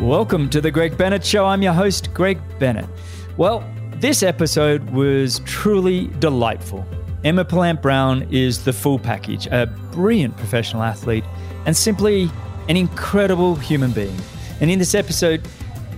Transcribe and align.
Welcome 0.00 0.48
to 0.48 0.62
the 0.62 0.70
Greg 0.70 0.96
Bennett 0.96 1.22
Show. 1.26 1.44
I'm 1.44 1.60
your 1.60 1.74
host, 1.74 2.14
Greg 2.14 2.40
Bennett. 2.58 2.86
Well, 3.36 3.62
this 3.96 4.22
episode 4.22 4.88
was 4.92 5.40
truly 5.44 6.06
delightful. 6.20 6.86
Emma 7.22 7.44
Pallant 7.44 7.82
Browne 7.82 8.26
is 8.30 8.64
the 8.64 8.72
full 8.72 8.98
package, 8.98 9.46
a 9.48 9.66
brilliant 9.92 10.38
professional 10.38 10.82
athlete, 10.82 11.22
and 11.66 11.76
simply 11.76 12.30
an 12.70 12.78
incredible 12.78 13.56
human 13.56 13.92
being. 13.92 14.16
And 14.62 14.70
in 14.70 14.78
this 14.78 14.94
episode, 14.94 15.46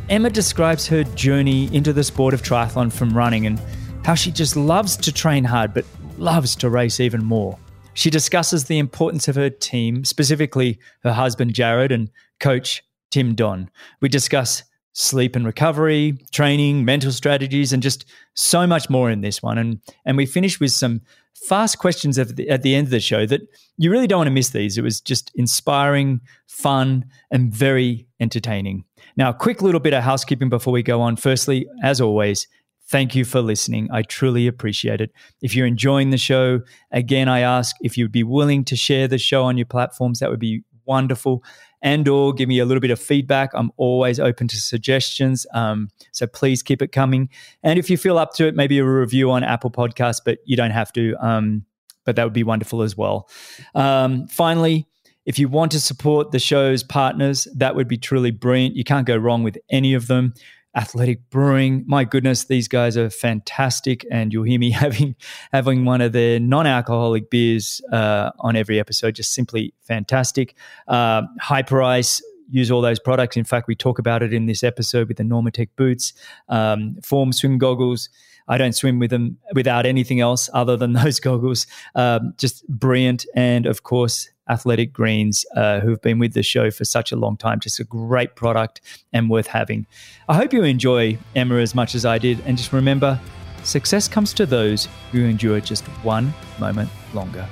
Emma 0.09 0.31
describes 0.31 0.89
her 0.89 1.05
journey 1.05 1.73
into 1.73 1.93
the 1.93 2.03
sport 2.03 2.35
of 2.35 2.43
triathlon 2.43 2.93
from 2.93 3.17
running 3.17 3.47
and 3.47 3.63
how 4.05 4.17
she 4.17 4.33
just 4.33 4.57
loves 4.57 4.97
to 4.97 5.13
train 5.13 5.45
hard, 5.45 5.73
but 5.73 5.85
loves 6.19 6.57
to 6.57 6.69
race 6.69 6.99
even 6.99 7.25
more. 7.25 7.57
She 7.95 8.11
discusses 8.11 8.65
the 8.65 8.81
importance 8.81 9.29
of 9.29 9.37
her 9.37 9.49
team, 9.49 10.05
specifically 10.05 10.81
her 11.05 11.13
husband 11.13 11.55
Jaryd 11.55 11.93
and 11.95 12.11
coach 12.41 12.83
Tim 13.13 13.35
Don. 13.35 13.71
We 14.01 14.09
discuss 14.09 14.65
sleep 14.95 15.37
and 15.37 15.47
recovery, 15.47 16.19
training, 16.33 16.85
mental 16.85 17.13
strategies, 17.13 17.73
and 17.73 17.83
just 17.83 18.05
so 18.35 18.67
much 18.67 18.91
more 18.91 19.11
in 19.11 19.21
this 19.21 19.43
one. 19.43 19.59
And 19.59 19.81
and 20.05 20.17
we 20.17 20.27
finish 20.27 20.59
with 20.59 20.73
some 20.73 21.01
fast 21.49 21.79
questions 21.79 22.19
at 22.19 22.37
the, 22.37 22.49
at 22.49 22.63
the 22.63 22.75
end 22.75 22.89
of 22.89 22.91
the 22.91 23.01
show 23.01 23.27
that 23.27 23.41
you 23.77 23.91
really 23.91 24.07
don't 24.07 24.19
want 24.19 24.29
to 24.29 24.33
miss 24.33 24.51
these. 24.51 24.77
It 24.77 24.83
was 24.83 25.01
just 25.01 25.31
inspiring, 25.35 26.21
fun, 26.47 27.05
and 27.31 27.53
very 27.53 28.07
entertaining. 28.21 28.85
Now, 29.17 29.31
a 29.31 29.35
quick 29.35 29.63
little 29.63 29.81
bit 29.81 29.95
of 29.95 30.03
housekeeping 30.03 30.49
before 30.49 30.73
we 30.73 30.83
go 30.83 31.01
on. 31.01 31.17
Firstly, 31.17 31.67
as 31.83 32.01
always, 32.01 32.47
Thank 32.89 33.15
you 33.15 33.25
for 33.25 33.41
listening. 33.41 33.89
I 33.91 34.03
truly 34.03 34.47
appreciate 34.47 35.01
it. 35.01 35.13
If 35.41 35.55
you're 35.55 35.67
enjoying 35.67 36.11
the 36.11 36.19
show, 36.19 36.61
again, 36.91 37.27
I 37.27 37.41
ask 37.41 37.75
if 37.81 37.97
you'd 37.97 38.13
be 38.13 38.23
willing 38.23 38.65
to 38.67 38.77
share 38.77 39.09
the 39.09 39.17
show 39.17 39.45
on 39.45 39.57
your 39.57 39.65
platforms. 39.65 40.19
That 40.19 40.29
would 40.29 40.41
be 40.41 40.63
wonderful 40.85 41.43
and 41.83 42.09
or 42.09 42.33
give 42.33 42.49
me 42.49 42.59
a 42.59 42.65
little 42.65 42.81
bit 42.81 42.91
of 42.91 43.01
feedback 43.01 43.51
i'm 43.55 43.71
always 43.77 44.19
open 44.19 44.49
to 44.49 44.57
suggestions 44.57 45.47
um, 45.53 45.89
so 46.13 46.27
please 46.27 46.63
keep 46.63 46.83
it 46.83 46.93
coming. 46.93 47.29
And 47.63 47.79
if 47.79 47.91
you 47.91 47.97
feel 47.97 48.19
up 48.19 48.35
to 48.35 48.47
it 48.47 48.55
maybe 48.55 48.79
a 48.79 48.85
review 48.85 49.31
on 49.31 49.45
apple 49.45 49.71
podcast 49.71 50.21
but 50.25 50.39
you 50.45 50.57
don't 50.57 50.71
have 50.71 50.93
to 50.95 51.15
um, 51.21 51.65
but 52.05 52.17
that 52.17 52.25
would 52.25 52.33
be 52.33 52.43
wonderful 52.43 52.83
as 52.83 52.97
well. 52.97 53.29
Um, 53.75 54.27
finally 54.29 54.87
if 55.25 55.39
you 55.39 55.49
want 55.49 55.71
to 55.73 55.81
support 55.81 56.33
the 56.33 56.39
show's 56.39 56.83
partners 56.83 57.47
that 57.55 57.77
would 57.77 57.89
be 57.89 57.97
truly 57.97 58.31
brilliant. 58.31 58.75
You 58.75 58.85
can't 58.85 59.07
go 59.07 59.17
wrong 59.17 59.43
with 59.43 59.59
any 59.71 59.95
of 59.95 60.09
them 60.09 60.35
Athletic 60.75 61.29
Brewing. 61.31 61.85
My 61.87 62.05
goodness, 62.05 62.45
these 62.45 62.69
guys 62.69 62.97
are 62.97 63.11
fantastic, 63.11 64.07
and 64.11 64.33
you'll 64.33 64.45
hear 64.45 64.59
me 64.59 64.71
having 64.85 65.17
having 65.53 65.85
one 65.85 66.01
of 66.01 66.13
their 66.13 66.41
non-alcoholic 66.41 67.31
beers 67.31 67.81
uh, 67.93 68.31
on 68.41 68.57
every 68.57 68.81
episode. 68.81 69.15
Just 69.15 69.35
simply 69.35 69.75
fantastic. 69.83 70.57
Uh, 70.89 71.23
Hyperice. 71.41 72.23
Use 72.51 72.71
all 72.71 72.83
those 72.83 72.99
products. 72.99 73.39
In 73.39 73.45
fact, 73.45 73.67
we 73.67 73.75
talk 73.75 73.99
about 73.99 74.23
it 74.23 74.35
in 74.35 74.45
this 74.45 74.63
episode 74.63 75.09
with 75.09 75.17
the 75.17 75.23
Normatec 75.23 75.71
boots, 75.75 76.13
um, 76.51 76.97
Form 77.03 77.33
swim 77.33 77.57
goggles. 77.57 78.11
I 78.49 78.59
don't 78.59 78.75
swim 78.75 78.99
with 78.99 79.11
them 79.11 79.39
without 79.55 79.87
anything 79.87 80.21
else 80.21 80.51
other 80.53 80.77
than 80.77 80.93
those 81.05 81.21
goggles. 81.21 81.67
Um, 81.95 82.35
just 82.37 82.67
brilliant. 82.69 83.25
And 83.35 83.65
of 83.67 83.85
course, 83.85 84.29
Athletic 84.49 84.93
Greens, 84.93 85.45
uh, 85.57 85.81
who've 85.81 86.01
been 86.03 86.19
with 86.19 86.35
the 86.35 86.43
show 86.43 86.71
for 86.71 86.85
such 86.85 87.13
a 87.13 87.17
long 87.17 87.37
time. 87.37 87.61
Just 87.61 87.81
a 87.81 87.85
great 87.85 88.35
product 88.37 88.81
and 89.13 89.31
worth 89.31 89.47
having. 89.47 89.87
I 90.29 90.35
hope 90.35 90.53
you 90.53 90.63
enjoy 90.65 91.19
Emma 91.35 91.57
as 91.57 91.75
much 91.75 91.95
as 91.95 92.05
I 92.05 92.19
did. 92.19 92.41
And 92.47 92.57
just 92.57 92.73
remember 92.73 93.21
success 93.63 94.09
comes 94.09 94.35
to 94.35 94.47
those 94.47 94.89
who 95.13 95.25
endure 95.25 95.61
just 95.61 95.85
one 96.03 96.35
moment 96.59 96.91
longer. 97.15 97.49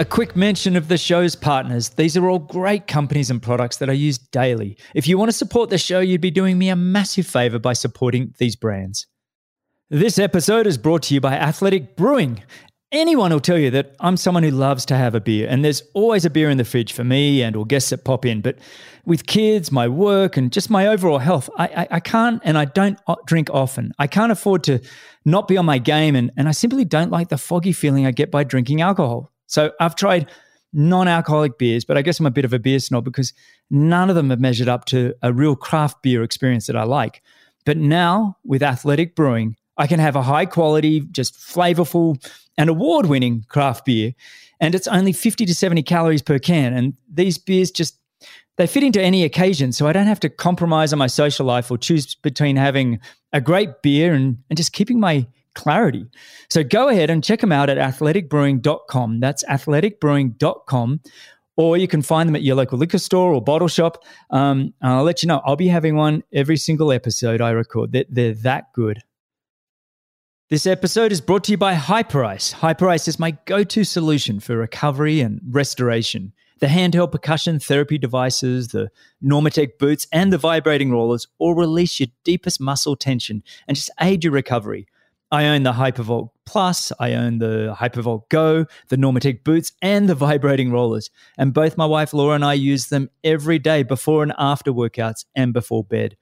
A 0.00 0.04
quick 0.06 0.34
mention 0.34 0.76
of 0.76 0.88
the 0.88 0.96
show's 0.96 1.36
partners. 1.36 1.90
These 1.90 2.16
are 2.16 2.26
all 2.26 2.38
great 2.38 2.86
companies 2.86 3.28
and 3.28 3.42
products 3.42 3.76
that 3.76 3.90
I 3.90 3.92
use 3.92 4.16
daily. 4.16 4.78
If 4.94 5.06
you 5.06 5.18
want 5.18 5.30
to 5.30 5.36
support 5.36 5.68
the 5.68 5.76
show, 5.76 6.00
you'd 6.00 6.22
be 6.22 6.30
doing 6.30 6.56
me 6.56 6.70
a 6.70 6.76
massive 6.76 7.26
favor 7.26 7.58
by 7.58 7.74
supporting 7.74 8.32
these 8.38 8.56
brands. 8.56 9.06
This 9.92 10.20
episode 10.20 10.68
is 10.68 10.78
brought 10.78 11.02
to 11.02 11.14
you 11.14 11.20
by 11.20 11.34
Athletic 11.34 11.96
Brewing. 11.96 12.44
Anyone 12.92 13.32
will 13.32 13.40
tell 13.40 13.58
you 13.58 13.72
that 13.72 13.96
I'm 13.98 14.16
someone 14.16 14.44
who 14.44 14.52
loves 14.52 14.86
to 14.86 14.96
have 14.96 15.16
a 15.16 15.20
beer, 15.20 15.48
and 15.50 15.64
there's 15.64 15.82
always 15.94 16.24
a 16.24 16.30
beer 16.30 16.48
in 16.48 16.58
the 16.58 16.64
fridge 16.64 16.92
for 16.92 17.02
me 17.02 17.42
and 17.42 17.56
or 17.56 17.66
guests 17.66 17.90
that 17.90 18.04
pop 18.04 18.24
in. 18.24 18.40
But 18.40 18.60
with 19.04 19.26
kids, 19.26 19.72
my 19.72 19.88
work, 19.88 20.36
and 20.36 20.52
just 20.52 20.70
my 20.70 20.86
overall 20.86 21.18
health, 21.18 21.50
I, 21.58 21.66
I, 21.66 21.88
I 21.90 21.98
can't 21.98 22.40
and 22.44 22.56
I 22.56 22.66
don't 22.66 23.00
drink 23.26 23.50
often. 23.52 23.92
I 23.98 24.06
can't 24.06 24.30
afford 24.30 24.62
to 24.64 24.78
not 25.24 25.48
be 25.48 25.56
on 25.56 25.66
my 25.66 25.78
game, 25.78 26.14
and, 26.14 26.30
and 26.36 26.46
I 26.46 26.52
simply 26.52 26.84
don't 26.84 27.10
like 27.10 27.28
the 27.28 27.36
foggy 27.36 27.72
feeling 27.72 28.06
I 28.06 28.12
get 28.12 28.30
by 28.30 28.44
drinking 28.44 28.82
alcohol. 28.82 29.32
So 29.48 29.72
I've 29.80 29.96
tried 29.96 30.30
non-alcoholic 30.72 31.58
beers, 31.58 31.84
but 31.84 31.98
I 31.98 32.02
guess 32.02 32.20
I'm 32.20 32.26
a 32.26 32.30
bit 32.30 32.44
of 32.44 32.52
a 32.52 32.60
beer 32.60 32.78
snob 32.78 33.04
because 33.04 33.32
none 33.70 34.08
of 34.08 34.14
them 34.14 34.30
have 34.30 34.38
measured 34.38 34.68
up 34.68 34.84
to 34.84 35.14
a 35.20 35.32
real 35.32 35.56
craft 35.56 36.00
beer 36.00 36.22
experience 36.22 36.68
that 36.68 36.76
I 36.76 36.84
like. 36.84 37.22
But 37.66 37.76
now 37.76 38.36
with 38.44 38.62
Athletic 38.62 39.16
Brewing, 39.16 39.56
I 39.80 39.86
can 39.86 39.98
have 39.98 40.14
a 40.14 40.22
high 40.22 40.44
quality, 40.44 41.00
just 41.10 41.34
flavorful 41.38 42.22
and 42.58 42.68
award 42.68 43.06
winning 43.06 43.46
craft 43.48 43.86
beer. 43.86 44.12
And 44.60 44.74
it's 44.74 44.86
only 44.86 45.14
50 45.14 45.46
to 45.46 45.54
70 45.54 45.82
calories 45.84 46.20
per 46.20 46.38
can. 46.38 46.74
And 46.74 46.92
these 47.10 47.38
beers 47.38 47.70
just, 47.70 47.96
they 48.58 48.66
fit 48.66 48.82
into 48.82 49.00
any 49.00 49.24
occasion. 49.24 49.72
So 49.72 49.86
I 49.86 49.94
don't 49.94 50.06
have 50.06 50.20
to 50.20 50.28
compromise 50.28 50.92
on 50.92 50.98
my 50.98 51.06
social 51.06 51.46
life 51.46 51.70
or 51.70 51.78
choose 51.78 52.14
between 52.14 52.56
having 52.56 53.00
a 53.32 53.40
great 53.40 53.80
beer 53.80 54.12
and, 54.12 54.36
and 54.50 54.56
just 54.58 54.74
keeping 54.74 55.00
my 55.00 55.26
clarity. 55.54 56.04
So 56.50 56.62
go 56.62 56.88
ahead 56.88 57.08
and 57.08 57.24
check 57.24 57.40
them 57.40 57.50
out 57.50 57.70
at 57.70 57.78
athleticbrewing.com. 57.78 59.20
That's 59.20 59.44
athleticbrewing.com. 59.44 61.00
Or 61.56 61.78
you 61.78 61.88
can 61.88 62.02
find 62.02 62.28
them 62.28 62.36
at 62.36 62.42
your 62.42 62.56
local 62.56 62.78
liquor 62.78 62.98
store 62.98 63.32
or 63.32 63.40
bottle 63.40 63.68
shop. 63.68 64.04
Um, 64.28 64.74
I'll 64.82 65.04
let 65.04 65.22
you 65.22 65.26
know. 65.26 65.40
I'll 65.46 65.56
be 65.56 65.68
having 65.68 65.96
one 65.96 66.22
every 66.34 66.58
single 66.58 66.92
episode 66.92 67.40
I 67.40 67.50
record. 67.52 67.92
They're, 67.92 68.04
they're 68.10 68.34
that 68.34 68.74
good. 68.74 69.02
This 70.50 70.66
episode 70.66 71.12
is 71.12 71.20
brought 71.20 71.44
to 71.44 71.52
you 71.52 71.56
by 71.56 71.76
Hyperice. 71.76 72.54
Hyperice 72.54 73.06
is 73.06 73.20
my 73.20 73.36
go 73.44 73.62
to 73.62 73.84
solution 73.84 74.40
for 74.40 74.56
recovery 74.56 75.20
and 75.20 75.40
restoration. 75.48 76.32
The 76.58 76.66
handheld 76.66 77.12
percussion 77.12 77.60
therapy 77.60 77.98
devices, 77.98 78.66
the 78.66 78.90
Normatec 79.24 79.78
boots, 79.78 80.08
and 80.12 80.32
the 80.32 80.38
vibrating 80.38 80.90
rollers 80.90 81.28
all 81.38 81.54
release 81.54 82.00
your 82.00 82.08
deepest 82.24 82.60
muscle 82.60 82.96
tension 82.96 83.44
and 83.68 83.76
just 83.76 83.92
aid 84.00 84.24
your 84.24 84.32
recovery. 84.32 84.88
I 85.30 85.46
own 85.46 85.62
the 85.62 85.74
Hypervolt 85.74 86.30
Plus, 86.46 86.90
I 86.98 87.12
own 87.12 87.38
the 87.38 87.76
Hypervolt 87.78 88.28
Go, 88.28 88.66
the 88.88 88.96
Normatec 88.96 89.44
boots, 89.44 89.70
and 89.80 90.08
the 90.08 90.16
vibrating 90.16 90.72
rollers. 90.72 91.10
And 91.38 91.54
both 91.54 91.78
my 91.78 91.86
wife 91.86 92.12
Laura 92.12 92.34
and 92.34 92.44
I 92.44 92.54
use 92.54 92.88
them 92.88 93.08
every 93.22 93.60
day 93.60 93.84
before 93.84 94.24
and 94.24 94.32
after 94.36 94.72
workouts 94.72 95.26
and 95.36 95.52
before 95.52 95.84
bed. 95.84 96.16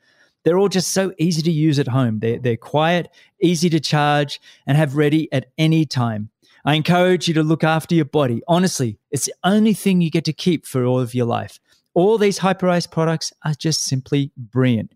They're 0.45 0.59
all 0.59 0.69
just 0.69 0.93
so 0.93 1.13
easy 1.19 1.43
to 1.43 1.51
use 1.51 1.79
at 1.79 1.89
home. 1.89 2.21
They're, 2.21 2.39
they're 2.39 2.57
quiet, 2.57 3.09
easy 3.41 3.69
to 3.71 3.81
charge, 3.81 4.41
and 4.67 4.77
have 4.77 4.97
ready 4.97 5.31
at 5.33 5.47
any 5.59 5.85
time. 5.85 6.31
I 6.65 6.75
encourage 6.75 7.29
you 7.29 7.35
to 7.35 7.43
look 7.43 7.65
after 7.65 7.95
your 7.95 8.05
body. 8.05 8.43
Honestly, 8.49 8.99
it's 9.11 9.27
the 9.27 9.35
only 9.45 9.75
thing 9.75 10.01
you 10.01 10.11
get 10.11 10.25
to 10.27 10.33
keep 10.33 10.67
for 10.67 10.85
all 10.85 11.01
of 11.01 11.15
your 11.15 11.27
life. 11.27 11.59
All 11.95 12.19
these 12.19 12.39
Hyperice 12.39 12.91
products 12.91 13.33
are 13.45 13.55
just 13.55 13.85
simply 13.85 14.33
brilliant. 14.37 14.93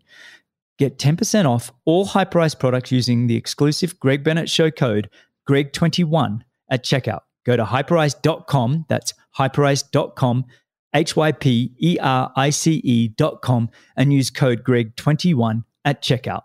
Get 0.77 0.97
10% 0.97 1.45
off 1.45 1.71
all 1.85 2.07
Hyperice 2.07 2.57
products 2.57 2.91
using 2.91 3.27
the 3.27 3.35
exclusive 3.35 3.99
Greg 3.99 4.23
Bennett 4.23 4.49
Show 4.49 4.71
code 4.71 5.09
GREG21 5.49 6.41
at 6.69 6.83
checkout. 6.83 7.21
Go 7.45 7.57
to 7.57 7.65
hyperice.com, 7.65 8.85
that's 8.87 9.13
hyperice.com, 9.37 10.45
H 10.93 11.15
Y 11.15 11.31
P 11.31 11.73
E 11.79 11.97
R 11.99 12.31
I 12.35 12.49
C 12.49 12.75
E 12.83 13.07
dot 13.07 13.41
com, 13.41 13.69
and 13.95 14.13
use 14.13 14.29
code 14.29 14.63
GREG21 14.63 15.63
at 15.85 16.01
checkout. 16.01 16.43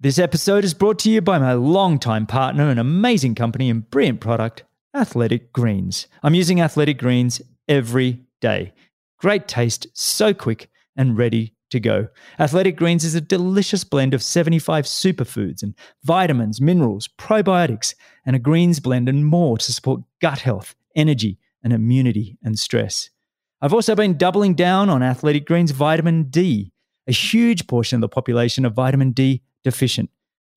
This 0.00 0.18
episode 0.18 0.64
is 0.64 0.74
brought 0.74 0.98
to 1.00 1.10
you 1.10 1.20
by 1.20 1.38
my 1.38 1.54
longtime 1.54 2.26
partner 2.26 2.68
and 2.70 2.78
amazing 2.78 3.34
company 3.34 3.68
and 3.68 3.88
brilliant 3.90 4.20
product, 4.20 4.62
Athletic 4.94 5.52
Greens. 5.52 6.06
I'm 6.22 6.34
using 6.34 6.60
Athletic 6.60 6.98
Greens 6.98 7.42
every 7.66 8.20
day. 8.40 8.72
Great 9.18 9.48
taste, 9.48 9.88
so 9.94 10.32
quick 10.32 10.70
and 10.96 11.18
ready 11.18 11.54
to 11.70 11.80
go. 11.80 12.08
Athletic 12.38 12.76
Greens 12.76 13.04
is 13.04 13.14
a 13.14 13.20
delicious 13.20 13.84
blend 13.84 14.14
of 14.14 14.22
75 14.22 14.84
superfoods 14.84 15.62
and 15.62 15.74
vitamins, 16.04 16.60
minerals, 16.60 17.08
probiotics, 17.18 17.94
and 18.24 18.36
a 18.36 18.38
greens 18.38 18.80
blend 18.80 19.08
and 19.08 19.26
more 19.26 19.58
to 19.58 19.72
support 19.72 20.02
gut 20.20 20.40
health, 20.40 20.74
energy, 20.94 21.38
and 21.62 21.72
immunity 21.72 22.38
and 22.42 22.58
stress. 22.58 23.10
I've 23.60 23.74
also 23.74 23.96
been 23.96 24.16
doubling 24.16 24.54
down 24.54 24.88
on 24.88 25.02
Athletic 25.02 25.46
Greens 25.46 25.72
vitamin 25.72 26.24
D. 26.24 26.72
A 27.06 27.12
huge 27.12 27.66
portion 27.66 27.96
of 27.96 28.00
the 28.02 28.08
population 28.08 28.64
are 28.64 28.70
vitamin 28.70 29.12
D 29.12 29.42
deficient, 29.64 30.10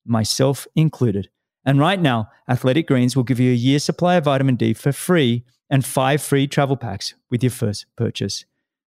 myself 0.04 0.66
included. 0.76 1.28
And 1.64 1.78
right 1.78 2.00
now, 2.00 2.28
Athletic 2.48 2.86
Greens 2.86 3.16
will 3.16 3.24
give 3.24 3.40
you 3.40 3.50
a 3.50 3.54
year's 3.54 3.84
supply 3.84 4.16
of 4.16 4.24
vitamin 4.24 4.56
D 4.56 4.74
for 4.74 4.92
free 4.92 5.44
and 5.70 5.84
five 5.84 6.22
free 6.22 6.46
travel 6.46 6.76
packs 6.76 7.14
with 7.30 7.42
your 7.42 7.50
first 7.50 7.86
purchase. 7.96 8.44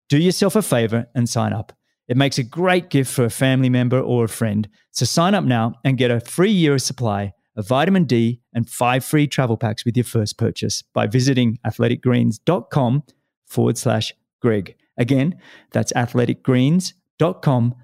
Do 0.09 0.19
yourself 0.19 0.55
a 0.55 0.63
favor 0.63 1.07
and 1.15 1.29
sign 1.29 1.53
up. 1.53 1.73
It 2.07 2.17
makes 2.17 2.39
a 2.39 2.45
great 2.45 2.91
gift 2.91 3.13
for 3.13 3.25
a 3.25 3.31
family 3.31 3.71
member 3.71 3.99
or 3.99 4.25
a 4.25 4.29
friend. 4.29 4.69
So 4.91 5.07
sign 5.07 5.35
up 5.35 5.45
now 5.45 5.75
and 5.85 5.97
get 5.97 6.11
a 6.11 6.21
free 6.21 6.51
year 6.51 6.75
of 6.75 6.83
supply 6.83 7.33
of 7.57 7.69
vitamin 7.69 8.05
D, 8.05 8.41
and 8.53 8.69
five 8.69 9.05
free 9.05 9.27
travel 9.27 9.57
packs 9.57 9.85
with 9.85 9.97
your 9.97 10.05
first 10.05 10.39
purchase 10.39 10.83
by 10.83 11.07
visiting 11.07 11.59
athleticgreens.com 11.67 13.05
forward 13.47 13.79
slash 13.79 14.13
Greg. 14.41 14.77
Again, 14.97 15.41
that's 15.73 15.93
athleticgreens.com 15.93 17.75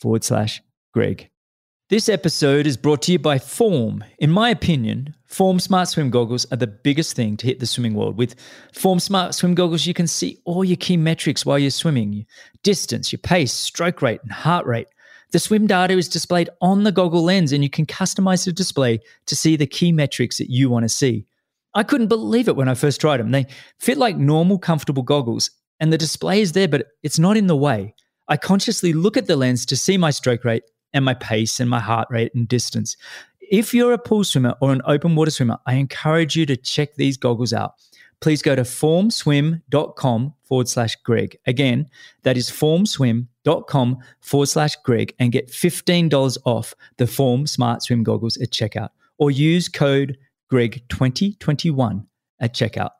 forward 0.00 0.24
slash 0.24 0.62
Greg. 0.92 1.30
This 1.90 2.10
episode 2.10 2.66
is 2.66 2.76
brought 2.76 3.00
to 3.02 3.12
you 3.12 3.18
by 3.18 3.38
Form. 3.38 4.04
In 4.18 4.30
my 4.30 4.50
opinion, 4.50 5.14
Form 5.24 5.58
Smart 5.58 5.88
Swim 5.88 6.10
goggles 6.10 6.44
are 6.52 6.56
the 6.56 6.66
biggest 6.66 7.16
thing 7.16 7.38
to 7.38 7.46
hit 7.46 7.60
the 7.60 7.66
swimming 7.66 7.94
world. 7.94 8.18
With 8.18 8.34
Form 8.74 9.00
Smart 9.00 9.34
Swim 9.34 9.54
goggles, 9.54 9.86
you 9.86 9.94
can 9.94 10.06
see 10.06 10.38
all 10.44 10.64
your 10.64 10.76
key 10.76 10.98
metrics 10.98 11.46
while 11.46 11.58
you're 11.58 11.70
swimming 11.70 12.12
your 12.12 12.26
distance, 12.62 13.10
your 13.10 13.20
pace, 13.20 13.54
stroke 13.54 14.02
rate, 14.02 14.20
and 14.22 14.30
heart 14.30 14.66
rate. 14.66 14.88
The 15.30 15.38
swim 15.38 15.66
data 15.66 15.94
is 15.94 16.08
displayed 16.08 16.50
on 16.60 16.84
the 16.84 16.92
goggle 16.92 17.24
lens, 17.24 17.52
and 17.52 17.62
you 17.62 17.70
can 17.70 17.86
customize 17.86 18.44
the 18.44 18.52
display 18.52 19.00
to 19.24 19.36
see 19.36 19.56
the 19.56 19.66
key 19.66 19.92
metrics 19.92 20.36
that 20.38 20.50
you 20.50 20.68
want 20.68 20.84
to 20.84 20.88
see. 20.90 21.26
I 21.74 21.82
couldn't 21.82 22.08
believe 22.08 22.48
it 22.48 22.56
when 22.56 22.68
I 22.68 22.74
first 22.74 23.00
tried 23.00 23.18
them. 23.18 23.30
They 23.30 23.46
fit 23.78 23.98
like 23.98 24.16
normal, 24.16 24.58
comfortable 24.58 25.02
goggles, 25.02 25.50
and 25.80 25.92
the 25.92 25.98
display 25.98 26.40
is 26.40 26.52
there, 26.52 26.68
but 26.68 26.86
it's 27.02 27.18
not 27.18 27.36
in 27.36 27.46
the 27.46 27.56
way. 27.56 27.94
I 28.28 28.36
consciously 28.36 28.92
look 28.92 29.16
at 29.16 29.26
the 29.26 29.36
lens 29.36 29.64
to 29.66 29.76
see 29.76 29.96
my 29.96 30.10
stroke 30.10 30.44
rate 30.44 30.64
and 30.92 31.04
my 31.04 31.14
pace 31.14 31.60
and 31.60 31.68
my 31.68 31.80
heart 31.80 32.08
rate 32.10 32.34
and 32.34 32.48
distance. 32.48 32.96
If 33.40 33.72
you're 33.72 33.92
a 33.92 33.98
pool 33.98 34.24
swimmer 34.24 34.54
or 34.60 34.72
an 34.72 34.82
open 34.84 35.14
water 35.14 35.30
swimmer, 35.30 35.58
I 35.66 35.74
encourage 35.74 36.36
you 36.36 36.44
to 36.46 36.56
check 36.56 36.94
these 36.96 37.16
goggles 37.16 37.52
out. 37.52 37.74
Please 38.20 38.42
go 38.42 38.56
to 38.56 38.62
formswim.com 38.62 40.34
forward 40.42 40.68
slash 40.68 40.96
Greg. 40.96 41.38
Again, 41.46 41.88
that 42.24 42.36
is 42.36 42.50
formswim.com 42.50 43.98
forward 44.20 44.46
slash 44.46 44.76
Greg 44.84 45.14
and 45.18 45.32
get 45.32 45.48
$15 45.48 46.38
off 46.44 46.74
the 46.96 47.06
Form 47.06 47.46
Smart 47.46 47.82
Swim 47.82 48.02
goggles 48.02 48.36
at 48.38 48.50
checkout 48.50 48.90
or 49.18 49.30
use 49.30 49.68
code 49.68 50.18
Greg2021 50.52 52.06
at 52.40 52.54
checkout. 52.54 52.90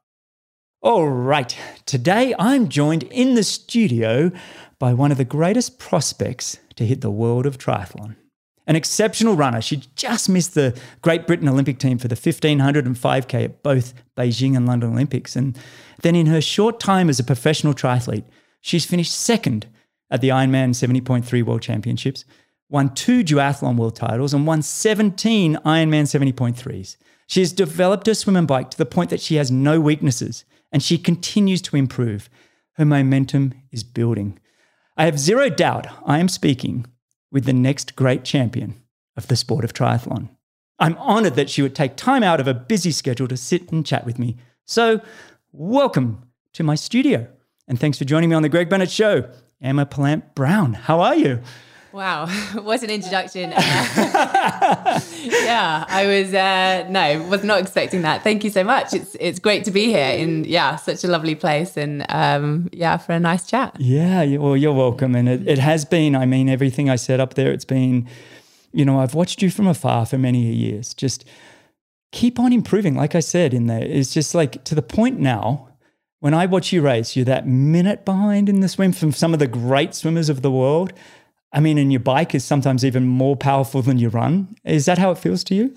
All 0.80 1.08
right, 1.08 1.56
today 1.86 2.34
I'm 2.38 2.68
joined 2.68 3.02
in 3.04 3.34
the 3.34 3.42
studio 3.42 4.30
by 4.78 4.94
one 4.94 5.10
of 5.10 5.18
the 5.18 5.24
greatest 5.24 5.78
prospects 5.78 6.58
to 6.76 6.86
hit 6.86 7.00
the 7.00 7.10
world 7.10 7.46
of 7.46 7.58
triathlon. 7.58 8.16
An 8.68 8.76
exceptional 8.76 9.34
runner, 9.34 9.62
she 9.62 9.82
just 9.96 10.28
missed 10.28 10.54
the 10.54 10.78
Great 11.00 11.26
Britain 11.26 11.48
Olympic 11.48 11.78
team 11.78 11.96
for 11.96 12.06
the 12.06 12.14
1500 12.14 12.86
and 12.86 12.94
5K 12.94 13.44
at 13.44 13.62
both 13.62 13.94
Beijing 14.14 14.56
and 14.56 14.68
London 14.68 14.92
Olympics. 14.92 15.34
And 15.34 15.58
then 16.02 16.14
in 16.14 16.26
her 16.26 16.42
short 16.42 16.78
time 16.78 17.08
as 17.08 17.18
a 17.18 17.24
professional 17.24 17.72
triathlete, 17.72 18.26
she's 18.60 18.84
finished 18.84 19.18
second 19.18 19.66
at 20.10 20.20
the 20.20 20.28
Ironman 20.28 20.70
70.3 20.70 21.42
World 21.42 21.62
Championships, 21.62 22.26
won 22.68 22.94
two 22.94 23.24
duathlon 23.24 23.76
world 23.76 23.96
titles, 23.96 24.34
and 24.34 24.46
won 24.46 24.60
17 24.60 25.56
Ironman 25.64 26.04
70.3s. 26.04 26.96
She 27.28 27.40
has 27.40 27.52
developed 27.52 28.06
her 28.06 28.14
swim 28.14 28.36
and 28.36 28.48
bike 28.48 28.70
to 28.70 28.78
the 28.78 28.86
point 28.86 29.10
that 29.10 29.20
she 29.20 29.34
has 29.34 29.50
no 29.50 29.80
weaknesses, 29.80 30.46
and 30.72 30.82
she 30.82 30.96
continues 30.96 31.60
to 31.62 31.76
improve. 31.76 32.30
Her 32.72 32.86
momentum 32.86 33.52
is 33.70 33.84
building. 33.84 34.38
I 34.96 35.04
have 35.04 35.18
zero 35.18 35.50
doubt 35.50 35.86
I 36.06 36.20
am 36.20 36.28
speaking 36.28 36.86
with 37.30 37.44
the 37.44 37.52
next 37.52 37.96
great 37.96 38.24
champion 38.24 38.82
of 39.14 39.28
the 39.28 39.36
sport 39.36 39.62
of 39.62 39.74
triathlon. 39.74 40.30
I'm 40.78 40.96
honored 40.96 41.34
that 41.34 41.50
she 41.50 41.60
would 41.60 41.74
take 41.74 41.96
time 41.96 42.22
out 42.22 42.40
of 42.40 42.48
a 42.48 42.54
busy 42.54 42.92
schedule 42.92 43.28
to 43.28 43.36
sit 43.36 43.70
and 43.70 43.84
chat 43.84 44.06
with 44.06 44.18
me. 44.18 44.38
So, 44.64 45.02
welcome 45.52 46.30
to 46.54 46.62
my 46.62 46.76
studio. 46.76 47.28
And 47.66 47.78
thanks 47.78 47.98
for 47.98 48.06
joining 48.06 48.30
me 48.30 48.36
on 48.36 48.42
the 48.42 48.48
Greg 48.48 48.70
Bennett 48.70 48.90
Show. 48.90 49.28
Emma 49.60 49.84
Pallant 49.84 50.34
Browne, 50.34 50.72
how 50.72 51.00
are 51.00 51.16
you? 51.16 51.42
Wow, 51.92 52.26
what 52.62 52.82
an 52.82 52.90
introduction. 52.90 53.50
yeah, 53.50 53.60
I 55.88 56.06
was 56.06 56.34
uh 56.34 56.86
no, 56.88 57.22
was 57.28 57.42
not 57.44 57.60
expecting 57.60 58.02
that. 58.02 58.22
Thank 58.22 58.44
you 58.44 58.50
so 58.50 58.62
much. 58.62 58.92
It's 58.92 59.16
it's 59.18 59.38
great 59.38 59.64
to 59.64 59.70
be 59.70 59.86
here 59.86 60.10
in 60.10 60.44
yeah, 60.44 60.76
such 60.76 61.04
a 61.04 61.08
lovely 61.08 61.34
place 61.34 61.76
and 61.76 62.04
um 62.10 62.68
yeah, 62.72 62.98
for 62.98 63.12
a 63.12 63.20
nice 63.20 63.46
chat. 63.46 63.76
Yeah, 63.78 64.36
well 64.36 64.56
you're 64.56 64.74
welcome 64.74 65.14
and 65.14 65.28
it, 65.28 65.48
it 65.48 65.58
has 65.58 65.84
been 65.84 66.14
I 66.14 66.26
mean 66.26 66.48
everything 66.48 66.90
I 66.90 66.96
said 66.96 67.20
up 67.20 67.34
there 67.34 67.52
it's 67.52 67.64
been 67.64 68.06
you 68.70 68.84
know, 68.84 69.00
I've 69.00 69.14
watched 69.14 69.40
you 69.40 69.50
from 69.50 69.66
afar 69.66 70.04
for 70.04 70.18
many 70.18 70.40
years. 70.40 70.92
Just 70.92 71.24
keep 72.12 72.38
on 72.38 72.52
improving 72.52 72.94
like 72.96 73.14
I 73.14 73.20
said 73.20 73.54
in 73.54 73.66
there. 73.66 73.82
It's 73.82 74.12
just 74.12 74.34
like 74.34 74.62
to 74.64 74.74
the 74.74 74.82
point 74.82 75.18
now 75.18 75.68
when 76.20 76.34
I 76.34 76.46
watch 76.46 76.72
you 76.72 76.82
race, 76.82 77.14
you're 77.14 77.24
that 77.26 77.46
minute 77.46 78.04
behind 78.04 78.48
in 78.48 78.60
the 78.60 78.68
swim 78.68 78.92
from 78.92 79.12
some 79.12 79.32
of 79.32 79.38
the 79.38 79.46
great 79.46 79.94
swimmers 79.94 80.28
of 80.28 80.42
the 80.42 80.50
world. 80.50 80.92
I 81.52 81.60
mean, 81.60 81.78
and 81.78 81.92
your 81.92 82.00
bike 82.00 82.34
is 82.34 82.44
sometimes 82.44 82.84
even 82.84 83.06
more 83.06 83.36
powerful 83.36 83.82
than 83.82 83.98
your 83.98 84.10
run. 84.10 84.56
Is 84.64 84.84
that 84.84 84.98
how 84.98 85.10
it 85.10 85.18
feels 85.18 85.42
to 85.44 85.54
you? 85.54 85.74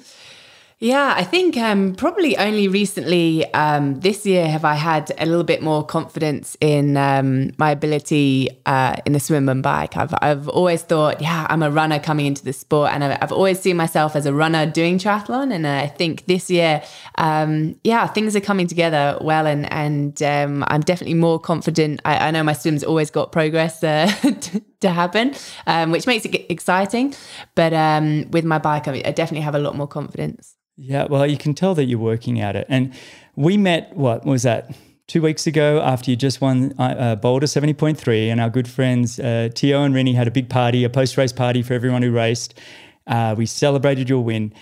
Yeah, 0.83 1.13
I 1.15 1.23
think 1.23 1.57
um, 1.57 1.93
probably 1.93 2.35
only 2.37 2.67
recently 2.67 3.45
um, 3.53 3.99
this 3.99 4.25
year 4.25 4.47
have 4.47 4.65
I 4.65 4.73
had 4.73 5.11
a 5.19 5.27
little 5.27 5.43
bit 5.43 5.61
more 5.61 5.85
confidence 5.85 6.57
in 6.59 6.97
um, 6.97 7.51
my 7.59 7.69
ability 7.69 8.49
uh, 8.65 8.95
in 9.05 9.13
the 9.13 9.19
swim 9.19 9.47
and 9.47 9.61
bike. 9.61 9.95
I've, 9.95 10.11
I've 10.23 10.49
always 10.49 10.81
thought, 10.81 11.21
yeah, 11.21 11.45
I'm 11.51 11.61
a 11.61 11.69
runner 11.69 11.99
coming 11.99 12.25
into 12.25 12.43
the 12.43 12.51
sport, 12.51 12.93
and 12.93 13.03
I've, 13.03 13.19
I've 13.21 13.31
always 13.31 13.59
seen 13.59 13.77
myself 13.77 14.15
as 14.15 14.25
a 14.25 14.33
runner 14.33 14.65
doing 14.65 14.97
triathlon. 14.97 15.53
And 15.53 15.67
I 15.67 15.85
think 15.85 16.25
this 16.25 16.49
year, 16.49 16.81
um, 17.19 17.75
yeah, 17.83 18.07
things 18.07 18.35
are 18.35 18.41
coming 18.41 18.65
together 18.65 19.19
well, 19.21 19.45
and 19.45 19.71
and 19.71 20.23
um, 20.23 20.65
I'm 20.67 20.81
definitely 20.81 21.13
more 21.13 21.39
confident. 21.39 22.01
I, 22.05 22.29
I, 22.29 22.31
know 22.31 22.41
my 22.41 22.53
swim's 22.53 22.83
always 22.83 23.11
got 23.11 23.31
progress 23.31 23.83
uh, 23.83 24.11
to, 24.81 24.89
happen, 24.89 25.33
um, 25.67 25.91
which 25.91 26.05
makes 26.07 26.25
it 26.25 26.45
exciting. 26.49 27.13
But 27.55 27.71
with 28.31 28.45
my 28.45 28.57
bike, 28.57 28.87
I, 28.87 29.01
I 29.05 29.11
definitely 29.11 29.41
have 29.41 29.55
a 29.55 29.59
lot 29.59 29.75
more 29.75 29.87
confidence. 29.87 30.55
Yeah, 30.77 31.05
well, 31.05 31.27
you 31.27 31.37
can 31.37 31.53
tell 31.53 31.75
that 31.75 31.85
you're 31.85 31.99
working 31.99 32.39
at 32.39 32.55
it. 32.55 32.65
And 32.67 32.93
we 33.35 33.57
met, 33.57 33.95
what 33.95 34.25
was 34.25 34.43
that, 34.43 34.75
two 35.07 35.21
weeks 35.21 35.45
ago 35.45 35.81
after 35.81 36.09
you 36.09 36.15
just 36.15 36.39
won 36.39 36.73
uh, 36.79 36.83
uh 36.83 37.15
Boulder 37.15 37.45
70.3. 37.45 38.31
And 38.31 38.41
our 38.41 38.49
good 38.49 38.67
friends, 38.67 39.19
uh, 39.19 39.49
Tio 39.53 39.83
and 39.83 39.93
Rinny, 39.93 40.15
had 40.15 40.27
a 40.27 40.31
big 40.31 40.49
party, 40.49 40.83
a 40.83 40.89
post 40.89 41.17
race 41.17 41.33
party 41.33 41.61
for 41.61 41.73
everyone 41.73 42.01
who 42.01 42.11
raced. 42.11 42.53
Uh, 43.05 43.35
we 43.37 43.45
celebrated 43.45 44.09
your 44.09 44.23
win. 44.23 44.53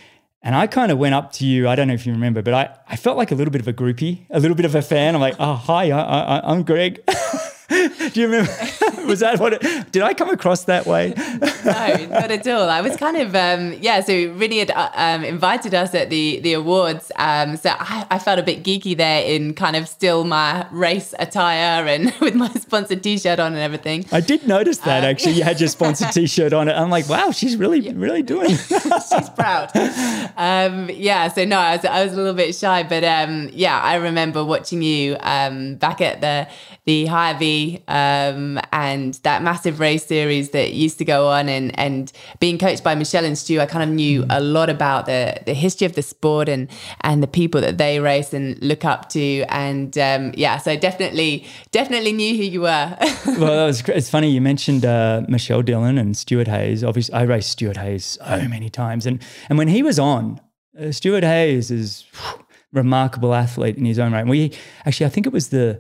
And 0.42 0.56
I 0.56 0.68
kind 0.68 0.92
of 0.92 0.98
went 0.98 1.16
up 1.16 1.34
to 1.34 1.46
you. 1.46 1.68
I 1.68 1.76
don't 1.76 1.88
know 1.88 1.94
if 1.94 2.06
you 2.06 2.14
remember, 2.14 2.42
but 2.42 2.54
I, 2.54 2.78
I 2.88 2.96
felt 2.96 3.18
like 3.18 3.32
a 3.32 3.36
little 3.36 3.52
bit 3.52 3.62
of 3.62 3.68
a 3.68 3.74
groupie, 3.74 4.26
a 4.30 4.40
little 4.40 4.56
bit 4.56 4.66
of 4.66 4.74
a 4.74 4.82
fan. 4.82 5.14
I'm 5.14 5.22
like, 5.22 5.36
oh, 5.40 5.54
hi, 5.54 5.92
I, 5.92 6.00
I, 6.00 6.52
I'm 6.52 6.64
Greg. 6.64 7.02
Do 7.70 8.12
you 8.16 8.26
remember? 8.26 8.52
was 9.06 9.20
that 9.20 9.40
what? 9.40 9.54
It, 9.54 9.92
did 9.92 10.02
I 10.02 10.16
come 10.16 10.30
across 10.30 10.64
that 10.64 10.88
way? 10.88 11.14
no, 11.16 12.06
not 12.10 12.32
at 12.32 12.48
all. 12.48 12.68
I 12.68 12.82
was 12.82 12.98
kind 12.98 13.16
of 13.18 13.36
um, 13.36 13.78
yeah. 13.80 14.02
So 14.02 14.12
Rinny 14.12 14.58
had 14.58 14.72
uh, 14.72 14.90
um, 14.96 15.24
invited 15.24 15.76
us 15.76 15.94
at 15.94 16.10
the 16.10 16.40
the 16.40 16.54
awards. 16.54 17.12
Um, 17.18 17.58
so 17.58 17.70
I, 17.70 18.08
I, 18.10 18.18
felt 18.18 18.40
a 18.40 18.44
bit 18.44 18.64
geeky 18.64 18.98
there 18.98 19.24
in 19.24 19.54
kind 19.54 19.76
of 19.76 19.88
still 19.88 20.24
my 20.24 20.66
race 20.72 21.14
attire 21.20 21.86
and 21.86 22.12
with 22.20 22.34
my 22.34 22.50
sponsored 22.54 23.04
T-shirt 23.04 23.40
on 23.40 23.54
and 23.54 23.62
everything. 23.62 24.06
I 24.12 24.22
did 24.22 24.48
notice 24.48 24.80
that 24.80 25.04
um, 25.04 25.10
actually. 25.12 25.34
You 25.34 25.44
had 25.44 25.60
your 25.60 25.70
sponsored 25.70 26.12
T-shirt 26.12 26.52
on 26.52 26.70
it. 26.70 26.74
I'm 26.74 26.90
like, 26.90 27.08
wow, 27.08 27.30
she's 27.30 27.56
really 27.56 27.82
yeah. 27.82 27.92
really 27.96 28.24
doing. 28.24 28.50
she's 28.50 29.30
proud. 29.36 29.70
Um, 30.38 30.90
yeah. 30.92 31.28
So 31.28 31.46
no, 31.46 31.60
I 31.60 31.76
was 31.76 31.86
I 31.86 32.04
was 32.04 32.14
a 32.14 32.16
little 32.16 32.34
bit 32.34 32.56
shy, 32.56 32.82
but 32.82 33.04
um, 33.04 33.52
yeah, 33.54 33.80
I 33.80 33.96
remember 33.96 34.44
watching 34.44 34.82
you 34.82 35.18
back 35.18 36.02
at 36.02 36.22
the 36.22 36.48
the 36.90 37.06
HiRV 37.06 37.84
um, 37.88 38.60
and 38.74 39.14
that 39.22 39.44
massive 39.44 39.80
race 39.80 40.08
series 40.08 40.50
that 40.50 40.74
used 40.74 40.98
to 40.98 41.06
go 41.06 41.28
on 41.28 41.48
and 41.48 41.78
and 41.78 42.12
being 42.40 42.58
coached 42.58 42.84
by 42.84 42.96
Michelle 42.96 43.26
and 43.26 43.38
Stu, 43.38 43.60
I 43.60 43.68
kind 43.68 43.88
of 43.88 43.96
knew 43.96 44.26
a 44.28 44.42
lot 44.42 44.72
about 44.72 45.06
the 45.06 45.40
the 45.46 45.54
history 45.54 45.86
of 45.86 45.94
the 45.94 46.02
sport 46.02 46.50
and 46.50 46.68
and 47.02 47.22
the 47.22 47.28
people 47.28 47.62
that 47.62 47.78
they 47.78 48.00
race 48.00 48.34
and 48.34 48.60
look 48.64 48.86
up 48.86 49.08
to 49.10 49.44
and 49.50 49.96
um, 50.00 50.34
yeah, 50.36 50.58
so 50.58 50.76
definitely 50.76 51.46
definitely 51.72 52.12
knew 52.12 52.36
who 52.36 52.42
you 52.42 52.62
were. 52.62 52.98
well, 53.38 53.68
was, 53.68 53.88
it's 53.88 54.10
funny 54.10 54.32
you 54.32 54.42
mentioned 54.42 54.84
uh, 54.84 55.22
Michelle 55.30 55.62
Dillon 55.62 56.00
and 56.00 56.18
Stuart 56.18 56.48
Hayes. 56.48 56.84
Obviously, 56.84 57.14
I 57.14 57.22
raced 57.22 57.52
Stuart 57.52 57.78
Hayes 57.78 58.18
so 58.18 58.48
many 58.48 58.72
times, 58.72 59.06
and 59.06 59.22
and 59.48 59.60
when 59.60 59.68
he 59.68 59.84
was 59.84 60.00
on, 60.00 60.42
uh, 60.80 60.92
Stuart 60.92 61.24
Hayes 61.24 61.70
is. 61.70 62.06
Whew, 62.14 62.46
remarkable 62.72 63.34
athlete 63.34 63.78
in 63.78 63.86
his 63.86 63.98
own 63.98 64.12
right. 64.12 64.28
We 64.28 64.54
actually, 64.86 65.08
I 65.08 65.10
think 65.10 65.26
it 65.26 65.34
was 65.34 65.50
the 65.50 65.80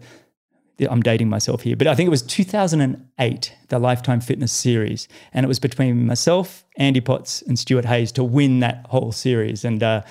I'm 0.89 1.01
dating 1.01 1.29
myself 1.29 1.61
here, 1.61 1.75
but 1.75 1.87
I 1.87 1.95
think 1.95 2.07
it 2.07 2.11
was 2.11 2.21
2008, 2.21 3.53
the 3.67 3.79
Lifetime 3.79 4.21
Fitness 4.21 4.51
series. 4.51 5.07
And 5.33 5.43
it 5.43 5.47
was 5.47 5.59
between 5.59 6.05
myself, 6.05 6.65
Andy 6.77 7.01
Potts, 7.01 7.41
and 7.43 7.57
Stuart 7.57 7.85
Hayes 7.85 8.11
to 8.13 8.23
win 8.23 8.59
that 8.59 8.85
whole 8.89 9.11
series. 9.11 9.65
And 9.65 9.83
uh, 9.83 10.03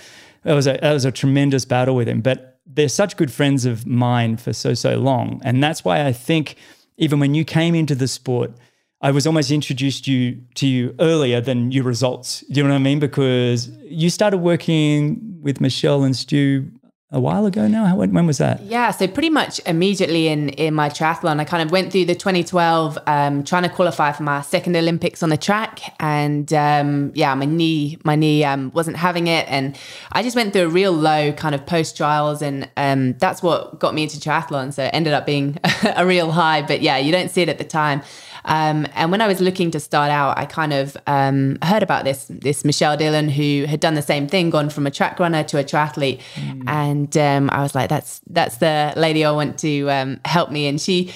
it, 0.44 0.52
was 0.52 0.66
a, 0.66 0.74
it 0.84 0.92
was 0.92 1.04
a 1.04 1.12
tremendous 1.12 1.64
battle 1.64 1.94
with 1.94 2.08
him. 2.08 2.20
But 2.20 2.60
they're 2.66 2.88
such 2.88 3.16
good 3.16 3.32
friends 3.32 3.64
of 3.64 3.86
mine 3.86 4.36
for 4.36 4.52
so, 4.52 4.74
so 4.74 4.98
long. 4.98 5.40
And 5.42 5.62
that's 5.62 5.84
why 5.84 6.06
I 6.06 6.12
think 6.12 6.56
even 6.98 7.20
when 7.20 7.34
you 7.34 7.44
came 7.44 7.74
into 7.74 7.94
the 7.94 8.08
sport, 8.08 8.52
I 9.00 9.12
was 9.12 9.26
almost 9.26 9.50
introduced 9.50 10.08
you 10.08 10.42
to 10.56 10.66
you 10.66 10.94
earlier 10.98 11.40
than 11.40 11.70
your 11.70 11.84
results. 11.84 12.44
Do 12.50 12.60
you 12.60 12.64
know 12.64 12.70
what 12.70 12.76
I 12.76 12.82
mean? 12.82 12.98
Because 12.98 13.68
you 13.84 14.10
started 14.10 14.38
working 14.38 15.38
with 15.40 15.60
Michelle 15.60 16.02
and 16.02 16.16
Stu 16.16 16.70
a 17.10 17.18
while 17.18 17.46
ago 17.46 17.66
now. 17.66 17.96
When, 17.96 18.12
when 18.12 18.26
was 18.26 18.36
that? 18.36 18.62
Yeah, 18.62 18.90
so 18.90 19.08
pretty 19.08 19.30
much 19.30 19.60
immediately 19.64 20.28
in 20.28 20.50
in 20.50 20.74
my 20.74 20.90
triathlon, 20.90 21.40
I 21.40 21.44
kind 21.44 21.62
of 21.62 21.70
went 21.70 21.90
through 21.90 22.04
the 22.04 22.14
2012, 22.14 22.98
um, 23.06 23.44
trying 23.44 23.62
to 23.62 23.70
qualify 23.70 24.12
for 24.12 24.24
my 24.24 24.42
second 24.42 24.76
Olympics 24.76 25.22
on 25.22 25.30
the 25.30 25.38
track, 25.38 25.80
and 26.00 26.52
um, 26.52 27.12
yeah, 27.14 27.34
my 27.34 27.46
knee 27.46 27.98
my 28.04 28.14
knee 28.14 28.44
um, 28.44 28.70
wasn't 28.74 28.98
having 28.98 29.26
it, 29.26 29.46
and 29.48 29.78
I 30.12 30.22
just 30.22 30.36
went 30.36 30.52
through 30.52 30.66
a 30.66 30.68
real 30.68 30.92
low 30.92 31.32
kind 31.32 31.54
of 31.54 31.64
post 31.64 31.96
trials, 31.96 32.42
and 32.42 32.68
um, 32.76 33.14
that's 33.14 33.42
what 33.42 33.78
got 33.78 33.94
me 33.94 34.02
into 34.02 34.18
triathlon. 34.18 34.74
So 34.74 34.84
it 34.84 34.90
ended 34.92 35.14
up 35.14 35.24
being 35.24 35.58
a 35.96 36.04
real 36.04 36.32
high, 36.32 36.60
but 36.60 36.82
yeah, 36.82 36.98
you 36.98 37.10
don't 37.10 37.30
see 37.30 37.40
it 37.40 37.48
at 37.48 37.56
the 37.56 37.64
time. 37.64 38.02
Um, 38.44 38.86
and 38.94 39.10
when 39.10 39.20
I 39.20 39.26
was 39.26 39.40
looking 39.40 39.70
to 39.72 39.80
start 39.80 40.10
out, 40.10 40.38
I 40.38 40.46
kind 40.46 40.72
of 40.72 40.96
um, 41.06 41.58
heard 41.62 41.82
about 41.82 42.04
this 42.04 42.26
this 42.28 42.64
Michelle 42.64 42.96
Dillon 42.96 43.28
who 43.28 43.64
had 43.66 43.80
done 43.80 43.94
the 43.94 44.02
same 44.02 44.26
thing, 44.26 44.50
gone 44.50 44.70
from 44.70 44.86
a 44.86 44.90
track 44.90 45.18
runner 45.18 45.44
to 45.44 45.58
a 45.58 45.64
triathlete, 45.64 46.20
mm. 46.34 46.64
and 46.66 47.16
um, 47.16 47.50
I 47.50 47.62
was 47.62 47.74
like, 47.74 47.88
that's 47.88 48.20
that's 48.28 48.58
the 48.58 48.92
lady 48.96 49.24
I 49.24 49.30
want 49.30 49.58
to 49.60 49.90
um, 49.90 50.20
help 50.24 50.50
me. 50.50 50.66
And 50.66 50.80
she 50.80 51.12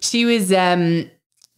she 0.00 0.24
was 0.24 0.52
um, 0.52 1.10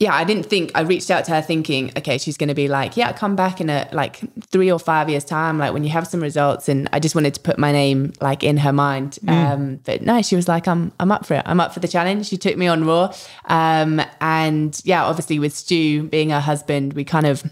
yeah, 0.02 0.16
I 0.16 0.24
didn't 0.24 0.46
think 0.46 0.72
I 0.74 0.80
reached 0.80 1.12
out 1.12 1.24
to 1.26 1.30
her 1.30 1.40
thinking, 1.40 1.92
okay, 1.96 2.18
she's 2.18 2.36
going 2.36 2.48
to 2.48 2.56
be 2.56 2.66
like, 2.66 2.96
yeah, 2.96 3.12
come 3.12 3.36
back 3.36 3.60
in 3.60 3.70
a 3.70 3.88
like 3.92 4.18
three 4.46 4.68
or 4.68 4.80
five 4.80 5.08
years 5.08 5.24
time, 5.24 5.58
like 5.58 5.72
when 5.72 5.84
you 5.84 5.90
have 5.90 6.08
some 6.08 6.20
results. 6.20 6.68
And 6.68 6.88
I 6.92 6.98
just 6.98 7.14
wanted 7.14 7.34
to 7.34 7.40
put 7.40 7.56
my 7.56 7.70
name 7.70 8.12
like 8.20 8.42
in 8.42 8.56
her 8.56 8.72
mind. 8.72 9.20
Mm. 9.24 9.30
Um, 9.30 9.80
but 9.84 10.02
no, 10.02 10.20
she 10.20 10.34
was 10.34 10.48
like, 10.48 10.66
I'm 10.66 10.90
I'm 10.98 11.12
up 11.12 11.24
for 11.24 11.34
it. 11.34 11.42
I'm 11.46 11.60
up 11.60 11.72
for 11.72 11.78
the 11.78 11.86
challenge. 11.86 12.26
She 12.26 12.36
took 12.36 12.56
me 12.56 12.66
on 12.66 12.84
raw, 12.84 13.14
um, 13.44 14.02
and 14.20 14.80
yeah, 14.84 15.04
obviously 15.04 15.38
with 15.38 15.54
Stu 15.54 16.02
being 16.08 16.30
her 16.30 16.40
husband, 16.40 16.94
we 16.94 17.04
kind 17.04 17.26
of 17.26 17.44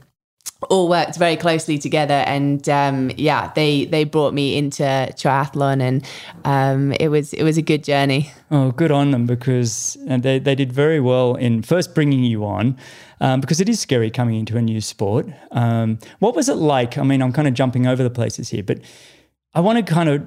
all 0.69 0.89
worked 0.89 1.17
very 1.17 1.37
closely 1.37 1.79
together 1.79 2.23
and 2.27 2.69
um, 2.69 3.11
yeah 3.17 3.51
they 3.55 3.87
they 3.87 4.05
brought 4.05 4.35
me 4.35 4.59
into 4.59 4.83
triathlon 4.83 5.81
and 5.81 6.07
um, 6.45 6.93
it 7.01 7.09
was 7.09 7.33
it 7.33 7.43
was 7.43 7.57
a 7.57 7.63
good 7.63 7.83
journey. 7.83 8.31
Oh 8.51 8.71
good 8.71 8.91
on 8.91 9.11
them 9.11 9.27
because 9.27 9.97
uh, 10.09 10.19
they, 10.19 10.39
they 10.39 10.55
did 10.55 10.73
very 10.73 11.01
well 11.01 11.35
in 11.35 11.63
first 11.63 11.95
bringing 11.95 12.25
you 12.25 12.45
on 12.45 12.77
um, 13.21 13.41
because 13.41 13.61
it 13.61 13.69
is 13.69 13.81
scary 13.81 14.11
coming 14.11 14.37
into 14.37 14.57
a 14.57 14.63
new 14.63 14.81
sport. 14.81 15.27
Um, 15.51 15.99
what 16.19 16.35
was 16.37 16.49
it 16.49 16.57
like? 16.57 16.99
I 16.99 17.03
mean 17.05 17.23
i'm 17.23 17.33
kind 17.33 17.49
of 17.49 17.55
jumping 17.55 17.87
over 17.87 18.03
the 18.03 18.11
places 18.11 18.51
here 18.51 18.63
but 18.63 18.81
i 19.55 19.61
want 19.61 19.85
to 19.85 19.93
kind 19.95 20.09
of 20.09 20.27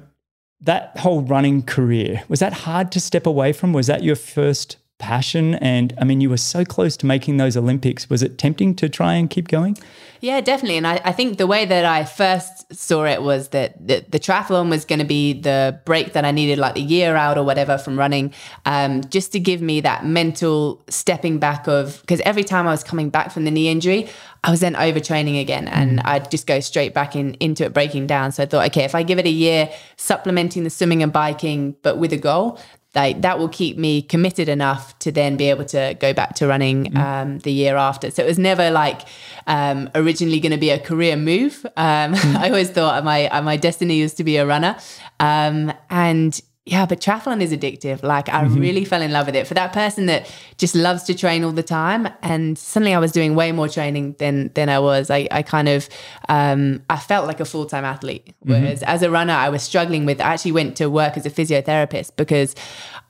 that 0.64 0.98
whole 0.98 1.22
running 1.22 1.62
career 1.62 2.24
was 2.30 2.40
that 2.40 2.54
hard 2.54 2.92
to 2.94 3.00
step 3.00 3.26
away 3.26 3.54
from? 3.54 3.74
Was 3.74 3.88
that 3.88 4.04
your 4.04 4.16
first 4.16 4.78
passion 5.00 5.56
and 5.56 5.94
i 6.00 6.04
mean 6.04 6.22
you 6.22 6.30
were 6.30 6.38
so 6.38 6.64
close 6.64 6.96
to 6.96 7.06
making 7.06 7.38
those 7.38 7.58
olympics 7.58 8.10
was 8.10 8.24
it 8.24 8.38
tempting 8.38 8.74
to 8.76 8.88
try 8.88 9.14
and 9.16 9.30
keep 9.30 9.48
going 9.48 9.78
yeah 10.22 10.40
definitely 10.40 10.78
and 10.78 10.88
i, 10.88 11.02
I 11.04 11.12
think 11.12 11.38
the 11.38 11.48
way 11.48 11.66
that 11.66 11.84
i 11.84 12.06
first 12.06 12.74
saw 12.74 13.04
it 13.04 13.22
was 13.22 13.50
that 13.50 13.86
the, 13.86 14.06
the 14.08 14.20
triathlon 14.20 14.70
was 14.70 14.86
going 14.86 15.00
to 15.00 15.06
be 15.06 15.34
the 15.34 15.80
break 15.84 16.14
that 16.14 16.24
i 16.24 16.32
needed 16.32 16.58
like 16.58 16.76
the 16.76 16.82
year 16.82 17.16
out 17.16 17.38
or 17.38 17.44
whatever 17.44 17.78
from 17.78 18.00
running 18.00 18.34
um, 18.66 19.02
just 19.10 19.34
to 19.34 19.40
give 19.40 19.62
me 19.62 19.82
that 19.82 20.06
mental 20.06 20.84
stepping 20.88 21.38
back 21.38 21.68
of 21.68 22.00
because 22.02 22.22
every 22.22 22.44
time 22.44 22.68
i 22.68 22.72
was 22.72 22.84
coming 22.84 23.10
back 23.10 23.32
from 23.32 23.46
the 23.46 23.52
knee 23.52 23.68
injury 23.68 24.08
I 24.46 24.52
was 24.52 24.60
then 24.60 24.74
overtraining 24.74 25.40
again 25.40 25.70
and 25.70 26.00
mm. 26.00 26.02
I'd 26.06 26.30
just 26.30 26.46
go 26.48 26.60
straight 26.60 26.94
back 26.94 27.16
in 27.16 27.36
into 27.36 27.64
it 27.64 27.74
breaking 27.74 28.08
down. 28.08 28.34
So 28.34 28.44
I 28.44 28.46
thought, 28.46 28.66
okay, 28.68 28.84
if 28.84 28.94
I 28.94 29.02
give 29.02 29.18
it 29.18 29.26
a 29.26 29.30
year 29.30 29.70
supplementing 29.96 30.66
the 30.66 30.70
swimming 30.70 31.02
and 31.02 31.14
biking, 31.14 31.78
but 31.82 31.98
with 31.98 32.12
a 32.12 32.18
goal, 32.18 32.60
like 32.96 33.22
that 33.22 33.40
will 33.40 33.50
keep 33.50 33.78
me 33.78 34.02
committed 34.02 34.48
enough 34.48 34.98
to 35.00 35.12
then 35.12 35.36
be 35.36 35.50
able 35.50 35.66
to 35.66 35.96
go 36.00 36.14
back 36.14 36.36
to 36.36 36.48
running 36.48 36.86
mm. 36.86 36.98
um, 36.98 37.40
the 37.40 37.52
year 37.52 37.76
after. 37.76 38.12
So 38.12 38.24
it 38.24 38.28
was 38.28 38.40
never 38.40 38.70
like 38.70 39.02
um, 39.48 39.90
originally 39.96 40.40
going 40.40 40.52
to 40.52 40.58
be 40.58 40.70
a 40.70 40.80
career 40.80 41.16
move. 41.16 41.66
Um, 41.76 42.14
mm. 42.14 42.36
I 42.36 42.50
always 42.50 42.70
thought 42.70 43.04
my 43.04 43.30
my 43.42 43.58
destiny 43.58 44.02
was 44.02 44.14
to 44.16 44.24
be 44.24 44.38
a 44.38 44.46
runner, 44.46 44.78
um, 45.20 45.74
and 45.90 46.40
yeah, 46.66 46.86
but 46.86 47.02
triathlon 47.02 47.42
is 47.42 47.52
addictive. 47.52 48.04
Like 48.04 48.30
I 48.30 48.46
mm-hmm. 48.46 48.58
really 48.58 48.86
fell 48.86 49.02
in 49.02 49.12
love 49.12 49.26
with 49.26 49.36
it. 49.36 49.48
For 49.48 49.54
that 49.54 49.74
person 49.74 50.06
that 50.06 50.34
just 50.58 50.76
loves 50.76 51.04
to 51.04 51.14
train 51.14 51.44
all 51.44 51.52
the 51.52 51.64
time, 51.64 52.08
and 52.22 52.58
suddenly 52.58 52.94
I 52.94 53.00
was 53.00 53.12
doing 53.12 53.36
way 53.36 53.52
more 53.52 53.68
training 53.68 54.16
than 54.18 54.50
than 54.54 54.70
I 54.70 54.80
was. 54.80 55.10
I, 55.10 55.28
I 55.30 55.42
kind 55.42 55.68
of 55.68 55.90
um, 56.30 56.82
I 56.90 56.96
felt 56.96 57.28
like 57.28 57.42
a 57.42 57.46
full 57.46 57.66
time 57.66 57.84
athlete. 57.84 58.28
Mm-hmm. 58.28 58.52
Whereas 58.52 58.80
mm-hmm. 58.80 58.90
as 58.90 59.02
a 59.02 59.12
runner, 59.12 59.34
I 59.34 59.50
was 59.50 59.62
struggling 59.62 60.06
with. 60.06 60.22
I 60.22 60.34
actually 60.34 60.54
went 60.54 60.78
to 60.78 60.90
work 60.90 61.18
as 61.18 61.26
a 61.26 61.30
physiotherapist 61.30 62.16
because 62.16 62.56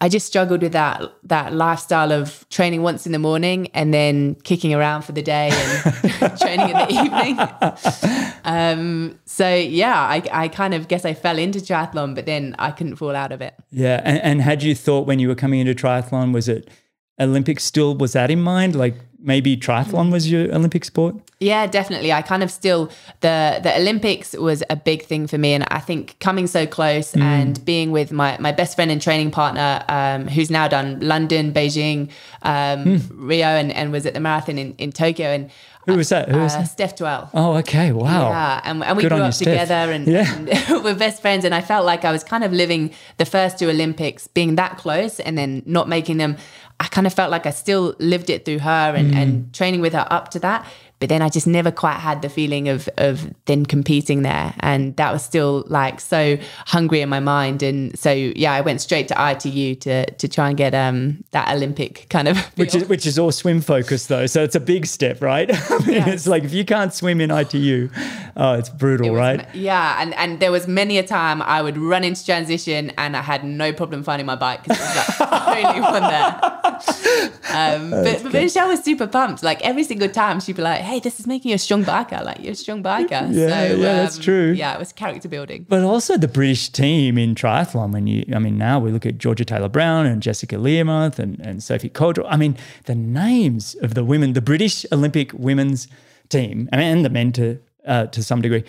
I 0.04 0.10
just 0.10 0.28
struggled 0.28 0.62
with 0.62 0.74
that 0.74 1.02
that 1.24 1.54
lifestyle 1.54 2.12
of 2.12 2.46
training 2.50 2.82
once 2.82 3.06
in 3.06 3.14
the 3.14 3.20
morning 3.20 3.70
and 3.74 3.94
then 3.94 4.36
kicking 4.44 4.74
around 4.74 5.04
for 5.04 5.14
the 5.14 5.22
day 5.22 5.50
and 5.54 6.40
training 6.42 6.70
in 6.72 6.76
the 6.76 6.92
evening. 6.92 8.42
Um, 8.44 9.18
so 9.24 9.56
yeah, 9.56 9.98
I, 9.98 10.22
I 10.34 10.48
kind 10.50 10.74
of 10.74 10.90
guess 10.90 11.06
I 11.06 11.14
fell 11.14 11.40
into 11.40 11.60
triathlon, 11.60 12.16
but 12.16 12.26
then 12.26 12.54
I 12.60 12.72
couldn't 12.72 12.98
fall 12.98 13.16
out 13.16 13.32
of 13.32 13.42
it. 13.42 13.54
Yeah, 13.72 14.02
and, 14.04 14.22
and 14.22 14.42
had 14.42 14.62
you 14.62 14.76
thought 14.76 15.08
when 15.08 15.20
you 15.20 15.30
were 15.30 15.36
coming 15.36 15.62
into 15.62 15.74
triathlon, 15.74 16.34
was 16.34 16.50
it 16.50 16.70
Olympics 17.18 17.64
still 17.64 17.96
was 17.96 18.12
that 18.12 18.30
in 18.30 18.42
mind? 18.42 18.76
Like 18.76 18.96
maybe 19.24 19.58
triathlon 19.58 20.12
was 20.12 20.30
your 20.30 20.54
Olympic 20.54 20.86
sport? 20.86 21.16
Yeah, 21.40 21.66
definitely. 21.66 22.12
I 22.12 22.22
kind 22.22 22.44
of 22.44 22.52
still 22.52 22.92
the 23.22 23.60
the 23.64 23.76
Olympics 23.78 24.34
was 24.34 24.64
a 24.70 24.76
big 24.76 25.04
thing 25.04 25.28
for 25.28 25.38
me, 25.38 25.54
and 25.54 25.66
I 25.72 25.80
think 25.80 26.20
coming 26.20 26.48
so 26.48 26.68
close 26.68 27.14
mm. 27.14 27.22
and 27.22 27.64
being 27.66 27.92
with 27.92 28.12
my 28.12 28.38
my 28.40 28.52
best 28.52 28.76
friend 28.76 28.92
and 28.92 29.02
training 29.02 29.32
partner, 29.32 29.84
um, 29.90 30.28
who's 30.28 30.52
now 30.52 30.68
done 30.68 31.00
London, 31.00 31.54
Beijing, 31.54 32.10
um, 32.44 32.86
mm. 32.86 33.02
Rio, 33.14 33.48
and, 33.48 33.72
and 33.72 33.92
was 33.92 34.06
at 34.06 34.14
the 34.14 34.20
marathon 34.20 34.58
in, 34.58 34.76
in 34.78 34.92
Tokyo, 34.92 35.28
and 35.28 35.50
who 35.86 35.98
was 35.98 36.10
that? 36.10 36.30
Who 36.30 36.40
was 36.40 36.56
uh, 36.56 36.60
that? 36.60 36.68
Steph 36.68 36.96
Twell. 36.96 37.30
Oh, 37.34 37.56
okay. 37.58 37.92
Wow. 37.92 38.30
Yeah. 38.30 38.62
And, 38.64 38.84
and 38.84 38.96
we 38.96 39.04
Good 39.04 39.12
grew 39.12 39.22
up 39.22 39.34
together 39.34 39.92
and, 39.92 40.08
yeah. 40.08 40.34
and 40.34 40.48
we're 40.84 40.96
best 40.96 41.22
friends. 41.22 41.44
And 41.44 41.54
I 41.54 41.62
felt 41.62 41.86
like 41.86 42.06
I 42.06 42.12
was 42.12 42.24
kind 42.24 42.44
of 42.44 42.54
living 42.54 42.94
the 43.18 43.26
first 43.26 43.60
two 43.60 43.70
Olympics, 43.70 44.28
being 44.28 44.56
that 44.56 44.78
close 44.78 45.20
and 45.20 45.38
then 45.38 45.62
not 45.66 45.90
making 45.90 46.18
them. 46.18 46.38
I 46.84 46.88
kind 46.88 47.08
of 47.08 47.14
felt 47.14 47.32
like 47.32 47.46
I 47.46 47.52
still 47.52 47.96
lived 48.00 48.30
it 48.30 48.44
through 48.44 48.60
her 48.60 48.94
and, 48.94 49.14
mm. 49.14 49.16
and 49.16 49.54
training 49.54 49.80
with 49.80 49.94
her 49.94 50.06
up 50.10 50.30
to 50.32 50.40
that 50.40 50.68
but 51.04 51.10
then 51.10 51.22
I 51.22 51.28
just 51.28 51.48
never 51.48 51.70
quite 51.70 51.98
had 51.98 52.22
the 52.22 52.30
feeling 52.30 52.70
of 52.70 52.88
of 52.98 53.30
then 53.44 53.66
competing 53.66 54.22
there, 54.22 54.54
and 54.62 54.96
that 54.96 55.12
was 55.12 55.22
still 55.22 55.66
like 55.68 56.00
so 56.00 56.38
hungry 56.66 57.02
in 57.02 57.10
my 57.10 57.20
mind. 57.20 57.62
And 57.62 58.00
so 58.00 58.10
yeah, 58.14 58.54
I 58.54 58.62
went 58.62 58.80
straight 58.80 59.10
to 59.10 59.32
ITU 59.32 59.76
to 59.82 60.10
to 60.10 60.28
try 60.30 60.48
and 60.48 60.56
get 60.56 60.74
um 60.74 61.26
that 61.32 61.54
Olympic 61.54 62.08
kind 62.10 62.30
of 62.30 62.38
feel. 62.38 62.52
which 62.56 62.74
is 62.74 62.88
which 62.88 63.06
is 63.06 63.20
all 63.20 63.34
swim 63.34 63.60
focused 63.60 64.08
though, 64.08 64.28
so 64.28 64.42
it's 64.46 64.56
a 64.56 64.62
big 64.62 64.86
step, 64.86 65.22
right? 65.22 65.50
I 65.70 65.78
mean, 65.80 65.96
yes. 65.96 66.08
it's 66.08 66.28
like 66.28 66.46
if 66.46 66.54
you 66.54 66.64
can't 66.64 66.94
swim 66.94 67.20
in 67.20 67.32
ITU, 67.32 67.90
oh, 68.38 68.54
it's 68.54 68.70
brutal, 68.70 69.08
it 69.08 69.10
was, 69.10 69.20
right? 69.20 69.54
Yeah, 69.54 70.02
and 70.02 70.14
and 70.14 70.40
there 70.40 70.54
was 70.54 70.70
many 70.70 70.98
a 71.00 71.04
time 71.04 71.42
I 71.42 71.62
would 71.62 71.78
run 71.78 72.06
into 72.06 72.24
transition 72.24 72.92
and 72.98 73.18
I 73.18 73.22
had 73.22 73.44
no 73.44 73.74
problem 73.74 74.04
finding 74.04 74.26
my 74.26 74.38
bike 74.38 74.64
because 74.64 74.80
it 74.80 74.84
was 74.84 75.20
like 75.20 75.64
the 75.64 75.68
only 75.68 75.82
one 75.82 76.02
there. 76.02 77.30
Um, 77.54 77.92
but, 77.92 78.24
but 78.24 78.34
Michelle 78.34 78.70
was 78.70 78.84
super 78.84 79.06
pumped. 79.06 79.44
Like 79.44 79.62
every 79.62 79.84
single 79.84 80.10
time, 80.10 80.40
she'd 80.40 80.56
be 80.56 80.64
like, 80.64 80.82
"Hey, 80.82 80.93
this 81.00 81.20
is 81.20 81.28
making 81.28 81.50
you 81.50 81.56
a 81.56 81.60
strong 81.60 81.84
biker. 81.84 82.24
Like 82.24 82.40
you're 82.40 82.54
a 82.54 82.56
strong 82.56 82.84
biker." 82.84 83.10
yeah, 83.12 83.28
so, 83.30 83.36
yeah, 83.36 83.74
um, 83.74 83.80
that's 83.82 84.18
true. 84.18 84.52
Yeah, 84.52 84.74
it 84.74 84.80
was 84.80 84.94
character 84.94 85.28
building. 85.28 85.66
But 85.68 85.84
also 85.84 86.18
the 86.18 86.28
British 86.28 86.70
team 86.70 87.18
in 87.18 87.36
triathlon. 87.36 87.92
When 87.92 88.08
you, 88.08 88.26
I 88.34 88.40
mean, 88.40 88.58
now 88.58 88.80
we 88.80 88.92
look 88.92 89.06
at 89.06 89.18
Georgia 89.18 89.46
Taylor 89.46 89.70
Brown 89.70 90.06
and 90.06 90.22
Jessica 90.22 90.56
Learmonth 90.56 91.20
and, 91.20 91.40
and 91.40 91.64
Sophie 91.64 91.90
Coldwell. 91.90 92.28
I 92.30 92.38
mean, 92.38 92.58
the 92.86 92.96
names 92.96 93.76
of 93.76 93.94
the 93.94 94.04
women, 94.04 94.34
the 94.34 94.42
British 94.42 94.86
Olympic 94.92 95.32
women's 95.34 95.88
team, 96.30 96.70
I 96.72 96.78
mean, 96.78 96.86
and 96.86 97.06
the 97.06 97.10
men 97.10 97.32
to 97.34 97.60
uh, 97.86 98.08
to 98.08 98.24
some 98.24 98.42
degree. 98.42 98.64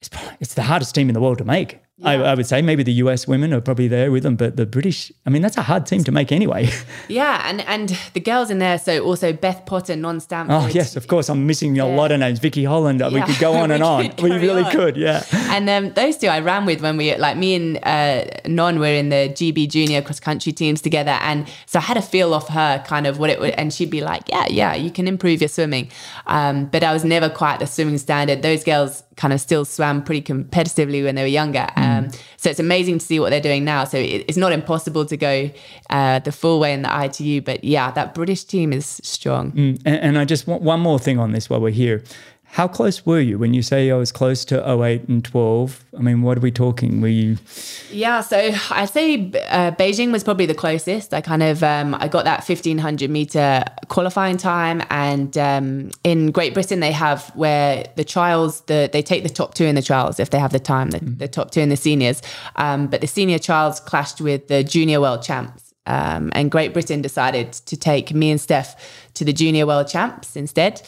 It's, 0.00 0.10
it's 0.40 0.54
the 0.54 0.62
hardest 0.62 0.94
team 0.94 1.08
in 1.08 1.14
the 1.14 1.20
world 1.20 1.38
to 1.38 1.44
make. 1.44 1.80
Yeah. 2.00 2.08
I, 2.08 2.14
I, 2.14 2.34
would 2.34 2.46
say 2.46 2.62
maybe 2.62 2.82
the 2.82 2.94
US 3.04 3.28
women 3.28 3.52
are 3.52 3.60
probably 3.60 3.86
there 3.86 4.10
with 4.10 4.22
them, 4.22 4.36
but 4.36 4.56
the 4.56 4.64
British, 4.64 5.12
I 5.26 5.30
mean, 5.30 5.42
that's 5.42 5.58
a 5.58 5.62
hard 5.62 5.84
team 5.84 6.02
to 6.04 6.12
make 6.12 6.32
anyway. 6.32 6.68
Yeah, 7.08 7.42
and 7.44 7.60
and 7.62 7.98
the 8.14 8.20
girls 8.20 8.50
in 8.50 8.58
there, 8.58 8.78
so 8.78 9.02
also 9.04 9.32
Beth 9.32 9.66
Potter, 9.66 9.96
Non 9.96 10.20
Stanford. 10.20 10.54
Oh 10.54 10.66
yes, 10.68 10.96
of 10.96 11.08
course. 11.08 11.28
I'm 11.28 11.46
missing 11.46 11.72
a 11.80 11.86
yeah. 11.86 11.96
lot 11.96 12.12
of 12.12 12.20
names. 12.20 12.38
Vicky 12.38 12.64
Holland. 12.64 13.00
Yeah. 13.00 13.08
We 13.08 13.20
could 13.22 13.38
go 13.38 13.52
on 13.62 13.70
and 13.70 13.82
on. 13.82 14.12
We 14.22 14.30
really 14.30 14.62
on. 14.62 14.70
could. 14.70 14.96
Yeah. 14.96 15.24
And 15.50 15.68
um, 15.68 15.92
those 15.94 16.16
two 16.18 16.28
I 16.28 16.38
ran 16.40 16.66
with 16.66 16.80
when 16.82 16.96
we 16.96 17.16
like 17.16 17.36
me 17.36 17.54
and 17.54 17.78
uh, 17.82 18.24
Non 18.46 18.78
were 18.78 18.86
in 18.86 19.08
the 19.08 19.28
GB 19.30 19.68
Junior 19.68 20.02
cross 20.02 20.20
country 20.20 20.52
teams 20.52 20.80
together, 20.80 21.18
and 21.22 21.48
so 21.66 21.80
I 21.80 21.82
had 21.82 21.96
a 21.96 22.02
feel 22.02 22.32
off 22.32 22.48
her 22.48 22.82
kind 22.86 23.06
of 23.06 23.18
what 23.18 23.30
it 23.30 23.40
would, 23.40 23.54
and 23.54 23.72
she'd 23.72 23.90
be 23.90 24.02
like, 24.02 24.28
yeah, 24.28 24.46
yeah, 24.48 24.74
you 24.74 24.90
can 24.90 25.08
improve 25.08 25.40
your 25.40 25.48
swimming, 25.48 25.90
um, 26.26 26.66
but 26.66 26.84
I 26.84 26.92
was 26.92 27.04
never 27.04 27.28
quite 27.28 27.58
the 27.58 27.66
swimming 27.66 27.98
standard. 27.98 28.42
Those 28.42 28.62
girls 28.62 29.02
kind 29.16 29.32
of 29.34 29.40
still 29.40 29.64
swam 29.64 30.02
pretty 30.02 30.22
competitively 30.22 31.02
when 31.04 31.14
they 31.14 31.22
were 31.22 31.28
younger. 31.28 31.66
Mm. 31.76 31.89
Um, 31.90 32.10
so 32.36 32.50
it's 32.50 32.60
amazing 32.60 32.98
to 32.98 33.04
see 33.04 33.20
what 33.20 33.30
they're 33.30 33.40
doing 33.40 33.64
now. 33.64 33.84
So 33.84 33.98
it, 33.98 34.24
it's 34.28 34.38
not 34.38 34.52
impossible 34.52 35.04
to 35.06 35.16
go 35.16 35.50
uh, 35.90 36.18
the 36.20 36.32
full 36.32 36.60
way 36.60 36.72
in 36.72 36.82
the 36.82 37.04
ITU, 37.04 37.42
but 37.42 37.64
yeah, 37.64 37.90
that 37.92 38.14
British 38.14 38.44
team 38.44 38.72
is 38.72 39.00
strong. 39.02 39.52
Mm. 39.52 39.82
And, 39.84 39.96
and, 39.96 40.18
I 40.18 40.24
just 40.24 40.46
want 40.46 40.62
one 40.62 40.80
more 40.80 40.98
thing 40.98 41.18
on 41.18 41.32
this 41.32 41.50
while 41.50 41.60
we're 41.60 41.70
here. 41.70 42.02
How 42.52 42.66
close 42.66 43.06
were 43.06 43.20
you 43.20 43.38
when 43.38 43.54
you 43.54 43.62
say 43.62 43.92
I 43.92 43.96
was 43.96 44.10
close 44.10 44.44
to 44.46 44.82
08 44.82 45.06
and 45.06 45.24
12? 45.24 45.84
I 45.96 46.02
mean, 46.02 46.22
what 46.22 46.36
are 46.36 46.40
we 46.40 46.50
talking? 46.50 47.00
Were 47.00 47.06
you? 47.06 47.38
Yeah, 47.92 48.22
so 48.22 48.50
I'd 48.70 48.90
say 48.90 49.30
uh, 49.48 49.70
Beijing 49.72 50.10
was 50.10 50.24
probably 50.24 50.46
the 50.46 50.54
closest. 50.54 51.14
I 51.14 51.20
kind 51.20 51.44
of 51.44 51.62
um, 51.62 51.94
I 51.94 52.08
got 52.08 52.24
that 52.24 52.46
1500 52.46 53.08
meter 53.08 53.64
qualifying 53.86 54.36
time, 54.36 54.82
and 54.90 55.38
um, 55.38 55.92
in 56.02 56.32
Great 56.32 56.52
Britain 56.52 56.80
they 56.80 56.90
have 56.90 57.28
where 57.36 57.86
the 57.94 58.04
trials 58.04 58.62
the 58.62 58.90
they 58.92 59.02
take 59.02 59.22
the 59.22 59.28
top 59.28 59.54
two 59.54 59.64
in 59.64 59.76
the 59.76 59.82
trials 59.82 60.18
if 60.18 60.30
they 60.30 60.38
have 60.40 60.50
the 60.50 60.58
time, 60.58 60.90
the, 60.90 60.98
mm. 60.98 61.18
the 61.18 61.28
top 61.28 61.52
two 61.52 61.60
in 61.60 61.68
the 61.68 61.76
seniors. 61.76 62.20
Um, 62.56 62.88
but 62.88 63.00
the 63.00 63.06
senior 63.06 63.38
trials 63.38 63.78
clashed 63.78 64.20
with 64.20 64.48
the 64.48 64.64
junior 64.64 65.00
world 65.00 65.22
champs. 65.22 65.72
Um, 65.86 66.30
and 66.34 66.50
Great 66.50 66.72
Britain 66.72 67.00
decided 67.00 67.52
to 67.52 67.76
take 67.76 68.12
me 68.12 68.30
and 68.30 68.40
Steph 68.40 68.76
to 69.14 69.24
the 69.24 69.32
junior 69.32 69.66
world 69.66 69.88
champs 69.88 70.36
instead 70.36 70.82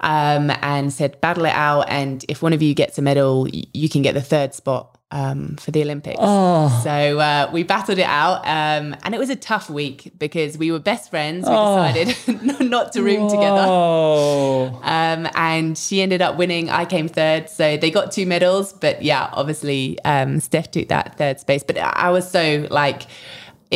um, 0.00 0.50
and 0.62 0.92
said, 0.92 1.20
battle 1.20 1.44
it 1.44 1.54
out. 1.54 1.88
And 1.88 2.24
if 2.28 2.42
one 2.42 2.52
of 2.52 2.62
you 2.62 2.74
gets 2.74 2.98
a 2.98 3.02
medal, 3.02 3.48
you 3.50 3.88
can 3.88 4.02
get 4.02 4.14
the 4.14 4.22
third 4.22 4.54
spot 4.54 4.96
um, 5.10 5.56
for 5.56 5.70
the 5.70 5.82
Olympics. 5.82 6.18
Oh. 6.20 6.80
So 6.82 6.90
uh, 6.90 7.50
we 7.52 7.62
battled 7.62 7.98
it 7.98 8.06
out. 8.06 8.38
Um, 8.46 8.96
and 9.04 9.14
it 9.14 9.18
was 9.18 9.30
a 9.30 9.36
tough 9.36 9.70
week 9.70 10.12
because 10.18 10.58
we 10.58 10.72
were 10.72 10.78
best 10.78 11.10
friends. 11.10 11.48
We 11.48 11.54
oh. 11.54 11.92
decided 11.92 12.60
not 12.70 12.92
to 12.92 13.02
room 13.02 13.28
Whoa. 13.28 14.66
together. 14.72 14.84
Um, 14.84 15.30
and 15.34 15.78
she 15.78 16.02
ended 16.02 16.22
up 16.22 16.36
winning. 16.36 16.70
I 16.70 16.84
came 16.84 17.08
third. 17.08 17.48
So 17.48 17.76
they 17.76 17.90
got 17.90 18.12
two 18.12 18.26
medals. 18.26 18.72
But 18.72 19.02
yeah, 19.02 19.30
obviously, 19.32 19.98
um, 20.04 20.40
Steph 20.40 20.70
took 20.70 20.88
that 20.88 21.16
third 21.16 21.40
space. 21.40 21.62
But 21.62 21.78
I 21.78 22.10
was 22.10 22.28
so 22.28 22.66
like, 22.70 23.02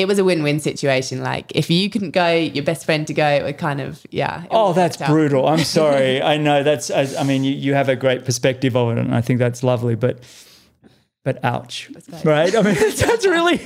it 0.00 0.08
was 0.08 0.18
a 0.18 0.24
win-win 0.24 0.60
situation. 0.60 1.22
Like 1.22 1.52
if 1.54 1.70
you 1.70 1.90
couldn't 1.90 2.12
go, 2.12 2.32
your 2.32 2.64
best 2.64 2.84
friend 2.84 3.06
to 3.06 3.14
go, 3.14 3.28
it 3.28 3.42
would 3.44 3.58
kind 3.58 3.80
of 3.80 4.04
yeah. 4.10 4.44
Oh, 4.50 4.72
that's 4.72 4.96
brutal. 4.96 5.46
I'm 5.46 5.58
sorry. 5.80 6.22
I 6.22 6.36
know 6.36 6.62
that's. 6.62 6.90
I 6.90 7.22
mean, 7.22 7.44
you, 7.44 7.52
you 7.52 7.74
have 7.74 7.88
a 7.88 7.96
great 7.96 8.24
perspective 8.24 8.76
of 8.76 8.90
it, 8.90 8.98
and 8.98 9.14
I 9.14 9.20
think 9.20 9.38
that's 9.38 9.62
lovely. 9.62 9.94
But 9.94 10.20
but 11.24 11.44
ouch, 11.44 11.90
right? 12.24 12.54
I 12.54 12.62
mean, 12.62 12.74
that's 12.96 13.26
really 13.26 13.60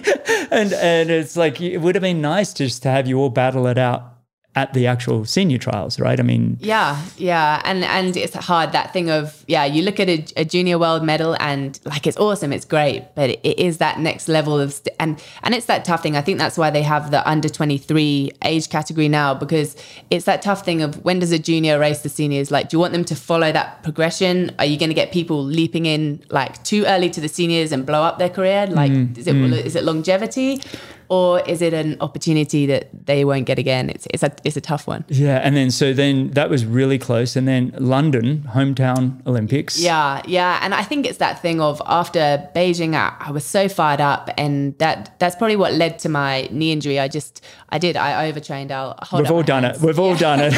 and 0.50 0.72
and 0.72 1.10
it's 1.10 1.36
like 1.36 1.60
it 1.60 1.78
would 1.78 1.94
have 1.94 2.02
been 2.02 2.20
nice 2.20 2.52
just 2.52 2.82
to 2.82 2.90
have 2.90 3.06
you 3.06 3.18
all 3.18 3.30
battle 3.30 3.66
it 3.66 3.78
out 3.78 4.13
at 4.56 4.72
the 4.72 4.86
actual 4.86 5.24
senior 5.24 5.58
trials, 5.58 5.98
right? 5.98 6.20
I 6.20 6.22
mean, 6.22 6.56
yeah, 6.60 7.02
yeah, 7.16 7.60
and 7.64 7.84
and 7.84 8.16
it's 8.16 8.34
hard 8.34 8.72
that 8.72 8.92
thing 8.92 9.10
of 9.10 9.44
yeah, 9.48 9.64
you 9.64 9.82
look 9.82 9.98
at 9.98 10.08
a, 10.08 10.24
a 10.36 10.44
junior 10.44 10.78
world 10.78 11.02
medal 11.02 11.36
and 11.40 11.78
like 11.84 12.06
it's 12.06 12.16
awesome, 12.16 12.52
it's 12.52 12.64
great, 12.64 13.04
but 13.14 13.30
it 13.30 13.58
is 13.58 13.78
that 13.78 13.98
next 13.98 14.28
level 14.28 14.58
of 14.60 14.72
st- 14.72 14.94
and 15.00 15.22
and 15.42 15.54
it's 15.54 15.66
that 15.66 15.84
tough 15.84 16.02
thing. 16.02 16.16
I 16.16 16.20
think 16.20 16.38
that's 16.38 16.56
why 16.56 16.70
they 16.70 16.82
have 16.82 17.10
the 17.10 17.28
under 17.28 17.48
twenty 17.48 17.78
three 17.78 18.30
age 18.44 18.68
category 18.68 19.08
now 19.08 19.34
because 19.34 19.76
it's 20.10 20.24
that 20.26 20.42
tough 20.42 20.64
thing 20.64 20.82
of 20.82 21.04
when 21.04 21.18
does 21.18 21.32
a 21.32 21.38
junior 21.38 21.78
race 21.78 22.02
the 22.02 22.08
seniors? 22.08 22.50
Like, 22.50 22.68
do 22.68 22.76
you 22.76 22.80
want 22.80 22.92
them 22.92 23.04
to 23.06 23.16
follow 23.16 23.50
that 23.50 23.82
progression? 23.82 24.54
Are 24.60 24.64
you 24.64 24.78
going 24.78 24.90
to 24.90 24.94
get 24.94 25.10
people 25.10 25.42
leaping 25.42 25.86
in 25.86 26.22
like 26.30 26.62
too 26.62 26.84
early 26.84 27.10
to 27.10 27.20
the 27.20 27.28
seniors 27.28 27.72
and 27.72 27.84
blow 27.84 28.02
up 28.02 28.18
their 28.18 28.30
career? 28.30 28.66
Like, 28.68 28.92
mm, 28.92 29.18
is 29.18 29.26
it 29.26 29.34
mm. 29.34 29.52
is 29.52 29.74
it 29.74 29.82
longevity? 29.82 30.60
Or 31.08 31.40
is 31.40 31.62
it 31.62 31.72
an 31.72 31.96
opportunity 32.00 32.66
that 32.66 32.88
they 33.06 33.24
won't 33.24 33.46
get 33.46 33.58
again? 33.58 33.90
It's 33.90 34.06
it's 34.10 34.22
a 34.22 34.32
it's 34.44 34.56
a 34.56 34.60
tough 34.60 34.86
one. 34.86 35.04
Yeah, 35.08 35.40
and 35.42 35.56
then 35.56 35.70
so 35.70 35.92
then 35.92 36.30
that 36.30 36.50
was 36.50 36.64
really 36.64 36.98
close, 36.98 37.36
and 37.36 37.46
then 37.46 37.74
London 37.78 38.48
hometown 38.54 39.24
Olympics. 39.26 39.78
Yeah, 39.78 40.22
yeah, 40.26 40.58
and 40.62 40.74
I 40.74 40.82
think 40.82 41.06
it's 41.06 41.18
that 41.18 41.40
thing 41.40 41.60
of 41.60 41.80
after 41.86 42.48
Beijing, 42.54 42.94
I, 42.94 43.14
I 43.18 43.30
was 43.30 43.44
so 43.44 43.68
fired 43.68 44.00
up, 44.00 44.30
and 44.36 44.76
that 44.78 45.18
that's 45.18 45.36
probably 45.36 45.56
what 45.56 45.72
led 45.72 45.98
to 46.00 46.08
my 46.08 46.48
knee 46.50 46.72
injury. 46.72 46.98
I 46.98 47.08
just 47.08 47.44
I 47.68 47.78
did 47.78 47.96
I 47.96 48.28
overtrained. 48.28 48.72
I'll 48.72 48.98
We've 49.12 49.30
all 49.30 49.42
done 49.42 49.64
hands. 49.64 49.82
it. 49.82 49.86
We've 49.86 49.96
yeah. 49.96 50.04
all 50.04 50.16
done 50.16 50.40
it. 50.40 50.54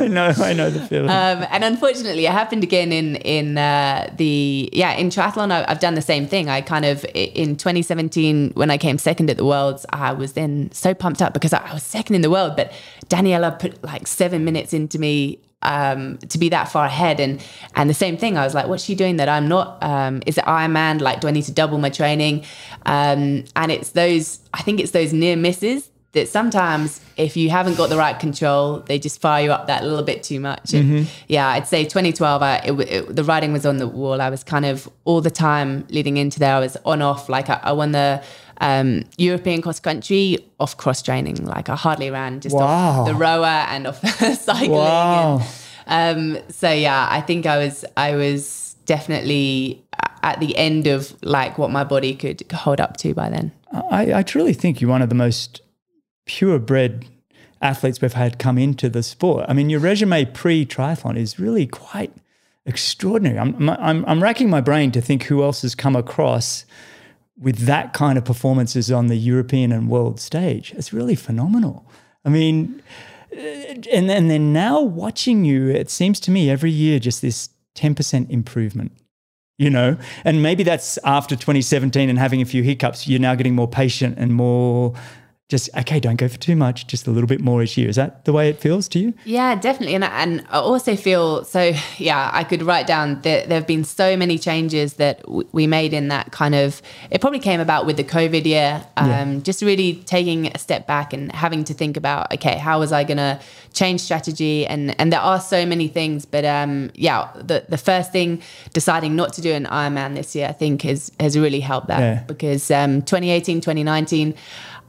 I 0.00 0.06
know 0.08 0.32
I 0.36 0.52
know 0.52 0.70
the 0.70 0.80
feeling. 0.80 1.10
Um, 1.10 1.46
and 1.50 1.64
unfortunately, 1.64 2.26
it 2.26 2.32
happened 2.32 2.62
again 2.64 2.92
in 2.92 3.16
in 3.16 3.58
uh, 3.58 4.12
the 4.16 4.68
yeah 4.72 4.92
in 4.92 5.08
triathlon. 5.08 5.50
I, 5.52 5.64
I've 5.68 5.80
done 5.80 5.94
the 5.94 6.02
same 6.02 6.26
thing. 6.26 6.48
I 6.48 6.60
kind 6.60 6.84
of 6.84 7.04
in 7.14 7.56
2017 7.56 8.52
when 8.54 8.70
I 8.70 8.78
came 8.78 8.98
second 8.98 9.30
at 9.30 9.36
the 9.36 9.44
worlds. 9.44 9.86
I 9.90 10.12
was 10.12 10.32
then 10.34 10.70
so 10.72 10.94
pumped 10.94 11.22
up 11.22 11.32
because 11.32 11.52
I 11.52 11.72
was 11.72 11.82
second 11.82 12.16
in 12.16 12.22
the 12.22 12.30
world, 12.30 12.56
but 12.56 12.72
Daniela 13.06 13.58
put 13.58 13.82
like 13.82 14.06
seven 14.06 14.44
minutes 14.44 14.72
into 14.72 14.98
me 14.98 15.40
um, 15.62 16.18
to 16.18 16.38
be 16.38 16.48
that 16.50 16.68
far 16.68 16.86
ahead. 16.86 17.20
And 17.20 17.42
and 17.74 17.90
the 17.90 17.94
same 17.94 18.16
thing, 18.16 18.36
I 18.36 18.44
was 18.44 18.54
like, 18.54 18.68
what's 18.68 18.84
she 18.84 18.94
doing 18.94 19.16
that 19.16 19.28
I'm 19.28 19.48
not? 19.48 19.82
Um, 19.82 20.22
is 20.26 20.38
it 20.38 20.44
Ironman? 20.44 21.00
Like, 21.00 21.20
do 21.20 21.28
I 21.28 21.30
need 21.30 21.42
to 21.42 21.52
double 21.52 21.78
my 21.78 21.90
training? 21.90 22.44
Um, 22.86 23.44
and 23.56 23.72
it's 23.72 23.90
those, 23.90 24.40
I 24.54 24.62
think 24.62 24.80
it's 24.80 24.92
those 24.92 25.12
near 25.12 25.36
misses 25.36 25.90
that 26.12 26.28
sometimes 26.28 27.00
if 27.16 27.36
you 27.36 27.50
haven't 27.50 27.76
got 27.76 27.90
the 27.90 27.96
right 27.96 28.18
control, 28.18 28.80
they 28.80 28.98
just 28.98 29.20
fire 29.20 29.44
you 29.44 29.52
up 29.52 29.66
that 29.66 29.84
little 29.84 30.02
bit 30.02 30.22
too 30.22 30.40
much. 30.40 30.72
And 30.72 30.84
mm-hmm. 30.84 31.10
yeah, 31.28 31.48
I'd 31.48 31.68
say 31.68 31.84
2012, 31.84 32.42
I, 32.42 32.56
it, 32.58 32.72
it, 32.80 33.16
the 33.16 33.24
writing 33.24 33.52
was 33.52 33.66
on 33.66 33.76
the 33.76 33.86
wall. 33.86 34.20
I 34.20 34.30
was 34.30 34.42
kind 34.42 34.64
of 34.64 34.88
all 35.04 35.20
the 35.20 35.30
time 35.30 35.86
leading 35.90 36.16
into 36.16 36.38
there. 36.38 36.54
I 36.54 36.60
was 36.60 36.76
on 36.86 37.02
off. 37.02 37.28
Like 37.28 37.50
I, 37.50 37.60
I 37.62 37.72
won 37.72 37.92
the 37.92 38.22
um, 38.60 39.04
European 39.16 39.62
cross 39.62 39.80
country 39.80 40.38
off 40.60 40.76
cross 40.76 41.02
training. 41.02 41.44
Like 41.44 41.68
I 41.68 41.76
hardly 41.76 42.10
ran, 42.10 42.40
just 42.40 42.56
wow. 42.56 43.00
off 43.00 43.06
the 43.06 43.14
rower 43.14 43.44
and 43.44 43.86
off 43.86 44.00
cycling. 44.38 44.72
Wow. 44.72 45.42
And, 45.86 46.36
um, 46.36 46.42
so 46.50 46.70
yeah, 46.70 47.08
I 47.10 47.20
think 47.20 47.46
I 47.46 47.58
was 47.58 47.84
I 47.96 48.14
was 48.16 48.76
definitely 48.84 49.84
at 50.22 50.40
the 50.40 50.56
end 50.56 50.86
of 50.86 51.14
like 51.22 51.58
what 51.58 51.70
my 51.70 51.84
body 51.84 52.14
could 52.14 52.42
hold 52.52 52.80
up 52.80 52.96
to 52.98 53.14
by 53.14 53.30
then. 53.30 53.52
I, 53.72 54.14
I 54.14 54.22
truly 54.22 54.52
think 54.52 54.80
you're 54.80 54.90
one 54.90 55.02
of 55.02 55.08
the 55.08 55.14
most 55.14 55.60
purebred 56.26 57.06
athletes 57.60 58.00
we've 58.00 58.12
had 58.12 58.38
come 58.38 58.58
into 58.58 58.88
the 58.88 59.02
sport. 59.02 59.44
I 59.48 59.52
mean, 59.52 59.70
your 59.70 59.80
resume 59.80 60.24
pre 60.26 60.64
triathlon 60.66 61.16
is 61.16 61.38
really 61.38 61.66
quite 61.66 62.12
extraordinary. 62.66 63.38
I'm, 63.38 63.68
I'm, 63.70 64.04
I'm 64.06 64.22
racking 64.22 64.50
my 64.50 64.60
brain 64.60 64.90
to 64.92 65.00
think 65.00 65.24
who 65.24 65.42
else 65.42 65.62
has 65.62 65.74
come 65.74 65.96
across 65.96 66.64
with 67.40 67.58
that 67.66 67.92
kind 67.92 68.18
of 68.18 68.24
performances 68.24 68.90
on 68.90 69.06
the 69.06 69.16
European 69.16 69.72
and 69.72 69.88
world 69.88 70.20
stage. 70.20 70.72
It's 70.76 70.92
really 70.92 71.14
phenomenal. 71.14 71.86
I 72.24 72.30
mean, 72.30 72.82
uh, 73.32 73.40
and, 73.40 74.10
and 74.10 74.30
then 74.30 74.52
now 74.52 74.80
watching 74.80 75.44
you, 75.44 75.68
it 75.68 75.90
seems 75.90 76.18
to 76.20 76.30
me 76.30 76.50
every 76.50 76.70
year 76.70 76.98
just 76.98 77.22
this 77.22 77.50
10% 77.76 78.28
improvement, 78.28 78.92
you 79.56 79.70
know? 79.70 79.96
And 80.24 80.42
maybe 80.42 80.64
that's 80.64 80.98
after 81.04 81.36
2017 81.36 82.08
and 82.10 82.18
having 82.18 82.42
a 82.42 82.44
few 82.44 82.62
hiccups, 82.62 83.06
you're 83.06 83.20
now 83.20 83.34
getting 83.34 83.54
more 83.54 83.68
patient 83.68 84.18
and 84.18 84.34
more 84.34 84.94
just 85.48 85.70
okay 85.74 85.98
don't 85.98 86.16
go 86.16 86.28
for 86.28 86.36
too 86.36 86.54
much 86.54 86.86
just 86.86 87.06
a 87.06 87.10
little 87.10 87.26
bit 87.26 87.40
more 87.40 87.62
each 87.62 87.78
year 87.78 87.88
is 87.88 87.96
that 87.96 88.24
the 88.26 88.32
way 88.32 88.50
it 88.50 88.58
feels 88.58 88.86
to 88.86 88.98
you 88.98 89.14
yeah 89.24 89.54
definitely 89.54 89.94
and, 89.94 90.04
and 90.04 90.44
i 90.50 90.58
also 90.58 90.94
feel 90.94 91.42
so 91.44 91.72
yeah 91.96 92.30
i 92.34 92.44
could 92.44 92.62
write 92.62 92.86
down 92.86 93.14
that 93.22 93.48
there 93.48 93.58
have 93.58 93.66
been 93.66 93.82
so 93.82 94.14
many 94.16 94.38
changes 94.38 94.94
that 94.94 95.22
w- 95.22 95.48
we 95.52 95.66
made 95.66 95.94
in 95.94 96.08
that 96.08 96.30
kind 96.32 96.54
of 96.54 96.82
it 97.10 97.22
probably 97.22 97.38
came 97.38 97.60
about 97.60 97.86
with 97.86 97.96
the 97.96 98.04
covid 98.04 98.44
year 98.44 98.84
um, 98.98 99.08
yeah. 99.08 99.38
just 99.40 99.62
really 99.62 99.94
taking 100.04 100.48
a 100.48 100.58
step 100.58 100.86
back 100.86 101.14
and 101.14 101.32
having 101.32 101.64
to 101.64 101.72
think 101.72 101.96
about 101.96 102.30
okay 102.32 102.58
how 102.58 102.78
was 102.78 102.92
i 102.92 103.02
going 103.02 103.16
to 103.16 103.40
change 103.72 104.00
strategy 104.00 104.66
and 104.66 104.98
and 105.00 105.12
there 105.12 105.20
are 105.20 105.40
so 105.40 105.64
many 105.64 105.88
things 105.88 106.26
but 106.26 106.44
um 106.44 106.90
yeah 106.94 107.30
the 107.36 107.64
the 107.68 107.78
first 107.78 108.12
thing 108.12 108.42
deciding 108.74 109.16
not 109.16 109.32
to 109.32 109.40
do 109.40 109.52
an 109.52 109.64
ironman 109.66 110.14
this 110.14 110.34
year 110.36 110.48
i 110.48 110.52
think 110.52 110.82
has 110.82 111.10
has 111.18 111.38
really 111.38 111.60
helped 111.60 111.86
that 111.86 112.00
yeah. 112.00 112.22
because 112.24 112.70
um 112.70 113.00
2018 113.02 113.60
2019 113.60 114.34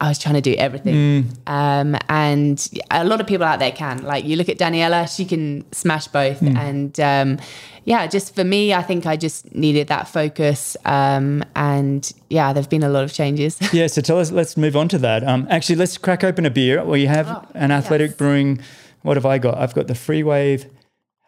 I 0.00 0.08
was 0.08 0.18
trying 0.18 0.34
to 0.36 0.40
do 0.40 0.54
everything. 0.54 0.94
Mm. 0.94 1.24
Um, 1.46 1.96
and 2.08 2.68
a 2.90 3.04
lot 3.04 3.20
of 3.20 3.26
people 3.26 3.46
out 3.46 3.58
there 3.58 3.70
can. 3.70 4.02
Like 4.02 4.24
you 4.24 4.36
look 4.36 4.48
at 4.48 4.58
Daniela, 4.58 5.14
she 5.14 5.26
can 5.26 5.70
smash 5.72 6.08
both. 6.08 6.40
Mm. 6.40 6.56
And 6.56 7.00
um, 7.00 7.46
yeah, 7.84 8.06
just 8.06 8.34
for 8.34 8.42
me, 8.42 8.72
I 8.72 8.82
think 8.82 9.04
I 9.04 9.16
just 9.16 9.54
needed 9.54 9.88
that 9.88 10.08
focus. 10.08 10.76
Um, 10.86 11.44
and 11.54 12.10
yeah, 12.30 12.52
there've 12.52 12.70
been 12.70 12.82
a 12.82 12.88
lot 12.88 13.04
of 13.04 13.12
changes. 13.12 13.58
yeah, 13.72 13.86
so 13.88 14.00
tell 14.00 14.18
us, 14.18 14.30
let's 14.30 14.56
move 14.56 14.74
on 14.74 14.88
to 14.88 14.98
that. 14.98 15.22
Um, 15.22 15.46
actually, 15.50 15.76
let's 15.76 15.98
crack 15.98 16.24
open 16.24 16.46
a 16.46 16.50
beer. 16.50 16.82
Well, 16.82 16.96
you 16.96 17.08
have 17.08 17.28
oh, 17.28 17.46
an 17.54 17.70
athletic 17.70 18.12
yes. 18.12 18.16
brewing. 18.16 18.60
What 19.02 19.16
have 19.16 19.26
I 19.26 19.38
got? 19.38 19.58
I've 19.58 19.74
got 19.74 19.86
the 19.86 19.94
Free 19.94 20.22
Wave 20.22 20.66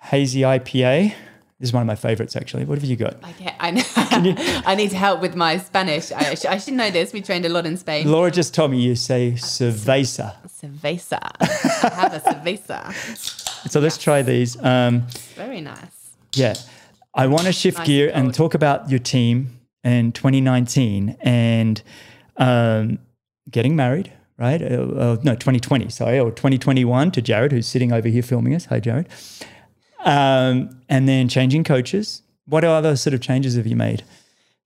Hazy 0.00 0.40
IPA. 0.40 1.14
This 1.62 1.68
is 1.68 1.74
one 1.74 1.82
of 1.82 1.86
my 1.86 1.94
favorites, 1.94 2.34
actually. 2.34 2.64
What 2.64 2.78
have 2.78 2.84
you 2.84 2.96
got? 2.96 3.22
Okay, 3.22 3.54
I 3.60 3.70
know. 3.70 3.84
I 4.66 4.74
need 4.74 4.92
help 4.92 5.20
with 5.20 5.36
my 5.36 5.58
Spanish. 5.58 6.10
I, 6.10 6.34
I, 6.48 6.58
should 6.58 6.74
know 6.74 6.90
this. 6.90 7.12
We 7.12 7.22
trained 7.22 7.44
a 7.44 7.48
lot 7.48 7.66
in 7.66 7.76
Spain. 7.76 8.10
Laura 8.10 8.32
just 8.32 8.52
told 8.52 8.72
me 8.72 8.80
you 8.80 8.96
say 8.96 9.34
cerveza. 9.36 10.34
Cerveza. 10.48 11.20
I 11.40 11.94
have 11.94 12.14
a 12.14 12.18
cerveza. 12.18 13.38
So 13.70 13.78
let's 13.78 13.96
try 13.96 14.22
these. 14.22 14.60
Um, 14.60 15.06
Very 15.36 15.60
nice. 15.60 16.16
Yeah. 16.34 16.54
I 17.14 17.28
want 17.28 17.44
to 17.44 17.52
shift 17.52 17.78
nice 17.78 17.86
gear 17.86 18.08
and, 18.08 18.26
and 18.26 18.34
talk 18.34 18.54
about 18.54 18.90
your 18.90 18.98
team 18.98 19.60
in 19.84 20.10
2019 20.10 21.16
and 21.20 21.80
um, 22.38 22.98
getting 23.48 23.76
married, 23.76 24.12
right? 24.36 24.60
Uh, 24.60 24.66
uh, 24.66 25.16
no, 25.22 25.36
2020, 25.36 25.90
sorry, 25.90 26.18
or 26.18 26.32
2021 26.32 27.12
to 27.12 27.22
Jaryd, 27.22 27.52
who's 27.52 27.68
sitting 27.68 27.92
over 27.92 28.08
here 28.08 28.24
filming 28.24 28.52
us. 28.52 28.64
Hi, 28.64 28.80
Jaryd 28.80 29.06
um, 30.02 30.80
and 30.88 31.08
then 31.08 31.28
changing 31.28 31.64
coaches. 31.64 32.22
What 32.46 32.64
other 32.64 32.96
sort 32.96 33.14
of 33.14 33.20
changes 33.20 33.56
have 33.56 33.66
you 33.66 33.76
made? 33.76 34.02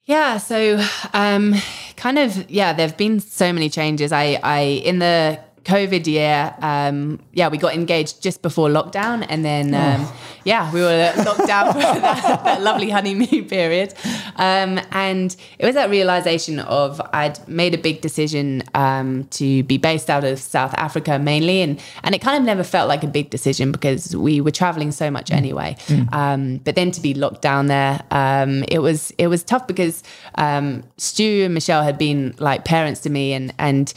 Yeah, 0.05 0.38
so 0.38 0.83
um, 1.14 1.55
kind 1.96 2.18
of 2.18 2.51
yeah, 2.51 2.72
there've 2.72 2.96
been 2.96 3.20
so 3.20 3.53
many 3.53 3.68
changes. 3.68 4.12
I 4.12 4.38
I 4.42 4.61
in 4.61 5.01
the 5.01 5.40
COVID 5.66 6.07
year, 6.07 6.55
um, 6.62 7.18
yeah, 7.33 7.48
we 7.48 7.59
got 7.59 7.74
engaged 7.74 8.22
just 8.22 8.40
before 8.40 8.68
lockdown, 8.68 9.26
and 9.29 9.44
then 9.44 9.74
um, 9.74 10.09
yeah, 10.44 10.72
we 10.72 10.81
were 10.81 11.12
locked 11.24 11.44
down 11.44 11.72
for 11.72 11.79
that, 12.00 12.44
that 12.44 12.62
lovely 12.62 12.88
honeymoon 12.88 13.46
period. 13.46 13.92
Um, 14.37 14.79
and 14.92 15.35
it 15.59 15.66
was 15.66 15.74
that 15.74 15.90
realization 15.90 16.61
of 16.61 17.00
I'd 17.12 17.46
made 17.48 17.74
a 17.74 17.79
big 17.79 18.00
decision 18.00 18.62
um, 18.74 19.24
to 19.33 19.64
be 19.64 19.76
based 19.76 20.09
out 20.09 20.22
of 20.22 20.38
South 20.38 20.72
Africa 20.74 21.18
mainly, 21.18 21.62
and 21.62 21.81
and 22.05 22.14
it 22.14 22.20
kind 22.20 22.38
of 22.38 22.44
never 22.44 22.62
felt 22.62 22.88
like 22.88 23.02
a 23.02 23.09
big 23.09 23.31
decision 23.31 23.72
because 23.72 24.14
we 24.14 24.40
were 24.40 24.52
traveling 24.52 24.92
so 24.92 25.11
much 25.11 25.33
anyway. 25.33 25.76
Um, 26.12 26.59
but 26.59 26.76
then 26.76 26.92
to 26.92 27.00
be 27.00 27.12
locked 27.12 27.42
down 27.42 27.66
there, 27.66 28.05
um, 28.12 28.62
it 28.68 28.79
was 28.79 29.11
it 29.18 29.26
was 29.26 29.42
tough 29.42 29.66
because 29.66 30.05
um, 30.37 30.85
Stu 30.96 31.42
and 31.44 31.55
Michelle 31.55 31.83
had 31.83 31.98
been 31.98 32.37
like 32.38 32.64
parents 32.64 33.00
to 33.00 33.11
me, 33.11 33.33
and 33.33 33.52
and 33.59 33.92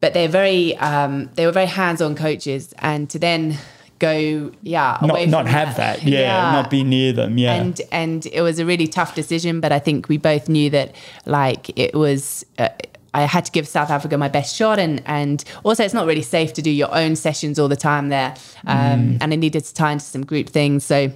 but 0.00 0.14
they're 0.14 0.28
very 0.28 0.76
um, 0.78 1.30
they 1.34 1.46
were 1.46 1.52
very 1.52 1.66
hands-on 1.66 2.14
coaches 2.14 2.74
and 2.78 3.08
to 3.10 3.18
then 3.18 3.58
go 3.98 4.52
yeah 4.62 4.98
Not, 5.02 5.28
not 5.28 5.46
have 5.46 5.76
that. 5.78 6.02
Yeah, 6.02 6.52
Not 6.52 6.68
be 6.70 6.84
near 6.84 7.12
them. 7.14 7.38
Yeah. 7.38 7.54
and 7.54 7.80
and 7.90 8.26
it 8.26 8.42
was 8.42 8.58
a 8.58 8.66
really 8.66 8.86
tough 8.86 9.14
decision 9.14 9.60
but 9.60 9.72
i 9.72 9.78
think 9.78 10.08
we 10.10 10.18
both 10.18 10.48
knew 10.50 10.68
that 10.70 10.94
like 11.24 11.76
it 11.78 11.94
was 11.94 12.44
uh, 12.58 12.68
I 13.14 13.22
had 13.22 13.46
to 13.46 13.50
give 13.50 13.66
South 13.66 13.88
Africa 13.88 14.18
my 14.18 14.28
best 14.28 14.54
shot, 14.54 14.78
and 14.78 15.02
and 15.06 15.42
also 15.64 15.82
it's 15.82 15.94
not 15.94 16.06
really 16.06 16.20
safe 16.20 16.52
to 16.52 16.60
do 16.60 16.70
your 16.70 16.94
own 16.94 17.16
sessions 17.16 17.58
all 17.58 17.66
the 17.66 17.74
time 17.74 18.10
there, 18.10 18.34
um, 18.66 19.16
and 19.22 19.32
I 19.32 19.36
needed 19.36 19.64
to 19.64 19.72
tie 19.72 19.92
into 19.92 20.04
some 20.04 20.22
group 20.26 20.50
things. 20.50 20.84
So 20.84 21.10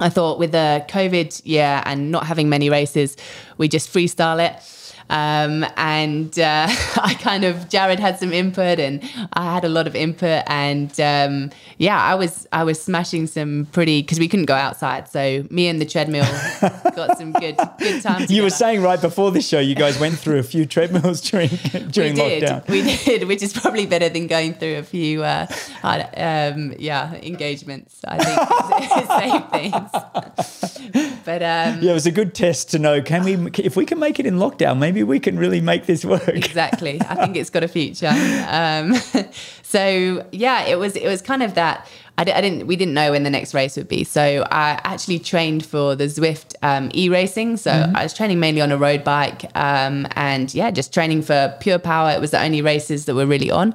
I 0.00 0.08
thought 0.08 0.38
with 0.38 0.52
the 0.52 0.82
COVID 0.88 1.42
year 1.44 1.82
and 1.84 2.10
not 2.10 2.24
having 2.26 2.48
many 2.48 2.70
races, 2.70 3.18
we 3.58 3.68
just 3.68 3.92
freestyle 3.92 4.40
it. 4.48 4.62
Um, 5.08 5.64
and 5.76 6.38
uh, 6.38 6.66
I 6.96 7.14
kind 7.20 7.44
of 7.44 7.68
Jaryd 7.68 7.98
had 7.98 8.18
some 8.18 8.32
input, 8.32 8.78
and 8.78 9.02
I 9.32 9.54
had 9.54 9.64
a 9.64 9.68
lot 9.68 9.86
of 9.86 9.94
input, 9.94 10.42
and 10.46 10.98
um, 11.00 11.50
yeah, 11.78 12.00
I 12.00 12.14
was 12.14 12.46
I 12.52 12.64
was 12.64 12.82
smashing 12.82 13.26
some 13.26 13.68
pretty 13.72 14.02
because 14.02 14.18
we 14.18 14.28
couldn't 14.28 14.46
go 14.46 14.54
outside, 14.54 15.08
so 15.08 15.44
me 15.50 15.68
and 15.68 15.80
the 15.80 15.86
treadmill 15.86 16.24
got 16.94 17.18
some 17.18 17.32
good 17.32 17.56
good 17.78 18.02
time. 18.02 18.26
you 18.28 18.42
were 18.42 18.50
saying 18.50 18.82
right 18.82 19.00
before 19.00 19.30
this 19.30 19.46
show, 19.46 19.60
you 19.60 19.74
guys 19.74 19.98
went 19.98 20.18
through 20.18 20.38
a 20.38 20.42
few 20.42 20.66
treadmills 20.66 21.20
during 21.20 21.48
during 21.90 22.14
we 22.14 22.20
did, 22.20 22.42
lockdown. 22.42 22.68
we 22.68 22.82
did, 22.82 23.28
which 23.28 23.42
is 23.42 23.52
probably 23.52 23.86
better 23.86 24.08
than 24.08 24.26
going 24.26 24.54
through 24.54 24.76
a 24.76 24.82
few, 24.82 25.22
uh, 25.22 25.46
um, 25.82 26.74
yeah, 26.78 27.14
engagements. 27.14 28.00
I 28.06 28.18
think 28.18 28.36
same 29.16 29.42
things. 29.70 31.16
But 31.24 31.42
um, 31.42 31.82
Yeah, 31.82 31.90
it 31.90 31.94
was 31.94 32.06
a 32.06 32.12
good 32.12 32.34
test 32.34 32.70
to 32.70 32.78
know 32.78 33.02
can 33.02 33.24
we 33.24 33.34
if 33.58 33.76
we 33.76 33.84
can 33.84 33.98
make 33.98 34.18
it 34.18 34.26
in 34.26 34.36
lockdown, 34.36 34.78
maybe 34.78 34.95
we 35.02 35.20
can 35.20 35.38
really 35.38 35.60
make 35.60 35.86
this 35.86 36.04
work. 36.04 36.28
exactly. 36.28 37.00
I 37.02 37.14
think 37.16 37.36
it's 37.36 37.50
got 37.50 37.64
a 37.64 37.68
future. 37.68 38.12
Um, 38.48 38.94
so 39.62 40.24
yeah, 40.30 40.64
it 40.64 40.78
was 40.78 40.94
it 40.96 41.06
was 41.06 41.20
kind 41.20 41.42
of 41.42 41.54
that. 41.54 41.88
I, 42.18 42.22
I 42.22 42.40
didn't 42.40 42.66
we 42.66 42.76
didn't 42.76 42.94
know 42.94 43.10
when 43.10 43.24
the 43.24 43.30
next 43.30 43.54
race 43.54 43.76
would 43.76 43.88
be. 43.88 44.04
So 44.04 44.46
I 44.50 44.80
actually 44.84 45.18
trained 45.18 45.66
for 45.66 45.96
the 45.96 46.04
Zwift 46.04 46.54
um, 46.62 46.90
e 46.94 47.08
racing. 47.08 47.56
So 47.56 47.70
I 47.94 48.02
was 48.02 48.14
training 48.14 48.40
mainly 48.40 48.60
on 48.60 48.72
a 48.72 48.78
road 48.78 49.04
bike, 49.04 49.44
um, 49.56 50.06
and 50.12 50.52
yeah, 50.54 50.70
just 50.70 50.94
training 50.94 51.22
for 51.22 51.54
pure 51.60 51.78
power. 51.78 52.10
It 52.12 52.20
was 52.20 52.30
the 52.30 52.42
only 52.42 52.62
races 52.62 53.04
that 53.06 53.14
were 53.14 53.26
really 53.26 53.50
on. 53.50 53.74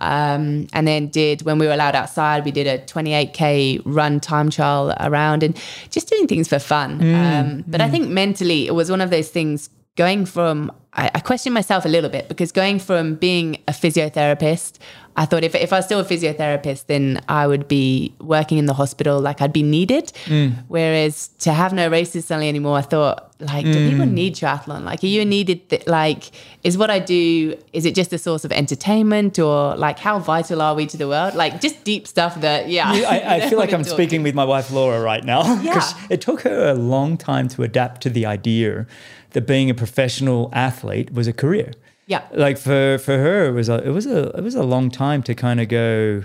Um, 0.00 0.66
and 0.72 0.86
then 0.86 1.08
did 1.08 1.42
when 1.42 1.58
we 1.58 1.66
were 1.66 1.72
allowed 1.72 1.94
outside, 1.94 2.44
we 2.44 2.50
did 2.50 2.66
a 2.66 2.78
28k 2.84 3.82
run 3.84 4.20
time 4.20 4.50
trial 4.50 4.94
around, 5.00 5.42
and 5.42 5.56
just 5.90 6.08
doing 6.10 6.26
things 6.26 6.48
for 6.48 6.58
fun. 6.58 7.00
Um, 7.14 7.64
but 7.66 7.80
I 7.80 7.88
think 7.88 8.08
mentally, 8.08 8.66
it 8.66 8.74
was 8.74 8.90
one 8.90 9.00
of 9.00 9.10
those 9.10 9.28
things 9.30 9.70
going 9.98 10.24
from 10.24 10.70
I, 10.92 11.10
I 11.16 11.20
question 11.20 11.52
myself 11.52 11.84
a 11.84 11.88
little 11.88 12.08
bit 12.08 12.28
because 12.28 12.52
going 12.52 12.78
from 12.78 13.16
being 13.16 13.58
a 13.66 13.72
physiotherapist 13.72 14.78
i 15.16 15.24
thought 15.26 15.42
if, 15.42 15.54
if 15.56 15.72
i 15.72 15.76
was 15.78 15.84
still 15.84 15.98
a 15.98 16.04
physiotherapist 16.04 16.86
then 16.86 17.20
i 17.28 17.46
would 17.46 17.66
be 17.66 18.14
working 18.20 18.58
in 18.58 18.66
the 18.66 18.74
hospital 18.74 19.20
like 19.20 19.42
i'd 19.42 19.52
be 19.52 19.62
needed. 19.62 20.12
Mm. 20.26 20.54
Whereas 20.68 21.28
to 21.40 21.52
have 21.52 21.72
no 21.72 21.88
races 21.88 22.26
suddenly 22.26 22.48
anymore 22.48 22.78
i 22.78 22.82
thought 22.82 23.28
like 23.40 23.64
do 23.64 23.90
people 23.90 24.04
mm. 24.04 24.12
need 24.12 24.34
triathlon? 24.34 24.82
Like 24.84 25.04
are 25.04 25.06
you 25.06 25.24
needed 25.24 25.68
th- 25.70 25.86
like 25.86 26.30
is 26.64 26.76
what 26.76 26.90
i 26.90 26.98
do 26.98 27.56
is 27.72 27.84
it 27.84 27.94
just 27.94 28.12
a 28.12 28.18
source 28.18 28.44
of 28.44 28.50
entertainment 28.50 29.38
or 29.38 29.76
like 29.76 29.98
how 29.98 30.18
vital 30.18 30.60
are 30.60 30.74
we 30.74 30.86
to 30.86 30.96
the 30.96 31.06
world? 31.06 31.34
Like 31.34 31.60
just 31.60 31.84
deep 31.84 32.08
stuff 32.08 32.40
that 32.40 32.68
yeah. 32.68 32.92
You- 32.92 33.04
I, 33.04 33.34
I 33.34 33.40
feel 33.48 33.58
like 33.58 33.72
I'm 33.72 33.84
speaking 33.84 34.22
with 34.22 34.34
my 34.34 34.44
wife 34.44 34.70
Laura 34.72 35.00
right 35.00 35.24
now 35.24 35.42
because 35.62 35.94
Yeah. 36.00 36.06
it 36.10 36.20
took 36.20 36.40
her 36.42 36.68
a 36.68 36.74
long 36.74 37.16
time 37.16 37.48
to 37.48 37.62
adapt 37.62 38.00
to 38.02 38.10
the 38.10 38.26
idea 38.26 38.86
that 39.30 39.46
being 39.46 39.70
a 39.70 39.74
professional 39.74 40.50
athlete 40.52 41.12
was 41.12 41.26
a 41.26 41.32
career. 41.32 41.72
Yeah. 42.06 42.22
like 42.32 42.56
for 42.56 42.96
for 42.98 43.18
her 43.18 43.48
it 43.48 43.52
was 43.52 43.68
a 43.68 43.86
it 43.86 43.90
was 43.90 44.06
a 44.06 44.28
it 44.38 44.42
was 44.42 44.54
a 44.54 44.62
long 44.62 44.90
time 44.90 45.22
to 45.24 45.34
kind 45.34 45.60
of 45.60 45.68
go. 45.68 46.24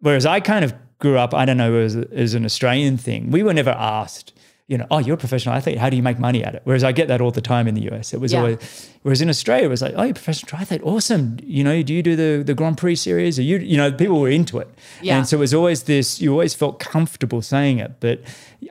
Whereas 0.00 0.26
I 0.26 0.40
kind 0.40 0.64
of 0.64 0.74
grew 0.98 1.16
up, 1.18 1.32
I 1.34 1.44
don't 1.44 1.56
know, 1.56 1.74
as, 1.76 1.96
as 1.96 2.34
an 2.34 2.44
Australian 2.44 2.96
thing. 2.98 3.30
We 3.30 3.42
were 3.42 3.54
never 3.54 3.70
asked, 3.70 4.32
you 4.66 4.76
know, 4.78 4.86
oh, 4.90 4.98
you're 4.98 5.14
a 5.14 5.18
professional 5.18 5.54
athlete. 5.54 5.78
How 5.78 5.88
do 5.90 5.96
you 5.96 6.02
make 6.02 6.18
money 6.18 6.44
at 6.44 6.54
it? 6.54 6.60
Whereas 6.64 6.84
I 6.84 6.92
get 6.92 7.08
that 7.08 7.20
all 7.20 7.30
the 7.30 7.40
time 7.40 7.66
in 7.68 7.74
the 7.74 7.88
US. 7.92 8.12
It 8.12 8.20
was 8.20 8.32
Yeah. 8.32 8.40
always, 8.40 8.90
whereas 9.02 9.20
in 9.20 9.28
Australia, 9.28 9.66
it 9.66 9.70
was 9.70 9.80
like, 9.82 9.94
oh, 9.96 10.02
you're 10.02 10.10
a 10.10 10.14
professional 10.14 10.50
triathlete. 10.52 10.82
Awesome. 10.84 11.38
You 11.42 11.64
know, 11.64 11.82
do 11.82 11.94
you 11.94 12.02
do 12.02 12.14
the, 12.16 12.42
the 12.44 12.54
Grand 12.54 12.76
Prix 12.78 12.96
series? 12.96 13.38
Or 13.38 13.42
you, 13.42 13.58
you 13.58 13.76
know, 13.76 13.90
people 13.92 14.20
were 14.20 14.28
into 14.28 14.58
it. 14.58 14.68
Yeah. 15.02 15.16
And 15.18 15.26
so 15.26 15.36
it 15.38 15.40
was 15.40 15.54
always 15.54 15.84
this, 15.84 16.20
you 16.20 16.32
always 16.32 16.54
felt 16.54 16.78
comfortable 16.80 17.42
saying 17.42 17.78
it. 17.78 17.92
But 18.00 18.20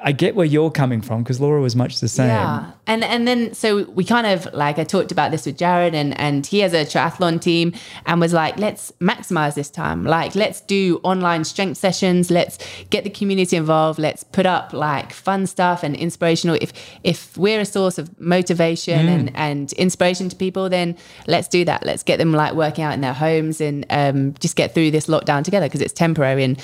I 0.02 0.12
get 0.12 0.36
where 0.36 0.46
you're 0.46 0.70
coming 0.70 1.02
from 1.02 1.24
because 1.24 1.40
Laura 1.40 1.62
was 1.62 1.74
much 1.74 2.02
the 2.02 2.10
same. 2.10 2.28
Yeah. 2.28 2.72
And 2.88 3.06
and 3.06 3.26
then 3.26 3.54
so 3.54 3.84
we 3.92 4.04
kind 4.04 4.28
of 4.28 4.46
like 4.54 4.78
I 4.80 4.84
talked 4.84 5.14
about 5.14 5.32
this 5.32 5.46
with 5.46 5.58
Jaryd 5.58 5.94
and 5.94 6.18
and 6.20 6.46
he 6.46 6.60
has 6.60 6.74
a 6.74 6.84
triathlon 6.84 7.40
team 7.40 7.74
and 8.06 8.20
was 8.20 8.34
like, 8.34 8.58
let's 8.58 8.92
maximize 9.00 9.56
this 9.56 9.70
time. 9.70 10.04
Like 10.04 10.36
let's 10.36 10.60
do 10.60 11.00
online 11.04 11.46
strength 11.46 11.78
sessions. 11.78 12.30
Let's 12.30 12.58
get 12.90 13.06
the 13.06 13.10
community 13.10 13.56
involved. 13.56 13.98
Let's 13.98 14.26
put 14.26 14.46
up 14.46 14.74
like 14.74 15.14
fun 15.14 15.48
stuff 15.48 15.84
and 15.84 15.96
inspirational. 15.96 16.58
If 16.60 16.74
if 17.04 17.38
we're 17.38 17.62
a 17.62 17.66
source 17.66 17.98
of 17.98 18.20
motivation 18.20 19.08
and, 19.08 19.32
and 19.36 19.72
inspiration 19.74 20.28
to 20.28 20.36
people, 20.36 20.68
then 20.68 20.98
let's 21.28 21.48
do 21.48 21.64
that. 21.64 21.86
Let's 21.86 22.04
get 22.04 22.18
them 22.18 22.34
like 22.34 22.54
working 22.56 22.84
out 22.84 22.94
in 22.94 23.00
their 23.00 23.14
homes 23.14 23.62
and 23.62 23.86
um, 23.90 24.34
just 24.40 24.58
get 24.58 24.74
through 24.74 24.92
this 24.92 25.08
lockdown 25.08 25.46
together 25.46 25.68
because 25.68 25.82
it's 25.82 25.94
temporary 25.94 26.44
and 26.44 26.62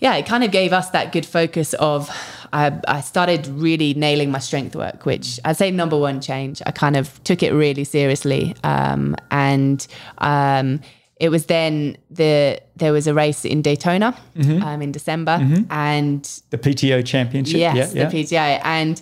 yeah, 0.00 0.16
it 0.16 0.26
kind 0.26 0.42
of 0.42 0.50
gave 0.50 0.72
us 0.72 0.90
that 0.90 1.12
good 1.12 1.24
focus 1.24 1.74
of 1.74 2.10
I, 2.52 2.78
I 2.86 3.00
started 3.00 3.46
really 3.46 3.94
nailing 3.94 4.30
my 4.30 4.38
strength 4.38 4.76
work, 4.76 5.06
which 5.06 5.40
I'd 5.44 5.56
say 5.56 5.70
number 5.70 5.96
one 5.98 6.20
change. 6.20 6.60
I 6.66 6.70
kind 6.70 6.96
of 6.96 7.22
took 7.24 7.42
it 7.42 7.52
really 7.52 7.84
seriously, 7.84 8.54
um, 8.62 9.16
and 9.30 9.86
um, 10.18 10.80
it 11.16 11.30
was 11.30 11.46
then 11.46 11.96
the 12.10 12.60
there 12.76 12.92
was 12.92 13.06
a 13.06 13.14
race 13.14 13.44
in 13.44 13.62
Daytona 13.62 14.14
um, 14.62 14.82
in 14.82 14.92
December, 14.92 15.38
and 15.70 16.42
The 16.50 16.58
PTO 16.58 17.04
championship. 17.06 17.58
Yes, 17.58 17.94
yeah, 17.94 18.02
yeah. 18.02 18.08
the 18.08 18.22
PTO. 18.22 18.60
And 18.64 19.00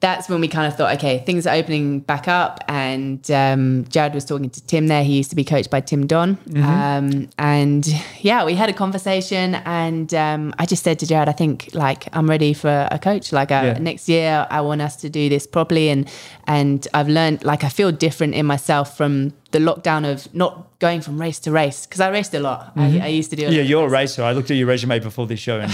that's 0.00 0.28
when 0.30 0.40
we 0.40 0.48
kind 0.48 0.66
of 0.66 0.76
thought, 0.76 0.96
okay, 0.96 1.22
things 1.26 1.46
are 1.46 1.54
opening 1.54 2.00
back 2.00 2.26
up. 2.26 2.64
And 2.68 3.18
um, 3.30 3.84
Jaryd 3.84 4.14
was 4.14 4.24
talking 4.24 4.48
to 4.48 4.66
Tim 4.66 4.86
there. 4.86 5.04
He 5.04 5.18
used 5.18 5.28
to 5.30 5.36
be 5.36 5.44
coached 5.44 5.70
by 5.70 5.80
Tim 5.82 6.06
Don. 6.06 6.36
Mm-hmm. 6.36 6.64
Um, 6.64 7.28
and 7.38 7.86
yeah, 8.20 8.44
we 8.46 8.54
had 8.54 8.70
a 8.70 8.72
conversation. 8.72 9.56
And 9.66 10.12
um, 10.14 10.54
I 10.58 10.64
just 10.64 10.82
said 10.84 10.98
to 11.00 11.06
Jaryd, 11.06 11.28
I 11.28 11.32
think 11.32 11.68
like 11.74 12.08
I'm 12.14 12.28
ready 12.30 12.54
for 12.54 12.88
a 12.90 12.98
coach. 12.98 13.30
Like 13.32 13.50
uh, 13.50 13.62
Yeah. 13.66 13.78
next 13.78 14.08
year, 14.08 14.46
I 14.50 14.62
want 14.62 14.80
us 14.80 14.96
to 14.96 15.10
do 15.10 15.28
this 15.28 15.46
properly. 15.46 15.90
And 15.90 16.08
and 16.46 16.88
I've 16.94 17.08
learned 17.08 17.44
like 17.44 17.62
I 17.62 17.68
feel 17.68 17.92
different 17.92 18.34
in 18.34 18.46
myself 18.46 18.96
from 18.96 19.34
the 19.50 19.58
lockdown 19.58 20.10
of 20.10 20.32
not 20.34 20.78
going 20.78 21.00
from 21.00 21.20
race 21.20 21.38
to 21.40 21.50
race 21.50 21.86
because 21.86 22.00
I 22.00 22.08
raced 22.08 22.34
a 22.34 22.40
lot. 22.40 22.72
I, 22.76 23.00
I 23.00 23.06
used 23.08 23.30
to 23.30 23.36
do. 23.36 23.42
A 23.42 23.46
Mm-hmm. 23.46 23.56
Yeah, 23.56 23.62
you're 23.62 23.86
a 23.86 23.90
racer. 23.90 24.22
I 24.22 24.32
looked 24.32 24.50
at 24.50 24.56
your 24.56 24.68
resume 24.68 24.98
before 25.00 25.26
this 25.26 25.40
show, 25.40 25.60
and 25.60 25.72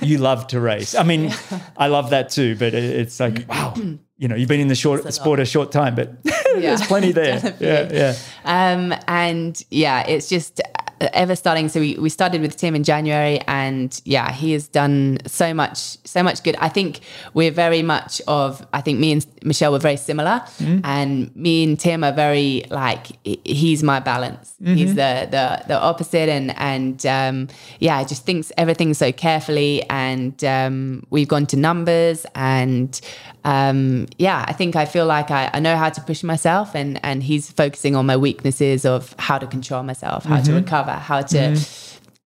you 0.02 0.18
love 0.18 0.46
to 0.48 0.60
race. 0.60 0.94
I 0.94 1.02
mean, 1.02 1.32
I 1.76 1.86
love 1.88 2.10
that 2.10 2.30
too, 2.30 2.56
but 2.56 2.74
it's 2.74 3.18
like, 3.20 3.48
wow, 3.48 3.74
you 4.18 4.28
know, 4.28 4.34
you've 4.34 4.48
been 4.48 4.60
in 4.60 4.68
the 4.68 4.74
short 4.74 5.04
a 5.04 5.12
sport 5.12 5.40
a 5.40 5.44
short 5.44 5.72
time, 5.72 5.94
but 5.94 6.22
there's 6.54 6.82
plenty 6.86 7.12
there. 7.22 7.56
Yeah, 7.60 7.92
yeah. 7.92 8.14
Um, 8.44 8.94
and 9.08 9.62
yeah, 9.70 10.06
it's 10.06 10.28
just 10.28 10.60
ever 11.00 11.36
starting. 11.36 11.68
So 11.68 11.80
we, 11.80 11.94
we 11.96 12.08
started 12.08 12.40
with 12.40 12.56
Tim 12.56 12.74
in 12.74 12.84
January, 12.84 13.40
and 13.46 14.00
yeah, 14.04 14.32
he 14.32 14.52
has 14.52 14.68
done 14.68 15.18
so 15.26 15.52
much, 15.54 15.78
so 16.06 16.22
much 16.22 16.42
good. 16.42 16.56
I 16.56 16.68
think 16.68 17.00
we're 17.34 17.50
very 17.50 17.82
much 17.82 18.20
of. 18.26 18.66
I 18.72 18.80
think 18.80 18.98
me 18.98 19.12
and 19.12 19.26
Michelle 19.44 19.72
were 19.72 19.78
very 19.78 19.96
similar, 19.96 20.42
and 20.84 21.34
me 21.36 21.64
and 21.64 21.78
Tim 21.78 22.04
are 22.04 22.12
very 22.12 22.64
like 22.70 23.06
he's 23.44 23.82
my 23.82 24.00
balance. 24.00 24.54
He's 24.64 24.94
the 24.94 25.28
the 25.30 25.62
the 25.68 25.78
opposite, 25.80 26.28
and 26.28 26.56
and 26.58 27.04
um, 27.06 27.48
yeah, 27.78 28.02
just 28.04 28.24
thinks 28.24 28.52
everything 28.56 28.94
so 28.94 29.12
carefully, 29.12 29.82
and 29.90 30.42
um, 30.44 31.06
we've 31.10 31.28
gone 31.28 31.46
to 31.46 31.56
numbers, 31.56 32.26
and 32.34 33.00
um, 33.44 34.06
yeah, 34.18 34.44
I 34.48 34.52
think 34.52 34.74
I 34.76 34.86
feel 34.86 35.06
like 35.06 35.30
I, 35.30 35.50
I 35.52 35.60
know 35.60 35.76
how 35.76 35.88
to 35.90 36.00
push 36.00 36.22
myself, 36.22 36.74
and 36.74 36.98
and 37.04 37.22
he's 37.22 37.50
focusing 37.50 37.94
on 37.94 38.06
my 38.06 38.16
weaknesses 38.16 38.84
of 38.84 39.14
how 39.18 39.38
to 39.38 39.46
control 39.46 39.82
myself, 39.82 40.24
how 40.24 40.40
to 40.40 40.52
recover, 40.52 40.85
how 40.92 41.22
to. 41.22 41.36
Mm. 41.36 41.82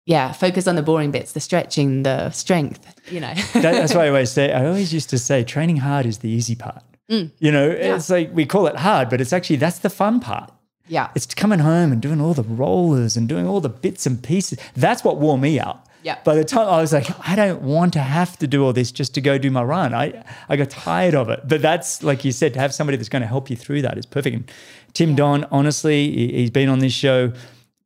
Yeah, 0.05 0.31
focus 0.31 0.67
on 0.67 0.75
the 0.75 0.81
boring 0.81 1.11
bits, 1.11 1.33
the 1.33 1.39
stretching, 1.39 2.01
the 2.01 2.31
strength, 2.31 2.95
you 3.11 3.19
know. 3.19 3.31
That, 3.53 3.61
that's 3.61 3.93
why 3.93 4.05
I 4.05 4.07
always 4.07 4.31
say, 4.31 4.51
I 4.51 4.65
always 4.65 4.91
used 4.91 5.11
to 5.11 5.19
say, 5.19 5.43
training 5.43 5.77
hard 5.77 6.07
is 6.07 6.17
the 6.19 6.29
easy 6.29 6.55
part. 6.55 6.81
Mm. 7.11 7.31
You 7.37 7.51
know, 7.51 7.69
it's 7.69 8.09
like 8.09 8.31
we 8.33 8.47
call 8.47 8.65
it 8.65 8.75
hard, 8.75 9.09
but 9.09 9.21
it's 9.21 9.33
actually 9.33 9.57
that's 9.57 9.79
the 9.79 9.89
fun 9.89 10.19
part. 10.19 10.51
Yeah. 10.87 11.09
It's 11.13 11.27
coming 11.35 11.59
home 11.59 11.91
and 11.91 12.01
doing 12.01 12.19
all 12.19 12.33
the 12.33 12.41
rollers 12.41 13.15
and 13.15 13.29
doing 13.29 13.45
all 13.45 13.61
the 13.61 13.69
bits 13.69 14.07
and 14.07 14.23
pieces. 14.23 14.57
That's 14.75 15.03
what 15.03 15.17
wore 15.17 15.37
me 15.37 15.59
out. 15.59 15.85
Yeah. 16.01 16.17
By 16.23 16.33
the 16.33 16.43
time 16.43 16.67
I 16.67 16.81
was 16.81 16.91
like, 16.91 17.07
I 17.27 17.35
don't 17.35 17.61
want 17.61 17.93
to 17.93 17.99
have 17.99 18.35
to 18.39 18.47
do 18.47 18.65
all 18.65 18.73
this 18.73 18.91
just 18.91 19.13
to 19.13 19.21
go 19.21 19.37
do 19.37 19.51
my 19.51 19.61
run. 19.61 19.93
I, 19.93 20.23
I 20.47 20.55
got 20.55 20.71
tired 20.71 21.13
of 21.13 21.29
it. 21.29 21.41
But 21.47 21.61
that's, 21.61 22.01
like 22.01 22.25
you 22.25 22.31
said, 22.31 22.53
to 22.55 22.59
have 22.59 22.73
somebody 22.73 22.97
that's 22.97 23.09
going 23.09 23.21
to 23.21 23.27
help 23.27 23.49
you 23.51 23.55
through 23.55 23.83
that 23.83 23.97
is 23.99 24.07
perfect. 24.07 24.35
And 24.35 24.51
Tim 24.93 25.13
Don, 25.15 25.45
honestly, 25.51 26.09
he- 26.11 26.31
he's 26.33 26.49
been 26.49 26.69
on 26.69 26.79
this 26.79 26.93
show, 26.93 27.33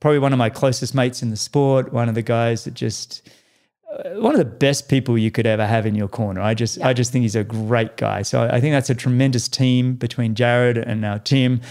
probably 0.03 0.19
one 0.19 0.33
of 0.33 0.37
my 0.37 0.49
closest 0.49 0.93
mates 0.93 1.23
in 1.23 1.29
the 1.29 1.37
sport, 1.37 1.93
one 1.93 2.09
of 2.09 2.13
the 2.13 2.21
guys 2.21 2.65
that 2.65 2.73
just, 2.73 3.29
uh, 3.89 4.19
one 4.19 4.33
of 4.33 4.37
the 4.37 4.43
best 4.43 4.89
people 4.89 5.17
you 5.17 5.31
could 5.31 5.47
ever 5.47 5.65
have 5.65 5.85
in 5.85 5.95
your 5.95 6.09
corner. 6.09 6.41
I 6.41 6.53
just, 6.53 6.81
I 6.81 6.91
just 6.91 7.13
think 7.13 7.21
he's 7.21 7.37
a 7.37 7.43
great 7.45 7.95
guy. 7.95 8.21
So 8.21 8.43
I 8.43 8.59
think 8.59 8.73
that's 8.73 8.89
a 8.89 8.95
tremendous 8.95 9.47
team 9.47 9.95
between 9.95 10.35
Jaryd 10.35 10.75
and 10.85 10.99
now 10.99 11.19
Tim. 11.19 11.61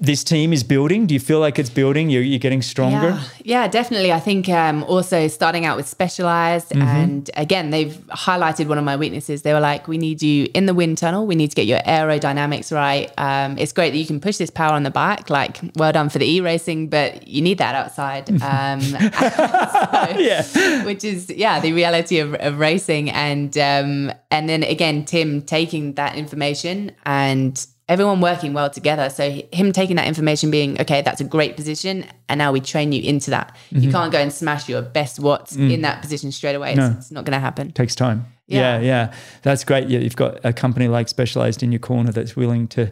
This 0.00 0.22
team 0.22 0.52
is 0.52 0.62
building. 0.62 1.06
Do 1.06 1.14
you 1.14 1.20
feel 1.20 1.40
like 1.40 1.58
it's 1.58 1.70
building? 1.70 2.08
You're, 2.08 2.22
you're 2.22 2.38
getting 2.38 2.62
stronger. 2.62 3.08
Yeah, 3.08 3.22
yeah, 3.44 3.68
definitely. 3.68 4.12
I 4.12 4.20
think 4.20 4.48
um, 4.48 4.84
also 4.84 5.26
starting 5.28 5.66
out 5.66 5.76
with 5.76 5.88
Specialized, 5.88 6.68
Mm-hmm. 6.70 6.82
and 6.82 7.30
again, 7.36 7.70
they've 7.70 7.94
highlighted 8.10 8.68
one 8.68 8.78
of 8.78 8.84
my 8.84 8.96
weaknesses. 8.96 9.42
They 9.42 9.52
were 9.52 9.60
like, 9.60 9.88
"We 9.88 9.98
need 9.98 10.22
you 10.22 10.48
in 10.54 10.66
the 10.66 10.74
wind 10.74 10.98
tunnel. 10.98 11.26
We 11.26 11.34
need 11.34 11.48
to 11.50 11.56
get 11.56 11.66
your 11.66 11.80
aerodynamics 11.80 12.72
right. 12.72 13.10
Um, 13.18 13.58
it's 13.58 13.72
great 13.72 13.90
that 13.90 13.98
you 13.98 14.06
can 14.06 14.20
push 14.20 14.36
this 14.36 14.50
power 14.50 14.72
on 14.72 14.82
the 14.84 14.90
bike. 14.90 15.30
Like, 15.30 15.58
well 15.76 15.92
done 15.92 16.08
for 16.10 16.18
the 16.18 16.26
e 16.30 16.40
racing, 16.40 16.88
but 16.88 17.26
you 17.26 17.42
need 17.42 17.58
that 17.58 17.74
outside." 17.74 18.28
Um, 18.42 18.80
so- 18.80 18.98
Yeah. 20.18 20.84
which 20.84 21.04
is 21.04 21.28
yeah 21.30 21.60
the 21.60 21.72
reality 21.72 22.18
of, 22.18 22.34
of 22.34 22.58
racing 22.58 23.10
and 23.10 23.56
um 23.58 24.12
and 24.30 24.48
then 24.48 24.62
again 24.62 25.04
tim 25.04 25.42
taking 25.42 25.94
that 25.94 26.16
information 26.16 26.92
and 27.04 27.66
everyone 27.88 28.20
working 28.20 28.52
well 28.52 28.68
together 28.70 29.08
so 29.10 29.30
him 29.52 29.72
taking 29.72 29.96
that 29.96 30.06
information 30.06 30.50
being 30.50 30.80
okay 30.80 31.00
that's 31.02 31.20
a 31.20 31.24
great 31.24 31.56
position 31.56 32.04
and 32.28 32.38
now 32.38 32.52
we 32.52 32.60
train 32.60 32.92
you 32.92 33.02
into 33.02 33.30
that 33.30 33.56
Mm-hmm. 33.72 33.82
you 33.84 33.90
can't 33.90 34.12
go 34.12 34.18
and 34.18 34.32
smash 34.32 34.68
your 34.68 34.82
best 34.82 35.18
watts 35.20 35.56
Mm. 35.56 35.72
in 35.72 35.80
that 35.82 36.02
position 36.02 36.30
straight 36.32 36.54
away 36.54 36.72
it's, 36.74 36.96
it's 36.96 37.10
not 37.10 37.24
going 37.24 37.32
to 37.32 37.40
happen 37.40 37.72
takes 37.72 37.94
time. 37.94 38.26
Yeah. 38.46 38.78
Yeah. 38.78 38.80
yeah, 38.86 39.14
That's 39.42 39.62
great. 39.64 39.88
Yeah, 39.90 39.98
you've 39.98 40.16
got 40.16 40.42
a 40.42 40.54
company 40.54 40.88
like 40.88 41.08
Specialized 41.08 41.62
in 41.62 41.70
your 41.70 41.80
corner 41.80 42.12
that's 42.12 42.34
willing 42.34 42.66
to 42.68 42.90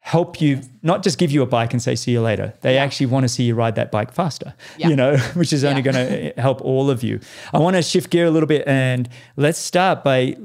help 0.00 0.40
you, 0.40 0.60
not 0.82 1.02
just 1.02 1.18
give 1.18 1.30
you 1.30 1.42
a 1.42 1.46
bike 1.46 1.72
and 1.74 1.82
say, 1.82 1.94
see 1.94 2.12
you 2.12 2.22
later. 2.22 2.54
They 2.62 2.78
actually 2.78 3.06
want 3.06 3.24
to 3.24 3.28
see 3.28 3.42
you 3.44 3.54
ride 3.54 3.74
that 3.74 3.90
bike 3.90 4.12
faster, 4.12 4.54
Yeah. 4.78 4.88
you 4.88 4.96
know, 4.96 5.16
which 5.34 5.52
is 5.52 5.62
only 5.64 5.82
Yeah. 5.82 5.92
going 5.92 6.08
to 6.34 6.40
help 6.40 6.62
all 6.62 6.88
of 6.90 7.02
you. 7.02 7.20
I 7.52 7.58
want 7.58 7.76
to 7.76 7.82
shift 7.82 8.08
gear 8.10 8.24
a 8.26 8.30
little 8.30 8.46
bit 8.46 8.66
and 8.66 9.08
let's 9.36 9.58
start 9.58 10.02
by 10.04 10.36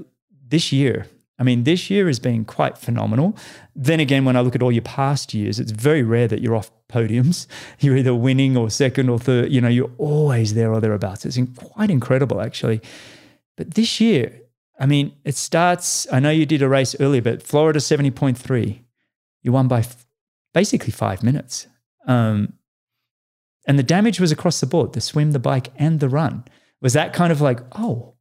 this 0.50 0.72
year. 0.74 1.08
I 1.40 1.44
mean, 1.44 1.64
this 1.64 1.90
year 1.90 2.08
has 2.08 2.20
been 2.20 2.44
quite 2.44 2.78
phenomenal. 2.78 3.36
Then 3.74 4.02
again, 4.02 4.26
when 4.26 4.36
I 4.36 4.42
look 4.42 4.56
at 4.56 4.62
all 4.62 4.74
your 4.74 4.82
past 4.82 5.34
years, 5.34 5.58
it's 5.60 5.72
very 5.72 6.04
rare 6.04 6.28
that 6.28 6.42
you're 6.42 6.56
off 6.56 6.70
podiums. 6.90 7.48
You're 7.80 7.98
either 7.98 8.16
winning 8.16 8.58
or 8.58 8.70
second 8.70 9.10
or 9.10 9.20
third. 9.20 9.52
You 9.52 9.62
know, 9.62 9.68
you're 9.68 9.92
always 10.00 10.56
there 10.56 10.74
or 10.74 10.82
thereabouts. 10.82 11.24
It's 11.24 11.38
quite 11.56 11.92
incredible, 11.92 12.42
actually. 12.42 12.82
But 13.56 13.76
this 13.76 14.02
year, 14.02 14.42
I 14.80 14.88
mean, 14.88 15.14
it 15.24 15.36
starts. 15.36 16.12
I 16.12 16.20
know 16.20 16.32
you 16.32 16.48
did 16.48 16.62
a 16.62 16.68
race 16.68 16.96
earlier, 17.00 17.22
but 17.22 17.44
Florida 17.44 17.80
70.3, 17.80 18.80
you 19.44 19.52
won 19.52 19.68
by 19.68 19.80
f- 19.80 20.08
basically 20.54 20.92
five 20.92 21.22
minutes. 21.22 21.68
Um, 22.08 22.54
and 23.68 23.78
the 23.78 23.84
damage 23.84 24.20
was 24.20 24.32
across 24.32 24.60
the 24.60 24.66
board 24.66 24.94
the 24.94 25.02
swim, 25.02 25.32
the 25.32 25.40
bike, 25.40 25.68
and 25.76 26.00
the 26.00 26.10
run. 26.10 26.44
Was 26.82 26.94
that 26.94 27.14
kind 27.14 27.32
of 27.32 27.40
like, 27.40 27.60
oh, 27.74 28.16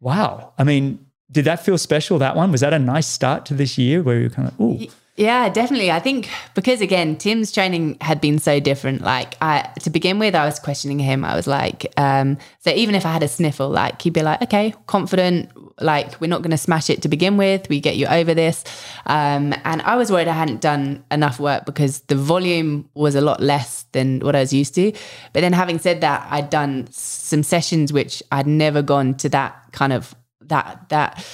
wow? 0.00 0.54
I 0.56 0.64
mean, 0.64 1.04
did 1.30 1.44
that 1.46 1.64
feel 1.64 1.78
special, 1.78 2.18
that 2.18 2.36
one? 2.36 2.52
Was 2.52 2.60
that 2.60 2.72
a 2.72 2.78
nice 2.78 3.06
start 3.06 3.46
to 3.46 3.54
this 3.54 3.78
year 3.78 4.02
where 4.02 4.18
you're 4.18 4.30
kind 4.30 4.48
of, 4.48 4.54
oh, 4.60 4.78
Yeah, 5.16 5.48
definitely. 5.48 5.90
I 5.90 6.00
think 6.00 6.28
because 6.54 6.80
again, 6.80 7.16
Tim's 7.16 7.52
training 7.52 7.96
had 8.00 8.20
been 8.20 8.38
so 8.38 8.58
different. 8.60 9.02
Like 9.02 9.36
I 9.40 9.70
to 9.80 9.90
begin 9.90 10.18
with, 10.18 10.34
I 10.34 10.44
was 10.44 10.58
questioning 10.58 10.98
him. 10.98 11.24
I 11.24 11.36
was 11.36 11.46
like, 11.46 11.86
um, 11.96 12.36
so 12.58 12.70
even 12.70 12.94
if 12.96 13.06
I 13.06 13.12
had 13.12 13.22
a 13.22 13.28
sniffle, 13.28 13.68
like 13.68 14.02
he'd 14.02 14.12
be 14.12 14.22
like, 14.22 14.42
okay, 14.42 14.74
confident, 14.86 15.50
like 15.80 16.20
we're 16.20 16.26
not 16.26 16.42
gonna 16.42 16.58
smash 16.58 16.90
it 16.90 17.02
to 17.02 17.08
begin 17.08 17.36
with. 17.36 17.68
We 17.68 17.78
get 17.80 17.96
you 17.96 18.06
over 18.06 18.34
this. 18.34 18.64
Um, 19.06 19.54
and 19.64 19.82
I 19.82 19.94
was 19.94 20.10
worried 20.10 20.26
I 20.26 20.32
hadn't 20.32 20.60
done 20.60 21.04
enough 21.12 21.38
work 21.38 21.64
because 21.64 22.00
the 22.00 22.16
volume 22.16 22.90
was 22.94 23.14
a 23.14 23.20
lot 23.20 23.40
less 23.40 23.84
than 23.92 24.18
what 24.18 24.34
I 24.34 24.40
was 24.40 24.52
used 24.52 24.74
to. 24.74 24.90
But 25.32 25.40
then 25.40 25.52
having 25.52 25.78
said 25.78 26.00
that, 26.00 26.26
I'd 26.28 26.50
done 26.50 26.88
some 26.90 27.44
sessions 27.44 27.92
which 27.92 28.20
I'd 28.32 28.48
never 28.48 28.82
gone 28.82 29.14
to 29.18 29.28
that 29.28 29.56
kind 29.70 29.92
of 29.92 30.14
that 30.48 30.88
that 30.88 31.24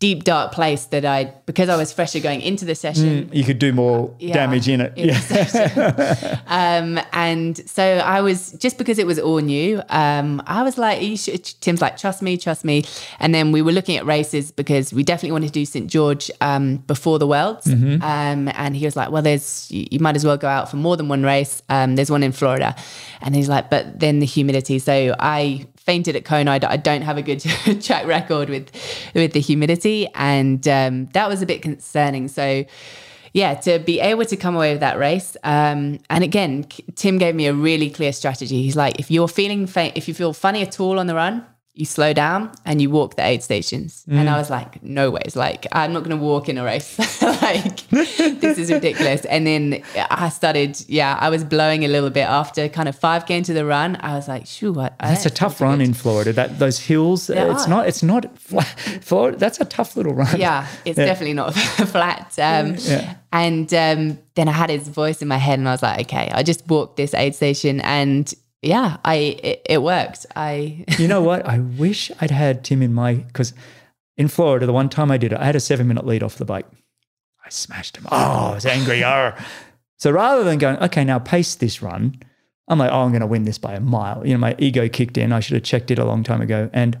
deep 0.00 0.24
dark 0.24 0.52
place 0.52 0.86
that 0.86 1.04
I 1.04 1.32
because 1.46 1.70
I 1.70 1.76
was 1.76 1.90
fresher 1.92 2.20
going 2.20 2.42
into 2.42 2.64
the 2.66 2.74
session. 2.74 3.30
you 3.32 3.42
could 3.44 3.58
do 3.58 3.72
more 3.72 4.14
Yeah, 4.18 4.34
damage 4.34 4.68
in 4.68 4.80
it. 4.82 4.92
in 4.96 5.08
yeah. 5.08 6.40
um, 6.46 7.00
and 7.12 7.56
so 7.70 7.82
I 7.82 8.20
was 8.20 8.52
just 8.52 8.76
because 8.76 8.98
it 8.98 9.06
was 9.06 9.18
all 9.18 9.38
new. 9.38 9.80
Um, 9.88 10.42
I 10.46 10.62
was 10.62 10.76
like, 10.76 11.00
you 11.00 11.16
should, 11.16 11.44
Tim's 11.62 11.80
like, 11.80 11.96
trust 11.96 12.20
me, 12.22 12.36
trust 12.36 12.64
me. 12.64 12.84
And 13.18 13.34
then 13.34 13.50
we 13.52 13.62
were 13.62 13.72
looking 13.72 13.96
at 13.96 14.04
races 14.04 14.50
because 14.52 14.92
we 14.92 15.04
definitely 15.04 15.32
wanted 15.32 15.46
to 15.46 15.52
do 15.52 15.64
St 15.64 15.88
George 15.88 16.30
um, 16.42 16.78
before 16.78 17.18
the 17.18 17.26
Worlds. 17.26 17.66
Mm-hmm. 17.66 18.02
Um, 18.02 18.50
and 18.56 18.76
he 18.76 18.84
was 18.84 18.96
like, 18.96 19.10
well, 19.10 19.22
there's 19.22 19.70
you, 19.70 19.86
you 19.90 20.00
might 20.00 20.16
as 20.16 20.24
well 20.26 20.36
go 20.36 20.48
out 20.48 20.70
for 20.70 20.76
more 20.76 20.96
than 20.98 21.08
one 21.08 21.22
race. 21.22 21.62
Um, 21.70 21.96
there's 21.96 22.10
one 22.10 22.22
in 22.22 22.32
Florida, 22.32 22.74
and 23.22 23.34
he's 23.34 23.48
like, 23.48 23.70
but 23.70 24.00
then 24.00 24.18
the 24.18 24.26
humidity. 24.26 24.80
So 24.80 25.14
I 25.18 25.66
fainted 25.84 26.16
at 26.16 26.24
Kona. 26.24 26.50
I 26.50 26.76
don't 26.76 27.02
have 27.02 27.16
a 27.16 27.22
good 27.22 27.40
track 27.82 28.06
record 28.06 28.48
with 28.48 28.70
with 29.14 29.32
the 29.32 29.40
humidity, 29.40 30.08
and 30.14 30.66
um, 30.66 31.06
that 31.12 31.28
was 31.28 31.42
a 31.42 31.46
bit 31.46 31.62
concerning. 31.62 32.28
So 32.28 32.64
yeah, 33.34 33.54
to 33.54 33.80
be 33.80 33.98
able 34.00 34.24
to 34.26 34.36
come 34.36 34.54
away 34.54 34.72
with 34.72 34.80
that 34.80 34.96
race. 34.96 35.36
Um, 35.42 35.98
and 36.08 36.22
again, 36.22 36.66
Tim 36.94 37.18
gave 37.18 37.34
me 37.34 37.46
a 37.46 37.52
really 37.52 37.90
clear 37.90 38.12
strategy. 38.12 38.62
He's 38.62 38.76
like, 38.76 39.00
if 39.00 39.10
you're 39.10 39.28
feeling 39.28 39.66
faint, 39.66 39.96
if 39.96 40.06
you 40.06 40.14
feel 40.14 40.32
funny 40.32 40.62
at 40.62 40.78
all 40.78 41.00
on 41.00 41.08
the 41.08 41.16
run, 41.16 41.44
you 41.76 41.84
slow 41.84 42.12
down 42.12 42.52
and 42.64 42.80
you 42.80 42.88
walk 42.88 43.16
the 43.16 43.26
aid 43.26 43.42
stations. 43.42 44.04
And 44.08 44.30
I 44.30 44.38
was 44.38 44.48
like, 44.48 44.80
no 44.84 45.10
ways. 45.10 45.34
Like, 45.34 45.66
I'm 45.72 45.92
not 45.92 46.04
going 46.04 46.16
to 46.16 46.22
walk 46.22 46.48
in 46.48 46.56
a 46.56 46.62
race. 46.62 46.96
like, 47.22 47.88
this 47.88 48.58
is 48.58 48.70
ridiculous. 48.70 49.24
And 49.24 49.44
then 49.44 49.82
I 49.96 50.28
started, 50.28 50.80
yeah, 50.86 51.18
I 51.20 51.30
was 51.30 51.42
blowing 51.42 51.84
a 51.84 51.88
little 51.88 52.10
bit 52.10 52.28
after 52.28 52.68
kind 52.68 52.88
of 52.88 52.96
5K 52.98 53.30
into 53.30 53.52
the 53.54 53.64
run. 53.64 53.96
I 54.00 54.14
was 54.14 54.28
like, 54.28 54.46
shoo, 54.46 54.72
what? 54.72 54.96
That's 55.00 55.26
a 55.26 55.30
tough 55.30 55.60
run 55.60 55.80
in 55.80 55.94
Florida. 55.94 56.32
That 56.32 56.60
those 56.60 56.78
hills, 56.78 57.28
it's 57.28 57.66
are. 57.66 57.68
not. 57.68 57.88
It's 57.88 58.04
not 58.04 58.38
flat. 58.38 58.66
Florida. 59.02 59.36
That's 59.36 59.60
a 59.60 59.64
tough 59.64 59.96
little 59.96 60.14
run. 60.14 60.38
yeah, 60.38 60.68
it's 60.84 60.96
definitely 60.96 61.34
not 61.34 61.54
flat. 61.56 62.38
Um, 62.38 62.76
Yeah. 62.78 63.16
And 63.32 63.74
um, 63.74 64.18
then 64.36 64.48
I 64.48 64.52
had 64.52 64.70
his 64.70 64.86
voice 64.86 65.20
in 65.20 65.26
my 65.26 65.38
head, 65.38 65.58
and 65.58 65.68
I 65.68 65.72
was 65.72 65.82
like, 65.82 66.02
okay, 66.02 66.30
I 66.32 66.44
just 66.44 66.68
walked 66.68 66.96
this 66.96 67.14
aid 67.14 67.34
station, 67.34 67.80
and 67.80 68.32
yeah, 68.64 68.98
I 69.04 69.14
it, 69.14 69.62
it 69.68 69.82
worked. 69.82 70.26
I 70.36 70.84
You 70.98 71.08
know 71.08 71.22
what? 71.22 71.46
I 71.46 71.58
wish 71.58 72.10
I'd 72.20 72.30
had 72.30 72.64
Tim 72.64 72.82
in 72.82 72.94
my 72.94 73.14
because 73.14 73.54
in 74.16 74.28
Florida, 74.28 74.66
the 74.66 74.72
one 74.72 74.88
time 74.88 75.10
I 75.10 75.18
did 75.18 75.32
it, 75.32 75.38
I 75.38 75.44
had 75.44 75.56
a 75.56 75.60
seven 75.60 75.88
minute 75.88 76.06
lead 76.06 76.22
off 76.22 76.36
the 76.36 76.44
bike. 76.44 76.66
I 77.44 77.50
smashed 77.50 77.96
him. 77.96 78.06
Oh, 78.10 78.16
I 78.50 78.54
was 78.54 78.66
angry. 78.66 79.02
Arr. 79.04 79.36
So 79.98 80.10
rather 80.10 80.44
than 80.44 80.58
going, 80.58 80.76
okay, 80.78 81.04
now 81.04 81.18
pace 81.18 81.54
this 81.54 81.82
run, 81.82 82.16
I'm 82.68 82.78
like, 82.78 82.90
oh, 82.90 83.02
I'm 83.02 83.10
going 83.10 83.20
to 83.20 83.26
win 83.26 83.44
this 83.44 83.58
by 83.58 83.74
a 83.74 83.80
mile. 83.80 84.26
You 84.26 84.34
know, 84.34 84.38
my 84.38 84.54
ego 84.58 84.88
kicked 84.88 85.18
in. 85.18 85.32
I 85.32 85.40
should 85.40 85.54
have 85.54 85.62
checked 85.62 85.90
it 85.90 85.98
a 85.98 86.04
long 86.04 86.22
time 86.22 86.40
ago. 86.40 86.70
And 86.72 86.98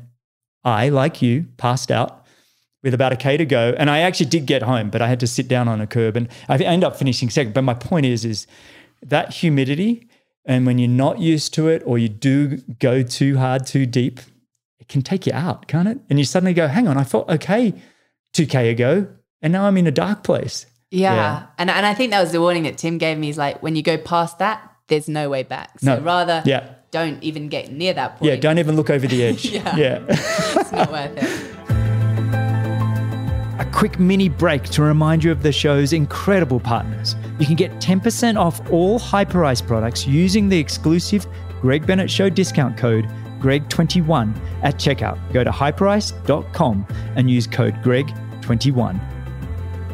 I, 0.64 0.90
like 0.90 1.22
you, 1.22 1.46
passed 1.56 1.90
out 1.90 2.24
with 2.82 2.94
about 2.94 3.12
a 3.12 3.16
K 3.16 3.36
to 3.36 3.46
go. 3.46 3.74
And 3.78 3.90
I 3.90 4.00
actually 4.00 4.26
did 4.26 4.46
get 4.46 4.62
home, 4.62 4.90
but 4.90 5.00
I 5.00 5.08
had 5.08 5.20
to 5.20 5.26
sit 5.26 5.48
down 5.48 5.68
on 5.68 5.80
a 5.80 5.86
curb 5.86 6.16
and 6.16 6.28
I 6.48 6.56
ended 6.58 6.86
up 6.86 6.96
finishing 6.96 7.30
second. 7.30 7.54
But 7.54 7.62
my 7.62 7.74
point 7.74 8.06
is, 8.06 8.24
is 8.24 8.46
that 9.02 9.32
humidity 9.32 10.08
and 10.44 10.66
when 10.66 10.78
you're 10.78 10.88
not 10.88 11.18
used 11.20 11.54
to 11.54 11.68
it 11.68 11.82
or 11.86 11.98
you 11.98 12.08
do 12.08 12.58
go 12.78 13.02
too 13.02 13.38
hard, 13.38 13.66
too 13.66 13.86
deep, 13.86 14.20
it 14.78 14.88
can 14.88 15.02
take 15.02 15.26
you 15.26 15.32
out, 15.32 15.66
can't 15.68 15.88
it? 15.88 15.98
And 16.10 16.18
you 16.18 16.24
suddenly 16.24 16.52
go, 16.54 16.66
hang 16.68 16.86
on, 16.88 16.96
I 16.98 17.04
felt 17.04 17.28
okay 17.30 17.72
2K 18.34 18.70
ago, 18.70 19.06
and 19.42 19.52
now 19.52 19.64
I'm 19.66 19.76
in 19.76 19.86
a 19.86 19.90
dark 19.92 20.22
place. 20.22 20.66
yeah. 20.90 21.14
Yeah. 21.14 21.46
and 21.58 21.70
and 21.70 21.86
I 21.86 21.94
think 21.94 22.10
that 22.12 22.20
was 22.20 22.32
the 22.32 22.40
warning 22.40 22.64
that 22.64 22.76
Tim 22.78 22.98
gave 22.98 23.16
me. 23.18 23.28
Is 23.28 23.38
like 23.38 23.62
when 23.62 23.74
you 23.76 23.82
go 23.82 23.96
past 23.96 24.38
that, 24.38 24.60
there's 24.88 25.08
no 25.08 25.28
way 25.30 25.42
back. 25.42 25.80
So 25.80 25.96
No. 25.96 26.02
rather, 26.02 26.42
Yeah. 26.44 26.68
don't 26.90 27.22
even 27.22 27.48
get 27.48 27.72
near 27.72 27.94
that 27.94 28.18
point. 28.18 28.30
Yeah, 28.30 28.36
don't 28.36 28.58
even 28.58 28.76
look 28.76 28.90
over 28.90 29.06
the 29.06 29.24
edge. 29.24 29.46
Yeah. 29.50 29.76
yeah. 29.76 29.98
It's 30.08 30.72
not 30.72 30.90
worth 30.92 31.16
it. 31.16 31.54
a 33.60 33.64
quick 33.72 33.98
mini 33.98 34.28
break 34.28 34.64
to 34.64 34.82
remind 34.82 35.22
you 35.24 35.30
of 35.32 35.42
the 35.42 35.52
show's 35.52 35.92
incredible 35.92 36.60
partners. 36.60 37.14
You 37.38 37.46
can 37.46 37.56
get 37.56 37.72
10% 37.72 38.38
off 38.38 38.60
all 38.70 38.98
Hyperice 38.98 39.66
products 39.66 40.06
using 40.06 40.48
the 40.48 40.58
exclusive 40.58 41.26
Greg 41.60 41.86
Bennett 41.86 42.10
Show 42.10 42.28
discount 42.28 42.76
code 42.76 43.06
GREG21 43.40 44.36
at 44.62 44.76
checkout. 44.76 45.18
Go 45.32 45.44
to 45.44 45.50
hyperice.com 45.50 46.86
and 47.16 47.30
use 47.30 47.46
code 47.46 47.74
GREG21. 47.82 49.14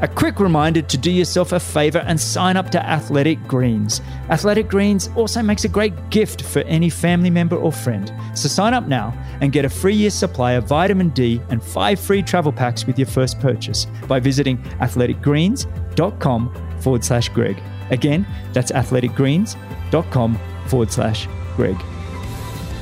A 0.03 0.09
quick 0.09 0.41
reminder 0.41 0.81
to 0.81 0.97
do 0.97 1.11
yourself 1.11 1.53
a 1.53 1.61
favor 1.61 1.99
and 1.99 2.19
sign 2.19 2.57
up 2.57 2.71
to 2.71 2.83
Athletic 2.83 3.43
Greens. 3.47 4.01
Athletic 4.31 4.67
Greens 4.67 5.11
also 5.15 5.43
makes 5.43 5.65
a 5.65 5.69
great 5.69 5.93
gift 6.09 6.41
for 6.41 6.61
any 6.61 6.89
family 6.89 7.29
member 7.29 7.57
or 7.57 7.71
friend. 7.71 8.11
So 8.35 8.49
sign 8.49 8.73
up 8.73 8.87
now 8.87 9.13
and 9.43 9.53
get 9.53 9.67
a 9.67 9.69
free 9.69 9.95
year 9.95 10.09
supply 10.09 10.53
of 10.53 10.65
vitamin 10.65 11.11
D 11.11 11.39
and 11.51 11.63
five 11.63 12.01
free 12.01 12.23
travel 12.23 12.51
packs 12.51 12.87
with 12.87 12.99
your 12.99 13.09
first 13.09 13.39
purchase 13.41 13.87
by 14.09 14.21
visiting 14.21 14.57
athleticgreens.com 14.81 16.70
forward 16.81 17.05
slash 17.05 17.29
Greg. 17.29 17.61
Again, 17.91 18.27
that's 18.53 18.73
athleticgreens.com 18.73 20.39
forward 20.67 20.93
slash 20.93 21.29
Greg. 21.57 21.77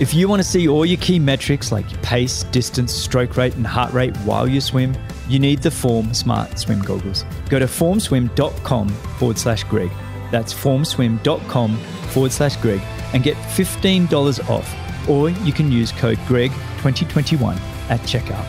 If 0.00 0.14
you 0.14 0.28
want 0.28 0.40
to 0.40 0.48
see 0.48 0.68
all 0.68 0.86
your 0.86 1.00
key 1.00 1.18
metrics 1.18 1.72
like 1.72 2.02
pace, 2.02 2.44
distance, 2.44 2.94
stroke 2.94 3.36
rate, 3.36 3.56
and 3.56 3.66
heart 3.66 3.92
rate 3.92 4.16
while 4.18 4.46
you 4.46 4.60
swim, 4.60 4.94
you 5.28 5.40
need 5.40 5.60
the 5.60 5.72
Form 5.72 6.14
Smart 6.14 6.56
Swim 6.58 6.80
goggles. 6.82 7.24
Go 7.48 7.58
to 7.58 7.66
formswim.com 7.66 8.88
forward 8.88 9.38
slash 9.38 9.64
Greg. 9.64 9.90
That's 10.30 10.54
formswim.com 10.54 11.76
forward 11.76 12.32
slash 12.32 12.56
Greg 12.58 12.80
and 13.12 13.22
get 13.24 13.36
$15 13.36 14.48
off. 14.48 15.08
Or 15.08 15.30
you 15.30 15.52
can 15.52 15.72
use 15.72 15.90
code 15.90 16.18
GREG2021 16.18 17.56
at 17.90 18.00
checkout. 18.00 18.46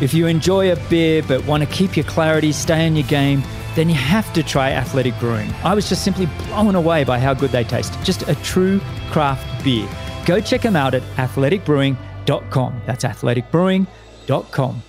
If 0.00 0.14
you 0.14 0.28
enjoy 0.28 0.72
a 0.72 0.76
beer 0.88 1.22
but 1.22 1.44
want 1.44 1.62
to 1.62 1.68
keep 1.68 1.94
your 1.94 2.06
clarity, 2.06 2.52
stay 2.52 2.86
on 2.86 2.96
your 2.96 3.06
game, 3.06 3.42
then 3.74 3.88
you 3.88 3.94
have 3.94 4.32
to 4.34 4.42
try 4.42 4.72
Athletic 4.72 5.18
Brewing. 5.18 5.50
I 5.64 5.74
was 5.74 5.88
just 5.88 6.04
simply 6.04 6.26
blown 6.46 6.74
away 6.74 7.04
by 7.04 7.18
how 7.18 7.34
good 7.34 7.50
they 7.50 7.64
taste. 7.64 7.92
Just 8.02 8.28
a 8.28 8.34
true 8.36 8.80
craft 9.10 9.64
beer. 9.64 9.88
Go 10.26 10.40
check 10.40 10.62
them 10.62 10.76
out 10.76 10.94
at 10.94 11.02
athleticbrewing.com. 11.16 12.82
That's 12.86 13.04
athleticbrewing.com. 13.04 14.82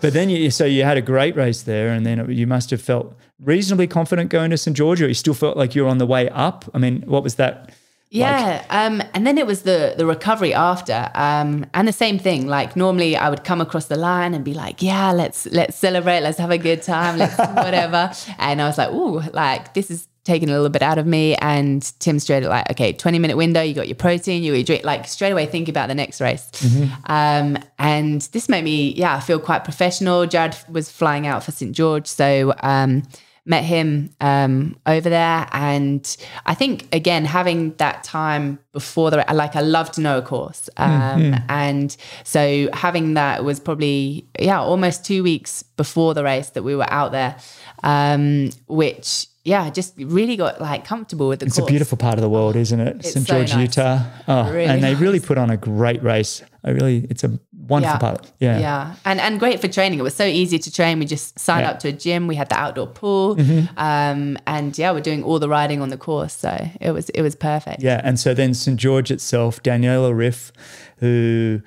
But 0.00 0.12
then 0.12 0.30
you, 0.30 0.50
so 0.50 0.64
you 0.64 0.84
had 0.84 0.96
a 0.96 1.02
great 1.02 1.34
race 1.34 1.62
there, 1.62 1.88
and 1.88 2.06
then 2.06 2.30
you 2.30 2.46
must 2.46 2.70
have 2.70 2.80
felt 2.80 3.16
reasonably 3.40 3.86
confident 3.86 4.30
going 4.30 4.50
to 4.50 4.56
St 4.56 4.76
George, 4.76 5.02
or 5.02 5.08
you 5.08 5.14
still 5.14 5.34
felt 5.34 5.56
like 5.56 5.74
you 5.74 5.82
were 5.82 5.88
on 5.88 5.98
the 5.98 6.06
way 6.06 6.28
up. 6.28 6.64
I 6.72 6.78
mean, 6.78 7.02
what 7.02 7.22
was 7.22 7.34
that? 7.36 7.70
Yeah, 8.10 8.64
like? 8.68 8.72
um, 8.72 9.02
and 9.12 9.26
then 9.26 9.36
it 9.36 9.46
was 9.46 9.62
the 9.62 9.94
the 9.96 10.06
recovery 10.06 10.54
after, 10.54 11.10
um, 11.14 11.66
and 11.74 11.86
the 11.86 11.92
same 11.92 12.18
thing. 12.18 12.46
Like 12.46 12.74
normally, 12.74 13.16
I 13.16 13.28
would 13.28 13.44
come 13.44 13.60
across 13.60 13.86
the 13.86 13.96
line 13.96 14.32
and 14.34 14.44
be 14.44 14.54
like, 14.54 14.82
"Yeah, 14.82 15.12
let's 15.12 15.46
let's 15.46 15.76
celebrate, 15.76 16.20
let's 16.20 16.38
have 16.38 16.50
a 16.50 16.58
good 16.58 16.82
time, 16.82 17.18
let's 17.18 17.36
whatever." 17.64 18.10
And 18.38 18.62
I 18.62 18.66
was 18.66 18.78
like, 18.78 18.90
"Ooh, 18.90 19.20
like 19.32 19.74
this 19.74 19.90
is 19.90 20.08
taking 20.28 20.50
a 20.50 20.52
little 20.52 20.68
bit 20.68 20.82
out 20.82 20.98
of 20.98 21.06
me. 21.06 21.34
And 21.36 21.82
Tim 22.00 22.18
straight 22.18 22.44
like, 22.44 22.70
okay, 22.70 22.92
20 22.92 23.18
minute 23.18 23.36
window, 23.36 23.62
you 23.62 23.72
got 23.72 23.88
your 23.88 23.96
protein, 23.96 24.42
you 24.42 24.62
drink, 24.62 24.84
like 24.84 25.08
straight 25.08 25.32
away 25.32 25.46
think 25.46 25.68
about 25.70 25.88
the 25.88 25.94
next 25.94 26.20
race. 26.20 26.50
Mm-hmm. 26.52 27.10
Um, 27.10 27.56
and 27.78 28.20
this 28.20 28.46
made 28.46 28.62
me, 28.62 28.92
yeah, 28.92 29.18
feel 29.20 29.40
quite 29.40 29.64
professional. 29.64 30.26
Jaryd 30.26 30.68
was 30.68 30.90
flying 30.90 31.26
out 31.26 31.42
for 31.42 31.50
St. 31.50 31.74
George. 31.74 32.06
So, 32.06 32.52
um, 32.62 33.04
met 33.48 33.64
him 33.64 34.10
um, 34.20 34.78
over 34.86 35.08
there 35.08 35.48
and 35.52 36.16
i 36.46 36.54
think 36.54 36.86
again 36.94 37.24
having 37.24 37.74
that 37.76 38.04
time 38.04 38.58
before 38.72 39.10
the 39.10 39.24
like 39.32 39.56
i 39.56 39.60
love 39.60 39.90
to 39.90 40.00
know 40.00 40.18
a 40.18 40.22
course 40.22 40.68
um, 40.76 40.90
mm-hmm. 41.22 41.44
and 41.48 41.96
so 42.24 42.68
having 42.72 43.14
that 43.14 43.44
was 43.44 43.58
probably 43.58 44.26
yeah 44.38 44.60
almost 44.60 45.04
two 45.04 45.22
weeks 45.22 45.62
before 45.62 46.14
the 46.14 46.22
race 46.22 46.50
that 46.50 46.62
we 46.62 46.76
were 46.76 46.90
out 46.92 47.10
there 47.12 47.36
um, 47.82 48.50
which 48.66 49.26
yeah, 49.48 49.70
just 49.70 49.94
really 49.96 50.36
got 50.36 50.60
like 50.60 50.84
comfortable 50.84 51.28
with 51.28 51.40
the 51.40 51.46
it's 51.46 51.56
course. 51.56 51.68
a 51.68 51.72
beautiful 51.72 51.96
part 51.96 52.14
of 52.14 52.20
the 52.20 52.28
world, 52.28 52.54
isn't 52.54 52.78
it? 52.78 53.04
St. 53.04 53.26
So 53.26 53.34
George, 53.34 53.54
nice. 53.54 53.76
Utah. 53.76 54.04
Oh, 54.28 54.52
really 54.52 54.66
and 54.66 54.82
they 54.82 54.92
nice. 54.92 55.00
really 55.00 55.20
put 55.20 55.38
on 55.38 55.48
a 55.48 55.56
great 55.56 56.02
race. 56.02 56.42
I 56.62 56.70
really, 56.70 57.06
it's 57.08 57.24
a 57.24 57.40
wonderful 57.52 57.94
yeah. 57.94 57.98
part. 57.98 58.32
Yeah. 58.40 58.58
Yeah. 58.58 58.94
And, 59.06 59.20
and 59.20 59.38
great 59.38 59.60
for 59.60 59.68
training. 59.68 59.98
It 59.98 60.02
was 60.02 60.14
so 60.14 60.26
easy 60.26 60.58
to 60.58 60.70
train. 60.70 60.98
We 60.98 61.06
just 61.06 61.38
signed 61.38 61.64
yeah. 61.64 61.70
up 61.70 61.78
to 61.80 61.88
a 61.88 61.92
gym. 61.92 62.26
We 62.26 62.34
had 62.34 62.50
the 62.50 62.58
outdoor 62.58 62.88
pool. 62.88 63.36
Mm-hmm. 63.36 63.78
Um, 63.78 64.36
and 64.46 64.76
yeah, 64.76 64.92
we're 64.92 65.00
doing 65.00 65.22
all 65.22 65.38
the 65.38 65.48
riding 65.48 65.80
on 65.80 65.88
the 65.88 65.96
course. 65.96 66.34
So 66.34 66.68
it 66.80 66.90
was, 66.90 67.08
it 67.10 67.22
was 67.22 67.34
perfect. 67.34 67.82
Yeah. 67.82 68.02
And 68.04 68.20
so 68.20 68.34
then 68.34 68.52
St. 68.52 68.78
George 68.78 69.10
itself, 69.10 69.62
Daniela 69.62 70.12
Ryf, 70.12 70.50
who 70.98 71.62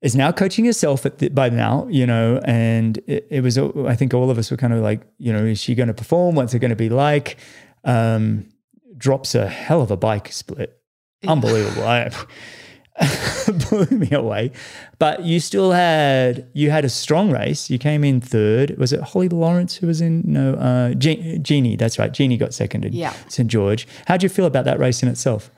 is 0.00 0.14
now 0.14 0.30
coaching 0.30 0.64
herself 0.64 1.02
the, 1.02 1.28
by 1.28 1.48
now, 1.48 1.86
you 1.90 2.06
know, 2.06 2.40
and 2.44 2.98
it, 3.06 3.26
it, 3.30 3.40
was, 3.42 3.58
I 3.58 3.96
think 3.96 4.14
all 4.14 4.30
of 4.30 4.38
us 4.38 4.50
were 4.50 4.56
kind 4.56 4.72
of 4.72 4.80
like, 4.80 5.02
you 5.18 5.32
know, 5.32 5.44
is 5.44 5.60
she 5.60 5.74
going 5.74 5.88
to 5.88 5.94
perform? 5.94 6.36
What's 6.36 6.54
it 6.54 6.60
going 6.60 6.70
to 6.70 6.76
be 6.76 6.88
like? 6.88 7.36
Um, 7.84 8.48
drops 8.96 9.34
a 9.34 9.48
hell 9.48 9.82
of 9.82 9.90
a 9.90 9.96
bike 9.96 10.30
split. 10.32 10.80
Yeah. 11.22 11.32
Unbelievable. 11.32 11.84
I, 11.84 12.10
blew 13.68 13.86
me 13.86 14.10
away. 14.12 14.52
But 14.98 15.24
you 15.24 15.40
still 15.40 15.72
had, 15.72 16.48
you 16.52 16.70
had 16.70 16.84
a 16.84 16.88
strong 16.88 17.30
race. 17.30 17.70
You 17.70 17.78
came 17.78 18.04
in 18.04 18.20
third. 18.20 18.76
Was 18.78 18.92
it 18.92 19.00
Holly 19.00 19.28
Lawrence 19.28 19.76
who 19.76 19.86
was 19.86 20.00
in? 20.00 20.22
No, 20.26 20.54
uh, 20.54 20.94
Je- 20.94 21.38
Jeanni. 21.38 21.78
That's 21.78 21.98
right. 21.98 22.12
Jeanni 22.12 22.38
got 22.38 22.54
seconded. 22.54 22.94
Yeah. 22.94 23.14
St. 23.28 23.48
George. 23.48 23.86
How 24.06 24.16
do 24.16 24.24
you 24.24 24.28
feel 24.28 24.46
about 24.46 24.64
that 24.64 24.78
race 24.78 25.02
in 25.02 25.08
itself? 25.08 25.50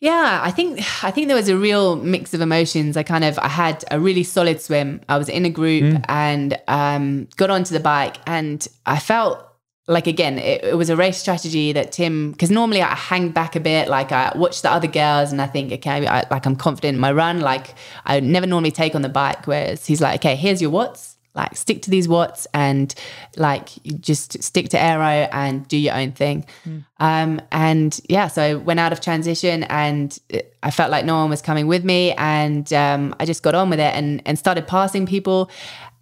Yeah, 0.00 0.40
I 0.42 0.50
think 0.50 0.78
I 1.04 1.10
think 1.10 1.28
there 1.28 1.36
was 1.36 1.48
a 1.48 1.56
real 1.56 1.96
mix 1.96 2.34
of 2.34 2.40
emotions. 2.40 2.96
I 2.96 3.02
kind 3.02 3.24
of 3.24 3.38
I 3.38 3.48
had 3.48 3.84
a 3.90 4.00
really 4.00 4.24
solid 4.24 4.60
swim. 4.60 5.00
I 5.08 5.18
was 5.18 5.28
in 5.28 5.44
a 5.44 5.50
group 5.50 5.84
mm. 5.84 6.04
and 6.08 6.58
um, 6.68 7.28
got 7.36 7.50
onto 7.50 7.72
the 7.72 7.80
bike, 7.80 8.16
and 8.26 8.66
I 8.86 8.98
felt 8.98 9.46
like 9.86 10.06
again 10.06 10.38
it, 10.38 10.62
it 10.62 10.76
was 10.76 10.88
a 10.88 10.96
race 10.96 11.18
strategy 11.18 11.72
that 11.72 11.90
Tim 11.90 12.30
because 12.32 12.50
normally 12.50 12.80
I 12.80 12.94
hang 12.94 13.30
back 13.30 13.56
a 13.56 13.60
bit. 13.60 13.88
Like 13.88 14.12
I 14.12 14.32
watch 14.34 14.62
the 14.62 14.70
other 14.70 14.88
girls 14.88 15.32
and 15.32 15.42
I 15.42 15.46
think 15.46 15.72
okay, 15.72 16.06
I, 16.06 16.26
like 16.30 16.46
I'm 16.46 16.56
confident 16.56 16.94
in 16.94 17.00
my 17.00 17.12
run. 17.12 17.40
Like 17.40 17.74
I 18.04 18.20
never 18.20 18.46
normally 18.46 18.72
take 18.72 18.94
on 18.94 19.02
the 19.02 19.08
bike, 19.08 19.46
whereas 19.46 19.86
he's 19.86 20.00
like, 20.00 20.20
okay, 20.20 20.36
here's 20.36 20.62
your 20.62 20.70
watts 20.70 21.09
like 21.34 21.56
stick 21.56 21.82
to 21.82 21.90
these 21.90 22.08
watts 22.08 22.46
and 22.52 22.94
like 23.36 23.68
just 24.00 24.42
stick 24.42 24.68
to 24.70 24.80
aero 24.80 25.28
and 25.32 25.66
do 25.68 25.76
your 25.76 25.94
own 25.94 26.12
thing. 26.12 26.44
Mm. 26.66 26.84
um, 26.98 27.40
and 27.52 28.00
yeah 28.08 28.28
so 28.28 28.42
i 28.42 28.54
went 28.54 28.80
out 28.80 28.92
of 28.92 29.00
transition 29.00 29.64
and 29.64 30.18
i 30.62 30.70
felt 30.70 30.90
like 30.90 31.04
no 31.04 31.16
one 31.16 31.30
was 31.30 31.42
coming 31.42 31.66
with 31.66 31.84
me 31.84 32.12
and 32.12 32.72
um, 32.72 33.14
i 33.20 33.24
just 33.24 33.42
got 33.42 33.54
on 33.54 33.70
with 33.70 33.80
it 33.80 33.94
and 33.94 34.22
and 34.26 34.38
started 34.38 34.66
passing 34.66 35.06
people. 35.06 35.50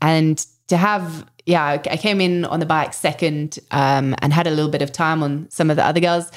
And 0.00 0.44
to 0.68 0.76
have 0.76 1.26
yeah 1.44 1.64
i 1.90 1.96
came 1.96 2.20
in 2.20 2.44
on 2.44 2.60
the 2.60 2.66
bike 2.66 2.94
second 2.94 3.58
um, 3.70 4.14
and 4.22 4.32
had 4.32 4.46
a 4.46 4.50
little 4.50 4.70
bit 4.70 4.82
of 4.82 4.92
time 4.92 5.22
on 5.22 5.48
some 5.50 5.70
of 5.70 5.76
the 5.76 5.84
other 5.84 6.00
girls 6.00 6.30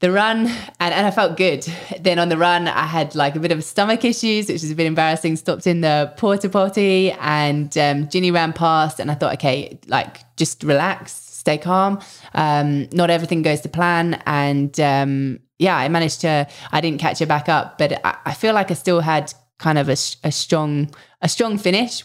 the 0.00 0.12
run 0.12 0.46
and, 0.46 0.94
and 0.94 1.06
I 1.06 1.10
felt 1.10 1.36
good. 1.36 1.66
Then 2.00 2.18
on 2.18 2.28
the 2.28 2.36
run, 2.36 2.68
I 2.68 2.86
had 2.86 3.14
like 3.14 3.34
a 3.34 3.40
bit 3.40 3.52
of 3.52 3.64
stomach 3.64 4.04
issues, 4.04 4.48
which 4.48 4.62
is 4.62 4.70
a 4.70 4.74
bit 4.74 4.86
embarrassing. 4.86 5.36
Stopped 5.36 5.66
in 5.66 5.80
the 5.80 6.12
porta 6.16 6.48
potty 6.48 7.12
and 7.12 7.76
um, 7.78 8.08
Ginny 8.08 8.30
ran 8.30 8.52
past, 8.52 9.00
and 9.00 9.10
I 9.10 9.14
thought, 9.14 9.34
okay, 9.34 9.78
like 9.86 10.18
just 10.36 10.62
relax, 10.62 11.12
stay 11.12 11.56
calm. 11.56 12.00
Um, 12.34 12.88
not 12.92 13.08
everything 13.08 13.42
goes 13.42 13.62
to 13.62 13.68
plan, 13.68 14.22
and 14.26 14.78
um, 14.80 15.40
yeah, 15.58 15.76
I 15.76 15.88
managed 15.88 16.20
to. 16.22 16.46
I 16.72 16.80
didn't 16.80 17.00
catch 17.00 17.18
her 17.20 17.26
back 17.26 17.48
up, 17.48 17.78
but 17.78 18.04
I, 18.04 18.18
I 18.26 18.34
feel 18.34 18.52
like 18.52 18.70
I 18.70 18.74
still 18.74 19.00
had 19.00 19.32
kind 19.58 19.78
of 19.78 19.88
a, 19.88 19.96
a, 20.22 20.30
strong 20.30 20.90
a 21.22 21.28
strong 21.30 21.56
finish 21.56 22.02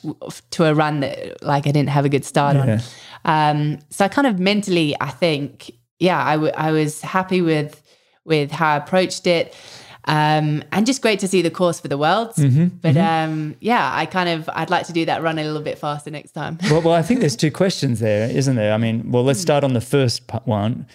to 0.51 0.63
a 0.63 0.73
run 0.73 1.01
that 1.01 1.43
like 1.43 1.67
I 1.67 1.71
didn't 1.71 1.89
have 1.89 2.05
a 2.05 2.09
good 2.09 2.23
start 2.23 2.55
yeah. 2.55 2.79
on. 3.25 3.51
Um, 3.53 3.79
so 3.89 4.05
I 4.05 4.07
kind 4.07 4.25
of 4.25 4.39
mentally, 4.39 4.95
I 5.01 5.09
think, 5.09 5.71
yeah, 6.01 6.21
I, 6.21 6.33
w- 6.33 6.53
I 6.57 6.71
was 6.71 7.01
happy 7.01 7.41
with 7.41 7.81
with 8.25 8.51
how 8.51 8.73
I 8.73 8.75
approached 8.77 9.25
it. 9.27 9.55
Um, 10.05 10.63
and 10.71 10.85
just 10.85 11.03
great 11.03 11.19
to 11.19 11.27
see 11.27 11.43
the 11.43 11.51
course 11.51 11.79
for 11.79 11.87
the 11.87 11.97
worlds. 11.97 12.37
Mm-hmm, 12.37 12.77
but 12.81 12.95
mm-hmm. 12.95 13.31
Um, 13.31 13.55
yeah, 13.59 13.91
I 13.93 14.07
kind 14.07 14.29
of 14.29 14.49
I'd 14.51 14.71
like 14.71 14.87
to 14.87 14.93
do 14.93 15.05
that 15.05 15.21
run 15.21 15.37
a 15.37 15.43
little 15.43 15.61
bit 15.61 15.77
faster 15.77 16.09
next 16.09 16.31
time. 16.31 16.57
well, 16.69 16.81
well, 16.81 16.93
I 16.95 17.03
think 17.03 17.19
there's 17.19 17.35
two 17.45 17.51
questions 17.51 17.99
there, 17.99 18.29
isn't 18.29 18.55
there? 18.55 18.73
I 18.73 18.77
mean, 18.77 19.11
well, 19.11 19.23
let's 19.23 19.39
hmm. 19.39 19.43
start 19.43 19.63
on 19.63 19.73
the 19.73 19.81
first 19.81 20.23
one 20.45 20.87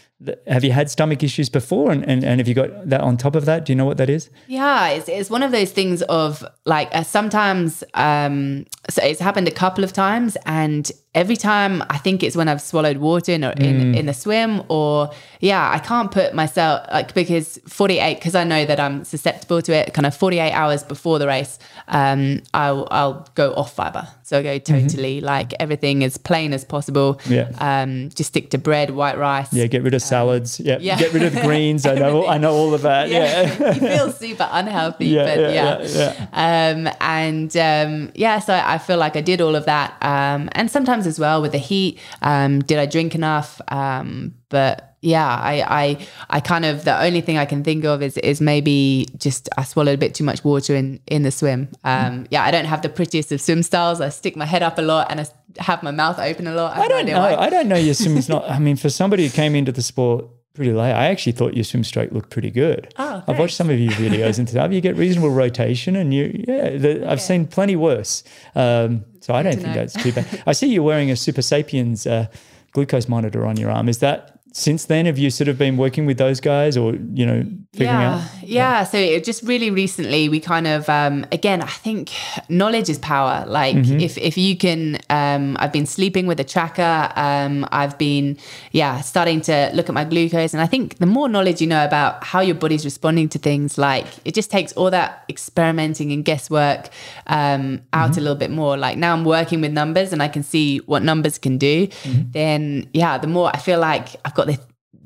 have 0.47 0.65
you 0.65 0.73
had 0.73 0.91
stomach 0.91 1.23
issues 1.23 1.49
before? 1.49 1.93
And, 1.93 2.03
and, 2.09 2.25
and 2.25 2.41
have 2.41 2.49
you 2.49 2.55
got 2.55 2.89
that 2.89 3.03
on 3.03 3.17
top 3.17 3.37
of 3.37 3.45
that? 3.45 3.67
Do 3.67 3.73
you 3.73 3.77
know 3.77 3.85
what 3.85 3.99
that 3.99 4.11
is? 4.11 4.31
Yeah 4.47 4.97
it's, 4.97 5.09
it's 5.09 5.31
one 5.31 5.43
of 5.43 5.53
those 5.53 5.71
things 5.71 6.03
of 6.03 6.45
like 6.65 6.89
uh, 6.93 7.03
sometimes 7.03 7.85
um 7.95 8.65
so 8.89 9.03
it's 9.03 9.21
happened 9.21 9.49
a 9.49 9.53
couple 9.53 9.85
of 9.85 9.93
times 9.93 10.37
and 10.47 10.91
every 11.15 11.37
time 11.37 11.83
i 11.91 11.99
think 11.99 12.23
it's 12.23 12.37
when 12.37 12.49
i've 12.49 12.61
swallowed 12.61 12.99
water 12.99 13.33
in, 13.33 13.45
in, 13.45 13.53
mm. 13.53 13.97
in 13.97 14.07
the 14.07 14.15
swim 14.15 14.63
or 14.69 15.11
yeah 15.41 15.71
i 15.71 15.79
can't 15.79 16.11
put 16.11 16.35
myself 16.35 16.87
like 16.93 17.13
because 17.15 17.59
48 17.69 18.15
because 18.15 18.35
i 18.35 18.45
know 18.45 18.65
that 18.65 18.81
i'm 18.81 19.05
susceptible 19.05 19.63
to 19.63 19.73
it 19.73 19.95
kind 19.95 20.07
of 20.07 20.15
48 20.15 20.53
hours 20.53 20.83
before 20.83 21.19
the 21.19 21.27
race 21.27 21.59
um 21.89 22.43
i'll 22.55 22.87
i'll 22.91 23.27
go 23.35 23.53
off 23.55 23.75
fiber 23.75 24.09
so 24.27 24.41
I 24.41 24.43
go 24.43 24.59
mm-hmm. 24.59 24.75
totally 24.75 25.19
mm-hmm. 25.19 25.27
like 25.27 25.55
everything 25.61 26.03
as 26.03 26.19
plain 26.19 26.53
as 26.53 26.65
possible. 26.65 27.21
Yeah. 27.29 27.49
Um, 27.59 28.09
just 28.09 28.27
stick 28.27 28.51
to 28.51 28.59
bread, 28.59 28.91
white 28.91 29.17
rice. 29.17 29.53
Yeah. 29.53 29.69
Get 29.69 29.85
rid 29.85 29.95
of 29.95 30.03
salads. 30.03 30.59
Um, 30.59 30.67
yeah. 30.67 30.79
yeah. 30.81 30.99
Get 30.99 31.13
rid 31.13 31.23
of 31.23 31.33
greens. 31.45 31.87
I 31.87 31.95
know. 31.95 32.27
I 32.27 32.37
know 32.37 32.53
all 32.53 32.75
of 32.75 32.83
that. 32.83 33.09
Yeah. 33.09 33.43
yeah. 33.43 33.75
you 33.75 33.81
feel 33.81 34.11
super 34.11 34.49
unhealthy, 34.51 35.07
yeah, 35.07 35.25
but 35.25 35.39
yeah. 35.55 35.83
yeah, 35.87 36.73
Um, 36.73 36.93
and 37.01 37.57
um, 37.57 38.11
yeah, 38.17 38.41
so 38.41 38.53
I 38.53 38.79
feel 38.79 38.99
like 38.99 39.15
I 39.15 39.21
did 39.21 39.41
all 39.41 39.55
of 39.55 39.65
that. 39.67 39.93
Um, 40.03 40.49
and 40.53 40.69
sometimes 40.69 41.07
as 41.07 41.21
well 41.21 41.41
with 41.41 41.53
the 41.53 41.59
heat, 41.59 42.01
um, 42.23 42.59
did 42.63 42.81
I 42.81 42.87
drink 42.87 43.15
enough? 43.15 43.61
Um, 43.69 44.35
but 44.49 44.96
yeah, 45.07 45.29
I, 45.29 45.65
I, 45.69 46.07
I 46.31 46.41
kind 46.41 46.65
of 46.65 46.85
the 46.85 47.01
only 47.01 47.21
thing 47.21 47.39
I 47.39 47.45
can 47.45 47.63
think 47.63 47.85
of 47.85 48.03
is 48.03 48.17
is 48.19 48.41
maybe 48.41 49.07
just 49.17 49.49
I 49.57 49.63
swallowed 49.63 49.95
a 49.95 49.99
bit 49.99 50.17
too 50.17 50.25
much 50.25 50.43
water 50.43 50.75
in 50.75 50.99
in 51.07 51.23
the 51.23 51.31
swim. 51.31 51.69
Um, 51.85 52.25
mm. 52.25 52.27
Yeah, 52.31 52.45
I 52.45 52.51
don't 52.51 52.65
have 52.65 52.83
the 52.83 52.89
prettiest 52.89 53.31
of 53.31 53.41
swim 53.41 53.63
styles. 53.63 54.01
I 54.01 54.09
stick 54.09 54.35
my 54.37 54.47
head 54.47 54.65
up 54.65 54.79
a 54.79 54.83
lot 54.83 55.07
and 55.11 55.21
I 55.21 55.27
have 55.63 55.85
my 55.85 55.93
mouth 55.93 56.19
open 56.19 56.49
a 56.49 56.55
lot. 56.55 56.77
I, 56.77 56.83
I 56.83 56.89
don't 56.89 57.07
know. 57.07 57.21
Why. 57.21 57.37
I 57.37 57.51
don't 57.51 57.69
know 57.69 57.77
your 57.77 57.95
swim's 57.95 58.29
not. 58.29 58.51
I 58.51 58.59
mean, 58.59 58.75
for 58.75 58.91
somebody 58.91 59.25
who 59.25 59.31
came 59.33 59.55
into 59.55 59.71
the 59.71 59.83
sport 59.83 60.27
pretty 60.55 60.73
late, 60.73 60.93
I 60.93 61.07
actually 61.07 61.33
thought 61.33 61.55
your 61.55 61.65
swim 61.65 61.85
stroke 61.85 62.11
looked 62.11 62.31
pretty 62.31 62.51
good. 62.51 62.93
Oh, 62.99 63.23
I've 63.29 63.39
watched 63.39 63.55
some 63.55 63.71
of 63.71 63.79
your 63.79 63.93
videos 63.93 64.41
and 64.41 64.49
stuff. 64.49 64.73
You 64.73 64.81
get 64.81 64.97
reasonable 64.97 65.31
rotation, 65.31 65.95
and 65.95 66.13
you 66.13 66.45
yeah, 66.49 66.71
the, 66.77 67.09
I've 67.09 67.23
seen 67.23 67.47
plenty 67.47 67.77
worse. 67.77 68.25
Um, 68.57 69.05
so 69.21 69.35
I 69.35 69.45
don't 69.45 69.55
think 69.55 69.69
know. 69.69 69.75
that's 69.75 69.95
too 69.95 70.13
bad. 70.13 70.43
I 70.47 70.53
see 70.53 70.67
you're 70.67 70.83
wearing 70.83 71.11
a 71.11 71.15
Supersapiens 71.15 72.11
uh, 72.11 72.27
glucose 72.73 73.09
monitor 73.09 73.47
on 73.47 73.57
your 73.57 73.71
arm. 73.71 73.89
Is 73.89 73.99
that 73.99 74.36
since 74.57 74.87
then? 74.87 75.05
Have 75.05 75.19
you 75.19 75.29
sort 75.31 75.49
of 75.49 75.59
been 75.59 75.77
working 75.77 76.07
with 76.07 76.17
those 76.17 76.41
guys 76.41 76.79
or, 76.79 76.95
you 77.13 77.27
know, 77.27 77.45
figuring 77.75 78.01
yeah, 78.01 78.15
out? 78.15 78.43
Yeah. 78.43 78.85
So 78.85 79.19
just 79.21 79.43
really 79.43 79.71
recently 79.71 80.31
we 80.31 80.41
kind 80.41 80.67
of 80.67 80.89
um, 80.89 81.27
again, 81.31 81.61
I 81.61 81.67
think 81.67 82.11
knowledge 82.49 82.89
is 82.89 82.99
power. 82.99 83.45
Like 83.47 83.77
Mm-hmm. 83.77 84.01
if 84.01 84.17
if 84.17 84.39
you 84.39 84.57
can 84.57 84.99
um, 85.11 85.57
I've 85.61 85.73
been 85.73 85.85
sleeping 85.87 86.27
with 86.27 86.41
a 86.41 86.45
tracker, 86.45 87.13
um, 87.17 87.67
I've 87.71 87.99
been 87.99 88.39
yeah, 88.73 89.03
starting 89.03 89.43
to 89.43 89.71
look 89.75 89.89
at 89.91 89.95
my 89.95 90.05
glucose. 90.05 90.55
And 90.55 90.63
I 90.63 90.67
think 90.67 90.97
the 90.99 91.07
more 91.07 91.29
knowledge 91.29 91.61
you 91.61 91.67
know 91.67 91.85
about 91.85 92.25
how 92.25 92.41
your 92.41 92.55
body's 92.55 92.85
responding 92.85 93.29
to 93.31 93.39
things, 93.39 93.77
like 93.77 94.07
it 94.25 94.35
just 94.35 94.51
takes 94.51 94.73
all 94.73 94.91
that 94.91 95.25
experimenting 95.29 96.13
and 96.13 96.25
guesswork 96.25 96.89
um, 97.27 97.83
out 97.93 98.07
Mm-hmm. 98.13 98.19
a 98.19 98.23
little 98.23 98.37
bit 98.37 98.51
more. 98.51 98.77
Like 98.79 98.97
now 98.97 99.13
I'm 99.13 99.25
working 99.25 99.61
with 99.61 99.73
numbers 99.73 100.13
and 100.15 100.23
I 100.23 100.29
can 100.29 100.43
see 100.43 100.79
what 100.87 101.03
numbers 101.03 101.37
can 101.39 101.59
do. 101.59 101.89
Mm-hmm. 101.89 102.31
Then 102.31 102.89
yeah, 102.95 103.19
the 103.19 103.27
more 103.27 103.51
I 103.53 103.59
feel 103.59 103.81
like 103.81 104.09
I've 104.25 104.35
got 104.35 104.46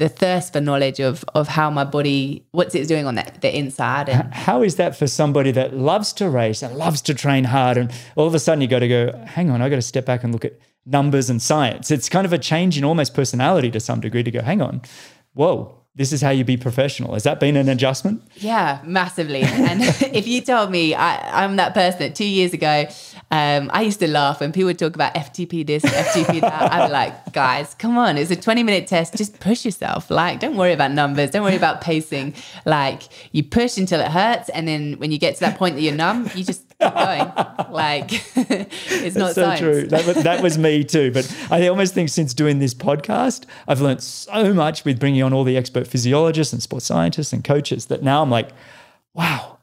the 0.01 0.09
thirst 0.09 0.55
for 0.55 0.61
knowledge 0.62 0.98
of 0.98 1.24
of 1.34 1.46
how 1.46 1.70
my 1.70 1.84
body 1.84 2.42
what's 2.53 2.74
it 2.74 2.88
doing 2.88 3.07
on 3.07 3.14
the, 3.16 3.32
the 3.42 3.57
inside 3.57 4.09
and 4.09 4.32
How 4.32 4.62
is 4.62 4.76
that 4.76 4.96
for 4.96 5.07
somebody 5.07 5.53
that 5.53 5.76
loves 5.76 6.12
to 6.14 6.30
race 6.30 6.62
and 6.62 6.74
loves 6.76 7.03
to 7.03 7.14
train 7.14 7.44
hard? 7.44 7.76
And 7.76 7.92
all 8.16 8.26
of 8.26 8.34
a 8.34 8.38
sudden 8.38 8.62
you 8.62 8.66
got 8.66 8.78
to 8.80 8.88
go, 8.88 9.12
hang 9.26 9.51
on, 9.51 9.61
I 9.61 9.68
got 9.68 9.76
to 9.76 9.82
step 9.82 10.07
back 10.07 10.24
and 10.24 10.32
look 10.32 10.46
at 10.46 10.59
numbers 10.86 11.28
and 11.28 11.40
science. 11.40 11.90
It's 11.90 12.09
kind 12.09 12.24
of 12.24 12.32
a 12.32 12.38
change 12.38 12.78
in 12.78 12.84
almost 12.84 13.12
personality 13.14 13.70
to 13.72 13.80
some 13.80 14.01
degree 14.01 14.22
to 14.22 14.30
go, 14.30 14.40
hang 14.40 14.62
on, 14.62 14.80
whoa, 15.34 15.80
this 15.97 16.12
is 16.12 16.22
how 16.22 16.30
you 16.30 16.45
be 16.45 16.57
professional. 16.57 17.14
Has 17.14 17.24
that 17.24 17.41
been 17.41 17.57
an 17.57 17.68
adjustment? 17.68 18.22
yeah 18.36 18.80
massively. 18.84 19.43
And 19.43 19.82
if 20.14 20.26
you 20.26 20.41
told 20.41 20.70
me 20.70 20.95
I, 20.95 21.45
i'm 21.45 21.57
that 21.57 21.74
person 21.74 22.01
that 22.01 22.14
two 22.14 22.24
years 22.26 22.53
ago 22.53 22.86
um, 23.32 23.70
i 23.72 23.82
used 23.82 24.01
to 24.01 24.09
laugh 24.09 24.41
when 24.41 24.53
people 24.53 24.66
would 24.66 24.78
talk 24.78 24.95
about 24.95 25.14
ftp 25.14 25.66
this 25.66 25.84
ftp 25.84 26.41
that. 26.41 26.72
I'd 26.72 26.86
be 26.86 26.93
like 26.93 27.32
guys 27.45 27.74
come 27.74 27.99
on 27.99 28.16
it's 28.16 28.30
a 28.30 28.36
20 28.36 28.62
minute 28.62 28.86
test. 28.86 29.16
Just 29.16 29.41
push 29.41 29.64
yourself. 29.64 30.11
Like 30.11 30.41
don't 30.41 30.57
worry 30.57 30.72
about 30.72 30.93
numbers. 30.93 31.30
Don't 31.30 31.43
worry 31.43 31.57
about 31.57 31.80
pacing. 31.80 32.34
Like 32.64 33.03
you 33.32 33.43
push 33.43 33.76
until 33.76 34.01
it 34.01 34.09
hurts 34.09 34.49
and 34.51 34.66
then 34.66 34.95
when 34.95 35.11
you 35.12 35.18
get 35.18 35.34
to 35.34 35.41
that 35.41 35.59
point 35.59 35.74
that 35.74 35.82
you're 35.82 35.95
numb 35.95 36.30
you 36.34 36.45
just 36.45 36.70
going 36.81 37.33
like 37.70 38.11
it's 38.37 39.16
not 39.16 39.35
so 39.35 39.43
science 39.43 39.61
true. 39.61 39.87
That 39.87 40.07
was, 40.07 40.22
that 40.22 40.43
was 40.43 40.59
me 40.59 40.85
too. 40.85 41.12
But 41.12 41.33
I 41.51 41.68
almost 41.68 41.95
think 41.95 42.09
since 42.09 42.35
doing 42.35 42.59
this 42.59 42.74
podcast, 42.74 43.45
I've 43.68 43.81
learned 43.81 44.03
so 44.03 44.53
much 44.55 44.85
with 44.85 44.99
bringing 44.99 45.22
on 45.22 45.33
all 45.33 45.45
the 45.45 45.57
expert 45.57 45.87
physiologists 45.87 46.53
and 46.53 46.62
sports 46.62 46.87
scientists 46.87 47.33
and 47.33 47.45
coaches 47.45 47.87
that 47.87 48.03
now 48.03 48.22
I'm 48.22 48.31
like, 48.31 48.49
wow, 49.14 49.59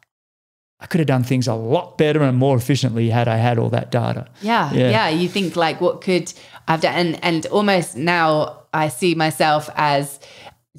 I 0.80 0.86
could 0.86 1.00
have 1.00 1.08
done 1.08 1.24
things 1.24 1.48
a 1.48 1.56
lot 1.56 1.98
better 1.98 2.22
and 2.22 2.38
more 2.38 2.56
efficiently 2.56 3.10
had 3.10 3.28
I 3.28 3.38
had 3.38 3.58
all 3.58 3.70
that 3.70 3.90
data. 3.92 4.28
Yeah, 4.42 4.72
Yeah. 4.74 4.90
yeah, 4.90 5.10
You 5.10 5.28
think 5.28 5.56
like, 5.56 5.82
what 5.82 6.02
could 6.02 6.32
I've 6.68 6.82
done? 6.82 6.94
And 6.96 7.24
and 7.24 7.46
almost 7.48 7.98
now 7.98 8.60
I 8.74 8.90
see 8.90 9.16
myself 9.16 9.70
as 9.76 10.20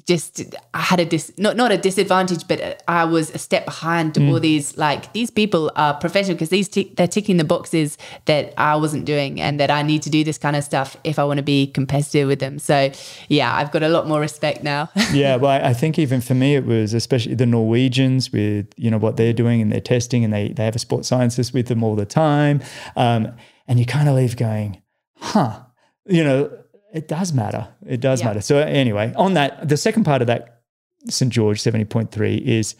just 0.07 0.41
I 0.73 0.79
had 0.81 0.99
a 0.99 1.05
dis 1.05 1.31
not 1.37 1.55
not 1.57 1.71
a 1.71 1.77
disadvantage, 1.77 2.47
but 2.47 2.83
I 2.87 3.05
was 3.05 3.29
a 3.31 3.37
step 3.37 3.65
behind 3.65 4.13
Mm. 4.13 4.29
all 4.31 4.39
these 4.39 4.77
like 4.77 5.13
these 5.13 5.29
people 5.31 5.71
are 5.75 5.93
professional 5.93 6.35
because 6.35 6.49
these 6.49 6.67
tick 6.67 6.95
they're 6.95 7.07
ticking 7.07 7.37
the 7.37 7.43
boxes 7.43 7.97
that 8.25 8.53
I 8.57 8.75
wasn't 8.75 9.05
doing 9.05 9.39
and 9.39 9.59
that 9.59 9.69
I 9.71 9.81
need 9.83 10.01
to 10.03 10.09
do 10.09 10.23
this 10.23 10.37
kind 10.37 10.55
of 10.55 10.63
stuff 10.63 10.97
if 11.03 11.17
I 11.19 11.23
want 11.23 11.37
to 11.37 11.43
be 11.43 11.67
competitive 11.67 12.27
with 12.27 12.39
them. 12.39 12.59
So 12.59 12.91
yeah, 13.27 13.55
I've 13.55 13.71
got 13.71 13.83
a 13.83 13.89
lot 13.89 14.07
more 14.07 14.19
respect 14.19 14.63
now. 14.63 14.89
yeah, 15.13 15.35
well, 15.37 15.51
I 15.51 15.69
I 15.69 15.73
think 15.73 15.97
even 15.99 16.21
for 16.21 16.33
me, 16.35 16.55
it 16.55 16.65
was 16.65 16.93
especially 16.93 17.35
the 17.35 17.45
Norwegians 17.45 18.31
with 18.31 18.67
you 18.77 18.89
know 18.91 18.97
what 18.97 19.15
they're 19.17 19.33
doing 19.33 19.61
and 19.61 19.71
their 19.71 19.81
testing, 19.81 20.23
and 20.23 20.33
they 20.33 20.49
they 20.49 20.65
have 20.65 20.75
a 20.75 20.79
sports 20.79 21.07
scientist 21.07 21.53
with 21.53 21.67
them 21.67 21.83
all 21.83 21.95
the 21.95 22.05
time, 22.05 22.61
um, 22.95 23.33
and 23.67 23.79
you 23.79 23.85
kind 23.85 24.09
of 24.09 24.15
leave 24.15 24.35
going, 24.35 24.81
huh, 25.17 25.59
you 26.05 26.23
know, 26.23 26.49
it 26.93 27.07
does 27.07 27.33
matter. 27.33 27.67
It 27.85 27.99
does 28.01 28.19
Yeah. 28.21 28.27
matter. 28.27 28.41
So 28.41 28.57
anyway, 28.59 29.13
on 29.15 29.33
that, 29.35 29.67
the 29.67 29.77
second 29.77 30.03
part 30.05 30.21
of 30.21 30.27
that 30.27 30.61
St 31.07 31.31
George 31.31 31.59
seventy 31.61 31.85
point 31.85 32.11
three 32.11 32.35
is 32.37 32.75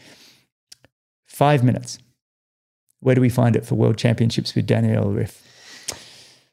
five 1.26 1.62
minutes. 1.64 1.98
Where 3.00 3.14
do 3.14 3.20
we 3.20 3.30
find 3.30 3.56
it 3.56 3.64
for 3.64 3.76
World 3.76 3.96
Championships 3.96 4.54
with 4.54 4.66
Danielle 4.66 5.06
Ryf? 5.06 5.36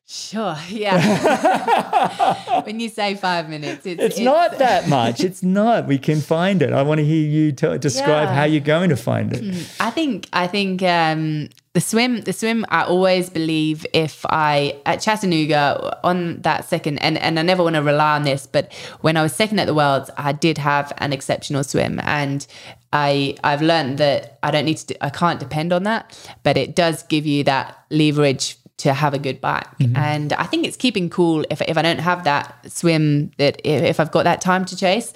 sure, 0.10 0.56
yeah. 0.70 2.62
when 2.66 2.80
you 2.80 2.88
say 2.88 3.16
five 3.16 3.50
minutes, 3.50 3.86
it's, 3.86 4.02
It's 4.02 4.20
not 4.20 4.58
that 4.58 4.88
much. 4.88 5.20
It's 5.20 5.44
not. 5.44 5.86
We 5.86 5.98
can 5.98 6.22
find 6.22 6.62
it. 6.62 6.72
I 6.72 6.82
want 6.84 7.00
to 7.00 7.06
hear 7.06 7.28
you 7.30 7.52
describe 7.52 8.30
Yeah. 8.30 8.34
how 8.34 8.44
you're 8.46 8.62
going 8.62 8.90
to 8.90 8.96
find 8.96 9.34
it. 9.34 9.44
I 9.82 9.90
think 9.92 10.28
I 10.32 10.48
think 10.48 10.82
um, 10.84 11.50
the 11.78 11.82
swim 11.82 12.22
the 12.22 12.34
swim 12.34 12.66
I 12.70 12.86
always 12.86 13.30
believe 13.30 13.86
if 13.94 14.26
I 14.32 14.82
at 14.88 15.00
Chattanooga 15.00 16.00
on 16.04 16.42
that 16.42 16.68
second 16.68 16.98
and 16.98 17.20
and 17.20 17.38
I 17.38 17.44
never 17.44 17.62
want 17.62 17.76
to 17.76 17.84
rely 17.84 18.16
on 18.16 18.24
this 18.24 18.48
but 18.48 18.74
when 19.02 19.16
I 19.16 19.22
was 19.22 19.32
second 19.32 19.60
at 19.60 19.68
the 19.68 19.76
worlds 19.76 20.10
I 20.18 20.32
did 20.32 20.58
have 20.58 20.92
an 20.98 21.14
exceptional 21.14 21.64
swim. 21.64 22.00
And 22.02 22.48
I 22.92 23.36
I've 23.44 23.62
learned 23.62 24.00
that 24.00 24.40
I 24.42 24.50
don't 24.50 24.66
need 24.66 24.78
to 24.78 25.06
I 25.06 25.12
can't 25.12 25.40
depend 25.40 25.72
on 25.72 25.84
that 25.84 26.18
but 26.42 26.58
it 26.58 26.76
does 26.76 27.04
give 27.04 27.28
you 27.28 27.44
that 27.44 27.78
leverage 27.92 28.58
to 28.78 28.92
have 28.92 29.14
a 29.14 29.20
good 29.20 29.40
bike. 29.40 29.70
Mm-hmm. 29.78 29.98
And 29.98 30.34
I 30.34 30.46
think 30.46 30.66
it's 30.66 30.78
keeping 30.78 31.12
cool. 31.12 31.46
If 31.52 31.62
if 31.62 31.78
I 31.78 31.84
don't 31.84 32.00
have 32.00 32.24
that 32.24 32.72
swim 32.72 33.30
that 33.38 33.62
if, 33.64 33.84
if 33.84 34.00
I've 34.00 34.12
got 34.12 34.24
that 34.24 34.42
time 34.42 34.66
to 34.66 34.76
chase 34.76 35.14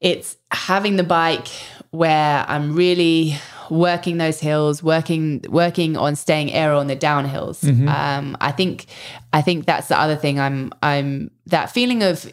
it's 0.00 0.36
having 0.52 0.96
the 0.96 1.02
bike 1.02 1.48
where 1.90 2.44
I'm 2.46 2.76
really 2.76 3.36
working 3.70 4.18
those 4.18 4.40
hills, 4.40 4.82
working 4.82 5.44
working 5.48 5.96
on 5.96 6.16
staying 6.16 6.52
aero 6.52 6.78
on 6.78 6.86
the 6.86 6.96
downhills. 6.96 7.64
Um, 7.88 8.36
I 8.40 8.52
think 8.52 8.86
I 9.32 9.42
think 9.42 9.66
that's 9.66 9.88
the 9.88 9.98
other 9.98 10.16
thing. 10.16 10.38
I'm 10.40 10.72
I'm 10.82 11.30
that 11.46 11.70
feeling 11.70 12.02
of 12.02 12.30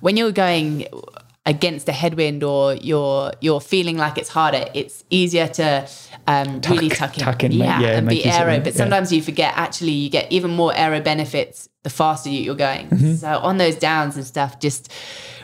when 0.00 0.16
you're 0.16 0.32
going 0.32 0.86
against 1.46 1.88
a 1.88 1.92
headwind 1.92 2.42
or 2.42 2.74
you're 2.74 3.32
you're 3.40 3.60
feeling 3.60 3.96
like 3.96 4.18
it's 4.18 4.28
harder. 4.28 4.66
It's 4.74 5.04
easier 5.10 5.46
to 5.48 5.88
um, 6.26 6.60
really 6.68 6.88
tuck 6.88 7.16
in, 7.16 7.24
tuck 7.24 7.44
in, 7.44 7.52
yeah, 7.52 7.80
yeah, 7.80 7.88
and 7.98 8.08
be 8.08 8.24
aero. 8.24 8.58
But 8.58 8.72
yeah. 8.72 8.78
sometimes 8.78 9.12
you 9.12 9.22
forget. 9.22 9.54
Actually, 9.56 9.92
you 9.92 10.10
get 10.10 10.30
even 10.32 10.50
more 10.50 10.74
aero 10.74 11.00
benefits 11.00 11.68
the 11.84 11.90
faster 11.90 12.28
you- 12.28 12.40
you're 12.40 12.56
going. 12.56 12.88
Mm-hmm. 12.88 13.14
So 13.14 13.38
on 13.38 13.58
those 13.58 13.76
downs 13.76 14.16
and 14.16 14.26
stuff, 14.26 14.58
just 14.58 14.92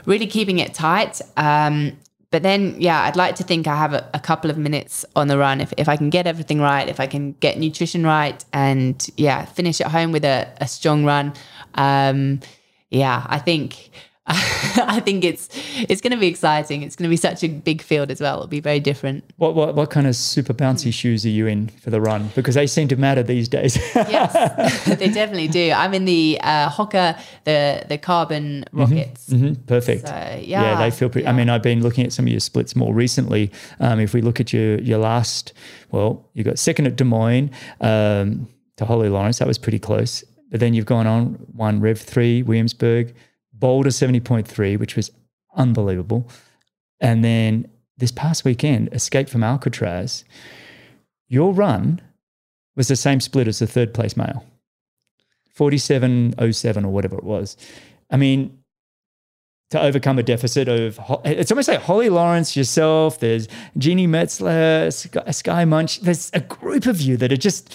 really 0.05 0.27
keeping 0.27 0.59
it 0.59 0.75
tight. 0.75 1.21
Um, 1.37 1.93
but 2.33 2.43
then, 2.43 2.75
yeah, 2.79 3.03
I'd 3.03 3.15
like 3.15 3.37
to 3.37 3.45
think 3.45 3.69
I 3.69 3.77
have 3.77 3.93
a, 3.93 4.11
a 4.15 4.19
couple 4.19 4.51
of 4.51 4.57
minutes 4.57 5.05
on 5.15 5.29
the 5.29 5.39
run 5.39 5.61
if, 5.61 5.73
if 5.77 5.89
I 5.89 5.97
can 5.97 6.11
get 6.11 6.27
everything 6.27 6.61
right, 6.61 6.89
if 6.89 6.99
I 6.99 7.07
can 7.07 7.33
get 7.35 7.59
nutrition 7.59 8.05
right, 8.05 8.45
and 8.53 9.07
yeah, 9.17 9.45
finish 9.45 9.81
at 9.81 9.89
home 9.89 10.11
with 10.11 10.25
a, 10.25 10.49
a 10.61 10.67
strong 10.67 11.05
run. 11.05 11.35
Um, 11.75 12.41
yeah, 12.91 13.25
I 13.29 13.39
think. 13.39 13.91
I 14.27 15.01
think 15.01 15.25
it's 15.25 15.49
it's 15.89 16.01
going 16.01 16.13
to 16.13 16.17
be 16.17 16.29
exciting. 16.29 16.83
It's 16.83 16.95
going 16.95 17.09
to 17.09 17.11
be 17.11 17.17
such 17.17 17.43
a 17.43 17.49
big 17.49 17.83
field 17.83 18.09
as 18.09 18.21
well. 18.21 18.37
It'll 18.37 18.47
be 18.47 18.61
very 18.61 18.79
different. 18.79 19.25
What, 19.37 19.57
what 19.57 19.75
what 19.75 19.91
kind 19.91 20.07
of 20.07 20.15
super 20.15 20.55
bouncy 20.55 20.93
shoes 20.93 21.27
are 21.27 21.31
you 21.31 21.49
in 21.49 21.69
for 21.69 21.91
the 21.91 22.01
run? 22.01 22.31
Because 22.37 22.55
they 22.55 22.69
seem 22.69 22.87
to 22.89 22.97
matter 22.97 23.25
these 23.25 23.49
days. 23.49 23.77
Yes, 23.97 24.85
they 24.99 25.09
definitely 25.09 25.49
do. 25.49 25.73
I'm 25.73 25.93
in 25.93 26.05
the 26.05 26.39
uh, 26.41 26.69
Hoka, 26.71 27.19
the 27.45 27.85
the 27.89 27.99
carbon 27.99 28.65
rockets. 28.73 29.29
Mhm, 29.29 29.67
Perfect. 29.67 30.07
So, 30.07 30.15
yeah, 30.15 30.63
yeah, 30.63 30.79
they 30.79 30.93
feel 30.93 31.09
pretty. 31.09 31.27
I 31.27 31.33
mean, 31.33 31.51
I've 31.51 31.63
been 31.63 31.83
looking 31.83 32.05
at 32.07 32.13
some 32.13 32.27
of 32.27 32.31
your 32.31 32.41
splits 32.41 32.77
more 32.77 32.95
recently. 32.95 33.51
Um, 33.81 33.99
if 33.99 34.15
we 34.15 34.21
look 34.23 34.39
at 34.39 34.53
your 34.53 34.79
your 34.81 34.99
last, 34.99 35.53
well, 35.91 36.29
you 36.35 36.45
got 36.45 36.61
second 36.61 36.87
at 36.87 36.95
Des 36.95 37.03
Moines 37.05 37.51
um, 37.81 38.47
to 38.77 38.85
Holly 38.85 39.09
Lawrence. 39.09 39.41
That 39.41 39.49
was 39.49 39.59
pretty 39.59 39.81
close. 39.81 40.23
But 40.53 40.61
then 40.61 40.75
you've 40.75 40.87
gone 40.87 41.09
on 41.09 41.35
one 41.57 41.81
Rev 41.81 41.99
three 42.01 42.43
Williamsburg, 42.45 43.15
Boulder 43.63 43.93
seventy 43.93 44.19
point 44.19 44.49
three, 44.49 44.77
which 44.77 44.97
was 44.97 45.13
unbelievable. 45.57 46.29
And 47.01 47.25
then 47.25 47.69
this 47.97 48.11
past 48.11 48.45
weekend, 48.45 48.93
Escape 48.93 49.29
from 49.29 49.45
Alcatraz. 49.45 50.25
Your 51.29 51.55
run 51.55 52.01
was 52.75 52.89
the 52.89 52.97
same 52.97 53.21
split 53.21 53.47
as 53.47 53.61
the 53.61 53.67
third 53.69 53.95
place 53.95 54.17
male, 54.17 54.45
forty-seven 55.55 56.35
oh 56.39 56.51
seven 56.51 56.85
or 56.85 56.93
whatever 56.93 57.17
it 57.17 57.25
was. 57.25 57.57
I 58.11 58.17
mean, 58.17 58.59
to 59.71 59.81
overcome 59.81 60.19
a 60.19 60.23
deficit 60.25 60.69
of 60.69 60.99
it's 61.25 61.53
almost 61.53 61.69
like 61.69 61.81
Holly 61.81 62.09
Lawrence, 62.09 62.57
yourself. 62.57 63.21
There's 63.21 63.47
Jeanni 63.79 64.09
Metzler, 64.09 64.93
Skye 65.33 65.65
Moench. 65.65 66.01
There's 66.01 66.31
a 66.35 66.41
group 66.41 66.87
of 66.87 67.01
you 67.01 67.17
that 67.17 67.33
are 67.33 67.37
just 67.37 67.73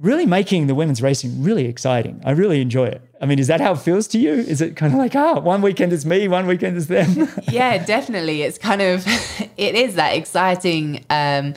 really 0.00 0.26
making 0.26 0.66
the 0.66 0.74
women's 0.74 1.00
racing 1.00 1.42
really 1.42 1.66
exciting. 1.66 2.20
I 2.24 2.32
really 2.32 2.60
enjoy 2.60 2.86
it. 2.86 3.02
I 3.20 3.26
mean, 3.26 3.38
is 3.38 3.46
that 3.46 3.60
how 3.60 3.72
it 3.72 3.78
feels 3.78 4.06
to 4.08 4.18
you? 4.18 4.32
Is 4.32 4.60
it 4.60 4.76
kind 4.76 4.92
of 4.92 4.98
like, 4.98 5.14
ah, 5.14 5.40
one 5.40 5.62
weekend 5.62 5.92
is 5.92 6.04
me, 6.04 6.28
one 6.28 6.46
weekend 6.46 6.76
is 6.76 6.88
them? 6.88 7.28
yeah, 7.50 7.82
definitely. 7.84 8.42
It's 8.42 8.58
kind 8.58 8.82
of 8.82 9.04
it 9.56 9.74
is 9.74 9.94
that 9.94 10.10
exciting. 10.10 11.04
Um, 11.08 11.54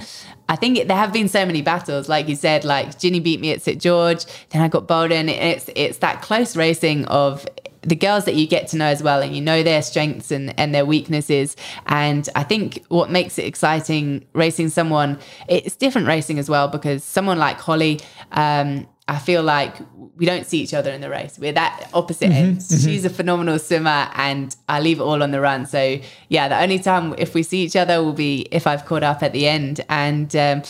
I 0.48 0.56
think 0.56 0.78
it, 0.78 0.88
there 0.88 0.98
have 0.98 1.12
been 1.12 1.28
so 1.28 1.46
many 1.46 1.62
battles, 1.62 2.08
like 2.08 2.28
you 2.28 2.36
said. 2.36 2.64
Like 2.64 2.98
Ginny 2.98 3.20
beat 3.20 3.42
me 3.42 3.52
at 3.52 3.62
St 3.62 3.82
George, 3.82 4.26
then 4.50 4.62
I 4.62 4.68
got 4.68 4.88
Boulder. 4.88 5.16
It's 5.16 5.70
it's 5.76 5.98
that 6.00 6.22
close 6.22 6.56
racing 6.56 7.06
of 7.06 7.46
the 7.90 7.96
girls 7.96 8.26
that 8.26 8.36
you 8.36 8.48
get 8.48 8.68
to 8.70 8.78
know 8.78 8.86
as 8.86 9.04
well, 9.04 9.22
and 9.22 9.36
you 9.36 9.42
know 9.42 9.64
their 9.64 9.82
strengths 9.82 10.32
and 10.32 10.58
and 10.60 10.74
their 10.74 10.86
weaknesses. 10.86 11.56
And 11.88 12.30
I 12.36 12.44
think 12.44 12.86
what 12.90 13.10
makes 13.10 13.38
it 13.38 13.46
exciting 13.46 14.26
racing 14.34 14.70
someone, 14.70 15.20
it's 15.48 15.76
different 15.76 16.08
racing 16.08 16.40
as 16.40 16.50
well 16.50 16.68
because 16.68 17.04
someone 17.04 17.38
like 17.38 17.58
Holly. 17.58 18.00
Um, 18.32 18.88
I 19.08 19.18
feel 19.18 19.42
like 19.42 19.76
we 20.18 20.28
don't 20.28 20.46
see 20.46 20.60
each 20.60 20.76
other 20.76 20.92
in 20.92 21.02
the 21.02 21.10
race. 21.10 21.40
We're 21.40 21.54
that 21.54 21.90
opposite 21.96 22.30
ends. 22.30 22.84
She's 22.84 23.06
a 23.06 23.10
phenomenal 23.10 23.58
swimmer 23.58 24.08
and 24.14 24.56
I 24.68 24.82
leave 24.82 25.00
it 25.00 25.04
all 25.04 25.24
on 25.24 25.32
the 25.32 25.42
run. 25.42 25.66
So 25.66 26.00
yeah, 26.28 26.48
the 26.48 26.62
only 26.62 26.78
time 26.78 27.16
if 27.18 27.34
we 27.34 27.42
see 27.42 27.64
each 27.64 27.76
other 27.76 28.04
will 28.04 28.14
be 28.14 28.48
if 28.52 28.68
I've 28.68 28.86
caught 28.86 29.02
up 29.02 29.24
at 29.24 29.34
the 29.34 29.48
end. 29.48 29.82
And 29.90 30.36
um, 30.36 30.62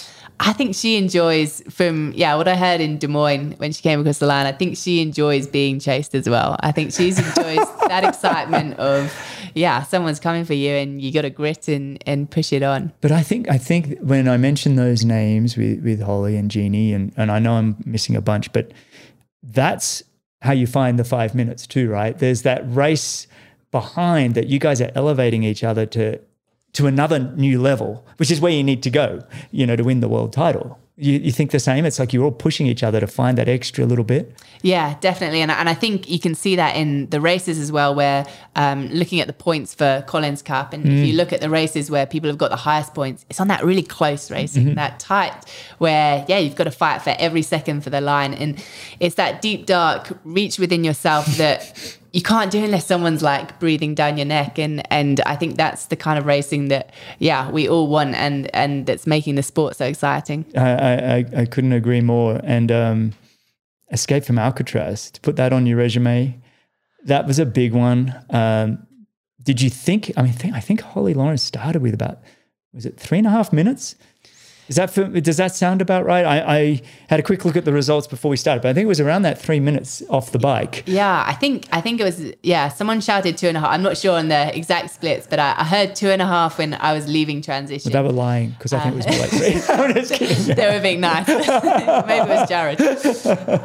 I 0.41 0.53
think 0.53 0.73
she 0.73 0.95
enjoys 0.95 1.61
from 1.69 2.13
yeah 2.13 2.35
what 2.35 2.47
I 2.47 2.55
heard 2.55 2.79
in 2.79 2.97
Des 2.97 3.07
Moines 3.07 3.53
when 3.57 3.71
she 3.71 3.81
came 3.81 3.99
across 3.99 4.19
the 4.19 4.25
line. 4.25 4.45
I 4.45 4.53
think 4.53 4.77
she 4.77 5.01
enjoys 5.01 5.47
being 5.47 5.79
chased 5.79 6.15
as 6.15 6.29
well. 6.29 6.55
I 6.61 6.71
think 6.71 6.93
she 6.93 7.09
enjoys 7.09 7.25
that 7.87 8.05
excitement 8.05 8.79
of 8.79 9.13
yeah 9.53 9.83
someone's 9.83 10.19
coming 10.19 10.45
for 10.45 10.53
you 10.53 10.71
and 10.71 11.01
you 11.01 11.11
got 11.11 11.23
to 11.23 11.29
grit 11.29 11.67
and 11.67 12.01
and 12.05 12.29
push 12.31 12.53
it 12.53 12.63
on. 12.63 12.93
But 13.01 13.11
I 13.11 13.21
think 13.21 13.49
I 13.49 13.57
think 13.57 13.99
when 13.99 14.29
I 14.29 14.37
mention 14.37 14.75
those 14.75 15.03
names 15.03 15.57
with 15.57 15.83
with 15.83 16.01
Holly 16.01 16.37
and 16.37 16.49
Jeanni 16.49 16.95
and 16.95 17.11
and 17.17 17.31
I 17.31 17.39
know 17.39 17.53
I'm 17.53 17.75
missing 17.85 18.15
a 18.15 18.21
bunch, 18.21 18.53
but 18.53 18.71
that's 19.43 20.03
how 20.41 20.53
you 20.53 20.67
find 20.67 20.97
the 20.97 21.03
five 21.03 21.35
minutes 21.35 21.67
too, 21.67 21.89
right? 21.89 22.17
There's 22.17 22.43
that 22.43 22.63
race 22.65 23.27
behind 23.71 24.35
that 24.35 24.47
you 24.47 24.57
guys 24.57 24.81
are 24.81 24.91
elevating 24.95 25.43
each 25.43 25.63
other 25.63 25.85
to 25.85 26.19
to 26.73 26.87
another 26.87 27.19
new 27.19 27.61
level, 27.61 28.05
which 28.17 28.31
is 28.31 28.39
where 28.39 28.51
you 28.51 28.63
need 28.63 28.83
to 28.83 28.89
go, 28.89 29.23
you 29.51 29.65
know, 29.65 29.75
to 29.75 29.83
win 29.83 29.99
the 29.99 30.09
world 30.09 30.33
title. 30.33 30.79
You, 31.01 31.13
you 31.13 31.31
think 31.31 31.51
the 31.51 31.61
same? 31.61 31.85
It's 31.85 31.97
like 31.97 32.11
you're 32.11 32.25
all 32.25 32.31
pushing 32.31 32.67
each 32.67 32.83
other 32.83 32.99
to 32.99 33.07
find 33.07 33.37
that 33.37 33.47
extra 33.47 33.85
little 33.85 34.03
bit. 34.03 34.35
Yeah, 34.61 34.97
definitely. 34.99 35.39
And, 35.39 35.49
and 35.49 35.69
I 35.69 35.73
think 35.73 36.09
you 36.09 36.19
can 36.19 36.35
see 36.35 36.57
that 36.57 36.75
in 36.75 37.09
the 37.09 37.21
races 37.21 37.57
as 37.57 37.71
well, 37.71 37.95
where 37.95 38.25
um, 38.57 38.89
looking 38.89 39.21
at 39.21 39.27
the 39.27 39.33
points 39.33 39.73
for 39.73 40.03
Collins 40.07 40.41
Cup, 40.41 40.73
and 40.73 40.83
mm. 40.83 40.99
if 40.99 41.07
you 41.07 41.13
look 41.13 41.31
at 41.31 41.39
the 41.39 41.49
races 41.49 41.89
where 41.89 42.05
people 42.05 42.29
have 42.29 42.37
got 42.37 42.49
the 42.49 42.57
highest 42.57 42.93
points, 42.93 43.25
it's 43.29 43.39
on 43.39 43.47
that 43.47 43.63
really 43.63 43.81
close 43.81 44.29
racing, 44.29 44.65
mm-hmm. 44.65 44.75
that 44.75 44.99
tight, 44.99 45.45
where, 45.77 46.25
yeah, 46.27 46.37
you've 46.37 46.57
got 46.57 46.65
to 46.65 46.71
fight 46.71 47.01
for 47.01 47.15
every 47.17 47.43
second 47.43 47.81
for 47.81 47.89
the 47.89 48.01
line. 48.01 48.33
And 48.33 48.61
it's 48.99 49.15
that 49.15 49.41
deep, 49.41 49.65
dark 49.65 50.09
reach 50.25 50.59
within 50.59 50.83
yourself 50.83 51.25
that 51.37 51.97
you 52.11 52.21
can't 52.21 52.51
do 52.51 52.63
unless 52.63 52.85
someone's 52.85 53.21
like 53.21 53.59
breathing 53.59 53.95
down 53.95 54.17
your 54.17 54.25
neck 54.25 54.57
and 54.57 54.81
and 54.91 55.21
I 55.21 55.35
think 55.35 55.57
that's 55.57 55.85
the 55.87 55.95
kind 55.95 56.17
of 56.17 56.25
racing 56.25 56.69
that 56.69 56.91
yeah 57.19 57.49
we 57.51 57.67
all 57.67 57.87
want 57.87 58.15
and 58.15 58.53
and 58.55 58.85
that's 58.85 59.05
making 59.05 59.35
the 59.35 59.43
sport 59.43 59.75
so 59.75 59.85
exciting. 59.85 60.45
I 60.55 60.69
I, 60.69 61.25
I 61.41 61.45
couldn't 61.45 61.73
agree 61.73 62.01
more 62.01 62.39
and 62.43 62.71
um, 62.71 63.13
escape 63.91 64.23
from 64.25 64.39
Alcatraz 64.39 65.11
to 65.11 65.21
put 65.21 65.35
that 65.35 65.53
on 65.53 65.65
your 65.65 65.77
resume 65.77 66.39
that 67.05 67.25
was 67.25 67.39
a 67.39 67.45
big 67.45 67.73
one. 67.73 68.15
Um, 68.29 68.85
did 69.43 69.61
you 69.61 69.69
think? 69.69 70.11
I 70.17 70.23
mean, 70.23 70.33
I 70.53 70.59
think 70.59 70.81
Holly 70.81 71.13
Lawrence 71.13 71.43
started 71.43 71.81
with 71.81 71.93
about 71.93 72.19
was 72.73 72.85
it 72.85 72.99
three 72.99 73.17
and 73.17 73.27
a 73.27 73.31
half 73.31 73.51
minutes? 73.51 73.95
Is 74.69 74.75
that 74.75 74.91
for, 74.91 75.05
does 75.05 75.37
that 75.37 75.55
sound 75.55 75.81
about 75.81 76.05
right? 76.05 76.23
I, 76.23 76.57
I, 76.57 76.81
had 77.09 77.19
a 77.19 77.23
quick 77.23 77.43
look 77.43 77.55
at 77.55 77.65
the 77.65 77.73
results 77.73 78.05
before 78.05 78.29
we 78.29 78.37
started, 78.37 78.61
but 78.61 78.69
I 78.69 78.73
think 78.73 78.85
it 78.85 78.87
was 78.87 78.99
around 78.99 79.23
that 79.23 79.41
three 79.41 79.59
minutes 79.59 80.03
off 80.11 80.31
the 80.31 80.37
bike. 80.37 80.83
Yeah, 80.85 81.23
I 81.25 81.33
think 81.33 81.67
I 81.71 81.81
think 81.81 81.99
it 81.99 82.03
was 82.03 82.33
yeah. 82.43 82.69
Someone 82.69 83.01
shouted 83.01 83.35
two 83.35 83.47
and 83.47 83.57
a 83.57 83.61
half. 83.61 83.71
I'm 83.71 83.81
not 83.81 83.97
sure 83.97 84.15
on 84.17 84.27
the 84.27 84.55
exact 84.55 84.91
splits, 84.91 85.25
but 85.25 85.39
I, 85.39 85.55
I 85.57 85.63
heard 85.63 85.95
two 85.95 86.09
and 86.09 86.21
a 86.21 86.27
half 86.27 86.59
when 86.59 86.75
I 86.75 86.93
was 86.93 87.07
leaving 87.07 87.41
transition. 87.41 87.91
But 87.91 87.99
they 87.99 88.07
were 88.07 88.13
lying 88.13 88.51
because 88.51 88.71
I 88.71 88.79
think 88.81 88.93
it 88.93 88.97
was 88.97 89.07
more 89.07 89.19
like 89.19 89.29
three. 89.31 89.75
I'm 89.75 89.93
just 89.95 90.13
kidding. 90.13 90.55
they 90.55 90.75
were 90.75 90.81
being 90.81 91.01
nice. 91.01 91.27
Maybe 91.27 91.41
it 91.43 92.29
was 92.29 92.49
Jaryd. 92.49 92.79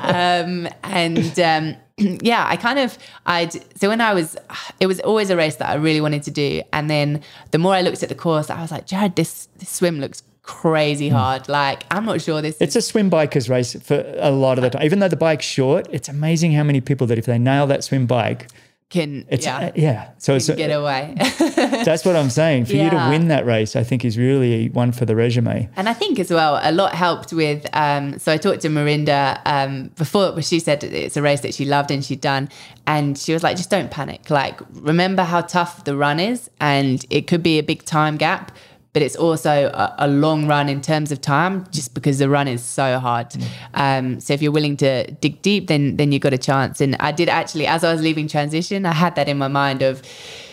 Um, 0.03 0.69
and. 0.83 1.39
Um, 1.39 1.77
yeah, 1.97 2.45
I 2.49 2.57
kind 2.57 2.81
of 2.81 2.99
I 3.25 3.49
so 3.49 3.89
when 3.89 4.01
I 4.01 4.15
was 4.15 4.37
it 4.81 4.89
was 4.89 4.99
always 5.01 5.31
a 5.31 5.37
race 5.37 5.57
that 5.57 5.69
I 5.69 5.75
really 5.75 6.01
wanted 6.01 6.25
to 6.25 6.33
do, 6.33 6.63
and 6.73 6.91
then 6.91 7.23
the 7.53 7.59
more 7.59 7.73
I 7.73 7.83
looked 7.83 8.03
at 8.03 8.09
the 8.09 8.17
course, 8.17 8.51
I 8.51 8.61
was 8.61 8.73
like, 8.73 8.89
Jaryd, 8.89 9.15
this 9.15 9.47
this 9.59 9.69
swim 9.69 10.01
looks 10.01 10.23
crazy 10.45 11.09
hmm. 11.09 11.17
hard. 11.17 11.49
Like 11.49 11.85
I'm 11.91 12.05
not 12.05 12.21
sure 12.21 12.41
this. 12.41 12.57
It's 12.61 12.77
is- 12.77 12.85
a 12.85 12.87
swim 12.87 13.11
bikers 13.11 13.49
race 13.51 13.75
for 13.83 14.05
a 14.19 14.31
lot 14.31 14.59
of 14.59 14.63
the 14.63 14.71
time. 14.71 14.85
Even 14.85 15.01
though 15.01 15.09
the 15.09 15.17
bike's 15.17 15.47
short, 15.47 15.89
it's 15.91 16.09
amazing 16.09 16.53
how 16.53 16.63
many 16.63 16.81
people 16.81 17.07
that 17.09 17.19
if 17.19 17.27
they 17.27 17.39
nail 17.39 17.67
that 17.67 17.83
swim 17.83 18.07
bike. 18.07 18.49
Can 18.91 19.25
it's, 19.29 19.45
yeah, 19.45 19.57
uh, 19.57 19.73
yeah. 19.75 20.11
So 20.19 20.37
it's 20.37 20.49
get 20.49 20.69
away. 20.69 21.15
that's 21.57 22.05
what 22.05 22.15
I'm 22.15 22.31
saying. 22.31 22.67
For 22.67 22.75
yeah. 22.75 22.85
you 22.85 22.91
to 22.91 23.09
win 23.09 23.27
that 23.29 23.45
race, 23.45 23.75
I 23.75 23.83
think 23.83 24.05
is 24.05 24.17
really 24.17 24.69
one 24.69 24.93
for 24.93 25.05
the 25.05 25.17
resume. 25.17 25.69
And 25.75 25.89
I 25.89 25.95
think 25.95 26.21
as 26.21 26.31
well, 26.31 26.61
a 26.63 26.71
lot 26.71 26.95
helped 26.95 27.33
with. 27.33 27.67
Um, 27.73 28.19
so 28.21 28.31
I 28.31 28.37
talked 28.37 28.61
to 28.61 28.69
Mirinda 28.69 29.41
um, 29.47 29.91
before. 29.97 30.41
She 30.43 30.61
said 30.61 30.85
it's 30.85 31.17
a 31.17 31.23
race 31.23 31.41
that 31.41 31.55
she 31.55 31.65
loved 31.65 31.91
and 31.91 32.05
she'd 32.05 32.21
done, 32.21 32.51
and 32.87 33.19
she 33.19 33.33
was 33.33 33.43
like, 33.43 33.57
"Just 33.57 33.71
don't 33.71 33.91
panic. 33.91 34.31
Like 34.31 34.61
remember 34.75 35.25
how 35.25 35.41
tough 35.41 35.85
the 35.85 35.97
run 35.97 36.21
is, 36.21 36.49
and 36.61 37.05
it 37.11 37.27
could 37.27 37.43
be 37.43 37.59
a 37.59 37.63
big 37.63 37.85
time 37.85 38.17
gap." 38.17 38.53
But 38.95 39.03
it's 39.03 39.17
also 39.17 39.71
a, 39.75 39.95
a, 39.99 40.09
long 40.09 40.47
run 40.47 40.69
in 40.69 40.81
terms 40.81 41.11
of 41.11 41.21
time 41.21 41.67
just 41.73 41.95
because 41.95 42.21
the 42.21 42.29
run 42.29 42.47
is 42.47 42.63
so 42.63 43.01
hard. 43.01 43.29
Mm. 43.31 43.49
Um, 43.75 44.21
so 44.21 44.33
if 44.33 44.41
you're 44.41 44.53
willing 44.53 44.77
to 44.79 45.11
dig 45.15 45.43
deep, 45.43 45.67
then 45.67 45.97
then 45.97 46.13
you've 46.13 46.23
got 46.23 46.33
a 46.33 46.39
chance. 46.39 46.81
And 46.81 46.97
I 47.01 47.11
did 47.11 47.29
actually, 47.29 47.67
as 47.67 47.83
I 47.83 47.93
was 47.93 48.01
leaving 48.01 48.29
transition, 48.29 48.87
I 48.87 48.93
had 48.93 49.17
that 49.17 49.29
in 49.29 49.37
my 49.37 49.49
mind 49.49 49.83
of, 49.83 50.01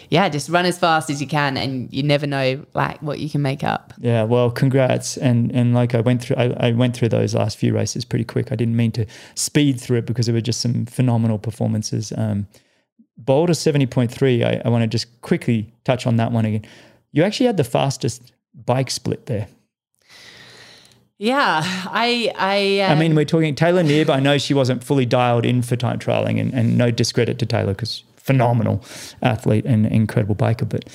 yeah, 0.10 0.28
just 0.28 0.50
run 0.50 0.66
as 0.66 0.78
fast 0.78 1.12
as 1.12 1.22
you 1.22 1.28
can, 1.28 1.56
and 1.56 1.94
you 1.94 2.02
never 2.02 2.26
know 2.26 2.66
like 2.74 3.00
what 3.04 3.20
you 3.20 3.30
can 3.30 3.44
make 3.44 3.64
up. 3.64 3.94
Yeah, 4.00 4.24
well, 4.24 4.50
congrats, 4.50 5.18
and 5.18 5.52
and 5.52 5.76
like 5.76 5.94
I 5.94 6.02
went 6.02 6.24
through, 6.24 6.38
I, 6.38 6.70
I 6.70 6.72
went 6.72 6.98
through 6.98 7.10
those 7.10 7.36
last 7.36 7.60
few 7.60 7.76
races 7.76 8.04
pretty 8.06 8.26
quick. 8.26 8.52
I 8.52 8.56
didn't 8.56 8.76
mean 8.76 8.92
to 8.94 9.06
speed 9.36 9.80
through 9.80 10.00
it 10.00 10.08
because 10.08 10.26
there 10.26 10.34
were 10.34 10.42
just 10.42 10.62
some 10.62 10.88
phenomenal 10.88 11.38
performances. 11.38 12.12
Um, 12.18 12.48
Boulder 13.20 13.54
seventy 13.54 13.86
point 13.86 14.12
three. 14.12 14.44
I, 14.44 14.64
I 14.66 14.70
want 14.70 14.82
to 14.82 14.88
just 14.88 15.22
quickly 15.22 15.72
touch 15.84 16.08
on 16.08 16.18
that 16.18 16.32
one 16.32 16.46
again. 16.46 16.66
You 17.12 17.24
actually 17.24 17.48
had 17.48 17.58
the 17.58 17.64
fastest 17.64 18.34
bike 18.54 18.92
split 18.92 19.26
there. 19.26 19.48
Yeah, 21.18 21.62
I, 21.64 22.34
I, 22.36 22.80
um, 22.80 22.98
I 22.98 23.00
mean, 23.00 23.14
we're 23.14 23.26
talking 23.26 23.54
Taylor 23.54 23.84
Knibb. 23.84 24.10
I 24.10 24.20
know 24.20 24.40
she 24.40 24.56
wasn't 24.56 24.84
fully 24.84 25.06
dialed 25.06 25.46
in 25.46 25.62
for 25.62 25.76
time 25.76 26.00
trialing, 26.00 26.42
and, 26.42 26.52
and 26.52 26.78
no 26.80 26.90
discredit 26.90 27.38
to 27.40 27.46
Taylor 27.46 27.74
because 27.74 28.04
phenomenal 28.16 28.84
athlete 29.22 29.66
and 29.66 29.86
incredible 29.86 30.36
biker, 30.36 30.68
but 30.68 30.86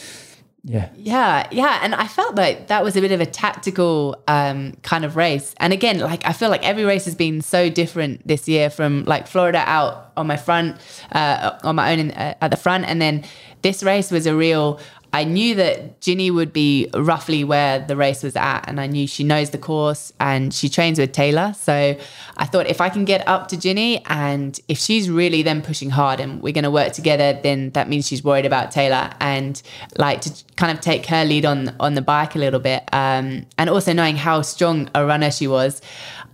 yeah, 0.68 0.88
yeah, 0.96 1.46
yeah. 1.52 1.78
And 1.80 1.94
I 1.94 2.08
felt 2.08 2.34
like 2.34 2.66
that 2.66 2.82
was 2.82 2.96
a 2.96 3.00
bit 3.00 3.12
of 3.12 3.20
a 3.20 3.26
tactical 3.26 4.20
um, 4.26 4.72
kind 4.82 5.04
of 5.04 5.14
race. 5.14 5.54
And 5.58 5.72
again, 5.72 6.00
like 6.00 6.26
I 6.26 6.32
feel 6.32 6.50
like 6.50 6.64
every 6.66 6.84
race 6.84 7.04
has 7.04 7.14
been 7.14 7.40
so 7.40 7.70
different 7.70 8.26
this 8.26 8.48
year. 8.48 8.68
From 8.68 9.04
like 9.04 9.28
Florida 9.28 9.62
out 9.64 10.10
on 10.16 10.26
my 10.26 10.36
front, 10.36 10.80
uh, 11.12 11.56
on 11.62 11.76
my 11.76 11.92
own 11.92 12.00
in, 12.00 12.10
uh, 12.10 12.34
at 12.40 12.50
the 12.50 12.56
front, 12.56 12.84
and 12.84 13.00
then 13.00 13.22
this 13.62 13.84
race 13.84 14.10
was 14.10 14.26
a 14.26 14.34
real 14.34 14.80
I 15.12 15.24
knew 15.24 15.54
that 15.54 16.00
Ginny 16.00 16.30
would 16.30 16.52
be 16.52 16.90
roughly 16.94 17.42
where 17.44 17.78
the 17.78 17.96
race 17.96 18.22
was 18.22 18.36
at, 18.36 18.68
and 18.68 18.80
I 18.80 18.86
knew 18.86 19.06
she 19.06 19.24
knows 19.24 19.50
the 19.50 19.58
course 19.58 20.12
and 20.20 20.52
she 20.52 20.68
trains 20.68 20.98
with 20.98 21.12
Taylor. 21.12 21.54
So 21.58 21.96
I 22.36 22.44
thought 22.44 22.66
if 22.66 22.80
I 22.80 22.88
can 22.90 23.04
get 23.04 23.26
up 23.26 23.48
to 23.48 23.56
Ginny, 23.56 24.04
and 24.06 24.58
if 24.68 24.78
she's 24.78 25.08
really 25.08 25.42
then 25.42 25.62
pushing 25.62 25.90
hard 25.90 26.20
and 26.20 26.42
we're 26.42 26.52
going 26.52 26.64
to 26.64 26.70
work 26.70 26.92
together, 26.92 27.38
then 27.42 27.70
that 27.70 27.88
means 27.88 28.06
she's 28.06 28.22
worried 28.22 28.46
about 28.46 28.72
Taylor, 28.72 29.10
and 29.20 29.62
like 29.96 30.20
to 30.22 30.44
kind 30.56 30.76
of 30.76 30.82
take 30.82 31.06
her 31.06 31.24
lead 31.24 31.46
on 31.46 31.74
on 31.80 31.94
the 31.94 32.02
bike 32.02 32.34
a 32.34 32.38
little 32.38 32.60
bit, 32.60 32.82
um, 32.92 33.46
and 33.56 33.70
also 33.70 33.92
knowing 33.92 34.16
how 34.16 34.42
strong 34.42 34.90
a 34.94 35.06
runner 35.06 35.30
she 35.30 35.46
was. 35.46 35.80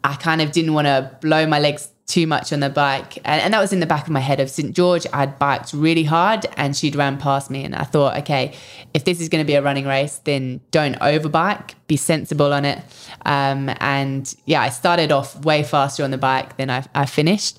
I 0.05 0.15
kind 0.15 0.43
of 0.43 0.51
didn't 0.51 0.75
want 0.75 0.87
to 0.87 1.17
blow 1.21 1.47
my 1.47 1.61
legs 1.61 1.92
too 2.07 2.27
much 2.27 2.53
on 2.53 2.61
the 2.61 2.71
bike. 2.71 3.17
And, 3.19 3.41
and, 3.41 3.55
that 3.55 3.61
was 3.61 3.73
in 3.73 3.81
the 3.81 3.87
back 3.87 4.05
of 4.05 4.11
my 4.11 4.21
head 4.21 4.41
of 4.41 4.51
St. 4.51 4.75
George. 4.75 5.07
I'd 5.13 5.39
biked 5.39 5.73
really 5.73 6.05
hard 6.05 6.47
and 6.57 6.77
she'd 6.77 6.97
ran 6.97 7.17
past 7.17 7.51
me. 7.51 7.65
And 7.65 7.75
I 7.75 7.85
thought, 7.85 8.17
okay, 8.19 8.55
if 8.93 9.05
this 9.05 9.21
is 9.21 9.29
going 9.29 9.43
to 9.43 9.47
be 9.47 9.55
a 9.55 9.63
running 9.63 9.87
race, 9.87 10.19
then 10.25 10.61
don't 10.71 10.99
overbike, 10.99 11.75
be 11.87 11.97
sensible 11.97 12.53
on 12.53 12.65
it. 12.65 12.79
Um, 13.25 13.71
and 13.81 14.35
yeah, 14.47 14.63
I 14.63 14.69
started 14.71 15.13
off 15.13 15.45
way 15.45 15.63
faster 15.63 16.03
on 16.05 16.11
the 16.11 16.19
bike 16.19 16.57
than 16.57 16.71
I, 16.71 16.85
I 16.95 17.07
finished. 17.07 17.59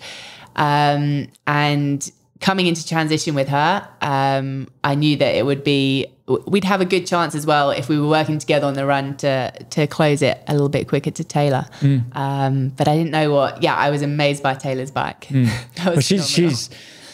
Um, 0.55 1.29
and 1.47 2.11
coming 2.43 2.67
into 2.67 2.85
transition 2.85 3.33
with 3.35 3.47
her, 3.47 3.87
um, 4.01 4.67
I 4.83 4.95
knew 4.95 5.15
that 5.15 5.33
it 5.33 5.45
would 5.45 5.63
be 5.63 6.07
we'd 6.45 6.65
have 6.65 6.81
a 6.81 6.85
good 6.85 7.07
chance 7.07 7.35
as 7.35 7.45
well 7.45 7.71
if 7.71 7.87
we 7.87 7.99
were 7.99 8.07
working 8.07 8.37
together 8.37 8.67
on 8.67 8.73
the 8.73 8.85
run 8.85 9.15
to 9.17 9.51
to 9.71 9.87
close 9.87 10.21
it 10.21 10.43
a 10.47 10.51
little 10.51 10.69
bit 10.69 10.89
quicker 10.89 11.09
to 11.11 11.23
Taylor. 11.23 11.65
Mm. 11.79 12.15
Um, 12.15 12.69
but 12.69 12.87
I 12.89 12.97
didn't 12.97 13.11
know 13.11 13.31
what. 13.31 13.63
Yeah, 13.63 13.75
I 13.75 13.89
was 13.89 14.01
amazed 14.01 14.43
by 14.43 14.53
Taylor's 14.55 14.91
bike. 14.91 15.27
Mm. 15.33 15.85
well, 15.85 15.99
she's 15.99 16.29
she's 16.29 16.69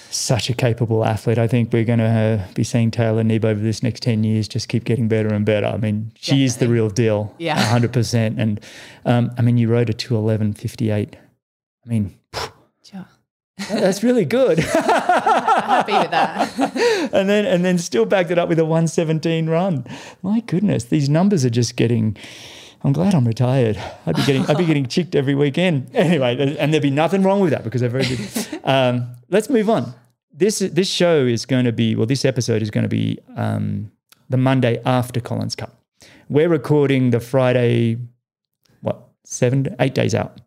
such 0.09 0.49
a 0.49 0.53
capable 0.53 1.05
athlete. 1.05 1.38
I 1.38 1.47
think 1.47 1.71
we're 1.71 1.86
going 1.86 1.99
to 1.99 2.05
uh, 2.05 2.47
be 2.53 2.63
seeing 2.63 2.89
Taylor 2.89 3.23
Knibb 3.23 3.45
over 3.45 3.59
this 3.59 3.84
next 3.84 4.01
10 4.01 4.23
years 4.23 4.47
just 4.47 4.67
keep 4.67 4.84
getting 4.84 5.07
better 5.07 5.30
and 5.30 5.45
better. 5.45 5.67
I 5.67 5.77
mean, 5.77 6.11
she 6.15 6.32
Definitely. 6.32 6.43
is 6.45 6.57
the 6.57 6.67
real 6.67 6.89
deal. 6.89 7.36
Yeah. 7.38 7.57
100%. 7.57 8.39
And 8.39 8.59
um, 9.05 9.32
I 9.38 9.41
mean, 9.41 9.57
you 9.57 9.69
rode 9.69 9.89
a 9.89 9.93
211.58. 9.93 11.13
I 11.13 11.17
mean, 11.88 12.18
that's 13.68 14.03
really 14.03 14.26
good. 14.26 14.60
Happy 14.60 15.93
with 15.93 16.12
that. 16.12 17.10
and 17.14 17.30
then 17.30 17.45
and 17.45 17.66
then 17.66 17.78
still 17.78 18.05
backed 18.05 18.32
it 18.32 18.38
up 18.38 18.49
with 18.49 18.60
a 18.60 18.66
117 18.66 19.49
run. 19.49 19.86
My 20.22 20.39
goodness, 20.41 20.86
these 20.86 21.10
numbers 21.10 21.43
are 21.45 21.49
just 21.49 21.76
getting 21.76 22.16
I'm 22.84 22.93
glad 22.93 23.14
I'm 23.14 23.28
retired. 23.28 23.78
I'd 24.05 24.16
be 24.16 24.26
getting 24.26 24.45
I'd 24.45 24.57
be 24.57 24.66
getting 24.66 24.88
chicked 24.88 25.16
every 25.16 25.36
weekend. 25.36 25.93
Anyway, 25.93 26.55
and 26.57 26.74
there'd 26.74 26.82
be 26.82 26.89
nothing 26.89 27.24
wrong 27.24 27.41
with 27.41 27.51
that 27.51 27.64
because 27.64 27.82
they're 27.82 27.89
very 27.89 28.05
good. 28.05 28.62
Um, 28.64 29.16
let's 29.30 29.49
move 29.49 29.70
on. 29.70 29.93
This 30.32 30.60
this 30.60 30.89
show 30.89 31.26
is 31.26 31.45
going 31.45 31.66
to 31.66 31.74
be 31.74 31.95
well, 31.95 32.05
this 32.05 32.24
episode 32.24 32.62
is 32.62 32.72
going 32.72 32.84
to 32.84 32.89
be 32.89 33.20
um, 33.36 33.91
the 34.30 34.38
Monday 34.38 34.82
after 34.86 35.20
Collins 35.20 35.55
Cup. 35.55 35.76
We're 36.30 36.47
recording 36.47 37.10
the 37.10 37.20
Friday, 37.20 37.97
what 38.82 39.10
seven 39.26 39.76
eight 39.80 39.93
days 39.93 40.16
out. 40.16 40.39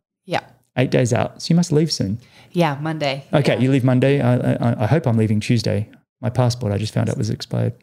Eight 0.77 0.91
days 0.91 1.13
out. 1.13 1.43
So 1.43 1.53
you 1.53 1.57
must 1.57 1.71
leave 1.73 1.93
soon. 1.93 2.19
Yeah, 2.53 2.79
Monday. 2.81 3.25
Okay, 3.33 3.55
Yeah. 3.55 3.61
you 3.61 3.71
leave 3.71 3.85
Monday. 3.85 4.21
I, 4.21 4.53
I, 4.55 4.83
I 4.85 4.87
hope 4.87 5.07
I'm 5.07 5.17
leaving 5.17 5.41
Tuesday. 5.41 5.89
My 6.21 6.31
passport, 6.31 6.73
I 6.73 6.79
just 6.79 6.95
found 6.95 7.11
out 7.11 7.19
was 7.19 7.31
expired. 7.31 7.75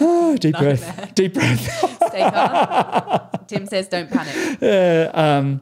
Oh, 0.00 0.36
deep 0.40 0.56
breath. 0.56 1.14
Deep 1.14 1.34
breath. 1.34 1.98
Stay 2.08 2.28
calm. 2.30 3.20
Tim 3.46 3.66
says 3.66 3.88
don't 3.88 4.10
panic. 4.10 4.62
Uh, 4.62 5.10
um, 5.18 5.60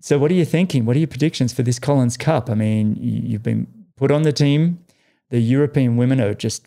so, 0.00 0.18
what 0.18 0.30
are 0.30 0.34
you 0.34 0.44
thinking? 0.44 0.84
What 0.84 0.96
are 0.96 0.98
your 0.98 1.08
predictions 1.08 1.52
for 1.52 1.62
this 1.62 1.78
Collins 1.78 2.16
Cup? 2.16 2.48
I 2.50 2.54
mean, 2.54 2.96
you've 3.00 3.42
been 3.42 3.66
put 3.96 4.10
on 4.10 4.22
the 4.22 4.32
team. 4.32 4.78
The 5.30 5.40
European 5.40 5.96
women 5.96 6.20
are 6.20 6.34
just 6.34 6.66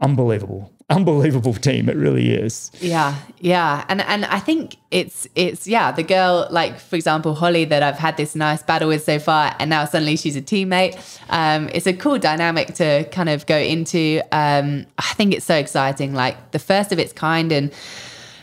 unbelievable, 0.00 0.72
unbelievable 0.90 1.54
team. 1.54 1.88
It 1.88 1.96
really 1.96 2.32
is. 2.32 2.70
Yeah, 2.80 3.16
yeah, 3.40 3.84
and 3.88 4.00
and 4.02 4.24
I 4.24 4.38
think 4.38 4.76
it's 4.90 5.26
it's 5.34 5.66
yeah 5.66 5.92
the 5.92 6.02
girl 6.02 6.46
like 6.50 6.78
for 6.78 6.96
example 6.96 7.34
Holly 7.34 7.64
that 7.66 7.82
I've 7.82 7.98
had 7.98 8.16
this 8.16 8.34
nice 8.34 8.62
battle 8.62 8.88
with 8.88 9.04
so 9.04 9.18
far, 9.18 9.54
and 9.58 9.70
now 9.70 9.84
suddenly 9.84 10.16
she's 10.16 10.36
a 10.36 10.42
teammate. 10.42 10.98
Um, 11.30 11.68
it's 11.72 11.86
a 11.86 11.92
cool 11.92 12.18
dynamic 12.18 12.74
to 12.74 13.04
kind 13.10 13.28
of 13.28 13.46
go 13.46 13.56
into. 13.56 14.20
Um, 14.32 14.86
I 14.98 15.14
think 15.14 15.34
it's 15.34 15.46
so 15.46 15.56
exciting, 15.56 16.14
like 16.14 16.52
the 16.52 16.58
first 16.58 16.92
of 16.92 16.98
its 16.98 17.12
kind, 17.12 17.52
and 17.52 17.72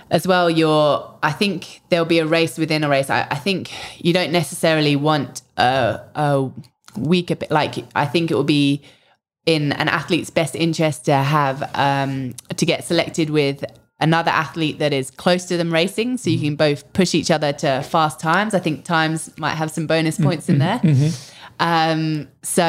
as 0.10 0.28
well 0.28 0.50
you're. 0.50 1.10
I 1.24 1.32
think 1.32 1.82
there'll 1.90 2.06
be 2.06 2.20
a 2.20 2.26
race 2.26 2.58
within 2.58 2.84
a 2.84 2.90
race. 2.90 3.10
I, 3.10 3.28
I 3.30 3.36
think 3.36 3.72
you 4.04 4.14
don't 4.14 4.32
necessarily 4.32 4.96
want 4.96 5.42
a 5.58 6.02
a 6.16 6.52
weaker 6.98 7.38
like 7.50 7.76
I 7.96 8.06
think 8.06 8.32
it 8.32 8.36
will 8.36 8.44
be 8.44 8.82
in 9.46 9.72
an 9.74 9.88
athlete's 9.88 10.30
best 10.30 10.56
interest 10.56 11.06
to 11.06 11.16
have 11.16 11.70
um, 11.76 12.36
to 12.56 12.66
get 12.66 12.84
selected 12.84 13.30
with 13.30 13.64
another 14.00 14.32
athlete 14.32 14.80
that 14.80 14.94
is 14.94 15.12
close 15.12 15.46
to 15.46 15.58
them 15.58 15.72
racing. 15.72 16.18
So 16.18 16.30
you 16.30 16.38
mm-hmm. 16.38 16.46
can 16.46 16.56
both 16.56 16.94
push 16.94 17.14
each 17.16 17.32
other 17.32 17.54
to 17.54 17.82
fast 17.84 18.20
times. 18.20 18.54
I 18.54 18.60
think 18.60 18.84
times 18.84 19.36
might 19.38 19.56
have 19.56 19.72
some 19.72 19.88
bonus 19.88 20.16
mm-hmm. 20.16 20.26
points 20.26 20.50
in 20.50 20.58
there 20.60 20.80
mm-hmm. 20.80 21.31
Um, 21.62 22.28
so 22.42 22.64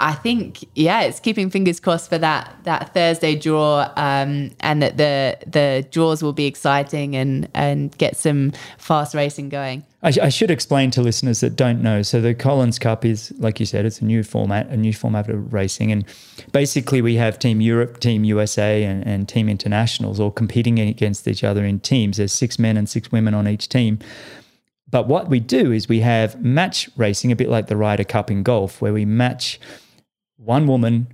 i 0.00 0.12
think 0.12 0.64
yeah 0.74 1.02
it's 1.02 1.20
keeping 1.20 1.50
fingers 1.50 1.78
crossed 1.78 2.08
for 2.08 2.18
that 2.18 2.52
that 2.64 2.92
thursday 2.94 3.36
draw 3.36 3.92
um, 3.96 4.50
and 4.60 4.82
that 4.82 4.96
the 4.96 5.38
the 5.46 5.86
draws 5.90 6.22
will 6.22 6.32
be 6.32 6.46
exciting 6.46 7.14
and 7.14 7.48
and 7.54 7.96
get 7.98 8.16
some 8.16 8.52
fast 8.78 9.14
racing 9.14 9.48
going 9.48 9.84
I, 10.00 10.12
sh- 10.12 10.18
I 10.18 10.28
should 10.28 10.50
explain 10.50 10.92
to 10.92 11.02
listeners 11.02 11.40
that 11.40 11.56
don't 11.56 11.82
know. 11.82 12.02
So 12.02 12.20
the 12.20 12.32
Collins 12.32 12.78
Cup 12.78 13.04
is, 13.04 13.34
like 13.38 13.58
you 13.58 13.66
said, 13.66 13.84
it's 13.84 14.00
a 14.00 14.04
new 14.04 14.22
format, 14.22 14.68
a 14.68 14.76
new 14.76 14.92
format 14.92 15.28
of 15.28 15.52
racing, 15.52 15.90
and 15.90 16.04
basically 16.52 17.02
we 17.02 17.16
have 17.16 17.38
Team 17.38 17.60
Europe, 17.60 17.98
Team 17.98 18.22
USA, 18.22 18.84
and, 18.84 19.04
and 19.04 19.28
Team 19.28 19.48
Internationals 19.48 20.20
all 20.20 20.30
competing 20.30 20.78
against 20.78 21.26
each 21.26 21.42
other 21.42 21.64
in 21.64 21.80
teams. 21.80 22.18
There's 22.18 22.32
six 22.32 22.60
men 22.60 22.76
and 22.76 22.88
six 22.88 23.10
women 23.10 23.34
on 23.34 23.48
each 23.48 23.68
team. 23.68 23.98
But 24.90 25.06
what 25.06 25.28
we 25.28 25.40
do 25.40 25.70
is 25.72 25.88
we 25.88 26.00
have 26.00 26.42
match 26.42 26.88
racing, 26.96 27.30
a 27.30 27.36
bit 27.36 27.48
like 27.48 27.66
the 27.66 27.76
Ryder 27.76 28.04
Cup 28.04 28.30
in 28.30 28.42
golf, 28.42 28.80
where 28.80 28.92
we 28.92 29.04
match 29.04 29.60
one 30.36 30.66
woman 30.66 31.08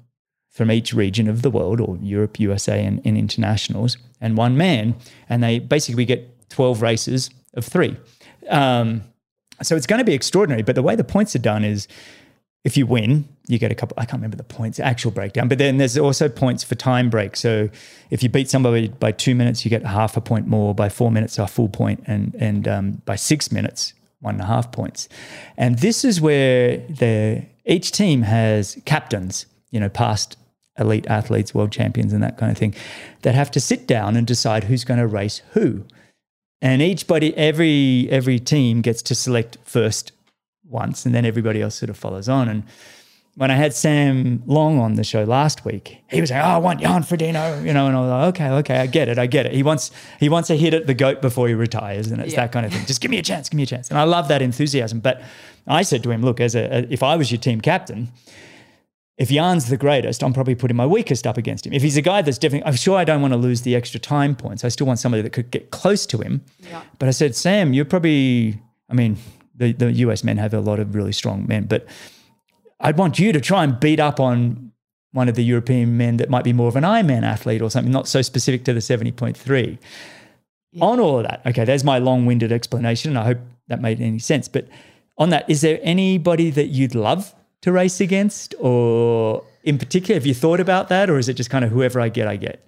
from 0.50 0.70
each 0.70 0.94
region 0.94 1.28
of 1.28 1.42
the 1.42 1.50
world, 1.50 1.80
or 1.80 1.98
Europe, 2.00 2.38
USA, 2.38 2.84
and, 2.84 3.00
and 3.04 3.18
internationals, 3.18 3.96
and 4.20 4.36
one 4.36 4.56
man, 4.56 4.94
and 5.28 5.42
they 5.42 5.58
basically 5.58 5.96
we 5.96 6.04
get 6.04 6.48
12 6.50 6.80
races 6.80 7.30
of 7.54 7.64
three. 7.64 7.96
Um, 8.48 9.02
so 9.62 9.74
it's 9.76 9.86
going 9.86 9.98
to 9.98 10.04
be 10.04 10.14
extraordinary. 10.14 10.62
But 10.62 10.76
the 10.76 10.82
way 10.82 10.94
the 10.94 11.04
points 11.04 11.34
are 11.34 11.40
done 11.40 11.64
is 11.64 11.88
if 12.64 12.78
you 12.78 12.86
win, 12.86 13.28
you 13.46 13.58
get 13.58 13.70
a 13.70 13.74
couple, 13.74 13.94
I 13.98 14.06
can't 14.06 14.14
remember 14.20 14.38
the 14.38 14.42
points, 14.42 14.80
actual 14.80 15.10
breakdown, 15.10 15.48
but 15.48 15.58
then 15.58 15.76
there's 15.76 15.98
also 15.98 16.30
points 16.30 16.64
for 16.64 16.74
time 16.74 17.10
break. 17.10 17.36
So 17.36 17.68
if 18.10 18.22
you 18.22 18.30
beat 18.30 18.48
somebody 18.48 18.88
by 18.88 19.12
two 19.12 19.34
minutes, 19.34 19.64
you 19.64 19.68
get 19.70 19.84
half 19.84 20.16
a 20.16 20.20
point 20.22 20.46
more. 20.46 20.74
By 20.74 20.88
four 20.88 21.10
minutes, 21.10 21.38
a 21.38 21.46
full 21.46 21.68
point, 21.68 22.02
and 22.06 22.34
and 22.38 22.66
um, 22.66 23.02
by 23.04 23.16
six 23.16 23.52
minutes, 23.52 23.92
one 24.20 24.34
and 24.34 24.42
a 24.42 24.46
half 24.46 24.72
points. 24.72 25.08
And 25.58 25.78
this 25.78 26.04
is 26.04 26.20
where 26.20 26.78
the 26.88 27.44
each 27.66 27.92
team 27.92 28.22
has 28.22 28.78
captains, 28.86 29.46
you 29.70 29.78
know, 29.78 29.90
past 29.90 30.38
elite 30.78 31.06
athletes, 31.06 31.54
world 31.54 31.70
champions, 31.70 32.12
and 32.12 32.22
that 32.22 32.38
kind 32.38 32.50
of 32.50 32.56
thing, 32.56 32.74
that 33.22 33.34
have 33.34 33.50
to 33.52 33.60
sit 33.60 33.86
down 33.86 34.16
and 34.16 34.26
decide 34.26 34.64
who's 34.64 34.84
going 34.84 34.98
to 34.98 35.06
race 35.06 35.42
who 35.52 35.84
and 36.64 36.80
each 36.80 37.06
body 37.06 37.36
every 37.36 38.08
every 38.10 38.40
team 38.40 38.80
gets 38.80 39.02
to 39.02 39.14
select 39.14 39.58
first 39.64 40.12
once 40.68 41.04
and 41.06 41.14
then 41.14 41.24
everybody 41.24 41.60
else 41.62 41.74
sort 41.76 41.90
of 41.90 41.96
follows 41.96 42.28
on 42.28 42.48
and 42.48 42.62
when 43.36 43.50
I 43.50 43.54
had 43.56 43.74
Sam 43.74 44.44
Long 44.46 44.78
on 44.78 44.94
the 44.94 45.02
show 45.02 45.24
last 45.24 45.64
week, 45.64 45.98
he 46.08 46.20
was 46.20 46.30
like, 46.30 46.40
"Oh, 46.44 46.46
I 46.50 46.58
want 46.58 46.78
Jan 46.80 47.02
Frodeno," 47.02 47.66
you 47.66 47.72
know, 47.72 47.88
and 47.88 47.96
I 47.96 48.00
was 48.00 48.08
like, 48.08 48.28
"Okay, 48.28 48.48
okay, 48.60 48.76
I 48.78 48.86
get 48.86 49.08
it, 49.08 49.18
I 49.18 49.26
get 49.26 49.44
it." 49.44 49.52
He 49.54 49.64
wants 49.64 49.90
he 50.20 50.28
wants 50.28 50.50
a 50.50 50.54
hit 50.54 50.72
at 50.72 50.86
the 50.86 50.94
goat 50.94 51.20
before 51.20 51.48
he 51.48 51.54
retires, 51.54 52.12
and 52.12 52.20
it's 52.22 52.32
Yeah. 52.34 52.42
that 52.42 52.52
kind 52.52 52.64
of 52.64 52.72
thing. 52.72 52.86
Just 52.86 53.00
give 53.00 53.10
me 53.10 53.18
a 53.18 53.22
chance, 53.22 53.48
give 53.48 53.56
me 53.56 53.64
a 53.64 53.66
chance, 53.66 53.88
and 53.88 53.98
I 53.98 54.04
love 54.04 54.28
that 54.28 54.40
enthusiasm. 54.40 55.00
But 55.00 55.20
I 55.66 55.82
said 55.82 56.04
to 56.04 56.12
him, 56.12 56.22
"Look, 56.22 56.40
as 56.40 56.54
a 56.54 56.86
if 56.92 57.02
I 57.02 57.16
was 57.16 57.32
your 57.32 57.40
team 57.40 57.60
captain, 57.60 58.12
if 59.18 59.30
Jan's 59.30 59.68
the 59.68 59.76
greatest, 59.78 60.22
I'm 60.22 60.32
probably 60.32 60.54
putting 60.54 60.76
my 60.76 60.86
weakest 60.86 61.26
up 61.26 61.36
against 61.36 61.66
him. 61.66 61.72
If 61.72 61.82
he's 61.82 61.96
a 61.96 62.02
guy 62.02 62.22
that's 62.22 62.38
definitely, 62.38 62.66
I'm 62.68 62.76
sure 62.76 62.96
I 62.96 63.04
don't 63.04 63.20
want 63.20 63.32
to 63.32 63.36
lose 63.38 63.62
the 63.62 63.74
extra 63.74 63.98
time 63.98 64.36
points. 64.36 64.64
I 64.64 64.68
still 64.68 64.86
want 64.86 65.00
somebody 65.00 65.22
that 65.22 65.30
could 65.30 65.50
get 65.50 65.72
close 65.72 66.06
to 66.06 66.18
him. 66.18 66.42
Yeah. 66.70 66.82
But 67.00 67.08
I 67.08 67.12
said, 67.12 67.34
Sam, 67.34 67.72
you're 67.74 67.84
probably, 67.84 68.60
I 68.88 68.94
mean, 68.94 69.16
the, 69.54 69.72
the 69.72 69.92
US 69.92 70.24
men 70.24 70.36
have 70.38 70.54
a 70.54 70.60
lot 70.60 70.80
of 70.80 70.94
really 70.94 71.12
strong 71.12 71.46
men, 71.46 71.64
but 71.64 71.86
I'd 72.80 72.98
want 72.98 73.18
you 73.18 73.32
to 73.32 73.40
try 73.40 73.64
and 73.64 73.78
beat 73.78 74.00
up 74.00 74.20
on 74.20 74.72
one 75.12 75.28
of 75.28 75.36
the 75.36 75.44
European 75.44 75.96
men 75.96 76.16
that 76.16 76.28
might 76.28 76.44
be 76.44 76.52
more 76.52 76.68
of 76.68 76.76
an 76.76 76.82
Ironman 76.84 77.22
athlete 77.22 77.62
or 77.62 77.70
something, 77.70 77.92
not 77.92 78.08
so 78.08 78.20
specific 78.20 78.64
to 78.64 78.72
the 78.72 78.80
70.3. 78.80 79.78
On 80.80 80.98
all 80.98 81.18
of 81.18 81.24
that, 81.24 81.40
okay, 81.46 81.64
there's 81.64 81.84
my 81.84 81.98
long 81.98 82.26
winded 82.26 82.50
explanation, 82.50 83.12
and 83.12 83.18
I 83.18 83.24
hope 83.24 83.38
that 83.68 83.80
made 83.80 84.00
any 84.00 84.18
sense. 84.18 84.48
But 84.48 84.66
on 85.16 85.30
that, 85.30 85.48
is 85.48 85.60
there 85.60 85.78
anybody 85.82 86.50
that 86.50 86.66
you'd 86.66 86.96
love 86.96 87.32
to 87.62 87.70
race 87.70 88.00
against, 88.00 88.56
or 88.58 89.44
in 89.62 89.78
particular, 89.78 90.16
have 90.16 90.26
you 90.26 90.34
thought 90.34 90.58
about 90.58 90.88
that, 90.88 91.08
or 91.08 91.16
is 91.16 91.28
it 91.28 91.34
just 91.34 91.48
kind 91.48 91.64
of 91.64 91.70
whoever 91.70 92.00
I 92.00 92.08
get, 92.08 92.26
I 92.26 92.36
get? 92.36 92.66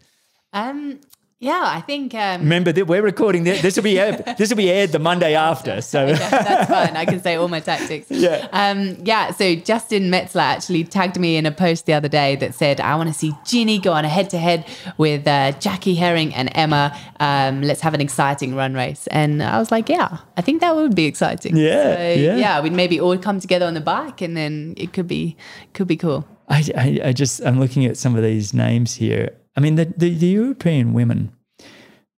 um 0.52 1.00
yeah 1.38 1.64
i 1.66 1.80
think 1.80 2.14
um 2.14 2.40
Remember 2.40 2.72
that 2.72 2.86
we're 2.86 3.02
recording 3.02 3.44
this. 3.44 3.60
This 3.62 3.76
will 3.76 3.82
be 3.84 3.98
aired, 3.98 4.24
this 4.38 4.48
will 4.50 4.56
be 4.56 4.70
aired 4.70 4.92
the 4.92 4.98
Monday 4.98 5.34
after. 5.34 5.80
So 5.80 6.06
Yeah, 6.06 6.30
that's 6.30 6.70
fine. 6.70 6.96
I 6.96 7.04
can 7.04 7.20
say 7.26 7.36
all 7.36 7.48
my 7.48 7.60
tactics. 7.60 8.10
Yeah. 8.10 8.48
Um, 8.52 8.96
yeah. 9.04 9.30
So 9.32 9.54
Justin 9.54 10.04
Metzler 10.10 10.40
actually 10.42 10.84
tagged 10.84 11.18
me 11.18 11.36
in 11.36 11.44
a 11.46 11.50
post 11.52 11.86
the 11.86 11.92
other 11.92 12.08
day 12.08 12.36
that 12.36 12.54
said, 12.54 12.80
I 12.80 12.94
want 12.96 13.08
to 13.08 13.14
see 13.14 13.32
Ginny 13.44 13.78
go 13.78 13.92
on 13.92 14.04
a 14.04 14.08
head 14.08 14.30
to 14.30 14.38
head 14.38 14.66
with 14.98 15.26
uh, 15.26 15.52
Jackie 15.52 15.94
Hering 15.94 16.34
and 16.34 16.50
Emma. 16.54 16.96
Um, 17.20 17.62
let's 17.62 17.80
have 17.80 17.94
an 17.94 18.00
exciting 18.00 18.54
run 18.54 18.74
race. 18.74 19.06
And 19.08 19.42
I 19.42 19.58
was 19.58 19.70
like, 19.70 19.88
yeah, 19.88 20.18
I 20.36 20.42
think 20.42 20.60
that 20.60 20.74
would 20.74 20.94
be 20.94 21.04
exciting. 21.06 21.56
Yeah, 21.56 21.94
So, 21.96 22.00
yeah. 22.20 22.36
yeah. 22.36 22.60
We'd 22.60 22.72
maybe 22.72 23.00
all 23.00 23.18
come 23.18 23.40
together 23.40 23.66
on 23.66 23.74
the 23.74 23.80
bike 23.80 24.20
and 24.22 24.36
then 24.36 24.74
it 24.76 24.92
could 24.92 25.08
be, 25.08 25.36
could 25.74 25.88
be 25.88 25.96
cool. 25.96 26.26
I, 26.48 26.64
I, 26.76 27.00
I 27.08 27.12
just 27.12 27.40
I'm 27.44 27.58
looking 27.58 27.84
at 27.86 27.96
some 27.96 28.14
of 28.16 28.22
these 28.22 28.54
names 28.54 28.94
here. 28.94 29.30
I 29.56 29.60
mean, 29.60 29.76
the 29.76 29.86
the, 29.96 30.14
the 30.14 30.26
European 30.26 30.92
women: 30.92 31.32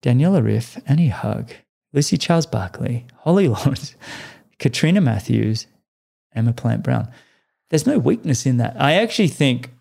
Daniela 0.03 0.41
Ryf, 0.41 0.81
Anne 0.87 1.09
Haug, 1.09 1.51
Lucy 1.93 2.17
Charles 2.17 2.45
Barclay, 2.45 3.05
Holly 3.19 3.47
Lawrence, 3.49 3.95
Katrina 4.59 5.01
Matthews, 5.01 5.67
Emma 6.33 6.53
Pallant 6.53 6.83
Browne. 6.83 7.09
There's 7.69 7.85
no 7.85 7.97
weakness 7.99 8.45
in 8.45 8.57
that. 8.57 8.75
I 8.79 8.93
actually 8.93 9.27
think 9.27 9.71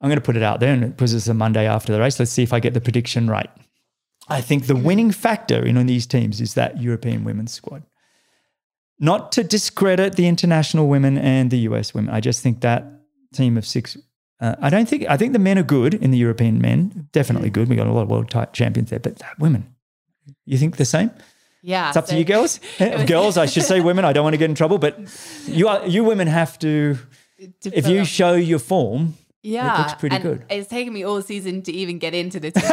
I'm 0.00 0.08
going 0.08 0.18
to 0.18 0.24
put 0.24 0.36
it 0.36 0.42
out 0.42 0.60
there, 0.60 0.72
and 0.72 0.94
because 0.94 1.14
it's 1.14 1.28
a 1.28 1.34
Monday 1.34 1.66
after 1.66 1.92
the 1.92 2.00
race, 2.00 2.18
let's 2.18 2.30
see 2.30 2.42
if 2.42 2.52
I 2.52 2.60
get 2.60 2.74
the 2.74 2.80
prediction 2.80 3.28
right. 3.28 3.50
I 4.28 4.40
think 4.40 4.66
the 4.66 4.76
winning 4.76 5.12
factor 5.12 5.64
in 5.64 5.76
on 5.76 5.86
these 5.86 6.06
teams 6.06 6.40
is 6.40 6.54
that 6.54 6.80
European 6.80 7.24
women's 7.24 7.52
squad. 7.52 7.84
Not 8.98 9.30
to 9.32 9.44
discredit 9.44 10.16
the 10.16 10.26
international 10.26 10.88
women 10.88 11.16
and 11.18 11.50
the 11.50 11.58
US 11.58 11.94
women. 11.94 12.12
I 12.12 12.20
just 12.20 12.42
think 12.42 12.60
that 12.60 12.84
team 13.32 13.56
of 13.56 13.66
six. 13.66 13.96
Uh, 14.40 14.54
I 14.60 14.68
don't 14.70 14.88
think. 14.88 15.04
I 15.08 15.16
think 15.16 15.32
the 15.32 15.38
men 15.38 15.58
are 15.58 15.62
good 15.62 15.94
in 15.94 16.10
the 16.10 16.18
European 16.18 16.60
men. 16.60 17.08
Definitely 17.12 17.50
good. 17.50 17.68
We 17.68 17.76
got 17.76 17.86
a 17.86 17.92
lot 17.92 18.02
of 18.02 18.10
world 18.10 18.30
type 18.30 18.52
champions 18.52 18.90
there. 18.90 18.98
But 18.98 19.20
women, 19.38 19.74
you 20.44 20.58
think 20.58 20.76
the 20.76 20.84
same? 20.84 21.10
Yeah. 21.62 21.88
It's 21.88 21.96
up 21.96 22.06
so- 22.06 22.12
to 22.12 22.18
you, 22.18 22.24
girls. 22.24 22.60
girls, 23.06 23.38
I 23.38 23.46
should 23.46 23.64
say 23.64 23.80
women. 23.80 24.04
I 24.04 24.12
don't 24.12 24.24
want 24.24 24.34
to 24.34 24.38
get 24.38 24.50
in 24.50 24.54
trouble, 24.56 24.78
but 24.78 24.98
you 25.46 25.68
are. 25.68 25.86
You 25.86 26.04
women 26.04 26.28
have 26.28 26.58
to 26.58 26.98
If 27.64 27.88
you 27.88 28.04
show 28.04 28.34
your 28.34 28.58
form, 28.58 29.14
Yeah, 29.46 29.78
looks 29.78 29.94
pretty 29.94 30.16
and 30.16 30.22
good. 30.24 30.44
It's 30.50 30.68
taken 30.68 30.92
me 30.92 31.04
all 31.04 31.22
season 31.22 31.62
to 31.62 31.72
even 31.72 31.98
get 31.98 32.14
into 32.14 32.40
the 32.40 32.50
team. 32.50 32.64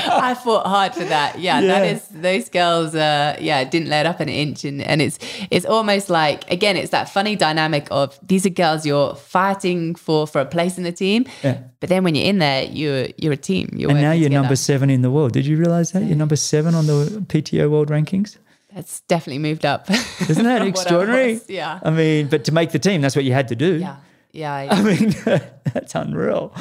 So 0.00 0.16
I 0.30 0.34
fought 0.34 0.66
hard 0.66 0.94
for 0.94 1.04
that. 1.04 1.38
Yeah, 1.38 1.60
that 1.60 1.84
Yeah. 1.84 1.92
is 1.92 2.06
those 2.08 2.48
girls. 2.48 2.94
Uh, 2.94 3.36
yeah, 3.40 3.64
didn't 3.64 3.88
let 3.88 4.06
up 4.06 4.20
an 4.20 4.28
inch, 4.28 4.64
and 4.64 4.80
and 4.82 5.02
it's 5.02 5.18
it's 5.50 5.66
almost 5.66 6.08
like 6.10 6.50
again, 6.50 6.76
it's 6.76 6.90
that 6.90 7.08
funny 7.08 7.36
dynamic 7.36 7.86
of 7.90 8.18
these 8.26 8.46
are 8.46 8.50
girls 8.62 8.86
you're 8.86 9.14
fighting 9.14 9.94
for 9.94 10.26
for 10.26 10.40
a 10.40 10.46
place 10.46 10.78
in 10.78 10.84
the 10.84 10.92
team, 10.92 11.24
Yeah. 11.44 11.58
but 11.80 11.88
then 11.88 12.04
when 12.04 12.14
you're 12.14 12.26
in 12.26 12.38
there, 12.38 12.64
you're 12.64 13.08
you're 13.18 13.32
a 13.34 13.36
team. 13.50 13.68
You're 13.76 13.90
and 13.90 14.00
now 14.00 14.12
you're 14.12 14.28
together. 14.28 14.42
number 14.42 14.56
seven 14.56 14.88
in 14.90 15.02
the 15.02 15.10
world. 15.10 15.32
Did 15.32 15.46
you 15.46 15.56
realize 15.58 15.92
that 15.92 16.04
you're 16.04 16.16
number 16.16 16.36
seven 16.36 16.74
on 16.74 16.86
the 16.86 17.22
PTO 17.28 17.68
World 17.70 17.88
Rankings? 17.90 18.38
That's 18.74 19.00
definitely 19.08 19.40
moved 19.40 19.64
up. 19.66 19.90
Isn't 19.90 20.44
that 20.44 20.52
what 20.60 20.62
I 20.62 20.66
extraordinary? 20.66 21.32
was. 21.34 21.48
Yeah, 21.50 21.80
I 21.82 21.90
mean, 21.90 22.28
but 22.28 22.44
to 22.44 22.52
make 22.52 22.70
the 22.72 22.78
team, 22.78 23.00
that's 23.02 23.16
what 23.16 23.24
you 23.24 23.32
had 23.32 23.48
to 23.48 23.56
do. 23.56 23.78
yeah, 23.78 23.96
yeah. 24.32 24.68
I 24.70 24.82
mean, 24.84 25.14
that's 25.24 25.94
unreal. 25.94 26.52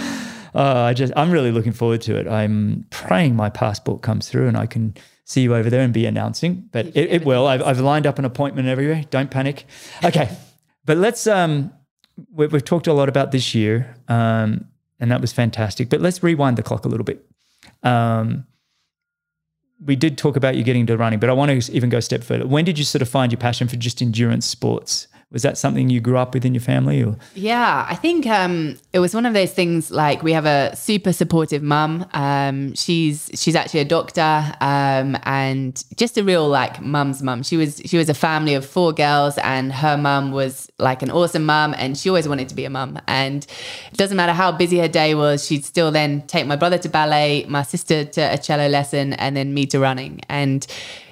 Uh, 0.56 0.82
I 0.82 0.94
just, 0.94 1.14
I'm 1.16 1.32
really 1.32 1.52
looking 1.52 1.74
forward 1.74 2.02
to 2.02 2.16
it. 2.16 2.28
I'm 2.28 2.86
praying 2.90 3.36
my 3.36 3.50
passport 3.50 4.02
comes 4.02 4.28
through 4.30 4.48
and 4.48 4.58
I 4.58 4.66
can 4.66 4.96
see 5.30 5.42
you 5.42 5.56
over 5.56 5.70
there 5.70 5.82
and 5.82 5.94
be 5.94 6.08
announcing, 6.08 6.68
but 6.72 6.88
it, 6.88 6.98
it 7.12 7.26
will. 7.26 7.46
I've, 7.46 7.62
I've 7.62 7.80
lined 7.80 8.08
up 8.08 8.18
an 8.18 8.26
appointment 8.26 8.68
everywhere. 8.68 9.06
Don't 9.10 9.30
panic. 9.30 9.66
Okay, 10.04 10.36
but 10.86 10.98
let's. 10.98 11.28
Um, 11.28 11.72
we, 12.34 12.48
we've 12.48 12.66
talked 12.66 12.88
a 12.88 12.94
lot 12.94 13.10
about 13.10 13.32
this 13.32 13.54
year, 13.54 13.96
um, 14.08 14.66
and 15.00 15.12
that 15.12 15.22
was 15.22 15.32
fantastic. 15.32 15.90
But 15.90 16.02
let's 16.02 16.24
rewind 16.24 16.58
the 16.58 16.64
clock 16.64 16.86
a 16.86 16.88
little 16.88 17.04
bit. 17.04 17.24
Um, 17.84 18.46
we 19.84 19.96
did 19.96 20.18
talk 20.18 20.36
about 20.36 20.56
you 20.56 20.64
getting 20.64 20.82
into 20.82 20.98
running, 20.98 21.20
but 21.20 21.30
I 21.30 21.34
want 21.34 21.62
to 21.62 21.72
even 21.74 21.90
go 21.90 22.00
a 22.00 22.02
step 22.02 22.24
further. 22.24 22.48
When 22.48 22.66
did 22.66 22.78
you 22.80 22.86
sort 22.86 23.02
of 23.02 23.10
find 23.10 23.32
your 23.32 23.40
passion 23.40 23.68
for 23.68 23.76
just 23.76 24.02
endurance 24.02 24.46
sports? 24.46 25.08
Was 25.32 25.44
that 25.44 25.60
something 25.60 25.92
you 25.92 26.02
grew 26.02 26.18
up 26.18 26.34
with 26.34 26.44
in 26.44 26.56
your 26.56 26.62
family? 26.62 27.04
Or? 27.04 27.16
Yeah, 27.36 27.86
I 27.88 27.94
think 27.94 28.26
um, 28.26 28.80
it 28.94 29.00
was 29.00 29.14
one 29.14 29.28
of 29.28 29.36
those 29.36 29.54
things. 29.54 29.92
Like 29.92 30.24
we 30.24 30.34
have 30.34 30.48
a 30.48 30.76
super 30.76 31.14
supportive 31.14 31.62
mum. 31.62 32.08
Um, 32.14 32.74
she's 32.74 33.30
she's 33.36 33.56
actually 33.56 33.82
a 33.82 33.86
doctor 33.86 34.22
um, 34.60 35.16
and 35.24 35.84
just 35.98 36.18
a 36.18 36.24
real 36.24 36.48
like 36.48 36.82
mum's 36.82 37.22
mum. 37.22 37.44
She 37.44 37.58
was 37.58 37.80
she 37.86 37.96
was 37.96 38.10
a 38.10 38.16
family 38.16 38.56
of 38.56 38.66
four 38.66 38.92
girls, 38.92 39.38
and 39.38 39.72
her 39.72 39.98
mum 39.98 40.32
was 40.32 40.72
like 40.80 41.04
an 41.04 41.12
awesome 41.12 41.46
mum, 41.46 41.76
and 41.78 41.96
she 41.96 42.10
always 42.10 42.28
wanted 42.28 42.50
to 42.50 42.56
be 42.56 42.66
a 42.66 42.70
mum. 42.72 43.00
And 43.08 43.46
it 43.92 43.98
doesn't 43.98 44.18
matter 44.18 44.34
how 44.34 44.52
busy 44.52 44.80
her 44.80 44.88
day 44.88 45.14
was, 45.14 45.46
she'd 45.46 45.64
still 45.64 45.92
then 45.92 46.24
take 46.26 46.48
my 46.48 46.56
brother 46.56 46.80
to 46.80 46.90
ballet, 46.90 47.46
my 47.48 47.62
sister 47.62 48.04
to 48.04 48.22
a 48.34 48.38
cello 48.40 48.68
lesson, 48.68 49.14
and 49.14 49.38
then 49.38 49.54
me 49.54 49.68
to 49.68 49.80
running. 49.80 50.22
And 50.28 50.66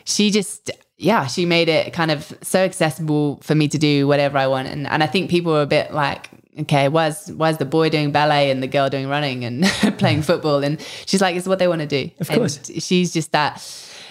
she 0.05 0.31
just 0.31 0.71
yeah, 0.97 1.27
she 1.27 1.45
made 1.45 1.69
it 1.69 1.93
kind 1.93 2.09
of 2.09 2.35
so 2.41 2.59
accessible 2.59 3.39
for 3.43 3.53
me 3.53 3.67
to 3.67 3.77
do 3.77 4.07
whatever 4.07 4.37
I 4.37 4.47
want. 4.47 4.67
And 4.67 4.87
and 4.87 5.03
I 5.03 5.07
think 5.07 5.29
people 5.29 5.53
were 5.53 5.61
a 5.61 5.67
bit 5.67 5.93
like, 5.93 6.29
okay, 6.61 6.89
why's 6.89 7.31
why's 7.31 7.57
the 7.57 7.65
boy 7.65 7.89
doing 7.89 8.11
ballet 8.11 8.49
and 8.49 8.63
the 8.63 8.67
girl 8.67 8.89
doing 8.89 9.07
running 9.07 9.45
and 9.45 9.63
playing 9.99 10.19
mm. 10.19 10.25
football? 10.25 10.63
And 10.63 10.81
she's 11.05 11.21
like, 11.21 11.35
it's 11.35 11.47
what 11.47 11.59
they 11.59 11.67
want 11.67 11.81
to 11.81 11.87
do. 11.87 12.09
Of 12.19 12.29
course. 12.29 12.69
And 12.69 12.81
she's 12.81 13.13
just 13.13 13.31
that 13.31 13.61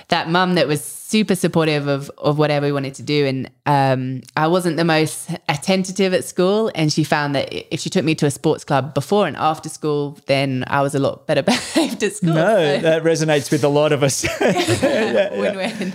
that 0.08 0.28
mum 0.28 0.54
that 0.54 0.68
was 0.68 0.82
super 0.82 1.34
supportive 1.36 1.86
of 1.86 2.10
of 2.18 2.36
whatever 2.38 2.66
we 2.66 2.72
wanted 2.72 2.94
to 2.94 3.02
do. 3.02 3.26
And 3.26 3.50
um, 3.66 4.22
I 4.36 4.46
wasn't 4.46 4.76
the 4.76 4.84
most 4.84 5.30
attentive 5.48 6.14
at 6.14 6.24
school, 6.24 6.70
and 6.74 6.92
she 6.92 7.04
found 7.04 7.34
that 7.34 7.52
if 7.72 7.80
she 7.80 7.90
took 7.90 8.04
me 8.04 8.14
to 8.16 8.26
a 8.26 8.30
sports 8.30 8.64
club 8.64 8.94
before 8.94 9.26
and 9.26 9.36
after 9.36 9.68
school, 9.68 10.18
then 10.26 10.64
I 10.68 10.82
was 10.82 10.94
a 10.94 10.98
lot 10.98 11.26
better 11.26 11.42
behaved 11.54 12.02
at 12.02 12.12
school. 12.14 12.34
No, 12.34 12.76
so. 12.76 12.78
that 12.82 13.02
resonates 13.02 13.50
with 13.50 13.64
a 13.64 13.68
lot 13.68 13.92
of 13.92 14.02
us. 14.02 14.24
yeah, 14.40 15.38
Win-win. 15.38 15.92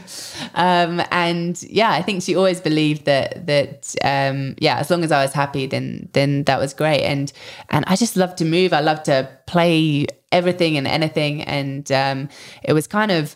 Um, 0.55 1.01
and 1.11 1.61
yeah, 1.63 1.91
I 1.91 2.01
think 2.01 2.23
she 2.23 2.35
always 2.35 2.59
believed 2.59 3.05
that 3.05 3.47
that 3.47 3.95
um, 4.03 4.55
yeah, 4.59 4.77
as 4.77 4.89
long 4.89 5.03
as 5.03 5.11
I 5.11 5.21
was 5.23 5.33
happy, 5.33 5.67
then 5.67 6.09
then 6.13 6.43
that 6.45 6.59
was 6.59 6.73
great. 6.73 7.03
And 7.03 7.31
and 7.69 7.85
I 7.87 7.95
just 7.95 8.17
love 8.17 8.35
to 8.35 8.45
move. 8.45 8.73
I 8.73 8.81
love 8.81 9.03
to 9.03 9.29
play 9.45 10.07
everything 10.31 10.77
and 10.77 10.87
anything. 10.87 11.43
And 11.43 11.91
um, 11.91 12.29
it 12.63 12.73
was 12.73 12.87
kind 12.87 13.11
of 13.11 13.35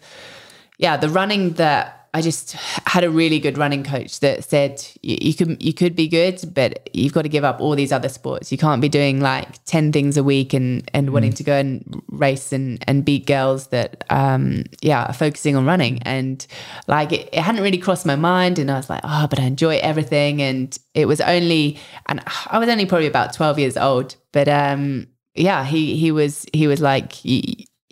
yeah, 0.78 0.97
the 0.97 1.09
running 1.09 1.53
that 1.53 2.05
I 2.15 2.21
just 2.21 2.53
had 2.53 3.03
a 3.03 3.09
really 3.09 3.39
good 3.39 3.57
running 3.57 3.84
coach 3.84 4.21
that 4.21 4.45
said 4.45 4.82
you, 5.01 5.17
you 5.19 5.34
could 5.34 5.61
you 5.61 5.73
could 5.73 5.97
be 5.97 6.07
good, 6.07 6.39
but 6.53 6.89
you've 6.93 7.11
got 7.11 7.23
to 7.23 7.30
give 7.30 7.43
up 7.43 7.59
all 7.59 7.76
these 7.76 7.91
other 7.91 8.07
sports. 8.07 8.53
You 8.53 8.57
can't 8.57 8.82
be 8.82 8.88
doing 8.88 9.19
like 9.19 9.61
ten 9.65 9.91
things 9.91 10.15
a 10.15 10.23
week 10.23 10.53
and 10.53 10.89
and 10.93 11.09
mm. 11.09 11.11
wanting 11.11 11.34
to 11.34 11.43
go 11.43 11.57
and 11.57 12.01
race 12.07 12.53
and 12.53 12.82
and 12.88 13.03
beat 13.03 13.26
girls 13.26 13.67
that 13.67 14.05
um 14.09 14.63
yeah 14.82 15.07
are 15.07 15.13
focusing 15.13 15.57
on 15.57 15.65
running. 15.65 16.01
And 16.03 16.47
like 16.88 17.11
it, 17.11 17.28
it 17.34 17.41
hadn't 17.41 17.61
really 17.61 17.78
crossed 17.78 18.05
my 18.05 18.15
mind, 18.15 18.59
and 18.59 18.71
I 18.71 18.78
was 18.78 18.89
like, 18.89 19.01
oh, 19.03 19.28
but 19.30 19.38
I 19.38 19.43
enjoy 19.43 19.80
everything. 19.80 20.41
And 20.41 20.78
it 20.93 21.07
was 21.07 21.19
only 21.19 21.78
and 22.05 22.23
I 22.47 22.59
was 22.59 22.69
only 22.69 22.86
probably 22.86 23.07
about 23.07 23.34
twelve 23.34 23.59
years 23.59 23.76
old, 23.76 24.15
but 24.32 24.47
um 24.47 25.07
yeah, 25.34 25.65
he 25.65 25.97
he 25.97 26.13
was 26.13 26.45
he 26.53 26.67
was 26.67 26.80
like. 26.80 27.11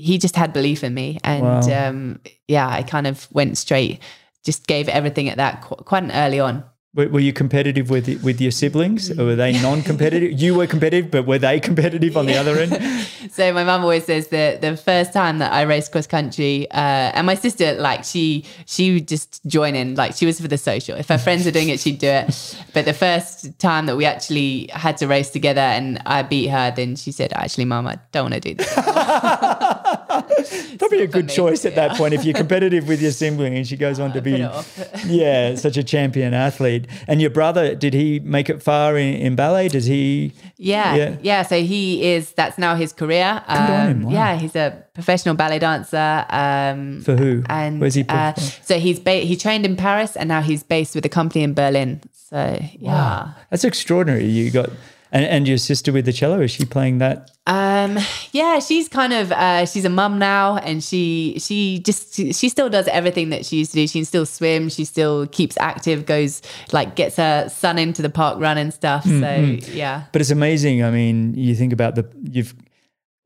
He, 0.03 0.17
just 0.17 0.35
had 0.35 0.53
belief 0.53 0.83
in 0.83 0.93
me 0.93 1.17
and 1.23 1.43
wow. 1.43 1.89
um, 1.89 2.19
yeah 2.47 2.67
i 2.67 2.83
kind 2.83 3.07
of 3.07 3.27
went 3.31 3.57
straight 3.57 3.99
just 4.43 4.67
gave 4.67 4.87
everything 4.89 5.29
at 5.29 5.37
that 5.37 5.61
qu- 5.61 5.83
quite 5.83 6.03
early 6.13 6.39
on 6.39 6.63
were, 6.95 7.19
you 7.19 7.33
competitive 7.33 7.89
with 7.89 8.23
with 8.23 8.39
your 8.39 8.51
siblings, 8.51 9.09
or 9.17 9.25
were 9.25 9.35
they 9.35 9.59
non-competitive? 9.61 10.39
you 10.39 10.55
were 10.55 10.67
competitive, 10.67 11.09
but 11.09 11.25
were 11.25 11.39
they 11.39 11.59
competitive 11.59 12.15
on 12.15 12.27
the 12.27 12.35
other 12.35 12.57
end? 12.57 12.71
so 13.31 13.51
my 13.51 13.63
mum 13.63 13.81
always 13.81 14.05
says 14.05 14.27
that 14.27 14.61
the 14.61 14.77
first 14.77 15.11
time 15.11 15.39
that 15.39 15.51
I 15.51 15.63
raced 15.63 15.91
cross 15.91 16.05
country, 16.05 16.69
uh, 16.71 17.11
and 17.15 17.25
my 17.25 17.35
sister, 17.35 17.73
like 17.73 18.03
she 18.03 18.45
she 18.65 18.93
would 18.93 19.07
just 19.07 19.43
join 19.47 19.75
in, 19.75 19.95
like 19.95 20.15
she 20.15 20.25
was 20.25 20.39
for 20.39 20.47
the 20.47 20.57
social. 20.57 20.95
If 20.95 21.09
her 21.09 21.17
friends 21.17 21.45
were 21.45 21.51
doing 21.51 21.69
it, 21.69 21.79
she'd 21.79 21.97
do 21.97 22.07
it. 22.07 22.57
But 22.73 22.85
the 22.85 22.93
first 22.93 23.57
time 23.57 23.87
that 23.87 23.97
we 23.97 24.05
actually 24.05 24.69
had 24.71 24.97
to 24.97 25.07
race 25.07 25.31
together, 25.31 25.61
and 25.61 25.99
I 26.05 26.21
beat 26.21 26.47
her, 26.49 26.71
then 26.75 26.95
she 26.95 27.11
said, 27.11 27.33
"Actually, 27.33 27.65
mum, 27.65 27.87
I 27.87 27.97
don't 28.11 28.29
want 28.29 28.35
to 28.35 28.39
do 28.39 28.53
this." 28.53 28.71
Probably 30.77 31.01
a 31.01 31.07
good 31.07 31.29
choice 31.29 31.65
at 31.65 31.75
that 31.75 31.97
point 31.97 32.13
if 32.13 32.23
you're 32.25 32.33
competitive 32.33 32.87
with 32.87 33.01
your 33.01 33.11
sibling, 33.21 33.55
and 33.55 33.67
she 33.67 33.77
goes 33.77 33.99
on 33.99 34.13
to 34.13 34.21
be, 34.21 34.31
yeah, 35.05 35.55
such 35.55 35.77
a 35.77 35.83
champion 35.83 36.33
athlete. 36.33 36.87
And 37.07 37.21
your 37.21 37.29
brother, 37.29 37.75
did 37.75 37.93
he 37.93 38.19
make 38.19 38.49
it 38.49 38.61
far 38.61 38.97
in, 38.97 39.15
in 39.15 39.35
ballet? 39.35 39.67
Does 39.69 39.85
he? 39.85 40.33
Yeah, 40.57 40.95
yeah, 40.95 41.17
yeah, 41.21 41.43
So 41.43 41.61
he 41.61 42.13
is. 42.13 42.31
That's 42.33 42.57
now 42.57 42.75
his 42.75 42.93
career. 42.93 43.43
Um. 43.47 44.03
Wow. 44.03 44.11
Yeah, 44.11 44.35
he's 44.35 44.55
a 44.55 44.83
professional 44.93 45.35
ballet 45.35 45.59
dancer. 45.59 46.25
Um, 46.29 47.01
For 47.01 47.15
who? 47.15 47.43
And 47.47 47.79
where's 47.81 47.95
he? 47.95 48.05
Uh, 48.07 48.33
so 48.33 48.79
he's 48.79 48.99
ba- 48.99 49.25
he 49.25 49.35
trained 49.35 49.65
in 49.65 49.75
Paris, 49.75 50.15
and 50.15 50.29
now 50.29 50.41
he's 50.41 50.63
based 50.63 50.95
with 50.95 51.05
a 51.05 51.09
company 51.09 51.43
in 51.43 51.53
Berlin. 51.53 52.01
So 52.13 52.59
yeah, 52.79 52.91
wow. 52.91 53.35
that's 53.49 53.63
extraordinary. 53.63 54.25
You 54.25 54.49
got 54.51 54.69
and, 55.13 55.25
and 55.25 55.47
your 55.47 55.59
sister 55.59 55.93
with 55.93 56.05
the 56.05 56.11
cello, 56.11 56.41
is 56.41 56.49
she 56.49 56.65
playing 56.65 56.97
that? 56.97 57.29
Um, 57.45 57.99
yeah, 58.31 58.59
she's 58.59 58.89
kind 58.89 59.13
of 59.13 59.31
uh, 59.31 59.67
she's 59.67 59.85
a 59.85 59.89
mum 59.89 60.17
now, 60.17 60.57
and 60.57 60.83
she 60.83 61.37
she 61.37 61.79
just 61.79 62.15
she 62.15 62.49
still 62.49 62.67
does 62.67 62.87
everything 62.87 63.29
that 63.29 63.45
she 63.45 63.57
used 63.57 63.71
to 63.71 63.77
do. 63.77 63.87
She 63.87 63.99
can 63.99 64.05
still 64.05 64.25
swim. 64.25 64.69
She 64.69 64.85
still 64.85 65.27
keeps 65.27 65.55
active. 65.57 66.07
Goes 66.07 66.41
like 66.71 66.95
gets 66.95 67.17
her 67.17 67.47
son 67.47 67.77
into 67.77 68.01
the 68.01 68.09
park 68.09 68.39
run 68.39 68.57
and 68.57 68.73
stuff. 68.73 69.05
Mm-hmm. 69.05 69.59
So 69.59 69.71
yeah. 69.71 70.05
But 70.11 70.21
it's 70.21 70.31
amazing. 70.31 70.83
I 70.83 70.89
mean, 70.89 71.35
you 71.35 71.53
think 71.53 71.73
about 71.73 71.93
the 71.93 72.09
you've 72.23 72.55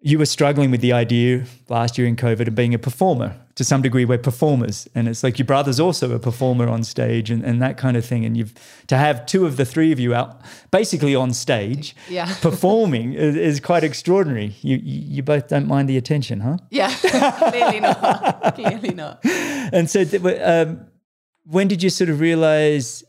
you 0.01 0.19
were 0.19 0.25
struggling 0.25 0.71
with 0.71 0.81
the 0.81 0.91
idea 0.91 1.45
last 1.69 1.97
year 1.97 2.05
in 2.05 2.17
COVID 2.17 2.49
of 2.49 2.55
being 2.55 2.73
a 2.73 2.79
performer. 2.79 3.33
To 3.57 3.63
some 3.63 3.81
degree, 3.81 4.05
we're 4.05 4.17
performers. 4.17 4.87
And 4.95 5.07
it's 5.07 5.23
like 5.23 5.37
your 5.39 5.45
brother's 5.45 5.79
also 5.79 6.13
a 6.13 6.19
performer 6.19 6.67
on 6.67 6.83
stage 6.83 7.29
and, 7.31 7.43
and 7.43 7.61
that 7.61 7.77
kind 7.77 7.97
of 7.97 8.05
thing. 8.05 8.23
And 8.23 8.37
you've 8.37 8.53
to 8.87 8.97
have 8.97 9.25
two 9.25 9.45
of 9.45 9.57
the 9.57 9.65
three 9.65 9.91
of 9.91 9.99
you 9.99 10.13
out 10.13 10.41
basically 10.71 11.15
on 11.15 11.33
stage 11.33 11.95
yeah. 12.07 12.33
performing 12.41 13.13
is, 13.13 13.35
is, 13.35 13.59
quite 13.59 13.83
extraordinary. 13.83 14.55
You, 14.61 14.77
you 14.83 15.23
both 15.23 15.47
don't 15.47 15.67
mind 15.67 15.89
the 15.89 15.97
attention, 15.97 16.39
huh? 16.39 16.57
Yeah, 16.69 16.93
clearly 17.49 17.79
not. 17.79 18.55
clearly 18.55 18.93
not. 18.93 19.19
And 19.25 19.89
so, 19.89 20.05
um, 20.43 20.87
when 21.43 21.67
did 21.67 21.81
you 21.81 21.89
sort 21.89 22.09
of 22.09 22.19
realize 22.19 23.03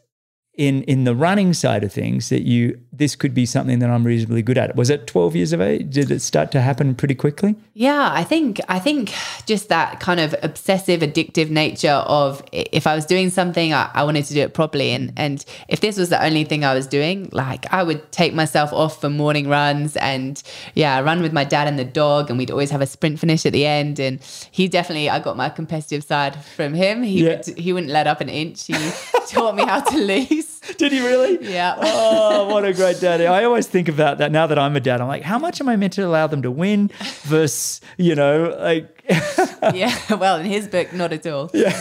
in 0.58 0.82
in 0.82 1.04
the 1.04 1.14
running 1.14 1.54
side 1.54 1.84
of 1.84 1.92
things 1.92 2.28
that 2.28 2.42
you 2.42 2.78
this 2.90 3.14
could 3.14 3.32
be 3.32 3.46
something 3.46 3.78
that 3.78 3.88
I'm 3.88 4.02
reasonably 4.02 4.42
good 4.42 4.58
at. 4.58 4.74
Was 4.74 4.90
it 4.90 5.06
12 5.06 5.36
years 5.36 5.52
of 5.52 5.60
age? 5.60 5.88
Did 5.90 6.10
it 6.10 6.20
start 6.20 6.50
to 6.50 6.60
happen 6.60 6.96
pretty 6.96 7.14
quickly? 7.14 7.54
Yeah, 7.74 8.10
I 8.12 8.24
think 8.24 8.60
I 8.68 8.80
think 8.80 9.14
just 9.46 9.68
that 9.68 10.00
kind 10.00 10.18
of 10.18 10.34
obsessive 10.42 11.00
addictive 11.00 11.48
nature 11.48 12.02
of 12.06 12.42
if 12.50 12.88
I 12.88 12.96
was 12.96 13.06
doing 13.06 13.30
something 13.30 13.72
I, 13.72 13.88
I 13.94 14.02
wanted 14.02 14.24
to 14.26 14.34
do 14.34 14.40
it 14.40 14.52
properly 14.52 14.90
and 14.90 15.12
and 15.16 15.44
if 15.68 15.80
this 15.80 15.96
was 15.96 16.08
the 16.08 16.22
only 16.22 16.42
thing 16.42 16.64
I 16.64 16.74
was 16.74 16.88
doing, 16.88 17.28
like 17.32 17.72
I 17.72 17.84
would 17.84 18.10
take 18.10 18.34
myself 18.34 18.72
off 18.72 19.00
for 19.00 19.08
morning 19.08 19.48
runs 19.48 19.96
and 19.96 20.42
yeah, 20.74 20.98
run 20.98 21.22
with 21.22 21.32
my 21.32 21.44
dad 21.44 21.68
and 21.68 21.78
the 21.78 21.84
dog 21.84 22.30
and 22.30 22.38
we'd 22.38 22.50
always 22.50 22.72
have 22.72 22.80
a 22.80 22.86
sprint 22.86 23.20
finish 23.20 23.46
at 23.46 23.52
the 23.52 23.64
end 23.64 24.00
and 24.00 24.20
he 24.50 24.66
definitely 24.66 25.08
I 25.08 25.20
got 25.20 25.36
my 25.36 25.50
competitive 25.50 26.02
side 26.02 26.34
from 26.56 26.74
him. 26.74 27.04
He 27.04 27.24
yeah. 27.24 27.36
would, 27.36 27.46
he 27.56 27.72
wouldn't 27.72 27.92
let 27.92 28.08
up 28.08 28.20
an 28.20 28.28
inch. 28.28 28.66
He 28.66 28.74
taught 29.28 29.54
me 29.54 29.64
how 29.64 29.80
to 29.80 29.96
lose. 29.98 30.47
Did 30.76 30.92
he 30.92 31.00
really? 31.00 31.38
Yeah. 31.50 31.76
Oh, 31.78 32.48
what 32.48 32.64
a 32.64 32.72
great 32.72 33.00
daddy. 33.00 33.26
I 33.26 33.44
always 33.44 33.66
think 33.66 33.88
about 33.88 34.18
that 34.18 34.30
now 34.30 34.46
that 34.46 34.58
I'm 34.58 34.76
a 34.76 34.80
dad. 34.80 35.00
I'm 35.00 35.08
like, 35.08 35.22
how 35.22 35.38
much 35.38 35.60
am 35.60 35.68
I 35.68 35.76
meant 35.76 35.94
to 35.94 36.02
allow 36.02 36.26
them 36.26 36.42
to 36.42 36.50
win 36.50 36.90
versus, 37.22 37.80
you 37.96 38.14
know, 38.14 38.56
like. 38.58 39.04
yeah. 39.74 39.96
Well, 40.14 40.38
in 40.38 40.46
his 40.46 40.68
book, 40.68 40.92
not 40.92 41.12
at 41.12 41.26
all. 41.26 41.50
Yeah. 41.54 41.74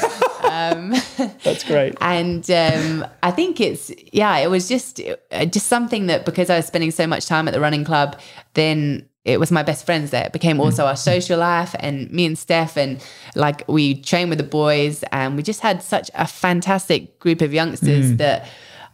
Um, 0.43 0.93
That's 1.43 1.63
great. 1.63 1.95
And 1.99 2.49
um, 2.49 3.05
I 3.24 3.32
think 3.32 3.59
it's, 3.59 3.91
yeah, 4.13 4.38
it 4.38 4.49
was 4.49 4.68
just, 4.70 5.01
just 5.32 5.68
something 5.68 6.07
that 6.07 6.26
because 6.26 6.49
I 6.49 6.57
was 6.57 6.65
spending 6.65 6.91
so 6.91 7.05
much 7.05 7.26
time 7.26 7.47
at 7.47 7.53
the 7.53 7.59
running 7.59 7.84
club, 7.84 8.20
then 8.53 9.07
it 9.28 9.41
was 9.41 9.51
my 9.51 9.61
best 9.61 9.86
friends 9.86 10.11
that 10.11 10.32
became 10.32 10.61
also 10.61 10.86
our 10.86 10.95
social 10.95 11.38
life 11.38 11.75
and 11.82 12.09
me 12.11 12.25
and 12.25 12.39
Steph 12.39 12.78
and 12.78 13.05
like 13.36 13.61
we 13.67 14.01
trained 14.01 14.30
with 14.30 14.39
the 14.39 14.45
boys 14.45 15.03
and 15.11 15.36
we 15.36 15.43
just 15.43 15.59
had 15.59 15.84
such 15.84 16.09
a 16.15 16.25
fantastic 16.25 17.19
group 17.19 17.41
of 17.41 17.53
youngsters 17.53 18.13
mm. 18.13 18.17
that 18.17 18.47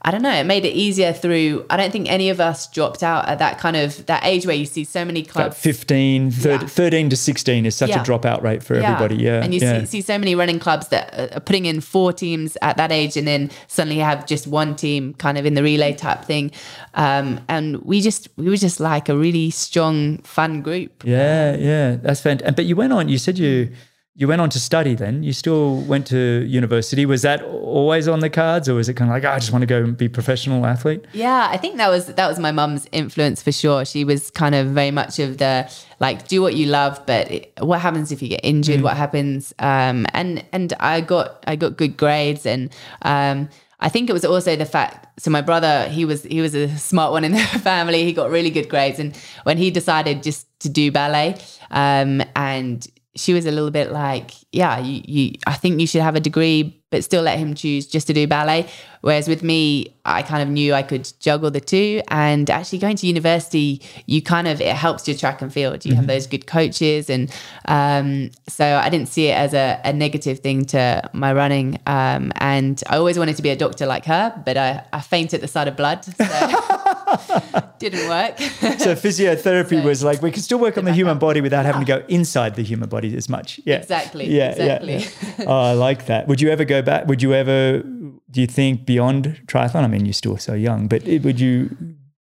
I 0.05 0.11
don't 0.11 0.21
know, 0.21 0.33
it 0.33 0.43
made 0.43 0.65
it 0.65 0.73
easier 0.73 1.13
through. 1.13 1.65
I 1.69 1.77
don't 1.77 1.91
think 1.91 2.11
any 2.11 2.29
of 2.29 2.41
us 2.41 2.67
dropped 2.67 3.03
out 3.03 3.29
at 3.29 3.39
that 3.39 3.57
kind 3.57 3.77
of 3.77 4.05
that 4.07 4.25
age 4.25 4.45
where 4.45 4.55
you 4.55 4.65
see 4.65 4.83
so 4.83 5.05
many 5.05 5.23
clubs. 5.23 5.57
15, 5.57 6.29
30, 6.29 6.65
yeah. 6.65 6.67
13 6.67 7.09
to 7.09 7.15
16 7.15 7.65
is 7.65 7.73
such 7.73 7.89
yeah. 7.89 8.01
a 8.01 8.05
dropout 8.05 8.41
rate 8.41 8.61
for 8.61 8.77
yeah. 8.77 8.91
everybody. 8.91 9.23
Yeah. 9.23 9.41
And 9.41 9.53
you 9.53 9.61
see, 9.61 9.85
see, 9.85 10.01
so 10.01 10.17
many 10.17 10.35
running 10.35 10.59
clubs 10.59 10.89
that 10.89 11.33
are 11.33 11.39
putting 11.39 11.65
in 11.65 11.79
four 11.79 12.11
teams 12.11 12.57
at 12.61 12.75
that 12.75 12.91
age 12.91 13.15
and 13.15 13.25
then 13.25 13.49
suddenly 13.67 13.99
have 13.99 14.25
just 14.25 14.45
one 14.45 14.75
team 14.75 15.13
kind 15.13 15.37
of 15.37 15.45
in 15.45 15.53
the 15.53 15.63
relay 15.63 15.93
type 15.93 16.25
thing. 16.25 16.51
Um, 16.95 17.39
and 17.47 17.77
we 17.83 18.01
just, 18.01 18.27
we 18.35 18.49
were 18.49 18.57
just 18.57 18.81
like 18.81 19.07
a 19.07 19.17
really 19.17 19.51
strong, 19.51 20.17
fun 20.23 20.61
group. 20.61 21.03
Yeah. 21.05 21.55
Yeah. 21.55 21.95
That's 21.95 22.19
fantastic. 22.19 22.57
But 22.57 22.65
you 22.65 22.75
went 22.75 22.91
on, 22.91 23.07
you 23.07 23.17
said 23.17 23.37
you, 23.37 23.71
you 24.15 24.27
went 24.27 24.41
on 24.41 24.49
to 24.51 24.59
study 24.59 24.93
then. 24.93 25.23
You 25.23 25.33
still 25.33 25.81
went 25.81 26.05
to 26.07 26.45
university. 26.45 27.05
Was 27.05 27.23
that 27.23 27.41
always 27.43 28.07
on 28.07 28.19
the 28.19 28.29
cards 28.29 28.69
or 28.69 28.75
was 28.75 28.87
it 28.87 28.93
kind 28.93 29.09
of 29.09 29.15
like, 29.15 29.23
oh, 29.23 29.31
I 29.31 29.39
just 29.39 29.51
want 29.51 29.63
to 29.63 29.65
go 29.65 29.83
and 29.83 29.97
be 29.97 30.05
a 30.05 30.09
professional 30.09 30.65
athlete? 30.67 31.03
Yeah, 31.13 31.47
I 31.49 31.57
think 31.57 31.77
that 31.77 31.89
was 31.89 32.07
that 32.07 32.27
was 32.27 32.37
my 32.37 32.51
mum's 32.51 32.87
influence 32.91 33.41
for 33.41 33.51
sure. 33.51 33.85
She 33.85 34.03
was 34.03 34.29
kind 34.29 34.53
of 34.53 34.67
very 34.67 34.91
much 34.91 35.17
of 35.17 35.39
the 35.39 35.71
like 35.99 36.27
do 36.27 36.43
what 36.43 36.53
you 36.53 36.67
love, 36.67 37.03
but 37.07 37.31
it, 37.31 37.53
what 37.59 37.81
happens 37.81 38.11
if 38.11 38.21
you 38.21 38.29
get 38.29 38.41
injured? 38.43 38.81
Mm. 38.81 38.83
What 38.83 38.97
happens? 38.97 39.51
Um, 39.57 40.05
and 40.13 40.45
and 40.51 40.73
I 40.79 41.01
got 41.01 41.43
I 41.47 41.55
got 41.55 41.77
good 41.77 41.97
grades 41.97 42.45
and 42.45 42.71
um, 43.01 43.49
I 43.79 43.89
think 43.89 44.11
it 44.11 44.13
was 44.13 44.23
also 44.25 44.55
the 44.55 44.65
fact. 44.65 45.19
So 45.19 45.31
my 45.31 45.41
brother, 45.41 45.89
he 45.89 46.05
was 46.05 46.21
he 46.21 46.39
was 46.39 46.53
a 46.53 46.69
smart 46.77 47.11
one 47.13 47.23
in 47.23 47.31
the 47.31 47.39
family. 47.63 48.03
He 48.03 48.13
got 48.13 48.29
really 48.29 48.51
good 48.51 48.69
grades, 48.69 48.99
and 48.99 49.17
when 49.41 49.57
he 49.57 49.71
decided 49.71 50.21
just 50.21 50.47
to 50.59 50.69
do 50.69 50.91
ballet, 50.91 51.35
um, 51.71 52.21
and 52.35 52.87
she 53.15 53.33
was 53.33 53.45
a 53.45 53.51
little 53.51 53.69
bit 53.69 53.91
like, 53.91 54.31
yeah, 54.51 54.79
you, 54.79 55.01
you, 55.05 55.33
I 55.45 55.53
think 55.53 55.79
you 55.79 55.85
should 55.85 56.01
have 56.01 56.15
a 56.15 56.19
degree, 56.19 56.81
but 56.89 57.03
still 57.03 57.21
let 57.21 57.37
him 57.37 57.53
choose 57.53 57.85
just 57.85 58.07
to 58.07 58.13
do 58.13 58.25
ballet. 58.25 58.67
Whereas 59.01 59.27
with 59.27 59.43
me, 59.43 59.95
I 60.03 60.23
kind 60.23 60.41
of 60.41 60.49
knew 60.49 60.73
I 60.73 60.81
could 60.81 61.11
juggle 61.19 61.51
the 61.51 61.61
two. 61.61 62.01
And 62.07 62.49
actually 62.49 62.79
going 62.79 62.95
to 62.97 63.07
university, 63.07 63.81
you 64.07 64.23
kind 64.23 64.47
of, 64.47 64.61
it 64.61 64.75
helps 64.75 65.07
your 65.07 65.15
track 65.15 65.43
and 65.43 65.53
field. 65.53 65.85
You 65.85 65.91
mm-hmm. 65.91 65.97
have 65.97 66.07
those 66.07 66.25
good 66.25 66.47
coaches. 66.47 67.09
And 67.09 67.31
um, 67.65 68.31
so 68.47 68.65
I 68.65 68.89
didn't 68.89 69.09
see 69.09 69.27
it 69.27 69.37
as 69.37 69.53
a, 69.53 69.79
a 69.83 69.93
negative 69.93 70.39
thing 70.39 70.65
to 70.65 71.07
my 71.13 71.33
running. 71.33 71.79
Um, 71.85 72.31
and 72.37 72.81
I 72.89 72.97
always 72.97 73.19
wanted 73.19 73.35
to 73.35 73.43
be 73.43 73.49
a 73.49 73.55
doctor 73.55 73.85
like 73.85 74.05
her, 74.05 74.41
but 74.43 74.57
I, 74.57 74.83
I 74.91 75.01
fainted 75.01 75.35
at 75.35 75.41
the 75.41 75.47
sight 75.47 75.67
of 75.67 75.77
blood. 75.77 76.03
So. 76.03 76.13
Didn't 77.79 78.07
work. 78.07 78.37
so 78.79 78.95
physiotherapy 78.95 79.79
so, 79.81 79.87
was 79.87 80.03
like 80.03 80.21
we 80.21 80.31
could 80.31 80.43
still 80.43 80.59
work 80.59 80.77
on 80.77 80.85
the 80.85 80.93
human 80.93 81.19
body 81.19 81.41
without 81.41 81.65
having 81.65 81.81
to 81.81 81.87
go 81.87 82.05
inside 82.07 82.55
the 82.55 82.63
human 82.63 82.89
body 82.89 83.15
as 83.15 83.29
much. 83.29 83.59
Yeah. 83.65 83.77
Exactly. 83.77 84.29
Yeah. 84.29 84.51
Exactly. 84.51 84.93
Yeah, 84.93 85.09
yeah. 85.37 85.45
Oh, 85.47 85.71
I 85.71 85.73
like 85.73 86.05
that. 86.05 86.27
Would 86.27 86.41
you 86.41 86.49
ever 86.49 86.65
go 86.65 86.81
back? 86.81 87.07
Would 87.07 87.21
you 87.21 87.33
ever 87.33 87.83
do 88.31 88.41
you 88.41 88.47
think 88.47 88.85
beyond 88.85 89.41
triathlon? 89.47 89.83
I 89.83 89.87
mean, 89.87 90.05
you're 90.05 90.13
still 90.13 90.37
so 90.37 90.53
young, 90.53 90.87
but 90.87 91.03
would 91.03 91.39
you 91.39 91.75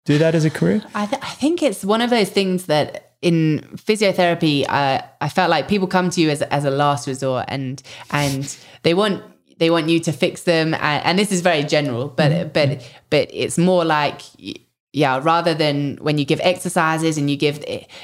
do 0.05 0.19
that 0.19 0.35
as 0.35 0.45
a 0.45 0.51
career? 0.51 0.83
I, 0.95 1.07
th- 1.07 1.23
I 1.23 1.31
think 1.31 1.63
it's 1.63 1.85
one 1.85 2.03
of 2.03 2.11
those 2.11 2.29
things 2.29 2.67
that 2.67 3.13
in 3.23 3.61
physiotherapy, 3.77 4.67
uh, 4.69 5.01
I 5.21 5.29
felt 5.29 5.49
like 5.49 5.69
people 5.69 5.87
come 5.87 6.11
to 6.11 6.21
you 6.21 6.29
as, 6.31 6.43
as 6.43 6.65
a 6.65 6.71
last 6.71 7.07
resort 7.07 7.45
and 7.49 7.83
and 8.11 8.57
they 8.83 8.95
want 8.95 9.23
they 9.59 9.71
want 9.71 9.89
you 9.89 10.01
to 10.01 10.13
fix 10.13 10.43
them 10.43 10.75
and, 10.75 11.05
and 11.05 11.19
this 11.19 11.31
is 11.31 11.41
very 11.41 11.63
general 11.63 12.09
but 12.09 12.33
mm-hmm. 12.33 12.49
but 12.49 12.91
but 13.11 13.31
it's 13.33 13.57
more 13.57 13.85
like 13.85 14.23
yeah 14.93 15.21
rather 15.23 15.55
than 15.55 15.97
when 16.01 16.19
you 16.19 16.25
give 16.25 16.41
exercises 16.43 17.17
and 17.17 17.31
you 17.31 17.37
give 17.37 17.63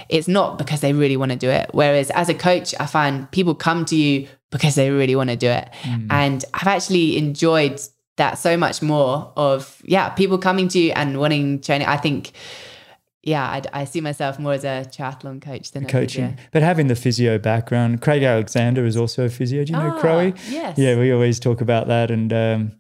it's 0.09 0.28
not 0.28 0.59
because 0.59 0.80
they 0.80 0.93
really 0.93 1.16
want 1.16 1.30
to 1.30 1.36
do 1.36 1.51
it 1.51 1.68
whereas 1.72 2.11
as 2.11 2.28
a 2.28 2.34
coach 2.34 2.74
i 2.80 2.86
find 2.86 3.30
people 3.30 3.55
come 3.55 3.84
to 3.84 3.97
you 3.97 4.26
because 4.51 4.74
they 4.74 4.91
really 4.91 5.14
want 5.14 5.30
to 5.30 5.36
do 5.36 5.49
it 5.49 5.68
mm. 5.82 6.07
and 6.11 6.45
i've 6.55 6.66
actually 6.66 7.16
enjoyed 7.16 7.80
that 8.16 8.39
so 8.39 8.57
much 8.57 8.82
more 8.82 9.32
of 9.36 9.82
yeah 9.84 10.09
people 10.11 10.39
coming 10.39 10.68
to 10.68 10.78
you 10.78 10.93
and 10.93 11.18
wanting 11.18 11.61
training 11.61 11.86
i 11.86 11.97
think 11.97 12.32
yeah, 13.28 13.45
I, 13.45 13.62
I, 13.80 13.84
see 13.84 14.01
myself 14.01 14.39
more 14.39 14.55
as 14.55 14.64
a 14.64 14.86
triathlon 14.89 15.43
coach 15.43 15.72
than 15.72 15.86
coaching. 15.86 16.39
But 16.51 16.62
having 16.62 16.86
the 16.86 16.95
physio 16.95 17.36
background, 17.36 18.01
Craig 18.01 18.22
Alexander 18.22 18.86
is 18.86 18.97
also 18.97 19.26
a 19.26 19.28
physio. 19.28 19.64
Do 19.64 19.72
you 19.72 19.78
know 19.78 19.97
oh, 19.97 20.01
Crowie? 20.01 20.34
Yes. 20.49 20.78
Yeah, 20.78 20.99
we 20.99 21.12
always 21.12 21.39
talk 21.39 21.61
about 21.61 21.89
that. 21.89 22.11
And 22.11 22.32
um, 22.32 22.72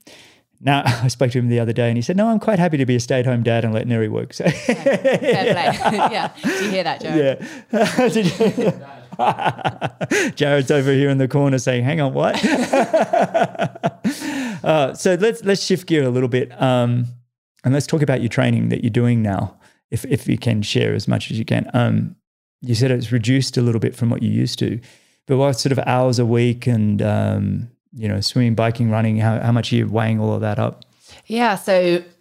now 0.60 0.82
I 0.86 1.08
spoke 1.08 1.30
to 1.32 1.38
him 1.38 1.48
the 1.48 1.60
other 1.60 1.72
day, 1.72 1.88
and 1.88 1.96
he 1.96 2.02
said, 2.02 2.16
"No, 2.16 2.28
I'm 2.28 2.38
quite 2.40 2.58
happy 2.58 2.76
to 2.78 2.86
be 2.86 2.96
a 2.96 3.00
stay-at-home 3.00 3.42
dad 3.42 3.64
and 3.64 3.72
let 3.72 3.86
Neri 3.86 4.08
work." 4.08 4.32
So 4.32 4.44
yeah. 4.68 6.32
Did 6.42 6.64
you 6.64 6.70
hear 6.70 6.84
that, 6.84 7.00
Jaryd? 7.00 7.40
Yeah. 7.72 8.08
Did 8.08 8.26
you? 8.26 8.72
Jaryd's 10.36 10.70
over 10.70 10.92
here 10.92 11.10
in 11.10 11.18
the 11.18 11.28
corner 11.28 11.58
saying, 11.58 11.84
"Hang 11.84 12.00
on, 12.00 12.14
what?" 12.14 12.42
uh, 14.64 14.94
so 14.94 15.14
let's 15.14 15.44
let's 15.44 15.62
shift 15.62 15.86
gear 15.86 16.04
a 16.04 16.10
little 16.10 16.28
bit, 16.28 16.50
um, 16.60 17.06
and 17.64 17.74
let's 17.74 17.86
talk 17.86 18.02
about 18.02 18.20
your 18.20 18.28
training 18.28 18.68
that 18.70 18.82
you're 18.82 18.90
doing 18.90 19.22
now, 19.22 19.58
if 19.90 20.04
if 20.06 20.28
you 20.28 20.38
can 20.38 20.62
share 20.62 20.94
as 20.94 21.08
much 21.08 21.30
as 21.30 21.38
you 21.38 21.44
can. 21.44 21.70
Um, 21.74 22.16
you 22.60 22.74
said 22.74 22.90
it's 22.90 23.12
reduced 23.12 23.56
a 23.56 23.62
little 23.62 23.80
bit 23.80 23.94
from 23.94 24.10
what 24.10 24.22
you 24.22 24.30
used 24.30 24.58
to, 24.58 24.80
but 25.26 25.36
what 25.36 25.52
sort 25.52 25.72
of 25.72 25.78
hours 25.86 26.18
a 26.18 26.26
week 26.26 26.66
and 26.66 27.00
um, 27.02 27.70
you 27.94 28.08
know, 28.08 28.20
swimming, 28.20 28.54
biking, 28.54 28.90
running? 28.90 29.18
How, 29.18 29.40
how 29.40 29.52
much 29.52 29.72
are 29.72 29.76
you 29.76 29.88
weighing 29.88 30.20
all 30.20 30.34
of 30.34 30.40
that 30.40 30.58
up? 30.58 30.84
Yeah. 31.26 31.56
So 31.56 32.02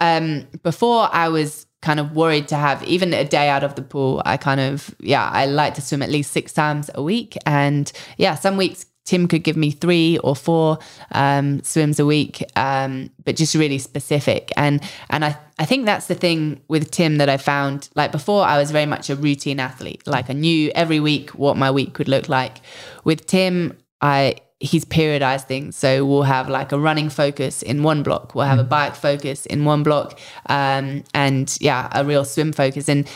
um, 0.00 0.46
before 0.62 1.08
I 1.12 1.28
was 1.28 1.66
kind 1.80 2.00
of 2.00 2.12
worried 2.12 2.48
to 2.48 2.56
have 2.56 2.82
even 2.84 3.14
a 3.14 3.24
day 3.24 3.48
out 3.48 3.62
of 3.62 3.76
the 3.76 3.82
pool. 3.82 4.20
I 4.24 4.36
kind 4.36 4.60
of, 4.60 4.94
yeah, 4.98 5.28
I 5.28 5.46
like 5.46 5.74
to 5.74 5.80
swim 5.80 6.02
at 6.02 6.10
least 6.10 6.32
six 6.32 6.52
times 6.52 6.90
a 6.94 7.02
week. 7.02 7.36
And 7.46 7.90
yeah, 8.16 8.34
some 8.34 8.56
weeks 8.56 8.86
Tim 9.04 9.26
could 9.26 9.42
give 9.42 9.56
me 9.56 9.70
three 9.70 10.18
or 10.18 10.36
four 10.36 10.78
um, 11.12 11.62
swims 11.62 11.98
a 11.98 12.04
week, 12.04 12.44
um, 12.56 13.08
but 13.24 13.36
just 13.36 13.54
really 13.54 13.78
specific. 13.78 14.52
And 14.54 14.82
and 15.08 15.24
I, 15.24 15.38
I 15.58 15.64
think 15.64 15.86
that's 15.86 16.08
the 16.08 16.14
thing 16.14 16.60
with 16.68 16.90
Tim 16.90 17.16
that 17.16 17.30
I 17.30 17.38
found. 17.38 17.88
Like 17.94 18.12
before, 18.12 18.44
I 18.44 18.58
was 18.58 18.70
very 18.70 18.84
much 18.84 19.08
a 19.08 19.16
routine 19.16 19.60
athlete. 19.60 20.06
Like 20.06 20.28
I 20.28 20.34
knew 20.34 20.70
every 20.74 21.00
week 21.00 21.30
what 21.30 21.56
my 21.56 21.70
week 21.70 21.96
would 21.96 22.08
look 22.08 22.28
like. 22.28 22.60
With 23.04 23.26
Tim, 23.26 23.78
I 24.02 24.36
he's 24.60 24.84
periodized 24.84 25.44
things. 25.44 25.76
So 25.76 26.04
we'll 26.04 26.22
have 26.22 26.48
like 26.48 26.72
a 26.72 26.78
running 26.78 27.08
focus 27.08 27.62
in 27.62 27.82
one 27.82 28.02
block, 28.02 28.34
we'll 28.34 28.46
have 28.46 28.58
a 28.58 28.64
mm. 28.64 28.68
bike 28.68 28.94
focus 28.94 29.46
in 29.46 29.64
one 29.64 29.82
block, 29.82 30.18
um, 30.46 31.04
and 31.14 31.56
yeah, 31.60 31.88
a 31.92 32.04
real 32.04 32.24
swim 32.24 32.52
focus. 32.52 32.88
And 32.88 33.08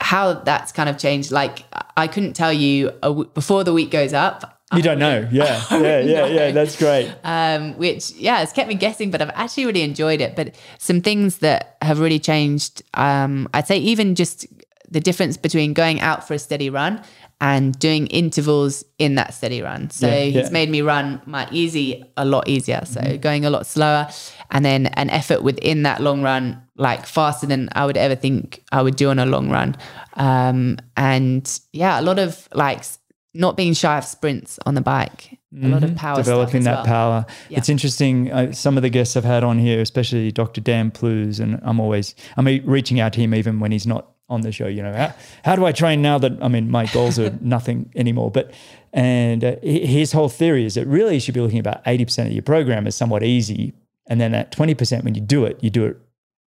how 0.00 0.34
that's 0.34 0.72
kind 0.72 0.88
of 0.88 0.98
changed, 0.98 1.30
like 1.30 1.64
I 1.96 2.06
couldn't 2.06 2.34
tell 2.34 2.52
you 2.52 2.90
before 3.34 3.64
the 3.64 3.72
week 3.72 3.90
goes 3.90 4.12
up. 4.12 4.56
You 4.74 4.82
don't 4.82 5.00
know, 5.00 5.28
yeah, 5.32 5.64
yeah, 5.72 6.00
yeah, 6.00 6.26
yeah. 6.26 6.50
That's 6.52 6.78
great. 6.78 7.12
Um, 7.24 7.76
which, 7.76 8.12
yeah, 8.12 8.42
it's 8.42 8.52
kept 8.52 8.68
me 8.68 8.76
guessing, 8.76 9.10
but 9.10 9.20
I've 9.20 9.30
actually 9.30 9.66
really 9.66 9.82
enjoyed 9.82 10.20
it. 10.20 10.36
But 10.36 10.54
some 10.78 11.00
things 11.00 11.38
that 11.38 11.76
have 11.82 11.98
really 11.98 12.20
changed, 12.20 12.82
um, 12.94 13.48
I'd 13.52 13.66
say, 13.66 13.78
even 13.78 14.14
just 14.14 14.46
the 14.90 15.00
difference 15.00 15.36
between 15.36 15.72
going 15.72 16.00
out 16.00 16.26
for 16.26 16.34
a 16.34 16.38
steady 16.38 16.70
run 16.70 17.02
and 17.40 17.78
doing 17.78 18.06
intervals 18.08 18.84
in 18.98 19.14
that 19.14 19.32
steady 19.32 19.62
run. 19.62 19.88
So 19.90 20.06
yeah, 20.06 20.24
he's 20.24 20.50
made 20.50 20.68
me 20.68 20.82
run 20.82 21.22
my 21.24 21.48
easy 21.50 22.04
a 22.16 22.24
lot 22.24 22.48
easier. 22.48 22.82
So 22.84 23.00
mm-hmm. 23.00 23.20
going 23.20 23.44
a 23.44 23.50
lot 23.50 23.66
slower 23.66 24.08
and 24.50 24.64
then 24.64 24.86
an 24.86 25.08
effort 25.10 25.42
within 25.42 25.84
that 25.84 26.00
long 26.02 26.22
run, 26.22 26.62
like 26.76 27.06
faster 27.06 27.46
than 27.46 27.68
I 27.72 27.86
would 27.86 27.96
ever 27.96 28.14
think 28.14 28.62
I 28.72 28.82
would 28.82 28.96
do 28.96 29.08
on 29.08 29.18
a 29.18 29.26
long 29.26 29.48
run. 29.48 29.76
Um, 30.14 30.78
and 30.96 31.60
yeah, 31.72 31.98
a 31.98 32.02
lot 32.02 32.18
of 32.18 32.46
like 32.52 32.84
not 33.32 33.56
being 33.56 33.72
shy 33.72 33.96
of 33.96 34.04
sprints 34.04 34.58
on 34.66 34.74
the 34.74 34.80
bike. 34.80 35.38
Mm-hmm. 35.54 35.66
A 35.66 35.68
lot 35.68 35.82
of 35.82 35.90
mm-hmm. 35.90 35.98
power. 35.98 36.16
Developing 36.16 36.64
that 36.64 36.78
well. 36.78 36.84
power. 36.84 37.26
Yeah. 37.48 37.58
It's 37.58 37.68
interesting. 37.68 38.30
Uh, 38.30 38.52
some 38.52 38.76
of 38.76 38.82
the 38.82 38.90
guests 38.90 39.16
I've 39.16 39.24
had 39.24 39.44
on 39.44 39.58
here, 39.58 39.80
especially 39.80 40.30
Dr. 40.30 40.60
Dan 40.60 40.90
Plews, 40.90 41.40
and 41.40 41.58
I'm 41.62 41.80
always, 41.80 42.14
I'm 42.36 42.46
reaching 42.64 43.00
out 43.00 43.12
to 43.14 43.20
him 43.20 43.34
even 43.34 43.60
when 43.60 43.72
he's 43.72 43.86
not 43.86 44.12
on 44.30 44.40
the 44.42 44.52
show. 44.52 44.66
You 44.66 44.82
know, 44.82 44.94
how, 44.94 45.14
how 45.44 45.56
do 45.56 45.66
I 45.66 45.72
train 45.72 46.00
now 46.00 46.18
that 46.18 46.32
I 46.40 46.48
mean 46.48 46.70
my 46.70 46.86
goals 46.86 47.18
are 47.18 47.36
nothing 47.40 47.92
anymore? 47.94 48.30
But 48.30 48.52
and 48.92 49.44
uh, 49.44 49.56
his 49.62 50.12
whole 50.12 50.28
theory 50.28 50.64
is 50.64 50.74
that 50.74 50.86
really 50.86 51.14
you 51.14 51.20
should 51.20 51.34
be 51.34 51.40
looking 51.40 51.58
about 51.58 51.82
eighty 51.86 52.04
percent 52.04 52.28
of 52.28 52.32
your 52.32 52.42
program 52.42 52.86
is 52.86 52.94
somewhat 52.94 53.22
easy, 53.22 53.74
and 54.06 54.20
then 54.20 54.32
that 54.32 54.52
twenty 54.52 54.74
percent 54.74 55.04
when 55.04 55.14
you 55.14 55.20
do 55.20 55.44
it, 55.44 55.62
you 55.62 55.68
do 55.68 55.84
it, 55.84 55.98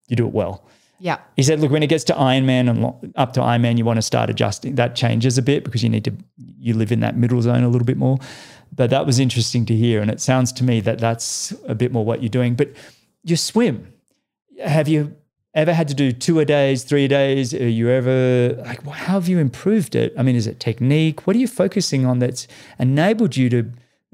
you 0.08 0.16
do 0.16 0.26
it 0.26 0.32
well. 0.32 0.66
Yeah. 0.98 1.18
He 1.36 1.42
said, 1.42 1.60
look, 1.60 1.70
when 1.70 1.82
it 1.82 1.88
gets 1.88 2.04
to 2.04 2.14
Ironman 2.14 2.70
and 2.70 3.12
up 3.16 3.34
to 3.34 3.40
Ironman, 3.40 3.76
you 3.76 3.84
want 3.84 3.98
to 3.98 4.02
start 4.02 4.30
adjusting. 4.30 4.76
That 4.76 4.96
changes 4.96 5.36
a 5.36 5.42
bit 5.42 5.62
because 5.62 5.82
you 5.82 5.90
need 5.90 6.04
to, 6.04 6.12
you 6.36 6.74
live 6.74 6.90
in 6.90 7.00
that 7.00 7.16
middle 7.16 7.42
zone 7.42 7.62
a 7.62 7.68
little 7.68 7.84
bit 7.84 7.98
more. 7.98 8.18
But 8.72 8.90
that 8.90 9.04
was 9.04 9.18
interesting 9.18 9.66
to 9.66 9.74
hear. 9.74 10.00
And 10.00 10.10
it 10.10 10.20
sounds 10.20 10.52
to 10.52 10.64
me 10.64 10.80
that 10.80 10.98
that's 10.98 11.52
a 11.68 11.74
bit 11.74 11.92
more 11.92 12.04
what 12.04 12.22
you're 12.22 12.30
doing. 12.30 12.54
But 12.54 12.70
you 13.24 13.36
swim. 13.36 13.92
Have 14.64 14.88
you 14.88 15.14
ever 15.56 15.72
had 15.72 15.88
to 15.88 15.94
do 15.94 16.12
two 16.12 16.38
a 16.38 16.44
days, 16.44 16.84
three 16.84 17.06
a 17.06 17.08
days? 17.08 17.52
Are 17.54 17.68
you 17.68 17.88
ever 17.88 18.62
like, 18.64 18.86
how 18.86 19.14
have 19.14 19.26
you 19.26 19.38
improved 19.38 19.94
it? 19.94 20.14
I 20.16 20.22
mean, 20.22 20.36
is 20.36 20.46
it 20.46 20.60
technique? 20.60 21.26
What 21.26 21.34
are 21.34 21.38
you 21.38 21.48
focusing 21.48 22.06
on 22.06 22.20
that's 22.20 22.46
enabled 22.78 23.36
you 23.36 23.48
to 23.50 23.72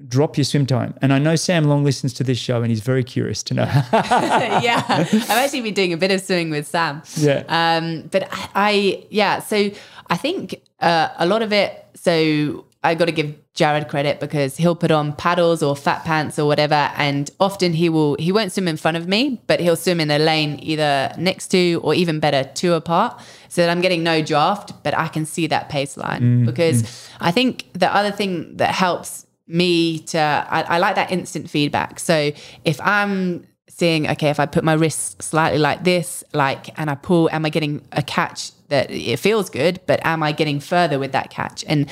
drop 0.09 0.39
your 0.39 0.45
swim 0.45 0.65
time? 0.65 0.95
And 1.03 1.13
I 1.13 1.19
know 1.19 1.37
Sam 1.37 1.65
Long 1.65 1.85
listens 1.85 2.15
to 2.15 2.25
this 2.25 2.39
show 2.39 2.63
and 2.63 2.71
he's 2.71 2.81
very 2.81 3.05
curious 3.05 3.43
to 3.45 3.55
know. 3.55 3.65
yeah, 3.93 4.85
I've 4.89 5.31
actually 5.31 5.63
been 5.63 5.75
doing 5.75 5.93
a 5.93 5.97
bit 5.97 6.13
of 6.13 6.21
swimming 6.21 6.51
with 6.51 6.67
Sam. 6.69 7.03
Yeah. 7.17 7.43
Um, 7.49 8.09
but 8.11 8.29
I, 8.33 8.49
I, 8.55 9.07
yeah, 9.11 9.41
so 9.41 9.71
I 10.09 10.17
think 10.17 10.63
uh, 10.81 11.09
a 11.19 11.27
lot 11.27 11.43
of 11.43 11.53
it, 11.53 11.85
so 11.95 12.65
I 12.85 12.95
got 12.95 13.05
to 13.05 13.13
give 13.13 13.35
Jaryd 13.55 13.89
credit 13.89 14.19
because 14.19 14.57
he'll 14.57 14.75
put 14.75 14.91
on 14.91 15.13
paddles 15.13 15.63
or 15.63 15.77
fat 15.77 16.05
pants 16.05 16.39
or 16.39 16.47
whatever, 16.47 16.91
and 16.97 17.31
often 17.39 17.73
he 17.73 17.89
will 17.89 18.17
he 18.19 18.33
won't 18.33 18.53
swim 18.53 18.69
in 18.69 18.77
front 18.77 18.97
of 18.97 19.07
me, 19.07 19.41
but 19.47 19.61
he'll 19.61 19.77
swim 19.77 20.01
in 20.01 20.11
a 20.11 20.19
lane 20.19 20.59
either 20.63 21.15
next 21.17 21.49
to 21.49 21.81
or 21.85 21.95
even 21.95 22.19
better 22.21 22.45
two 22.55 22.75
apart, 22.75 23.21
so 23.49 23.63
that 23.63 23.71
I'm 23.71 23.81
getting 23.81 24.03
no 24.03 24.23
draft, 24.23 24.83
but 24.83 24.97
I 24.97 25.09
can 25.09 25.27
see 25.27 25.47
that 25.49 25.69
pace 25.69 25.97
line. 25.97 26.23
Mm, 26.23 26.47
because. 26.47 27.09
I 27.23 27.31
think 27.31 27.67
the 27.73 27.95
other 27.95 28.11
thing 28.11 28.57
that 28.57 28.75
helps 28.75 29.27
me 29.47 30.01
to 30.01 30.19
I, 30.19 30.63
I 30.63 30.79
like 30.79 30.97
that 30.97 31.11
instant 31.11 31.49
feedback. 31.49 32.01
So 32.01 32.33
if 32.65 32.81
I'm 32.81 33.47
seeing 33.69 34.07
okay 34.07 34.29
if 34.29 34.39
i 34.39 34.45
put 34.45 34.63
my 34.63 34.75
wrist 34.75 35.23
slightly 35.23 35.59
like 35.59 35.83
this 35.83 36.23
like 36.35 36.79
and 36.79 36.91
i 36.91 36.95
pull 36.95 37.31
am 37.31 37.47
i 37.47 37.49
getting 37.49 37.81
a 37.93 38.03
catch 38.03 38.53
that 38.69 38.91
it 38.91 39.19
feels 39.19 39.49
good 39.49 39.81
but 39.87 39.99
am 40.05 40.23
i 40.23 40.31
getting 40.31 40.61
further 40.61 40.99
with 40.99 41.13
that 41.13 41.31
catch 41.31 41.65
and 41.67 41.91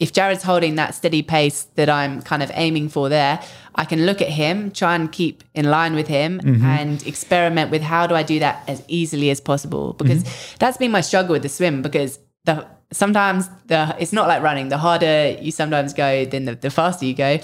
if 0.00 0.12
Jaryd's 0.12 0.42
holding 0.42 0.74
that 0.76 0.94
steady 0.94 1.22
pace 1.22 1.64
that 1.74 1.90
I'm 1.90 2.22
kind 2.22 2.42
of 2.42 2.50
aiming 2.54 2.88
for 2.88 3.10
there, 3.10 3.40
I 3.74 3.84
can 3.84 4.06
look 4.06 4.20
at 4.22 4.28
him, 4.28 4.70
try 4.70 4.94
and 4.94 5.12
keep 5.12 5.44
in 5.54 5.70
line 5.70 5.94
with 5.94 6.08
him 6.08 6.40
mm-hmm. 6.40 6.64
and 6.64 7.06
experiment 7.06 7.70
with 7.70 7.82
how 7.82 8.06
do 8.06 8.14
I 8.14 8.22
do 8.22 8.38
that 8.40 8.64
as 8.66 8.82
easily 8.88 9.30
as 9.30 9.40
possible 9.40 9.92
because 9.92 10.24
mm-hmm. 10.24 10.56
that's 10.58 10.78
been 10.78 10.90
my 10.90 11.02
struggle 11.02 11.34
with 11.34 11.42
the 11.42 11.48
swim 11.50 11.82
because 11.82 12.18
the 12.44 12.66
sometimes 12.92 13.48
the 13.66 13.94
it's 14.00 14.12
not 14.12 14.26
like 14.26 14.42
running 14.42 14.68
the 14.68 14.78
harder 14.78 15.36
you 15.40 15.52
sometimes 15.52 15.92
go 15.92 16.24
then 16.24 16.44
the, 16.46 16.54
the 16.56 16.70
faster 16.70 17.04
you 17.04 17.14
go 17.14 17.38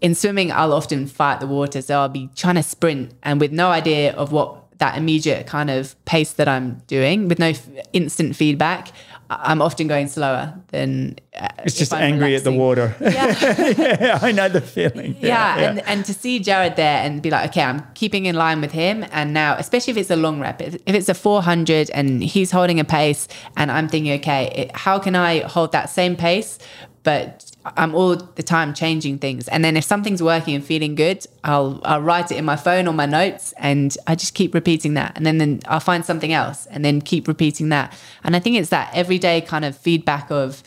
in 0.00 0.14
swimming 0.14 0.52
i'll 0.52 0.72
often 0.72 1.06
fight 1.06 1.40
the 1.40 1.46
water 1.46 1.82
so 1.82 1.98
i'll 1.98 2.08
be 2.08 2.28
trying 2.36 2.54
to 2.54 2.62
sprint 2.62 3.12
and 3.24 3.40
with 3.40 3.50
no 3.50 3.70
idea 3.70 4.12
of 4.14 4.30
what 4.30 4.62
that 4.78 4.96
immediate 4.96 5.46
kind 5.46 5.70
of 5.70 5.96
pace 6.04 6.32
that 6.34 6.46
i'm 6.46 6.74
doing 6.86 7.26
with 7.26 7.38
no 7.38 7.48
f- 7.48 7.68
instant 7.92 8.36
feedback 8.36 8.92
I'm 9.28 9.60
often 9.60 9.88
going 9.88 10.08
slower 10.08 10.54
than. 10.68 11.16
Uh, 11.36 11.48
it's 11.64 11.76
just 11.76 11.92
I'm 11.92 12.02
angry 12.02 12.28
relaxing. 12.28 12.52
at 12.52 12.52
the 12.52 12.58
water. 12.58 12.96
Yeah. 13.00 13.74
yeah, 14.00 14.18
I 14.22 14.32
know 14.32 14.48
the 14.48 14.60
feeling. 14.60 15.16
Yeah, 15.20 15.26
yeah, 15.28 15.58
yeah, 15.60 15.70
And, 15.70 15.78
and 15.86 16.04
to 16.04 16.14
see 16.14 16.40
Jaryd 16.40 16.76
there 16.76 17.02
and 17.02 17.20
be 17.20 17.30
like, 17.30 17.50
okay, 17.50 17.62
I'm 17.62 17.82
keeping 17.94 18.26
in 18.26 18.36
line 18.36 18.60
with 18.60 18.72
him. 18.72 19.04
And 19.10 19.34
now, 19.34 19.56
especially 19.56 19.92
if 19.92 19.96
it's 19.96 20.10
a 20.10 20.16
long 20.16 20.40
rep, 20.40 20.60
if 20.62 20.80
it's 20.86 21.08
a 21.08 21.14
400 21.14 21.90
and 21.90 22.22
he's 22.22 22.50
holding 22.50 22.78
a 22.78 22.84
pace, 22.84 23.26
and 23.56 23.70
I'm 23.70 23.88
thinking, 23.88 24.12
okay, 24.20 24.52
it, 24.54 24.76
how 24.76 24.98
can 24.98 25.16
I 25.16 25.40
hold 25.40 25.72
that 25.72 25.90
same 25.90 26.16
pace, 26.16 26.58
but 27.06 27.52
I'm 27.76 27.94
all 27.94 28.16
the 28.16 28.42
time 28.42 28.74
changing 28.74 29.18
things. 29.18 29.46
And 29.46 29.64
then 29.64 29.76
if 29.76 29.84
something's 29.84 30.20
working 30.20 30.56
and 30.56 30.64
feeling 30.64 30.96
good, 30.96 31.24
I'll 31.44 31.80
I'll 31.84 32.02
write 32.02 32.32
it 32.32 32.36
in 32.36 32.44
my 32.44 32.56
phone 32.56 32.88
or 32.88 32.92
my 32.92 33.06
notes 33.06 33.54
and 33.58 33.96
I 34.08 34.16
just 34.16 34.34
keep 34.34 34.52
repeating 34.54 34.94
that. 34.94 35.12
And 35.14 35.24
then, 35.24 35.38
then 35.38 35.60
I'll 35.68 35.78
find 35.78 36.04
something 36.04 36.32
else 36.32 36.66
and 36.66 36.84
then 36.84 37.00
keep 37.00 37.28
repeating 37.28 37.68
that. 37.68 37.96
And 38.24 38.34
I 38.34 38.40
think 38.40 38.56
it's 38.56 38.70
that 38.70 38.90
everyday 38.92 39.40
kind 39.40 39.64
of 39.64 39.76
feedback 39.76 40.32
of 40.32 40.64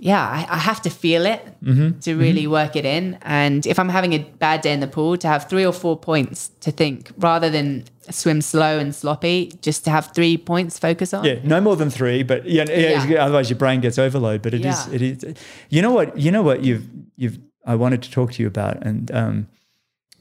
yeah, 0.00 0.24
I, 0.24 0.54
I 0.54 0.58
have 0.58 0.80
to 0.82 0.90
feel 0.90 1.26
it 1.26 1.44
mm-hmm. 1.62 1.98
to 2.00 2.14
really 2.14 2.42
mm-hmm. 2.42 2.52
work 2.52 2.76
it 2.76 2.84
in. 2.84 3.18
And 3.22 3.66
if 3.66 3.78
I'm 3.80 3.88
having 3.88 4.12
a 4.12 4.18
bad 4.18 4.60
day 4.60 4.72
in 4.72 4.80
the 4.80 4.86
pool, 4.86 5.16
to 5.16 5.26
have 5.26 5.48
three 5.48 5.66
or 5.66 5.72
four 5.72 5.96
points 5.96 6.50
to 6.60 6.70
think 6.70 7.10
rather 7.18 7.50
than 7.50 7.84
swim 8.08 8.40
slow 8.40 8.78
and 8.78 8.94
sloppy, 8.94 9.52
just 9.60 9.84
to 9.84 9.90
have 9.90 10.14
three 10.14 10.38
points 10.38 10.78
focus 10.78 11.12
on. 11.12 11.24
Yeah, 11.24 11.40
no 11.42 11.60
more 11.60 11.74
than 11.74 11.90
three, 11.90 12.22
but 12.22 12.46
yeah, 12.46 12.64
yeah, 12.68 13.04
yeah. 13.06 13.24
otherwise 13.24 13.50
your 13.50 13.58
brain 13.58 13.80
gets 13.80 13.98
overload. 13.98 14.40
But 14.40 14.54
it 14.54 14.60
yeah. 14.60 14.70
is, 14.70 14.92
it 14.92 15.02
is. 15.02 15.36
You 15.68 15.82
know 15.82 15.92
what? 15.92 16.16
You 16.16 16.30
know 16.30 16.42
what 16.42 16.62
you've 16.62 16.86
you've. 17.16 17.38
I 17.66 17.74
wanted 17.74 18.02
to 18.04 18.10
talk 18.10 18.32
to 18.32 18.42
you 18.42 18.46
about, 18.46 18.86
and 18.86 19.10
um, 19.10 19.48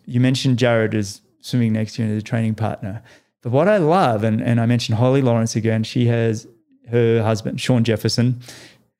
you 0.06 0.20
mentioned 0.20 0.58
Jaryd 0.58 0.96
as 0.96 1.22
swimming 1.40 1.74
next 1.74 1.96
to 1.96 2.04
you 2.04 2.16
as 2.16 2.18
a 2.18 2.26
training 2.26 2.56
partner. 2.56 3.04
But 3.44 3.52
what 3.52 3.68
I 3.68 3.78
love, 3.78 4.24
and 4.24 4.42
and 4.42 4.60
I 4.60 4.66
mentioned 4.66 4.98
Holly 4.98 5.22
Lawrence 5.22 5.56
again. 5.56 5.84
She 5.84 6.08
has 6.08 6.48
her 6.90 7.22
husband 7.22 7.62
Sean 7.62 7.84
Jefferson 7.84 8.42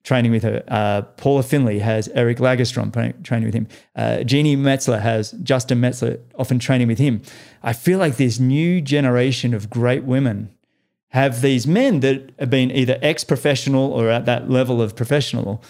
training 0.04 0.32
with 0.32 0.44
her. 0.44 0.64
Uh, 0.68 1.02
Paula 1.02 1.44
Findlay 1.44 1.80
has 1.80 2.08
Eric 2.10 2.38
Lagerstrom 2.38 2.92
training 3.24 3.46
with 3.46 3.54
him. 3.54 3.68
Uh, 3.96 4.20
Jeanni 4.22 4.58
Metzler 4.58 5.02
has 5.02 5.32
Justin 5.44 5.80
Metzler 5.80 6.20
often 6.36 6.60
training 6.60 6.88
with 6.88 6.98
him. 6.98 7.22
I 7.62 7.74
feel 7.74 8.00
like 8.00 8.18
this 8.18 8.40
new 8.40 8.80
generation 8.82 9.54
of 9.54 9.70
great 9.70 10.04
women 10.04 10.52
have 11.10 11.42
these 11.42 11.68
men 11.68 12.02
that 12.02 12.32
have 12.40 12.50
been 12.50 12.72
either 12.72 12.98
ex-professional 13.02 13.92
or 13.92 14.10
at 14.10 14.26
that 14.26 14.50
level 14.50 14.82
of 14.82 14.96
professional 14.96 15.64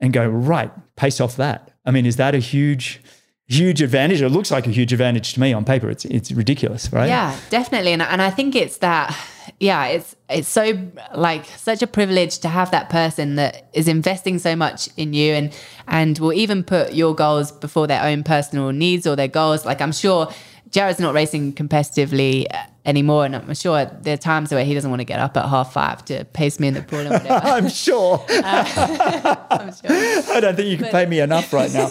and 0.00 0.12
go, 0.12 0.28
right, 0.28 0.70
pace 0.96 1.20
off 1.20 1.36
that. 1.36 1.72
I 1.84 1.90
mean, 1.90 2.06
is 2.06 2.16
that 2.16 2.34
a 2.34 2.38
huge 2.38 3.00
huge 3.48 3.80
advantage. 3.80 4.20
It 4.20 4.28
looks 4.28 4.50
like 4.50 4.66
a 4.66 4.70
huge 4.70 4.92
advantage 4.92 5.32
to 5.34 5.40
me 5.40 5.52
on 5.52 5.64
paper. 5.64 5.90
It's 5.90 6.04
it's 6.04 6.30
ridiculous, 6.30 6.92
right? 6.92 7.08
Yeah, 7.08 7.36
definitely. 7.50 7.92
And 7.92 8.02
and 8.02 8.22
I 8.22 8.30
think 8.30 8.54
it's 8.54 8.78
that 8.78 9.16
yeah, 9.60 9.86
it's 9.86 10.14
it's 10.28 10.48
so 10.48 10.78
like 11.14 11.44
such 11.44 11.82
a 11.82 11.86
privilege 11.86 12.38
to 12.38 12.48
have 12.48 12.70
that 12.70 12.90
person 12.90 13.34
that 13.36 13.68
is 13.72 13.88
investing 13.88 14.38
so 14.38 14.54
much 14.54 14.88
in 14.96 15.12
you 15.12 15.32
and 15.32 15.56
and 15.88 16.18
will 16.18 16.32
even 16.32 16.62
put 16.62 16.94
your 16.94 17.14
goals 17.14 17.50
before 17.50 17.86
their 17.86 18.02
own 18.04 18.22
personal 18.22 18.70
needs 18.70 19.06
or 19.06 19.16
their 19.16 19.28
goals. 19.28 19.64
Like 19.64 19.80
I'm 19.80 19.92
sure 19.92 20.28
Jaryd's 20.70 21.00
not 21.00 21.12
racing 21.12 21.54
competitively 21.54 22.46
anymore, 22.84 23.24
and 23.24 23.34
I'm 23.34 23.54
sure 23.54 23.84
there 23.84 24.14
are 24.14 24.18
times 24.18 24.52
where 24.52 24.64
he 24.64 24.74
doesn't 24.74 24.90
want 24.90 25.00
to 25.00 25.04
get 25.04 25.18
up 25.18 25.36
at 25.36 25.48
half 25.48 25.72
five 25.72 26.04
to 26.04 26.24
pace 26.26 26.60
me 26.60 26.68
in 26.68 26.74
the 26.74 26.82
pool 26.82 27.00
and 27.00 27.10
whatever. 27.10 27.34
I'm 27.46 27.68
sure. 27.68 28.24
Uh, 28.28 29.36
I'm 29.50 29.72
sure. 29.72 29.90
I 30.36 30.40
don't 30.40 30.54
think 30.54 30.68
you 30.68 30.76
can 30.76 30.86
but, 30.86 30.92
pay 30.92 31.06
me 31.06 31.18
enough 31.18 31.52
right 31.52 31.72
now. 31.72 31.88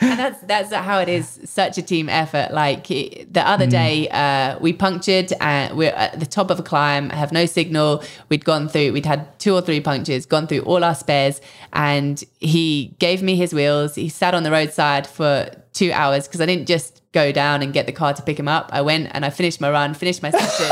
And 0.00 0.18
that's 0.18 0.40
that's 0.42 0.72
how 0.72 0.98
it 0.98 1.08
is. 1.08 1.40
Such 1.44 1.78
a 1.78 1.82
team 1.82 2.08
effort. 2.08 2.52
Like 2.52 2.86
the 2.86 3.42
other 3.44 3.66
mm. 3.66 3.70
day, 3.70 4.08
uh, 4.08 4.58
we 4.58 4.72
punctured 4.72 5.32
and 5.40 5.76
we're 5.76 5.92
at 5.92 6.18
the 6.20 6.26
top 6.26 6.50
of 6.50 6.58
a 6.58 6.62
climb. 6.62 7.10
Have 7.10 7.32
no 7.32 7.46
signal. 7.46 8.02
We'd 8.28 8.44
gone 8.44 8.68
through. 8.68 8.92
We'd 8.92 9.06
had 9.06 9.38
two 9.38 9.54
or 9.54 9.60
three 9.60 9.80
punctures. 9.80 10.26
Gone 10.26 10.46
through 10.46 10.60
all 10.60 10.84
our 10.84 10.94
spares, 10.94 11.40
and 11.72 12.22
he 12.40 12.94
gave 12.98 13.22
me 13.22 13.36
his 13.36 13.54
wheels. 13.54 13.94
He 13.94 14.08
sat 14.08 14.34
on 14.34 14.42
the 14.42 14.50
roadside 14.50 15.06
for 15.06 15.50
two 15.72 15.92
hours 15.92 16.26
because 16.26 16.40
I 16.40 16.46
didn't 16.46 16.66
just 16.66 17.02
go 17.12 17.32
down 17.32 17.62
and 17.62 17.72
get 17.72 17.86
the 17.86 17.92
car 17.92 18.12
to 18.14 18.22
pick 18.22 18.38
him 18.38 18.48
up. 18.48 18.70
I 18.72 18.82
went 18.82 19.10
and 19.12 19.24
I 19.24 19.30
finished 19.30 19.60
my 19.60 19.70
run, 19.70 19.94
finished 19.94 20.22
my 20.22 20.30
session. 20.30 20.70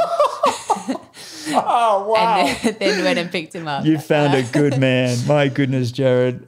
Oh 1.54 2.08
wow! 2.08 2.46
And 2.46 2.58
then, 2.62 2.76
then, 2.78 3.04
went 3.04 3.18
and 3.18 3.30
picked 3.30 3.54
him 3.54 3.68
up. 3.68 3.84
You 3.84 3.98
found 3.98 4.34
a 4.34 4.42
good 4.52 4.78
man. 4.78 5.16
My 5.26 5.48
goodness, 5.48 5.92
Jaryd. 5.92 6.44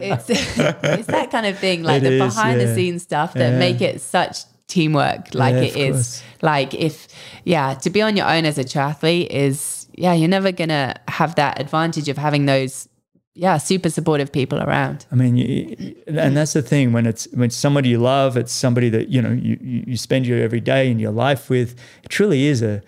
it's, 0.00 0.30
it's 0.30 1.06
that 1.06 1.30
kind 1.30 1.46
of 1.46 1.58
thing, 1.58 1.82
like 1.82 2.02
it 2.02 2.06
the 2.06 2.12
is, 2.12 2.34
behind 2.34 2.60
yeah. 2.60 2.66
the 2.66 2.74
scenes 2.74 3.02
stuff 3.02 3.34
that 3.34 3.52
yeah. 3.52 3.58
make 3.58 3.80
it 3.80 4.00
such 4.00 4.44
teamwork. 4.66 5.34
Like 5.34 5.54
yeah, 5.54 5.62
it 5.62 5.76
is. 5.76 5.94
Course. 5.94 6.22
Like 6.42 6.74
if 6.74 7.08
yeah, 7.44 7.74
to 7.74 7.90
be 7.90 8.02
on 8.02 8.16
your 8.16 8.28
own 8.28 8.44
as 8.44 8.58
a 8.58 8.64
triathlete 8.64 9.28
is 9.28 9.86
yeah, 9.94 10.14
you're 10.14 10.28
never 10.28 10.52
gonna 10.52 10.94
have 11.08 11.34
that 11.34 11.60
advantage 11.60 12.08
of 12.08 12.16
having 12.16 12.46
those 12.46 12.88
yeah, 13.34 13.58
super 13.58 13.90
supportive 13.90 14.32
people 14.32 14.60
around. 14.60 15.06
I 15.12 15.14
mean, 15.14 15.36
you, 15.36 15.94
and 16.06 16.36
that's 16.36 16.52
the 16.52 16.62
thing 16.62 16.92
when 16.92 17.06
it's 17.06 17.28
when 17.32 17.46
it's 17.46 17.56
somebody 17.56 17.90
you 17.90 17.98
love, 17.98 18.36
it's 18.36 18.52
somebody 18.52 18.88
that 18.90 19.08
you 19.08 19.22
know 19.22 19.30
you 19.30 19.58
you 19.60 19.96
spend 19.96 20.26
your 20.26 20.38
every 20.38 20.60
day 20.60 20.90
in 20.90 20.98
your 20.98 21.12
life 21.12 21.48
with. 21.48 21.78
It 22.02 22.08
truly 22.08 22.46
is 22.46 22.62
a 22.62 22.82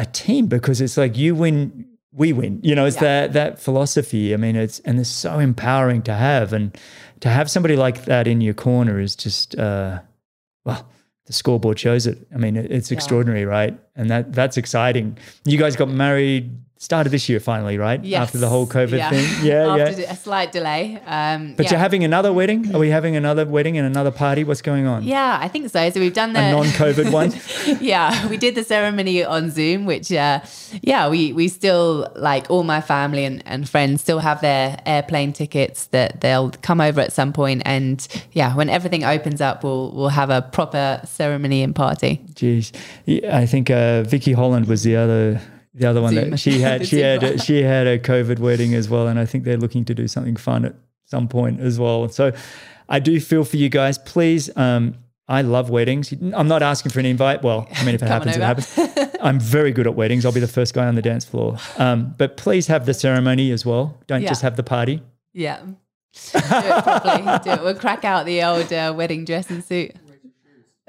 a 0.00 0.06
team 0.06 0.46
because 0.46 0.80
it's 0.80 0.96
like 0.96 1.16
you 1.18 1.34
win, 1.34 1.86
we 2.10 2.32
win. 2.32 2.58
You 2.62 2.74
know, 2.74 2.86
it's 2.86 2.96
yeah. 2.96 3.26
that 3.26 3.32
that 3.34 3.58
philosophy. 3.58 4.32
I 4.32 4.38
mean, 4.38 4.56
it's 4.56 4.80
and 4.80 4.98
it's 4.98 5.10
so 5.10 5.38
empowering 5.38 6.02
to 6.02 6.14
have, 6.14 6.54
and 6.54 6.76
to 7.20 7.28
have 7.28 7.50
somebody 7.50 7.76
like 7.76 8.06
that 8.06 8.26
in 8.26 8.40
your 8.40 8.54
corner 8.54 8.98
is 8.98 9.14
just 9.14 9.56
uh, 9.58 10.00
well, 10.64 10.88
the 11.26 11.34
scoreboard 11.34 11.78
shows 11.78 12.06
it. 12.06 12.26
I 12.34 12.38
mean, 12.38 12.56
it's 12.56 12.90
extraordinary, 12.90 13.44
right? 13.44 13.78
And 13.94 14.08
that 14.08 14.32
that's 14.32 14.56
exciting. 14.56 15.18
You 15.44 15.58
guys 15.58 15.76
got 15.76 15.90
married 15.90 16.58
started 16.80 17.10
this 17.10 17.28
year 17.28 17.38
finally, 17.38 17.76
right? 17.76 18.02
Yes. 18.02 18.22
After 18.22 18.38
the 18.38 18.48
whole 18.48 18.66
COVID 18.66 18.96
yeah. 18.96 19.10
thing. 19.10 19.20
Yeah, 19.50 19.76
After 19.76 20.00
yeah. 20.00 20.12
A 20.12 20.16
slight 20.16 20.50
delay. 20.50 20.98
Um, 21.06 21.54
but 21.54 21.66
yeah. 21.66 21.72
you're 21.72 21.78
having 21.78 22.04
another 22.04 22.32
wedding? 22.32 22.74
Are 22.74 22.78
we 22.78 22.88
having 22.88 23.16
another 23.16 23.44
wedding 23.44 23.76
and 23.76 23.86
another 23.86 24.10
party? 24.10 24.44
What's 24.44 24.62
going 24.62 24.86
on? 24.86 25.04
Yeah, 25.04 25.38
I 25.40 25.48
think 25.48 25.68
so. 25.70 25.90
So 25.90 26.00
we've 26.00 26.14
done 26.14 26.32
the 26.32 26.40
a 26.40 26.50
non-COVID 26.52 27.12
one. 27.12 27.34
yeah, 27.80 28.26
we 28.28 28.38
did 28.38 28.54
the 28.54 28.64
ceremony 28.64 29.22
on 29.22 29.50
Zoom, 29.50 29.84
which 29.84 30.10
uh, 30.10 30.40
yeah, 30.82 31.08
we 31.08 31.34
we 31.34 31.48
still 31.48 32.10
like 32.16 32.50
all 32.50 32.64
my 32.64 32.80
family 32.80 33.24
and, 33.26 33.42
and 33.46 33.68
friends 33.68 34.00
still 34.00 34.20
have 34.20 34.40
their 34.40 34.78
airplane 34.86 35.34
tickets 35.34 35.86
that 35.86 36.22
they'll 36.22 36.50
come 36.62 36.80
over 36.80 37.00
at 37.00 37.12
some 37.12 37.32
point, 37.32 37.62
and 37.66 38.06
yeah, 38.32 38.54
when 38.56 38.70
everything 38.70 39.04
opens 39.04 39.40
up, 39.40 39.62
we'll 39.64 39.92
we'll 39.92 40.08
have 40.08 40.30
a 40.30 40.40
proper 40.40 41.00
ceremony 41.04 41.62
and 41.62 41.74
party. 41.74 42.20
Jeez, 42.32 42.72
I 43.30 43.44
think 43.44 43.70
uh, 43.70 44.02
Vicky 44.04 44.32
Holland 44.32 44.66
was 44.66 44.82
the 44.82 44.96
other 44.96 45.40
the 45.74 45.86
other 45.86 46.02
one 46.02 46.14
Zoom. 46.14 46.30
that 46.30 46.38
she 46.38 46.60
had 46.60 46.86
she 46.88 47.00
had 47.00 47.22
a, 47.22 47.38
she 47.38 47.62
had 47.62 47.86
a 47.86 47.98
COVID 47.98 48.38
wedding 48.38 48.74
as 48.74 48.88
well, 48.88 49.08
and 49.08 49.18
I 49.18 49.24
think 49.24 49.44
they're 49.44 49.56
looking 49.56 49.84
to 49.86 49.94
do 49.94 50.08
something 50.08 50.36
fun 50.36 50.64
at 50.64 50.74
some 51.06 51.28
point 51.28 51.60
as 51.60 51.78
well. 51.78 52.08
So 52.08 52.32
I 52.88 52.98
do 52.98 53.20
feel 53.20 53.44
for 53.44 53.56
you 53.56 53.68
guys. 53.68 53.98
Please, 53.98 54.54
um, 54.56 54.94
I 55.28 55.42
love 55.42 55.70
weddings. 55.70 56.12
I'm 56.12 56.48
not 56.48 56.62
asking 56.62 56.90
for 56.90 56.98
an 57.00 57.06
invite. 57.06 57.42
Well, 57.42 57.68
I 57.76 57.84
mean, 57.84 57.94
if 57.94 58.02
it 58.02 58.08
happens, 58.08 58.36
it 58.36 58.42
happens. 58.42 58.76
I'm 59.22 59.38
very 59.38 59.70
good 59.70 59.86
at 59.86 59.94
weddings. 59.94 60.26
I'll 60.26 60.32
be 60.32 60.40
the 60.40 60.48
first 60.48 60.74
guy 60.74 60.86
on 60.86 60.96
the 60.96 61.02
dance 61.02 61.24
floor. 61.24 61.56
Um, 61.78 62.14
but 62.18 62.36
please 62.36 62.66
have 62.66 62.86
the 62.86 62.94
ceremony 62.94 63.52
as 63.52 63.64
well. 63.64 63.96
Don't 64.08 64.22
yeah. 64.22 64.28
just 64.28 64.42
have 64.42 64.56
the 64.56 64.64
party. 64.64 65.02
Yeah. 65.32 65.60
Do 65.62 65.72
it 66.34 66.82
properly. 66.82 67.38
Do 67.44 67.50
it. 67.50 67.62
We'll 67.62 67.76
crack 67.76 68.04
out 68.04 68.26
the 68.26 68.42
old 68.42 68.72
uh, 68.72 68.92
wedding 68.96 69.24
dress 69.24 69.50
and 69.50 69.62
suit. 69.62 69.92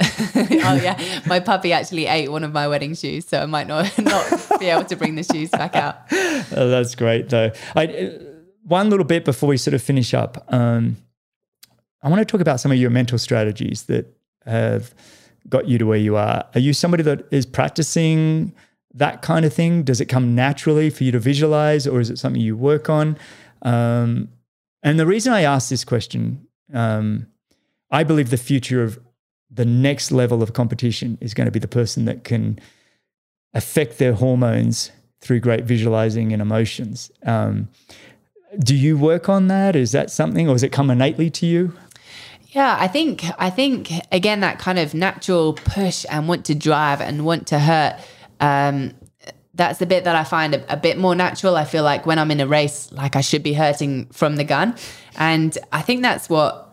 oh 0.35 0.79
yeah, 0.81 1.21
my 1.25 1.39
puppy 1.39 1.73
actually 1.73 2.07
ate 2.07 2.31
one 2.31 2.43
of 2.43 2.51
my 2.51 2.67
wedding 2.67 2.95
shoes, 2.95 3.25
so 3.27 3.39
I 3.39 3.45
might 3.45 3.67
not 3.67 3.97
not 3.99 4.59
be 4.59 4.67
able 4.67 4.85
to 4.85 4.95
bring 4.95 5.15
the 5.15 5.23
shoes 5.23 5.49
back 5.49 5.75
out. 5.75 5.97
Oh, 6.11 6.69
that's 6.69 6.95
great, 6.95 7.29
though. 7.29 7.51
I, 7.75 7.87
uh, 7.87 8.09
one 8.63 8.89
little 8.89 9.05
bit 9.05 9.25
before 9.25 9.49
we 9.49 9.57
sort 9.57 9.73
of 9.73 9.81
finish 9.81 10.13
up, 10.13 10.45
um, 10.53 10.97
I 12.03 12.09
want 12.09 12.19
to 12.19 12.25
talk 12.25 12.41
about 12.41 12.59
some 12.59 12.71
of 12.71 12.77
your 12.77 12.89
mental 12.89 13.17
strategies 13.17 13.83
that 13.83 14.15
have 14.45 14.93
got 15.49 15.67
you 15.67 15.77
to 15.77 15.85
where 15.85 15.97
you 15.97 16.15
are. 16.15 16.45
Are 16.53 16.59
you 16.59 16.73
somebody 16.73 17.03
that 17.03 17.27
is 17.31 17.45
practicing 17.45 18.53
that 18.93 19.21
kind 19.21 19.45
of 19.45 19.53
thing? 19.53 19.83
Does 19.83 20.01
it 20.01 20.05
come 20.05 20.35
naturally 20.35 20.89
for 20.89 21.03
you 21.03 21.11
to 21.11 21.19
visualize, 21.19 21.87
or 21.87 21.99
is 21.99 22.09
it 22.09 22.17
something 22.17 22.41
you 22.41 22.57
work 22.57 22.89
on? 22.89 23.17
Um, 23.61 24.29
and 24.83 24.99
the 24.99 25.05
reason 25.05 25.33
I 25.33 25.41
ask 25.41 25.69
this 25.69 25.83
question, 25.83 26.47
um, 26.73 27.27
I 27.91 28.03
believe 28.03 28.29
the 28.29 28.37
future 28.37 28.83
of 28.83 28.99
the 29.51 29.65
next 29.65 30.11
level 30.11 30.41
of 30.41 30.53
competition 30.53 31.17
is 31.21 31.33
going 31.33 31.45
to 31.45 31.51
be 31.51 31.59
the 31.59 31.67
person 31.67 32.05
that 32.05 32.23
can 32.23 32.59
affect 33.53 33.97
their 33.97 34.13
hormones 34.13 34.91
through 35.19 35.39
great 35.39 35.65
visualizing 35.65 36.31
and 36.33 36.41
emotions. 36.41 37.11
Um, 37.25 37.67
do 38.59 38.75
you 38.75 38.97
work 38.97 39.29
on 39.29 39.47
that? 39.47 39.75
Is 39.75 39.91
that 39.91 40.09
something, 40.09 40.47
or 40.47 40.55
does 40.55 40.63
it 40.63 40.71
come 40.71 40.89
innately 40.89 41.29
to 41.31 41.45
you? 41.45 41.73
Yeah, 42.47 42.75
I 42.77 42.87
think 42.87 43.23
I 43.37 43.49
think 43.49 43.91
again 44.11 44.41
that 44.41 44.59
kind 44.59 44.77
of 44.77 44.93
natural 44.93 45.53
push 45.53 46.05
and 46.09 46.27
want 46.27 46.45
to 46.45 46.55
drive 46.55 46.99
and 46.99 47.25
want 47.25 47.47
to 47.47 47.59
hurt. 47.59 47.97
Um, 48.41 48.93
that's 49.53 49.79
the 49.79 49.85
bit 49.85 50.05
that 50.05 50.15
I 50.15 50.23
find 50.23 50.55
a, 50.55 50.73
a, 50.73 50.77
bit 50.77 50.97
more 50.97 51.13
natural. 51.13 51.55
I 51.55 51.65
feel 51.65 51.83
like 51.83 52.05
when 52.05 52.17
I'm 52.17 52.31
in 52.31 52.39
a 52.39 52.47
race, 52.47 52.91
like 52.91 53.15
I 53.15 53.21
should 53.21 53.43
be 53.43 53.53
hurting 53.53 54.07
from 54.07 54.35
the 54.35 54.43
gun, 54.43 54.75
and 55.17 55.57
I 55.71 55.81
think 55.81 56.01
that's 56.01 56.29
what 56.29 56.70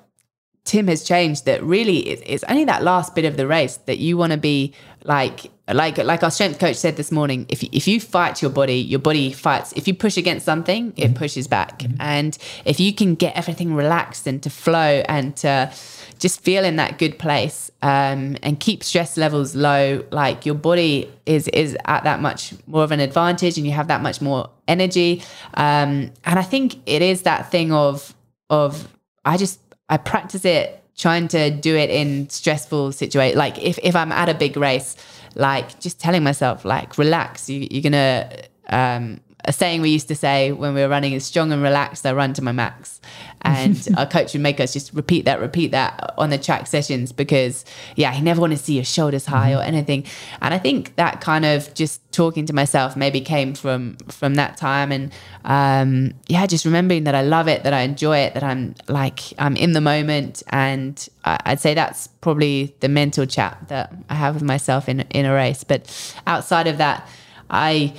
Tim 0.69 0.87
has 0.89 1.03
changed 1.03 1.47
that 1.47 1.63
really 1.63 2.01
it's 2.01 2.45
only 2.45 2.67
that 2.67 2.83
last 2.83 3.15
bit 3.15 3.25
of 3.25 3.39
the 3.39 3.47
race 3.47 3.79
that 3.87 3.97
you 3.97 4.19
want 4.19 4.33
to 4.33 4.39
be 4.39 4.75
like 5.05 5.51
like 5.67 5.97
like 5.97 6.23
our 6.23 6.31
strength 6.31 6.59
coach 6.59 6.77
said 6.77 6.97
this 6.97 7.11
morning 7.11 7.47
if 7.49 7.63
you, 7.63 7.71
if 7.73 7.89
you 7.89 7.99
fight 7.99 8.43
your 8.43 8.51
body 8.51 8.75
your 8.75 8.99
body 8.99 9.33
fights 9.33 9.73
if 9.77 9.89
you 9.89 9.95
push 9.95 10.19
against 10.19 10.45
something 10.45 10.93
it 10.97 11.07
mm-hmm. 11.07 11.15
pushes 11.15 11.47
back 11.47 11.79
mm-hmm. 11.79 11.97
and 12.01 12.37
if 12.67 12.79
you 12.79 12.93
can 12.93 13.15
get 13.15 13.35
everything 13.35 13.73
relaxed 13.75 14.27
and 14.27 14.43
to 14.43 14.51
flow 14.51 15.03
and 15.09 15.39
to 15.39 15.73
just 16.19 16.43
feel 16.43 16.63
in 16.63 16.77
that 16.77 16.99
good 16.99 17.19
place 17.19 17.71
um, 17.81 18.37
and 18.43 18.61
keep 18.61 18.85
stress 18.85 19.17
levels 19.17 19.57
low 19.57 20.05
like 20.11 20.45
your 20.45 20.55
body 20.55 21.11
is 21.25 21.49
is 21.49 21.79
at 21.87 22.05
that 22.05 22.21
much 22.21 22.53
more 22.67 22.85
of 22.85 22.93
an 22.93 23.01
advantage 23.01 23.57
and 23.57 23.67
you 23.67 23.73
have 23.73 23.89
that 23.89 24.03
much 24.03 24.21
more 24.21 24.51
energy 24.67 25.23
um, 25.55 26.11
and 26.27 26.39
i 26.39 26.43
think 26.43 26.77
it 26.85 27.01
is 27.01 27.23
that 27.23 27.51
thing 27.51 27.73
of 27.73 28.15
of 28.51 28.87
i 29.25 29.39
just 29.39 29.61
I 29.89 29.97
practice 29.97 30.45
it 30.45 30.83
trying 30.97 31.29
to 31.29 31.51
do 31.51 31.77
it 31.77 31.91
in 31.91 32.29
stressful 32.29 32.93
situations. 32.93 33.37
Like 33.37 33.59
if, 33.63 33.79
if 33.83 33.95
I'm 33.95 34.13
at 34.13 34.29
a 34.29 34.35
big 34.35 34.57
race, 34.57 34.97
like 35.35 35.79
just 35.81 36.01
telling 36.01 36.25
myself, 36.25 36.65
like, 36.65 36.99
relax, 36.99 37.49
you, 37.49 37.67
you're 37.71 37.83
gonna, 37.83 38.31
um, 38.69 39.21
a 39.49 39.53
saying 39.53 39.81
we 39.81 39.89
used 39.89 40.09
to 40.09 40.15
say 40.15 40.53
when 40.53 40.75
we 40.75 40.83
were 40.83 40.89
running 40.91 41.15
is 41.15 41.25
strong 41.25 41.53
and 41.53 41.63
relaxed, 41.63 42.05
I 42.05 42.13
run 42.13 42.35
to 42.35 42.43
my 42.43 42.53
max. 42.53 43.01
And 43.41 43.89
our 43.97 44.05
coach 44.05 44.35
would 44.35 44.43
make 44.43 44.61
us 44.61 44.75
just 44.75 44.93
repeat 44.93 45.25
that, 45.25 45.41
repeat 45.41 45.69
that 45.71 46.13
on 46.19 46.29
the 46.29 46.37
track 46.37 46.67
sessions 46.67 47.13
because, 47.13 47.65
yeah, 47.97 48.13
he 48.13 48.21
never 48.21 48.43
wanted 48.43 48.59
to 48.59 48.63
see 48.63 48.75
your 48.75 48.85
shoulders 48.85 49.25
high 49.25 49.53
mm-hmm. 49.53 49.61
or 49.61 49.63
anything. 49.63 50.05
And 50.43 50.53
I 50.53 50.59
think 50.59 50.97
that 50.97 51.23
kind 51.23 51.47
of 51.47 51.73
just 51.73 52.03
talking 52.13 52.45
to 52.45 52.53
myself 52.53 52.95
maybe 52.95 53.23
came 53.23 53.55
from 53.55 53.97
from 54.09 54.35
that 54.35 54.59
time. 54.59 54.93
And 54.93 55.13
um, 55.47 56.13
yeah, 56.27 56.45
just 56.47 56.67
remembering 56.67 57.05
that 57.05 57.15
I 57.15 57.23
love 57.23 57.49
it, 57.49 57.63
that 57.63 57.73
I 57.73 57.81
enjoy 57.81 58.19
it, 58.19 58.35
that 58.35 58.43
I'm 58.43 58.75
like 58.87 59.21
I'm 59.39 59.57
in 59.57 59.73
the 59.73 59.81
moment. 59.81 60.43
And 60.49 61.09
I'd 61.25 61.61
say 61.61 61.73
that's 61.73 62.07
probably 62.21 62.75
the 62.81 62.89
mental 62.91 63.25
chat 63.25 63.57
that 63.69 63.95
I 64.11 64.15
have 64.15 64.35
with 64.35 64.45
myself 64.45 64.91
in 64.91 65.01
in 65.01 65.25
a 65.25 65.33
race. 65.33 65.65
But 65.65 65.89
outside 66.27 66.67
of 66.67 66.77
that, 66.77 67.09
I 67.49 67.95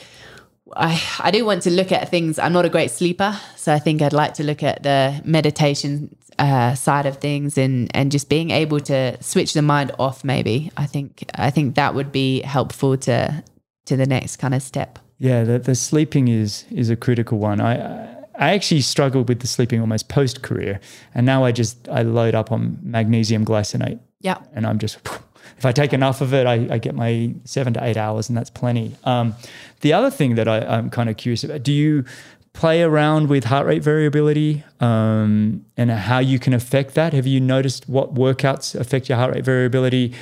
I, 0.75 1.01
I 1.19 1.31
do 1.31 1.45
want 1.45 1.63
to 1.63 1.71
look 1.71 1.91
at 1.91 2.09
things. 2.09 2.39
I'm 2.39 2.53
not 2.53 2.65
a 2.65 2.69
great 2.69 2.91
sleeper, 2.91 3.39
so 3.55 3.73
I 3.73 3.79
think 3.79 4.01
I'd 4.01 4.13
like 4.13 4.33
to 4.35 4.43
look 4.43 4.63
at 4.63 4.83
the 4.83 5.21
meditation 5.23 6.15
uh, 6.37 6.73
side 6.73 7.05
of 7.05 7.17
things 7.17 7.57
and 7.57 7.91
and 7.95 8.11
just 8.11 8.29
being 8.29 8.51
able 8.51 8.79
to 8.79 9.21
switch 9.21 9.53
the 9.53 9.61
mind 9.61 9.91
off. 9.99 10.23
Maybe 10.23 10.71
I 10.77 10.85
think 10.85 11.29
I 11.35 11.51
think 11.51 11.75
that 11.75 11.93
would 11.95 12.11
be 12.11 12.41
helpful 12.41 12.97
to 12.97 13.43
to 13.85 13.97
the 13.97 14.05
next 14.05 14.37
kind 14.37 14.53
of 14.53 14.61
step. 14.61 14.99
Yeah, 15.17 15.43
the, 15.43 15.59
the 15.59 15.75
sleeping 15.75 16.27
is 16.27 16.65
is 16.71 16.89
a 16.89 16.95
critical 16.95 17.39
one. 17.39 17.59
I 17.59 18.07
I 18.35 18.53
actually 18.53 18.81
struggled 18.81 19.27
with 19.27 19.41
the 19.41 19.47
sleeping 19.47 19.81
almost 19.81 20.07
post 20.07 20.41
career, 20.41 20.79
and 21.13 21.25
now 21.25 21.43
I 21.43 21.51
just 21.51 21.89
I 21.89 22.03
load 22.03 22.35
up 22.35 22.51
on 22.51 22.79
magnesium 22.81 23.45
glycinate. 23.45 23.99
Yeah, 24.21 24.37
and 24.53 24.65
I'm 24.65 24.79
just 24.79 24.97
if 25.57 25.65
I 25.65 25.71
take 25.71 25.93
enough 25.93 26.21
of 26.21 26.33
it, 26.33 26.45
I, 26.45 26.67
I 26.69 26.77
get 26.77 26.95
my 26.95 27.33
seven 27.43 27.73
to 27.73 27.83
eight 27.83 27.97
hours, 27.97 28.29
and 28.29 28.37
that's 28.37 28.49
plenty. 28.49 28.95
Um, 29.03 29.35
the 29.81 29.93
other 29.93 30.09
thing 30.09 30.35
that 30.35 30.47
I, 30.47 30.59
am 30.77 30.89
kind 30.89 31.09
of 31.09 31.17
curious 31.17 31.43
about: 31.43 31.63
do 31.63 31.71
you 31.71 32.05
play 32.53 32.81
around 32.81 33.29
with 33.29 33.45
heart 33.45 33.65
rate 33.65 33.83
variability 33.83 34.63
um, 34.79 35.65
and 35.77 35.91
how 35.91 36.19
you 36.19 36.39
can 36.39 36.53
affect 36.53 36.95
that? 36.95 37.13
Have 37.13 37.27
you 37.27 37.39
noticed 37.39 37.87
what 37.87 38.15
workouts 38.15 38.79
affect 38.79 39.09
your 39.09 39.17
heart 39.17 39.33
rate 39.33 39.45
variability, 39.45 40.13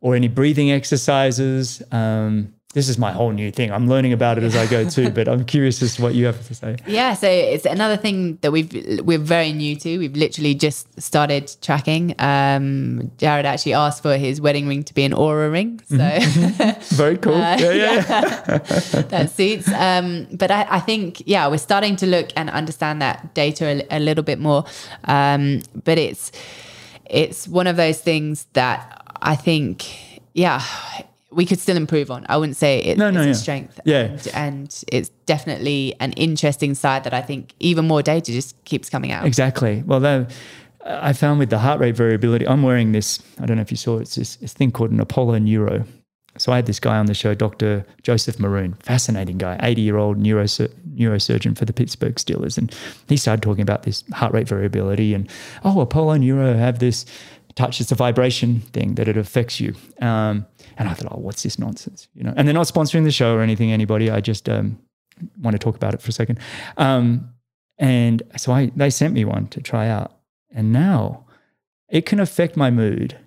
or 0.00 0.14
any 0.14 0.28
breathing 0.28 0.70
exercises? 0.70 1.82
Um, 1.92 2.54
this 2.74 2.88
is 2.88 2.98
my 2.98 3.12
whole 3.12 3.30
new 3.30 3.50
thing. 3.52 3.72
I'm 3.72 3.88
learning 3.88 4.12
about 4.12 4.36
it 4.36 4.44
as 4.44 4.56
I 4.56 4.66
go 4.66 4.88
too, 4.96 5.08
but 5.10 5.28
I'm 5.28 5.44
curious 5.44 5.80
as 5.80 5.94
to 5.96 6.02
what 6.02 6.14
you 6.14 6.26
have 6.26 6.46
to 6.46 6.54
say. 6.54 6.76
Yeah, 6.86 7.14
so 7.14 7.28
it's 7.28 7.64
another 7.64 7.96
thing 7.96 8.36
that 8.42 8.50
we've 8.50 8.70
we're 9.04 9.18
very 9.18 9.52
new 9.52 9.76
to. 9.76 9.98
We've 9.98 10.14
literally 10.14 10.54
just 10.54 11.00
started 11.00 11.54
tracking. 11.62 12.14
Um, 12.18 13.12
Jaryd 13.18 13.44
actually 13.44 13.74
asked 13.74 14.02
for 14.02 14.16
his 14.16 14.40
wedding 14.40 14.66
ring 14.66 14.82
to 14.84 14.94
be 14.94 15.04
an 15.04 15.12
Oura 15.12 15.50
ring, 15.50 15.80
so 15.88 15.96
mm-hmm. 15.96 16.94
very 16.96 17.16
cool. 17.16 17.34
Uh, 17.44 17.56
yeah, 17.58 17.72
yeah, 17.72 17.94
yeah. 17.94 18.58
that 19.10 19.30
suits. 19.30 19.70
Um, 19.72 20.26
but 20.32 20.50
I, 20.50 20.66
I, 20.70 20.80
think 20.80 21.22
yeah, 21.26 21.46
we're 21.46 21.58
starting 21.58 21.94
to 21.96 22.06
look 22.06 22.30
and 22.36 22.48
understand 22.48 23.02
that 23.02 23.34
data 23.34 23.66
a, 23.66 23.98
a 23.98 24.00
little 24.00 24.24
bit 24.24 24.38
more. 24.38 24.64
Um, 25.04 25.62
but 25.84 25.98
it's 25.98 26.32
it's 27.04 27.46
one 27.46 27.66
of 27.66 27.76
those 27.76 28.00
things 28.00 28.46
that 28.54 29.02
I 29.20 29.36
think 29.36 30.22
yeah 30.32 30.64
we 31.34 31.46
could 31.46 31.58
still 31.58 31.76
improve 31.76 32.10
on. 32.10 32.24
I 32.28 32.36
wouldn't 32.36 32.56
say 32.56 32.78
it, 32.78 32.98
no, 32.98 33.10
no, 33.10 33.20
it's 33.20 33.26
yeah. 33.26 33.30
a 33.30 33.34
strength. 33.34 33.80
Yeah. 33.84 33.98
And, 33.98 34.28
and, 34.34 34.84
it's 34.92 35.08
definitely 35.26 35.94
an 36.00 36.12
interesting 36.12 36.74
side 36.74 37.04
that 37.04 37.14
I 37.14 37.22
think 37.22 37.54
even 37.60 37.86
more 37.86 38.02
data 38.02 38.32
just 38.32 38.62
keeps 38.64 38.90
coming 38.90 39.12
out. 39.12 39.26
Exactly. 39.26 39.82
Well, 39.86 40.26
I 40.84 41.12
found 41.12 41.38
with 41.38 41.50
the 41.50 41.58
heart 41.58 41.80
rate 41.80 41.96
variability, 41.96 42.46
I'm 42.46 42.62
wearing 42.62 42.92
this, 42.92 43.20
I 43.40 43.46
don't 43.46 43.56
know 43.56 43.62
if 43.62 43.70
you 43.70 43.76
saw 43.76 43.98
it, 43.98 44.02
it's 44.02 44.14
this, 44.16 44.36
this 44.36 44.52
thing 44.52 44.70
called 44.70 44.90
an 44.90 45.00
Apollo 45.00 45.38
Neuro. 45.38 45.84
So 46.36 46.52
I 46.52 46.56
had 46.56 46.66
this 46.66 46.80
guy 46.80 46.98
on 46.98 47.06
the 47.06 47.14
show, 47.14 47.32
Dr. 47.32 47.86
Joseph 48.02 48.40
Maroon, 48.40 48.74
fascinating 48.80 49.38
guy, 49.38 49.58
80 49.62 49.82
year 49.82 49.96
old 49.96 50.18
neurosurgeon 50.18 51.56
for 51.56 51.64
the 51.64 51.72
Pittsburgh 51.72 52.16
Steelers. 52.16 52.58
And 52.58 52.74
he 53.08 53.16
started 53.16 53.42
talking 53.42 53.62
about 53.62 53.84
this 53.84 54.02
heart 54.12 54.32
rate 54.32 54.48
variability 54.48 55.14
and, 55.14 55.30
oh, 55.64 55.80
Apollo 55.80 56.16
Neuro 56.16 56.54
have 56.54 56.80
this 56.80 57.06
touch, 57.54 57.80
it's 57.80 57.92
a 57.92 57.94
vibration 57.94 58.60
thing 58.60 58.96
that 58.96 59.08
it 59.08 59.16
affects 59.16 59.60
you. 59.60 59.74
Um, 60.00 60.46
and 60.76 60.88
I 60.88 60.94
thought, 60.94 61.12
oh, 61.12 61.20
what's 61.20 61.42
this 61.42 61.58
nonsense? 61.58 62.08
You 62.14 62.24
know, 62.24 62.34
and 62.36 62.46
they're 62.46 62.54
not 62.54 62.66
sponsoring 62.66 63.04
the 63.04 63.12
show 63.12 63.34
or 63.34 63.42
anything, 63.42 63.72
anybody. 63.72 64.10
I 64.10 64.20
just 64.20 64.48
um, 64.48 64.78
want 65.40 65.54
to 65.54 65.58
talk 65.58 65.76
about 65.76 65.94
it 65.94 66.02
for 66.02 66.10
a 66.10 66.12
second. 66.12 66.38
Um, 66.76 67.30
and 67.78 68.22
so 68.36 68.52
I, 68.52 68.70
they 68.76 68.90
sent 68.90 69.14
me 69.14 69.24
one 69.24 69.48
to 69.48 69.60
try 69.60 69.88
out. 69.88 70.12
And 70.52 70.72
now 70.72 71.26
it 71.88 72.06
can 72.06 72.20
affect 72.20 72.56
my 72.56 72.70
mood 72.70 73.18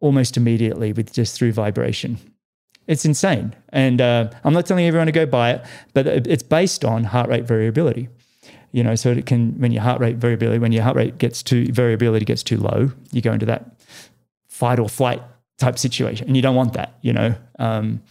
almost 0.00 0.36
immediately 0.36 0.92
with 0.92 1.12
just 1.12 1.36
through 1.36 1.52
vibration. 1.52 2.18
It's 2.86 3.04
insane. 3.04 3.54
And 3.68 4.00
uh, 4.00 4.30
I'm 4.44 4.52
not 4.52 4.66
telling 4.66 4.86
everyone 4.86 5.06
to 5.06 5.12
go 5.12 5.24
buy 5.24 5.52
it, 5.52 5.64
but 5.94 6.06
it's 6.06 6.42
based 6.42 6.84
on 6.84 7.04
heart 7.04 7.28
rate 7.28 7.44
variability. 7.44 8.08
You 8.72 8.82
know, 8.82 8.94
so 8.94 9.10
it 9.10 9.26
can, 9.26 9.58
when 9.60 9.70
your 9.70 9.82
heart 9.82 10.00
rate 10.00 10.16
variability, 10.16 10.58
when 10.58 10.72
your 10.72 10.82
heart 10.82 10.96
rate 10.96 11.18
gets 11.18 11.42
too, 11.42 11.66
variability 11.72 12.24
gets 12.24 12.42
too 12.42 12.56
low, 12.56 12.90
you 13.12 13.20
go 13.20 13.32
into 13.32 13.46
that 13.46 13.76
fight 14.48 14.78
or 14.78 14.88
flight 14.88 15.22
type 15.62 15.78
situation. 15.78 16.26
And 16.26 16.36
you 16.36 16.42
don't 16.42 16.56
want 16.56 16.74
that, 16.74 16.98
you 17.00 17.12
know. 17.12 17.34
Um, 17.58 18.02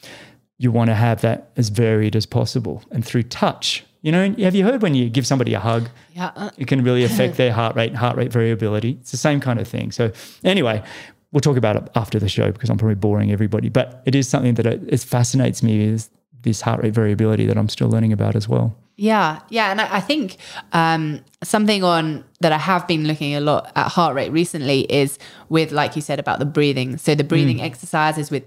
you 0.58 0.72
want 0.72 0.90
to 0.90 0.96
have 0.96 1.22
that 1.22 1.52
as 1.58 1.70
varied 1.70 2.16
as 2.16 2.26
possible. 2.26 2.84
And 2.92 3.04
through 3.04 3.24
touch, 3.24 3.84
you 4.02 4.12
know, 4.12 4.34
have 4.40 4.56
you 4.56 4.64
heard 4.64 4.82
when 4.82 4.96
you 4.96 5.10
give 5.10 5.26
somebody 5.26 5.54
a 5.54 5.60
hug, 5.60 5.90
yeah. 6.14 6.52
it 6.58 6.68
can 6.68 6.84
really 6.84 7.04
affect 7.04 7.38
their 7.42 7.52
heart 7.52 7.76
rate, 7.76 7.96
heart 7.96 8.16
rate 8.16 8.32
variability. 8.32 8.98
It's 9.02 9.12
the 9.12 9.18
same 9.18 9.40
kind 9.40 9.60
of 9.60 9.68
thing. 9.68 9.92
So 9.92 10.12
anyway, 10.44 10.84
we'll 11.32 11.42
talk 11.42 11.58
about 11.58 11.76
it 11.76 11.90
after 11.96 12.20
the 12.20 12.30
show 12.30 12.52
because 12.52 12.70
I'm 12.70 12.78
probably 12.78 12.96
boring 12.96 13.32
everybody. 13.32 13.70
But 13.70 14.02
it 14.06 14.16
is 14.16 14.28
something 14.28 14.56
that 14.56 14.66
it, 14.66 14.82
it 14.88 15.00
fascinates 15.02 15.64
me 15.64 15.82
is 15.82 16.10
this 16.42 16.62
heart 16.62 16.82
rate 16.84 16.94
variability 16.94 17.46
that 17.48 17.58
I'm 17.58 17.70
still 17.70 17.90
learning 17.90 18.14
about 18.14 18.36
as 18.36 18.48
well. 18.48 18.76
Yeah, 19.02 19.40
yeah, 19.50 19.72
and 19.72 19.82
I, 19.82 19.96
I 19.96 20.00
think 20.00 20.38
um, 20.74 21.22
something 21.42 21.84
on 21.84 22.24
that 22.42 22.52
I 22.52 22.60
have 22.60 22.88
been 22.88 23.08
looking 23.08 23.34
a 23.36 23.40
lot 23.40 23.72
at 23.76 23.88
heart 23.88 24.14
rate 24.14 24.32
recently 24.32 24.82
is 24.82 25.18
with, 25.50 25.72
like 25.72 25.96
you 25.96 26.04
said, 26.04 26.20
about 26.20 26.38
the 26.38 26.46
breathing. 26.46 26.98
So 26.98 27.16
the 27.16 27.24
breathing 27.24 27.58
mm. 27.58 27.64
exercises 27.64 28.30
with 28.30 28.44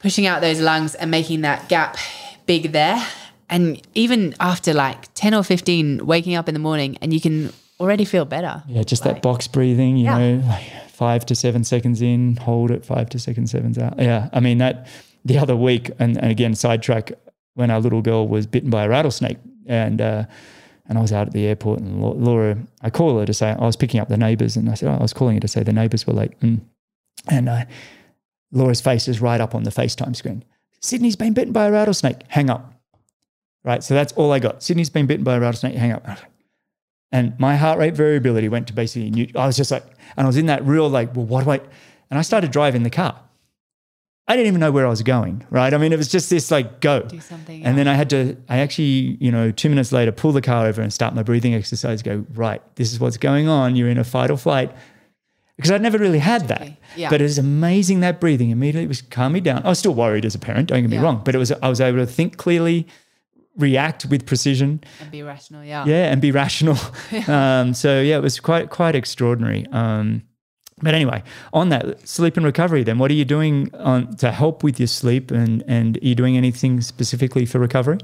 pushing 0.00 0.26
out 0.26 0.40
those 0.40 0.60
lungs 0.60 0.96
and 0.96 1.12
making 1.12 1.42
that 1.42 1.68
gap 1.68 1.96
big 2.44 2.72
there. 2.72 3.00
And 3.48 3.80
even 3.94 4.34
after 4.40 4.74
like 4.74 5.14
ten 5.14 5.32
or 5.32 5.44
fifteen, 5.44 6.04
waking 6.04 6.34
up 6.34 6.48
in 6.48 6.54
the 6.54 6.60
morning, 6.60 6.98
and 7.00 7.14
you 7.14 7.20
can 7.20 7.52
already 7.78 8.04
feel 8.04 8.24
better. 8.24 8.64
Yeah, 8.66 8.82
just 8.82 9.06
like, 9.06 9.14
that 9.14 9.22
box 9.22 9.46
breathing. 9.46 9.96
You 9.96 10.06
yeah. 10.06 10.18
know, 10.18 10.46
like 10.48 10.90
five 10.90 11.24
to 11.26 11.36
seven 11.36 11.62
seconds 11.62 12.02
in, 12.02 12.34
hold 12.34 12.72
it, 12.72 12.84
five 12.84 13.10
to 13.10 13.20
seven 13.20 13.46
seconds 13.46 13.78
out. 13.78 13.94
Yeah, 14.00 14.28
I 14.32 14.40
mean 14.40 14.58
that. 14.58 14.88
The 15.24 15.38
other 15.38 15.54
week, 15.54 15.92
and, 16.00 16.16
and 16.16 16.32
again, 16.32 16.56
sidetrack 16.56 17.12
when 17.54 17.70
our 17.70 17.80
little 17.80 18.02
girl 18.02 18.26
was 18.26 18.48
bitten 18.48 18.70
by 18.70 18.84
a 18.84 18.88
rattlesnake 18.88 19.38
and 19.68 20.00
uh, 20.00 20.24
and 20.88 20.98
I 20.98 21.00
was 21.02 21.12
out 21.12 21.26
at 21.26 21.32
the 21.32 21.46
airport, 21.46 21.80
and 21.80 22.02
Laura, 22.02 22.56
I 22.80 22.90
called 22.90 23.20
her 23.20 23.26
to 23.26 23.34
say 23.34 23.50
I 23.50 23.64
was 23.64 23.76
picking 23.76 24.00
up 24.00 24.08
the 24.08 24.16
neighbours, 24.16 24.56
and 24.56 24.68
I 24.68 24.74
said 24.74 24.88
oh, 24.88 24.94
I 24.94 25.02
was 25.02 25.12
calling 25.12 25.36
her 25.36 25.40
to 25.40 25.48
say 25.48 25.62
the 25.62 25.72
neighbours 25.72 26.06
were 26.06 26.14
late, 26.14 26.32
and 26.40 26.66
and 27.28 27.48
uh, 27.48 27.64
Laura's 28.50 28.80
face 28.80 29.06
is 29.06 29.20
right 29.20 29.40
up 29.40 29.54
on 29.54 29.64
the 29.64 29.70
FaceTime 29.70 30.16
screen. 30.16 30.44
Sydney's 30.80 31.16
been 31.16 31.34
bitten 31.34 31.52
by 31.52 31.66
a 31.66 31.72
rattlesnake. 31.72 32.22
Hang 32.28 32.50
up. 32.50 32.72
Right, 33.64 33.82
so 33.82 33.94
that's 33.94 34.12
all 34.12 34.32
I 34.32 34.38
got. 34.38 34.62
Sydney's 34.62 34.88
been 34.88 35.06
bitten 35.06 35.24
by 35.24 35.34
a 35.34 35.40
rattlesnake. 35.40 35.74
Hang 35.74 35.92
up. 35.92 36.06
And 37.10 37.40
my 37.40 37.56
heart 37.56 37.78
rate 37.78 37.94
variability 37.94 38.50
went 38.50 38.66
to 38.66 38.74
basically. 38.74 39.32
I 39.34 39.46
was 39.46 39.56
just 39.56 39.70
like, 39.70 39.82
and 40.14 40.26
I 40.26 40.26
was 40.26 40.36
in 40.36 40.44
that 40.44 40.62
real 40.66 40.90
like, 40.90 41.16
well, 41.16 41.24
what 41.24 41.44
do 41.44 41.52
I? 41.52 41.60
And 42.10 42.18
I 42.18 42.20
started 42.20 42.50
driving 42.50 42.82
the 42.82 42.90
car. 42.90 43.18
I 44.30 44.36
didn't 44.36 44.48
even 44.48 44.60
know 44.60 44.70
where 44.70 44.86
I 44.86 44.90
was 44.90 45.02
going, 45.02 45.46
right? 45.50 45.72
I 45.72 45.78
mean, 45.78 45.90
it 45.92 45.96
was 45.96 46.08
just 46.08 46.28
this 46.28 46.50
like 46.50 46.80
go. 46.80 47.00
Do 47.00 47.18
something. 47.18 47.64
And 47.64 47.78
then 47.78 47.88
I 47.88 47.94
had 47.94 48.10
to, 48.10 48.36
I 48.48 48.58
actually, 48.58 49.16
you 49.20 49.32
know, 49.32 49.50
two 49.50 49.70
minutes 49.70 49.90
later, 49.90 50.12
pull 50.12 50.32
the 50.32 50.42
car 50.42 50.66
over 50.66 50.82
and 50.82 50.92
start 50.92 51.14
my 51.14 51.22
breathing 51.22 51.54
exercise, 51.54 52.02
go, 52.02 52.26
right, 52.34 52.60
this 52.76 52.92
is 52.92 53.00
what's 53.00 53.16
going 53.16 53.48
on. 53.48 53.74
You're 53.74 53.88
in 53.88 53.96
a 53.98 54.04
fight 54.04 54.30
or 54.30 54.36
flight. 54.36 54.70
Because 55.56 55.70
I'd 55.72 55.82
never 55.82 55.98
really 55.98 56.18
had 56.20 56.46
that. 56.48 56.70
Yeah. 56.94 57.10
But 57.10 57.20
it 57.20 57.24
was 57.24 57.38
amazing 57.38 58.00
that 58.00 58.20
breathing 58.20 58.50
immediately 58.50 58.86
was 58.86 59.02
calm 59.02 59.32
me 59.32 59.40
down. 59.40 59.62
I 59.64 59.70
was 59.70 59.78
still 59.80 59.94
worried 59.94 60.24
as 60.24 60.34
a 60.34 60.38
parent, 60.38 60.68
don't 60.68 60.82
get 60.82 60.90
me 60.90 60.96
Yeah. 60.96 61.02
wrong, 61.02 61.22
but 61.24 61.34
it 61.34 61.38
was 61.38 61.50
I 61.50 61.68
was 61.68 61.80
able 61.80 61.98
to 61.98 62.06
think 62.06 62.36
clearly, 62.36 62.86
react 63.56 64.06
with 64.06 64.24
precision, 64.24 64.84
and 65.00 65.10
be 65.10 65.22
rational. 65.22 65.64
Yeah. 65.64 65.84
yeah, 65.84 66.12
and 66.12 66.20
be 66.20 66.30
rational. 66.30 66.76
um, 67.26 67.74
so 67.74 68.00
yeah, 68.00 68.18
it 68.18 68.22
was 68.22 68.38
quite 68.38 68.70
quite 68.70 68.94
extraordinary. 68.94 69.66
Um, 69.72 70.22
but 70.82 70.94
anyway, 70.94 71.22
on 71.52 71.68
that 71.70 72.06
sleep 72.08 72.36
and 72.36 72.46
recovery, 72.46 72.82
then 72.82 72.98
what 72.98 73.10
are 73.10 73.14
you 73.14 73.24
doing 73.24 73.74
on 73.74 74.16
to 74.16 74.32
help 74.32 74.62
with 74.62 74.78
your 74.78 74.86
sleep, 74.86 75.30
and 75.30 75.62
and 75.66 75.96
are 75.98 76.06
you 76.06 76.14
doing 76.14 76.36
anything 76.36 76.80
specifically 76.80 77.46
for 77.46 77.58
recovery? 77.58 77.98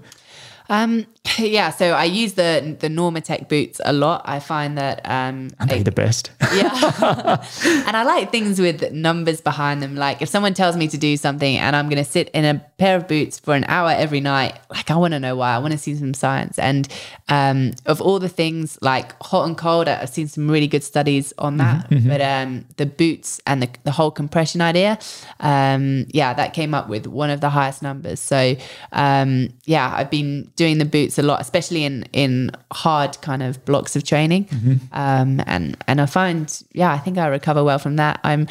Um, 0.68 1.06
yeah. 1.38 1.70
So 1.70 1.92
I 1.92 2.04
use 2.04 2.34
the 2.34 2.76
the 2.78 2.88
Normatec 2.88 3.48
boots 3.48 3.80
a 3.84 3.92
lot. 3.92 4.22
I 4.24 4.40
find 4.40 4.76
that 4.76 5.00
um, 5.04 5.50
Aren't 5.58 5.70
they 5.70 5.82
the 5.82 5.90
best? 5.90 6.30
yeah. 6.54 6.70
and 7.86 7.96
I 7.96 8.02
like 8.04 8.30
things 8.30 8.60
with 8.60 8.92
numbers 8.92 9.40
behind 9.40 9.82
them. 9.82 9.96
Like 9.96 10.20
if 10.20 10.28
someone 10.28 10.54
tells 10.54 10.76
me 10.76 10.86
to 10.88 10.98
do 10.98 11.16
something 11.16 11.56
and 11.56 11.74
I'm 11.74 11.88
going 11.88 12.02
to 12.02 12.08
sit 12.08 12.28
in 12.30 12.44
a 12.44 12.58
pair 12.78 12.96
of 12.96 13.08
boots 13.08 13.38
for 13.40 13.54
an 13.54 13.64
hour 13.68 13.90
every 13.90 14.20
night, 14.20 14.58
like 14.70 14.90
I 14.90 14.96
want 14.96 15.12
to 15.12 15.20
know 15.20 15.36
why. 15.36 15.54
I 15.54 15.58
want 15.58 15.72
to 15.72 15.78
see 15.78 15.94
some 15.94 16.12
science. 16.14 16.58
And 16.58 16.88
um, 17.28 17.72
of 17.86 18.00
all 18.02 18.18
the 18.18 18.28
things 18.28 18.78
like 18.82 19.20
hot 19.22 19.46
and 19.46 19.56
cold, 19.56 19.88
I've 19.88 20.10
seen 20.10 20.28
some 20.28 20.50
really 20.50 20.68
good 20.68 20.84
studies 20.84 21.32
on 21.38 21.56
that. 21.56 21.88
But 22.06 22.20
um, 22.20 22.66
the 22.76 22.86
boots 22.86 23.40
and 23.46 23.62
the, 23.62 23.68
the 23.84 23.92
whole 23.92 24.10
compression 24.10 24.60
idea, 24.60 24.98
um, 25.40 26.06
yeah, 26.10 26.34
that 26.34 26.52
came 26.52 26.74
up 26.74 26.88
with 26.88 27.06
one 27.06 27.30
of 27.30 27.40
the 27.40 27.48
highest 27.50 27.82
numbers. 27.82 28.20
So 28.20 28.56
um, 28.92 29.48
yeah, 29.64 29.92
I've 29.94 30.10
been 30.10 30.50
doing 30.56 30.78
the 30.78 30.84
boots 30.84 31.13
a 31.18 31.22
lot, 31.22 31.40
especially 31.40 31.84
in 31.84 32.04
in 32.12 32.50
hard 32.72 33.20
kind 33.22 33.42
of 33.42 33.64
blocks 33.64 33.96
of 33.96 34.02
training. 34.04 34.48
Um, 34.92 35.40
and 35.46 35.76
and 35.86 36.00
I 36.00 36.06
find, 36.06 36.62
yeah, 36.72 36.92
I 36.92 36.98
think 36.98 37.18
I 37.18 37.26
recover 37.28 37.62
well 37.64 37.78
from 37.78 37.96
that. 37.96 38.20
I'm 38.24 38.46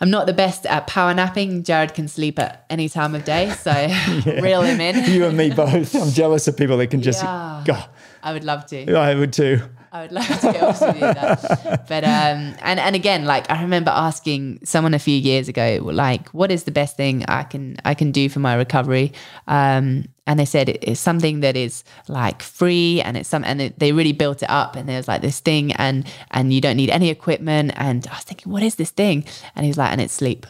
I'm 0.00 0.10
not 0.10 0.26
the 0.26 0.32
best 0.32 0.64
at 0.66 0.86
power 0.86 1.12
napping. 1.14 1.62
Jaryd 1.64 1.92
can 1.94 2.06
sleep 2.08 2.38
at 2.38 2.64
any 2.70 2.88
time 2.88 3.14
of 3.14 3.24
day, 3.24 3.50
so 3.50 3.72
reel 4.42 4.62
him 4.62 4.80
in. 4.80 5.10
you 5.12 5.24
and 5.26 5.36
me 5.36 5.50
both. 5.50 5.94
I'm 5.94 6.10
jealous 6.12 6.46
of 6.48 6.56
people 6.56 6.76
that 6.78 6.88
can 6.88 7.02
just 7.02 7.22
Yeah. 7.22 7.62
go. 7.66 7.76
I 8.22 8.32
would 8.32 8.44
love 8.44 8.66
to. 8.66 8.94
I 8.96 9.14
would 9.14 9.32
too. 9.32 9.60
I 9.92 10.02
would 10.02 10.12
love 10.12 10.26
to 10.26 10.52
get 10.52 10.62
able 10.62 10.72
to 10.74 10.92
do 10.92 11.00
that. 11.00 11.86
But 11.88 12.04
um 12.04 12.54
and 12.60 12.78
and 12.80 12.94
again, 12.94 13.24
like 13.24 13.50
I 13.50 13.62
remember 13.62 13.90
asking 13.90 14.60
someone 14.64 14.94
a 14.94 14.98
few 14.98 15.16
years 15.16 15.48
ago, 15.48 15.80
like, 15.82 16.28
what 16.30 16.50
is 16.50 16.64
the 16.64 16.70
best 16.70 16.96
thing 16.96 17.24
I 17.26 17.42
can 17.44 17.76
I 17.84 17.94
can 17.94 18.12
do 18.12 18.28
for 18.28 18.40
my 18.40 18.54
recovery? 18.54 19.12
Um 19.46 20.06
and 20.26 20.38
they 20.38 20.44
said 20.44 20.68
it's 20.68 21.00
something 21.00 21.40
that 21.40 21.56
is 21.56 21.84
like 22.06 22.42
free 22.42 23.00
and 23.00 23.16
it's 23.16 23.28
some 23.28 23.44
and 23.44 23.62
it, 23.62 23.78
they 23.78 23.92
really 23.92 24.12
built 24.12 24.42
it 24.42 24.50
up 24.50 24.76
and 24.76 24.88
there's 24.88 25.08
like 25.08 25.22
this 25.22 25.40
thing 25.40 25.72
and 25.72 26.06
and 26.30 26.52
you 26.52 26.60
don't 26.60 26.76
need 26.76 26.90
any 26.90 27.08
equipment 27.08 27.72
and 27.76 28.06
I 28.06 28.14
was 28.14 28.24
thinking 28.24 28.52
what 28.52 28.62
is 28.62 28.74
this 28.74 28.90
thing 28.90 29.24
and 29.56 29.64
he's 29.64 29.78
like 29.78 29.90
and 29.90 30.00
it's 30.00 30.12
sleep 30.12 30.46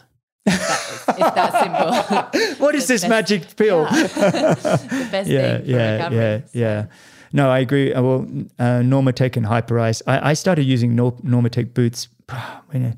it's 0.47 1.05
that, 1.05 1.19
it's 1.19 1.35
that 1.35 2.31
simple 2.32 2.65
What 2.65 2.74
is 2.74 2.86
this 2.86 3.02
best- 3.02 3.10
magic 3.10 3.56
pill? 3.56 3.85
the 3.85 5.09
best 5.10 5.28
yeah, 5.28 5.59
thing 5.59 5.65
for 5.65 5.70
yeah, 5.70 5.93
recovery 5.93 6.19
yeah, 6.19 6.40
yeah. 6.52 6.86
No, 7.32 7.50
I 7.50 7.59
agree. 7.59 7.92
Uh, 7.92 8.02
Well, 8.02 8.20
uh, 8.59 8.80
Normatec 8.82 9.36
and 9.36 9.46
Hyperice. 9.46 10.02
I, 10.06 10.30
I 10.30 10.34
started 10.34 10.62
using 10.64 10.94
Nor- 10.94 11.12
Normatec 11.22 11.74
boots 11.74 12.09
when 12.70 12.96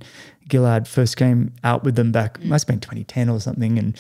Gilad 0.49 0.87
first 0.87 1.17
came 1.17 1.53
out 1.65 1.85
with 1.85 1.97
them 1.97 2.13
back. 2.13 2.43
Must 2.45 2.67
have 2.67 2.73
been 2.75 2.81
2010 2.81 3.29
or 3.29 3.41
something, 3.41 3.79
and 3.79 3.99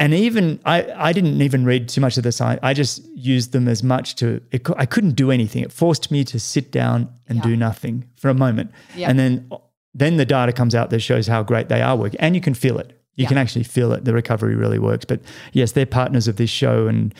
and 0.00 0.14
even 0.14 0.60
I, 0.64 0.86
I 0.96 1.12
didn't 1.12 1.42
even 1.42 1.64
read 1.64 1.88
too 1.88 2.00
much 2.00 2.16
of 2.16 2.22
the 2.22 2.30
science. 2.32 2.60
I 2.62 2.72
just 2.72 3.04
used 3.16 3.52
them 3.52 3.66
as 3.68 3.82
much 3.82 4.14
to. 4.16 4.40
It, 4.52 4.68
I 4.76 4.86
couldn't 4.86 5.12
do 5.16 5.30
anything. 5.30 5.62
It 5.62 5.72
forced 5.72 6.10
me 6.10 6.24
to 6.24 6.38
sit 6.38 6.70
down 6.70 7.08
and 7.28 7.42
do 7.42 7.56
nothing 7.56 8.04
for 8.16 8.28
a 8.28 8.34
moment, 8.34 8.70
Yeah. 8.96 9.10
and 9.10 9.18
then 9.18 9.50
then 9.94 10.16
the 10.16 10.24
data 10.24 10.52
comes 10.52 10.74
out 10.74 10.90
that 10.90 11.00
shows 11.00 11.26
how 11.26 11.42
great 11.42 11.68
they 11.68 11.82
are 11.82 11.96
working, 11.96 12.20
and 12.20 12.34
you 12.36 12.40
can 12.40 12.54
feel 12.54 12.78
it. 12.78 12.92
You 13.16 13.22
Yeah. 13.22 13.28
can 13.28 13.38
actually 13.38 13.64
feel 13.64 13.92
it. 13.92 14.04
The 14.04 14.12
recovery 14.14 14.54
really 14.54 14.78
works. 14.78 15.04
But 15.04 15.20
yes, 15.52 15.72
they're 15.72 15.86
partners 15.86 16.28
of 16.28 16.36
this 16.36 16.50
show 16.50 16.86
and 16.86 17.12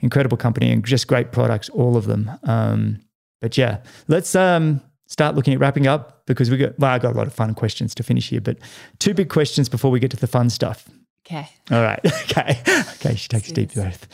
incredible 0.00 0.36
company 0.36 0.70
and 0.70 0.84
just 0.84 1.06
great 1.06 1.32
products, 1.32 1.68
all 1.70 1.96
of 1.96 2.06
them. 2.06 2.30
Um, 2.44 3.00
but 3.40 3.56
yeah, 3.56 3.78
let's 4.08 4.34
um, 4.34 4.80
start 5.06 5.34
looking 5.34 5.54
at 5.54 5.60
wrapping 5.60 5.86
up 5.86 6.26
because 6.26 6.50
we 6.50 6.56
got 6.56 6.78
well, 6.78 6.90
I 6.90 6.98
got 6.98 7.14
a 7.14 7.18
lot 7.18 7.26
of 7.26 7.34
fun 7.34 7.54
questions 7.54 7.94
to 7.96 8.02
finish 8.02 8.28
here. 8.28 8.40
But 8.40 8.58
two 8.98 9.14
big 9.14 9.28
questions 9.28 9.68
before 9.68 9.90
we 9.90 10.00
get 10.00 10.10
to 10.12 10.16
the 10.16 10.26
fun 10.26 10.50
stuff. 10.50 10.88
okay 11.26 11.48
All 11.70 11.82
right. 11.82 12.00
Okay. 12.22 12.60
Okay. 12.96 13.14
She 13.14 13.28
takes 13.28 13.50
a 13.50 13.54
deep 13.54 13.72
breath. 13.74 14.06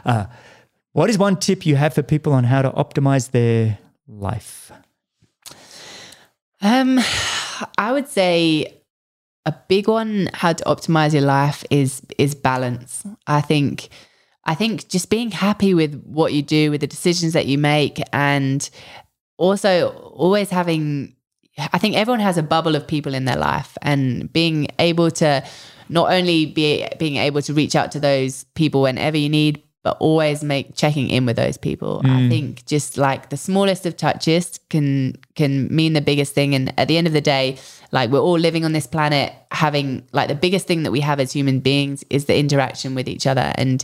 uh, 0.06 0.26
what 0.92 1.10
is 1.10 1.18
one 1.18 1.36
tip 1.36 1.66
you 1.66 1.76
have 1.76 1.94
for 1.94 2.02
people 2.02 2.32
on 2.32 2.44
how 2.44 2.62
to 2.62 2.70
optimize 2.70 3.30
their 3.30 3.78
life? 4.08 4.72
Um, 6.62 7.00
I 7.78 7.92
would 7.92 8.08
say 8.08 8.80
a 9.46 9.54
big 9.68 9.88
one 9.88 10.28
how 10.34 10.52
to 10.52 10.64
optimize 10.64 11.12
your 11.12 11.22
life 11.22 11.64
is 11.70 12.02
is 12.18 12.34
balance. 12.34 13.04
I 13.26 13.40
think 13.40 13.88
I 14.50 14.56
think 14.56 14.88
just 14.88 15.10
being 15.10 15.30
happy 15.30 15.74
with 15.74 16.02
what 16.02 16.32
you 16.32 16.42
do, 16.42 16.72
with 16.72 16.80
the 16.80 16.88
decisions 16.88 17.34
that 17.34 17.46
you 17.46 17.56
make, 17.56 18.02
and 18.12 18.68
also 19.38 19.90
always 19.90 20.50
having. 20.50 21.14
I 21.72 21.78
think 21.78 21.94
everyone 21.94 22.18
has 22.18 22.36
a 22.36 22.42
bubble 22.42 22.74
of 22.74 22.84
people 22.84 23.14
in 23.14 23.26
their 23.26 23.36
life, 23.36 23.78
and 23.80 24.32
being 24.32 24.66
able 24.80 25.12
to 25.22 25.44
not 25.88 26.10
only 26.10 26.46
be 26.46 26.84
being 26.98 27.16
able 27.16 27.42
to 27.42 27.54
reach 27.54 27.76
out 27.76 27.92
to 27.92 28.00
those 28.00 28.42
people 28.56 28.82
whenever 28.82 29.16
you 29.16 29.28
need, 29.28 29.62
but 29.82 29.96
always 29.98 30.44
make 30.44 30.74
checking 30.74 31.08
in 31.08 31.24
with 31.24 31.36
those 31.36 31.56
people. 31.56 32.02
I 32.04 32.28
think 32.28 32.66
just 32.66 32.98
like 32.98 33.30
the 33.30 33.36
smallest 33.36 33.86
of 33.86 33.96
touches 33.96 34.60
can 34.68 35.16
can 35.36 35.74
mean 35.74 35.94
the 35.94 36.02
biggest 36.02 36.34
thing. 36.34 36.54
And 36.54 36.72
at 36.78 36.86
the 36.86 36.98
end 36.98 37.06
of 37.06 37.14
the 37.14 37.20
day, 37.22 37.58
like 37.90 38.10
we're 38.10 38.20
all 38.20 38.38
living 38.38 38.64
on 38.66 38.72
this 38.72 38.86
planet, 38.86 39.32
having 39.50 40.06
like 40.12 40.28
the 40.28 40.34
biggest 40.34 40.66
thing 40.66 40.82
that 40.82 40.90
we 40.90 41.00
have 41.00 41.18
as 41.18 41.32
human 41.32 41.60
beings 41.60 42.04
is 42.10 42.26
the 42.26 42.36
interaction 42.36 42.94
with 42.94 43.08
each 43.08 43.26
other. 43.26 43.52
And 43.54 43.82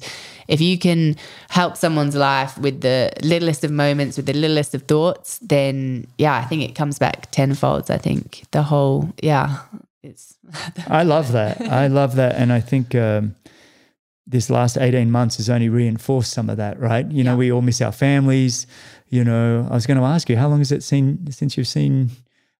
if 0.48 0.60
you 0.60 0.78
can 0.78 1.16
help 1.48 1.78
someone's 1.78 2.14
life 2.14 2.58
with 2.58 2.82
the 2.82 3.10
littlest 3.22 3.64
of 3.64 3.70
moments, 3.70 4.18
with 4.18 4.26
the 4.26 4.34
littlest 4.34 4.74
of 4.74 4.82
thoughts, 4.82 5.38
then 5.38 6.06
yeah, 6.18 6.36
I 6.36 6.42
think 6.42 6.62
it 6.62 6.74
comes 6.74 6.98
back 6.98 7.30
tenfold. 7.30 7.90
I 7.90 7.98
think 7.98 8.44
the 8.50 8.62
whole 8.62 9.14
yeah, 9.22 9.60
it's 10.02 10.36
I 10.88 11.04
love 11.04 11.32
that. 11.32 11.60
I 11.62 11.86
love 11.86 12.16
that. 12.16 12.34
And 12.34 12.52
I 12.52 12.60
think 12.60 12.94
um, 12.94 13.34
this 14.26 14.50
last 14.50 14.76
18 14.76 15.10
months 15.10 15.36
has 15.36 15.48
only 15.48 15.68
reinforced 15.68 16.32
some 16.32 16.50
of 16.50 16.56
that, 16.56 16.78
right? 16.80 17.08
You 17.10 17.22
know, 17.24 17.36
we 17.36 17.52
all 17.52 17.62
miss 17.62 17.80
our 17.80 17.92
families. 17.92 18.66
You 19.08 19.22
know, 19.22 19.66
I 19.70 19.74
was 19.74 19.86
going 19.86 19.98
to 19.98 20.04
ask 20.04 20.28
you, 20.28 20.36
how 20.36 20.48
long 20.48 20.58
has 20.58 20.72
it 20.72 20.82
seen 20.82 21.30
since 21.30 21.56
you've 21.56 21.68
seen 21.68 22.10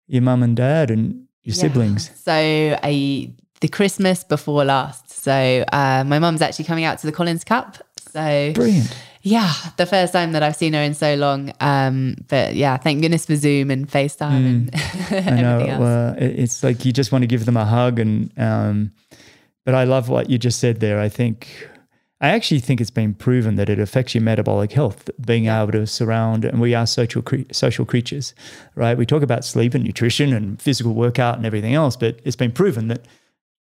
your 0.07 0.23
mum 0.23 0.43
and 0.45 0.57
dad 0.57 0.91
and 0.91 1.27
your 1.43 1.55
Yeah. 1.55 1.63
siblings? 1.63 2.11
So 2.25 2.33
I 2.33 3.33
the 3.61 3.69
Christmas 3.69 4.23
before 4.23 4.65
last. 4.65 5.11
So 5.11 5.65
uh, 5.73 6.05
my 6.07 6.19
mum's 6.19 6.43
actually 6.43 6.67
coming 6.67 6.85
out 6.85 6.99
to 7.01 7.07
the 7.07 7.13
Collins 7.13 7.43
Cup. 7.43 7.79
So 8.13 8.53
Brilliant. 8.55 8.95
yeah, 9.23 9.53
the 9.77 9.87
first 9.87 10.13
time 10.13 10.33
that 10.33 10.43
I've 10.43 10.57
seen 10.57 10.75
her 10.75 10.81
in 10.83 10.95
so 10.95 11.15
long. 11.17 11.53
Um, 11.59 12.17
but 12.29 12.55
yeah, 12.55 12.77
thank 12.77 13.01
goodness 13.01 13.25
for 13.27 13.35
Zoom 13.35 13.71
and 13.71 13.89
FaceTime 13.91 14.47
and 14.47 14.71
I 15.11 15.41
know. 15.43 15.77
Well, 15.81 16.15
it's 16.19 16.63
like 16.63 16.85
you 16.85 16.93
just 16.93 17.11
want 17.13 17.23
to 17.23 17.27
give 17.27 17.45
them 17.47 17.57
a 17.57 17.65
hug, 17.65 17.99
and 17.99 18.31
um, 18.39 18.93
but 19.67 19.75
I 19.75 19.85
love 19.85 20.09
what 20.09 20.31
you 20.31 20.39
just 20.39 20.61
said 20.61 20.81
there. 20.81 21.01
I 21.01 21.11
think 21.11 21.69
I 22.21 22.29
actually 22.29 22.61
think 22.61 22.81
it's 22.81 22.89
been 22.89 23.13
proven 23.13 23.57
that 23.57 23.69
it 23.69 23.79
affects 23.79 24.15
your 24.15 24.23
metabolic 24.23 24.73
health. 24.73 25.11
Being 25.21 25.49
able 25.49 25.73
to 25.73 25.87
surround, 25.87 26.47
and 26.47 26.61
we 26.61 26.73
are 26.73 26.87
social 26.87 27.21
cre- 27.21 27.53
social 27.53 27.85
creatures, 27.85 28.33
right? 28.77 28.97
We 28.97 29.05
talk 29.05 29.23
about 29.23 29.45
sleep 29.45 29.75
and 29.75 29.85
nutrition 29.85 30.33
and 30.33 30.63
physical 30.63 30.95
workout 30.95 31.37
and 31.37 31.45
everything 31.45 31.75
else, 31.75 31.97
but 31.97 32.21
it's 32.25 32.37
been 32.37 32.53
proven 32.53 32.89
that 32.89 33.07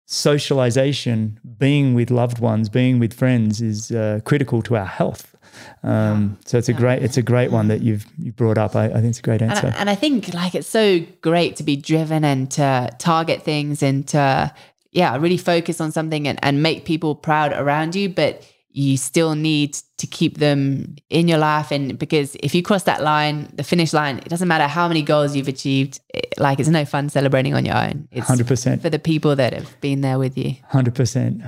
socialization, 0.06 1.38
being 1.58 1.92
with 1.94 2.10
loved 2.10 2.38
ones, 2.38 2.68
being 2.68 3.00
with 3.00 3.12
friends, 3.12 3.60
is 3.60 3.90
uh, 3.90 4.20
critical 4.24 4.62
to 4.62 4.76
our 4.76 4.86
health. 4.86 5.36
Um, 5.82 6.38
so 6.44 6.56
it's 6.56 6.68
a 6.68 6.72
great 6.72 7.02
it's 7.02 7.16
a 7.16 7.22
great 7.22 7.50
one 7.50 7.66
that 7.68 7.82
you've 7.82 8.06
you 8.16 8.32
brought 8.32 8.58
up. 8.58 8.76
I, 8.76 8.86
I 8.86 8.92
think 8.94 9.06
it's 9.06 9.18
a 9.18 9.22
great 9.22 9.42
and 9.42 9.50
answer. 9.50 9.66
I, 9.66 9.80
and 9.80 9.90
I 9.90 9.96
think 9.96 10.32
like 10.32 10.54
it's 10.54 10.68
so 10.68 11.00
great 11.20 11.56
to 11.56 11.64
be 11.64 11.76
driven 11.76 12.24
and 12.24 12.48
to 12.52 12.88
target 12.98 13.42
things 13.42 13.82
and 13.82 14.06
to 14.08 14.54
yeah 14.92 15.16
really 15.16 15.36
focus 15.36 15.80
on 15.80 15.92
something 15.92 16.26
and, 16.26 16.38
and 16.42 16.62
make 16.62 16.84
people 16.84 17.14
proud 17.14 17.52
around 17.52 17.94
you 17.94 18.08
but 18.08 18.46
you 18.72 18.96
still 18.96 19.34
need 19.34 19.74
to 19.98 20.06
keep 20.06 20.38
them 20.38 20.94
in 21.08 21.26
your 21.26 21.38
life 21.38 21.72
and 21.72 21.98
because 21.98 22.36
if 22.36 22.54
you 22.54 22.62
cross 22.62 22.84
that 22.84 23.02
line 23.02 23.50
the 23.54 23.64
finish 23.64 23.92
line 23.92 24.18
it 24.18 24.28
doesn't 24.28 24.48
matter 24.48 24.66
how 24.66 24.86
many 24.86 25.02
goals 25.02 25.34
you've 25.34 25.48
achieved 25.48 26.00
it, 26.14 26.34
like 26.38 26.60
it's 26.60 26.68
no 26.68 26.84
fun 26.84 27.08
celebrating 27.08 27.54
on 27.54 27.64
your 27.64 27.76
own 27.76 28.08
it's 28.12 28.28
100%. 28.28 28.80
for 28.80 28.90
the 28.90 28.98
people 28.98 29.34
that 29.34 29.52
have 29.52 29.80
been 29.80 30.00
there 30.00 30.18
with 30.18 30.38
you 30.38 30.54
Hundred 30.68 30.94
percent. 30.94 31.42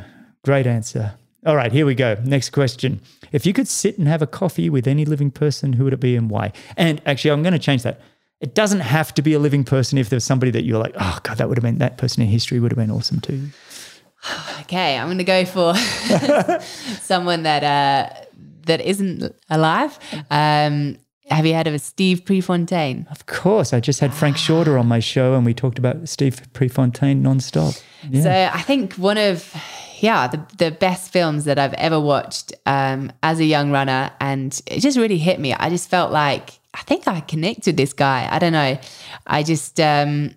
Great 0.45 0.67
answer. 0.67 1.15
All 1.47 1.57
right, 1.57 1.73
here 1.73 1.87
we 1.87 1.95
go. 1.95 2.17
Next 2.25 2.51
question. 2.51 3.01
If 3.33 3.47
you 3.47 3.53
could 3.53 3.69
sit 3.69 3.99
and 3.99 4.07
have 4.09 4.23
a 4.23 4.27
coffee 4.27 4.69
with 4.71 4.87
any 4.87 5.05
living 5.05 5.31
person, 5.31 5.73
who 5.73 5.85
would 5.85 5.93
it 5.93 6.01
be 6.01 6.17
and 6.17 6.31
why? 6.31 6.53
And 6.77 7.01
actually, 7.07 7.31
I'm 7.33 7.43
going 7.43 7.53
to 7.53 7.59
change 7.59 7.83
that. 7.83 8.01
It 8.43 8.55
doesn't 8.55 8.81
have 8.81 9.15
to 9.15 9.23
be 9.23 9.33
a 9.35 9.39
living 9.39 9.63
person 9.63 9.99
if 9.99 10.11
there's 10.11 10.25
somebody 10.25 10.51
that 10.51 10.65
you're 10.65 10.79
like, 10.79 10.95
oh, 10.99 11.19
God, 11.23 11.39
that 11.39 11.49
would 11.49 11.57
have 11.57 11.63
been, 11.63 11.79
that 11.79 11.97
person 11.97 12.23
in 12.23 12.29
history 12.29 12.59
would 12.59 12.73
have 12.73 12.77
been 12.77 12.91
awesome 12.91 13.21
too. 13.21 13.49
Okay, 14.63 14.97
I'm 14.97 15.09
going 15.09 15.19
to 15.19 15.25
go 15.25 15.45
for 15.45 15.75
someone 17.03 17.43
that 17.43 17.65
uh, 17.65 18.25
that 18.67 18.81
isn't 18.81 19.35
alive. 19.51 19.99
Um, 20.31 20.97
have 21.29 21.47
you 21.47 21.55
heard 21.55 21.67
of 21.67 21.75
a 21.75 21.79
Steve 21.79 22.25
Prefontaine? 22.25 23.07
Of 23.11 23.27
course. 23.27 23.73
I 23.73 23.81
just 23.81 24.01
had 24.01 24.15
Frank 24.15 24.37
Shorter 24.37 24.79
on 24.79 24.87
my 24.87 25.01
show 25.01 25.35
and 25.35 25.45
we 25.45 25.55
talked 25.55 25.79
about 25.79 26.09
Steve 26.09 26.41
Prefontaine 26.53 27.23
nonstop. 27.23 27.83
Yeah. 28.09 28.23
So 28.23 28.51
I 28.57 28.63
think 28.63 28.95
one 28.95 29.19
of 29.19 29.55
yeah 30.01 30.27
the 30.27 30.45
the 30.59 30.71
best 30.71 31.13
films 31.13 31.45
that 31.45 31.59
I've 31.59 31.75
ever 31.75 32.01
watched 32.01 32.53
um, 32.67 33.13
as 33.23 33.41
a 33.41 33.45
young 33.45 33.71
runner, 33.71 34.11
and 34.21 34.61
it 34.67 34.81
just 34.81 34.97
really 34.97 35.19
hit 35.19 35.41
me. 35.41 35.55
I 35.55 35.69
just 35.69 35.89
felt 35.89 36.13
like 36.13 36.61
I 36.75 36.83
think 36.83 37.07
I 37.07 37.21
connected 37.21 37.67
with 37.67 37.77
this 37.77 37.93
guy. 37.93 38.29
I 38.31 38.39
don't 38.39 38.53
know. 38.53 38.79
I 39.27 39.43
just 39.43 39.79
um, 39.79 40.35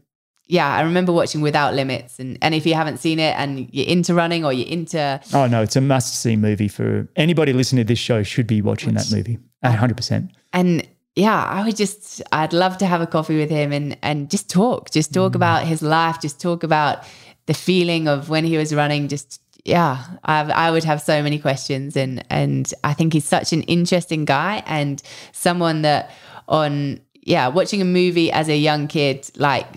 yeah, 0.47 0.67
I 0.67 0.81
remember 0.81 1.11
watching 1.11 1.41
Without 1.41 1.73
Limits, 1.73 2.19
and 2.19 2.37
and 2.41 2.53
if 2.53 2.65
you 2.65 2.73
haven't 2.73 2.97
seen 2.97 3.19
it 3.19 3.35
and 3.37 3.67
you're 3.73 3.87
into 3.87 4.13
running 4.13 4.45
or 4.45 4.53
you're 4.53 4.67
into 4.67 5.19
oh 5.33 5.47
no, 5.47 5.61
it's 5.61 5.75
a 5.75 5.81
must 5.81 6.15
see 6.21 6.35
movie 6.35 6.67
for 6.67 7.07
anybody 7.15 7.53
listening 7.53 7.85
to 7.85 7.87
this 7.87 7.99
show 7.99 8.21
should 8.23 8.47
be 8.47 8.61
watching 8.61 8.93
that 8.93 9.11
movie. 9.11 9.39
hundred 9.63 9.97
percent. 9.97 10.31
And 10.53 10.87
yeah, 11.15 11.43
I 11.43 11.65
would 11.65 11.77
just 11.77 12.21
I'd 12.31 12.53
love 12.53 12.77
to 12.79 12.85
have 12.85 13.01
a 13.01 13.07
coffee 13.07 13.37
with 13.37 13.49
him 13.49 13.71
and 13.71 13.97
and 14.01 14.29
just 14.29 14.49
talk, 14.49 14.91
just 14.91 15.13
talk 15.13 15.31
mm. 15.31 15.35
about 15.35 15.63
his 15.63 15.81
life, 15.81 16.21
just 16.21 16.39
talk 16.39 16.63
about 16.63 17.03
the 17.47 17.53
feeling 17.53 18.07
of 18.07 18.29
when 18.29 18.43
he 18.43 18.57
was 18.57 18.73
running, 18.73 19.07
just 19.07 19.41
yeah, 19.65 20.05
I, 20.23 20.41
I 20.41 20.71
would 20.71 20.83
have 20.83 21.01
so 21.01 21.23
many 21.23 21.39
questions, 21.39 21.97
and 21.97 22.23
and 22.29 22.71
I 22.83 22.93
think 22.93 23.13
he's 23.13 23.25
such 23.25 23.51
an 23.51 23.63
interesting 23.63 24.23
guy 24.23 24.63
and 24.67 25.01
someone 25.31 25.81
that 25.81 26.11
on 26.47 26.99
yeah, 27.21 27.47
watching 27.47 27.81
a 27.81 27.85
movie 27.85 28.31
as 28.31 28.49
a 28.49 28.57
young 28.57 28.87
kid, 28.87 29.29
like 29.35 29.67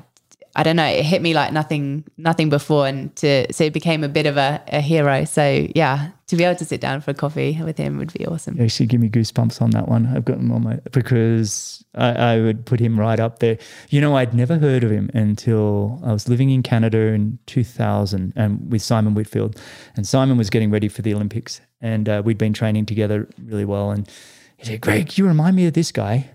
I 0.58 0.64
don't 0.64 0.74
know, 0.74 0.86
it 0.86 1.04
hit 1.04 1.22
me 1.22 1.34
like 1.34 1.52
nothing, 1.52 2.04
nothing 2.16 2.48
before, 2.48 2.88
and 2.88 3.14
to 3.16 3.52
so 3.52 3.62
it 3.62 3.72
became 3.72 4.02
a 4.02 4.08
bit 4.08 4.26
of 4.26 4.36
a, 4.36 4.60
a 4.66 4.80
hero. 4.80 5.24
So 5.24 5.68
yeah, 5.74 6.10
to 6.26 6.36
be 6.36 6.42
able 6.42 6.58
to 6.58 6.64
sit 6.64 6.80
down 6.80 7.00
for 7.00 7.12
a 7.12 7.14
coffee 7.14 7.58
with 7.62 7.78
him 7.78 7.96
would 7.98 8.12
be 8.12 8.26
awesome. 8.26 8.56
You 8.56 8.64
actually 8.64 8.86
give 8.86 9.00
me 9.00 9.08
goosebumps 9.08 9.62
on 9.62 9.70
that 9.70 9.86
one. 9.86 10.06
I've 10.06 10.24
got 10.24 10.38
them 10.38 10.50
on 10.50 10.64
my 10.64 10.80
because 10.90 11.84
I, 11.94 12.08
I, 12.08 12.40
would 12.40 12.66
put 12.66 12.80
him 12.80 12.98
right 12.98 13.20
up 13.20 13.38
there. 13.38 13.56
You 13.88 14.00
know, 14.00 14.16
I'd 14.16 14.34
never 14.34 14.58
heard 14.58 14.82
of 14.82 14.90
him 14.90 15.10
until 15.14 16.00
I 16.04 16.12
was 16.12 16.28
living 16.28 16.50
in 16.50 16.64
Canada 16.64 16.98
in 16.98 17.38
2000 17.46 18.32
and 18.34 18.72
with 18.72 18.82
Simon 18.82 19.14
Whitfield, 19.14 19.60
and 19.96 20.08
Simon 20.08 20.36
was 20.36 20.50
getting 20.50 20.72
ready 20.72 20.88
for 20.88 21.02
the 21.02 21.14
Olympics, 21.14 21.60
and 21.80 22.08
uh, 22.08 22.20
we'd 22.24 22.36
been 22.36 22.52
training 22.52 22.86
together 22.86 23.28
really 23.44 23.64
well. 23.64 23.92
And 23.92 24.08
he 24.56 24.66
said, 24.66 24.80
"Greg, 24.80 25.16
you 25.16 25.24
remind 25.24 25.54
me 25.54 25.66
of 25.66 25.74
this 25.74 25.92
guy, 25.92 26.30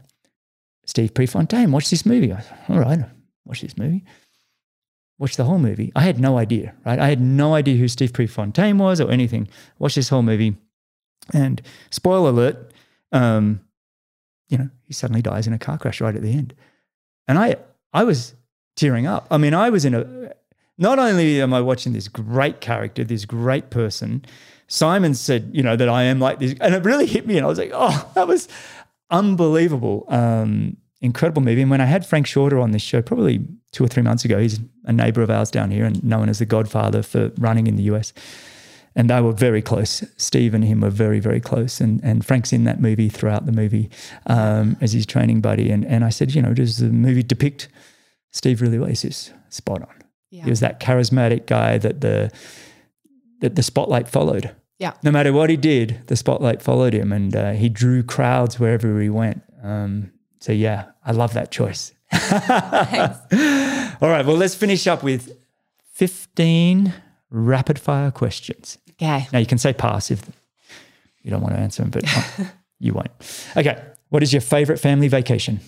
Steve 0.85 1.13
Prefontaine. 1.13 1.71
Watch 1.71 1.89
this 1.89 2.05
movie." 2.05 2.31
I 2.31 2.41
said, 2.41 2.57
"All 2.69 2.79
right." 2.79 3.05
watch 3.45 3.61
this 3.61 3.77
movie. 3.77 4.03
Watch 5.19 5.35
the 5.37 5.43
whole 5.43 5.59
movie. 5.59 5.91
I 5.95 6.01
had 6.01 6.19
no 6.19 6.37
idea, 6.37 6.73
right? 6.85 6.99
I 6.99 7.07
had 7.07 7.21
no 7.21 7.53
idea 7.53 7.77
who 7.77 7.87
Steve 7.87 8.13
Prefontaine 8.13 8.77
was 8.77 8.99
or 8.99 9.11
anything. 9.11 9.47
Watch 9.79 9.95
this 9.95 10.09
whole 10.09 10.23
movie. 10.23 10.57
And 11.33 11.61
spoiler 11.91 12.29
alert, 12.29 12.71
um, 13.11 13.61
you 14.49 14.57
know, 14.57 14.69
he 14.81 14.93
suddenly 14.93 15.21
dies 15.21 15.47
in 15.47 15.53
a 15.53 15.59
car 15.59 15.77
crash 15.77 16.01
right 16.01 16.15
at 16.15 16.21
the 16.21 16.33
end. 16.33 16.53
And 17.27 17.37
I 17.37 17.55
I 17.93 18.03
was 18.03 18.33
tearing 18.75 19.05
up. 19.05 19.27
I 19.29 19.37
mean, 19.37 19.53
I 19.53 19.69
was 19.69 19.85
in 19.85 19.93
a 19.93 20.33
not 20.77 20.99
only 20.99 21.41
am 21.41 21.53
I 21.53 21.61
watching 21.61 21.93
this 21.93 22.07
great 22.07 22.59
character, 22.59 23.03
this 23.03 23.25
great 23.25 23.69
person, 23.69 24.25
Simon 24.67 25.13
said, 25.13 25.51
you 25.53 25.61
know, 25.61 25.75
that 25.75 25.87
I 25.87 26.03
am 26.03 26.19
like 26.19 26.39
this. 26.39 26.55
And 26.59 26.73
it 26.73 26.83
really 26.83 27.05
hit 27.05 27.27
me. 27.27 27.37
And 27.37 27.45
I 27.45 27.49
was 27.49 27.59
like, 27.59 27.71
oh, 27.73 28.11
that 28.15 28.27
was 28.27 28.49
unbelievable. 29.13 30.05
Um, 30.09 30.77
incredible 30.99 31.41
movie. 31.41 31.61
And 31.61 31.69
when 31.69 31.81
I 31.81 31.85
had 31.85 32.05
Frank 32.05 32.27
Shorter 32.27 32.59
on 32.59 32.71
this 32.71 32.81
show, 32.81 33.01
probably 33.01 33.45
two 33.71 33.83
or 33.83 33.87
three 33.87 34.03
months 34.03 34.25
ago, 34.25 34.39
he's 34.39 34.59
a 34.85 34.93
neighbor 34.93 35.21
of 35.21 35.29
ours 35.29 35.51
down 35.51 35.69
here 35.69 35.85
and 35.85 36.03
known 36.03 36.29
as 36.29 36.39
the 36.39 36.45
godfather 36.45 37.03
for 37.03 37.31
running 37.37 37.67
in 37.67 37.75
the 37.75 37.83
US. 37.83 38.13
And 38.95 39.09
they 39.09 39.21
were 39.21 39.33
very 39.33 39.61
close. 39.61 40.03
Steve 40.17 40.53
and 40.53 40.63
him 40.63 40.81
were 40.81 40.89
very, 40.89 41.19
very 41.19 41.39
close. 41.39 41.81
And 41.81 42.03
and 42.03 42.25
Frank's 42.25 42.53
in 42.53 42.63
that 42.65 42.79
movie 42.79 43.09
throughout 43.09 43.45
the 43.45 43.51
movie 43.51 43.89
um, 44.27 44.77
as 44.81 44.93
his 44.93 45.05
training 45.05 45.41
buddy. 45.41 45.71
And 45.71 45.85
and 45.85 46.05
I 46.05 46.09
said, 46.09 46.35
you 46.35 46.41
know, 46.41 46.53
does 46.53 46.77
the 46.77 46.89
movie 46.89 47.23
depict 47.23 47.69
Steve 48.31 48.61
really 48.61 48.77
well? 48.77 48.89
He 48.89 48.95
says, 48.95 49.31
spot 49.49 49.81
on. 49.81 50.03
Yeah. 50.29 50.43
He 50.43 50.49
was 50.49 50.59
that 50.59 50.79
charismatic 50.79 51.47
guy 51.47 51.79
that 51.79 52.01
the 52.01 52.31
that 53.41 53.55
the 53.55 53.63
spotlight 53.63 54.07
followed. 54.07 54.55
Yeah. 54.83 54.91
No 55.01 55.11
matter 55.11 55.31
what 55.31 55.49
he 55.49 55.55
did, 55.55 56.01
the 56.07 56.17
spotlight 56.17 56.61
followed 56.61 56.93
him, 56.93 57.13
and 57.13 57.33
uh, 57.33 57.51
he 57.53 57.69
drew 57.69 58.03
crowds 58.03 58.59
wherever 58.59 58.99
he 58.99 59.09
went. 59.09 59.41
Um, 59.63 60.11
so 60.41 60.51
yeah, 60.51 60.87
I 61.05 61.13
love 61.13 61.31
that 61.35 61.51
choice. 61.51 61.93
All 62.11 64.09
right, 64.09 64.25
well, 64.25 64.35
let's 64.35 64.55
finish 64.55 64.85
up 64.85 65.01
with 65.01 65.37
15 65.93 66.93
rapid 67.29 67.79
fire 67.79 68.11
questions. 68.11 68.77
Okay. 68.91 69.25
Now 69.31 69.39
you 69.39 69.45
can 69.45 69.57
say 69.57 69.71
pass 69.71 70.11
if 70.11 70.21
you 71.21 71.31
don't 71.31 71.41
want 71.41 71.55
to 71.55 71.61
answer 71.61 71.83
them, 71.83 71.91
but 71.91 72.03
you 72.79 72.91
won't. 72.91 73.11
Okay. 73.55 73.81
What 74.09 74.21
is 74.21 74.33
your 74.33 74.41
favorite 74.41 74.81
family 74.81 75.07
vacation? 75.07 75.61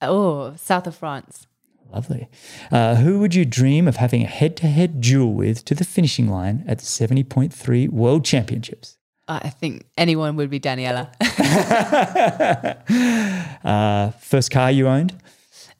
Oh, 0.00 0.54
south 0.54 0.86
of 0.86 0.94
France. 0.94 1.48
Lovely. 1.96 2.28
Uh, 2.70 2.96
who 2.96 3.18
would 3.20 3.34
you 3.34 3.46
dream 3.46 3.88
of 3.88 3.96
having 3.96 4.22
a 4.22 4.26
head 4.26 4.54
to 4.58 4.66
head 4.66 5.00
duel 5.00 5.32
with 5.32 5.64
to 5.64 5.74
the 5.74 5.82
finishing 5.82 6.28
line 6.28 6.62
at 6.68 6.80
the 6.80 6.84
70.3 6.84 7.88
World 7.88 8.22
Championships? 8.22 8.98
I 9.26 9.48
think 9.48 9.86
anyone 9.96 10.36
would 10.36 10.50
be 10.50 10.60
Daniela. 10.60 11.08
uh, 13.64 14.10
first 14.20 14.50
car 14.50 14.70
you 14.70 14.88
owned? 14.88 15.14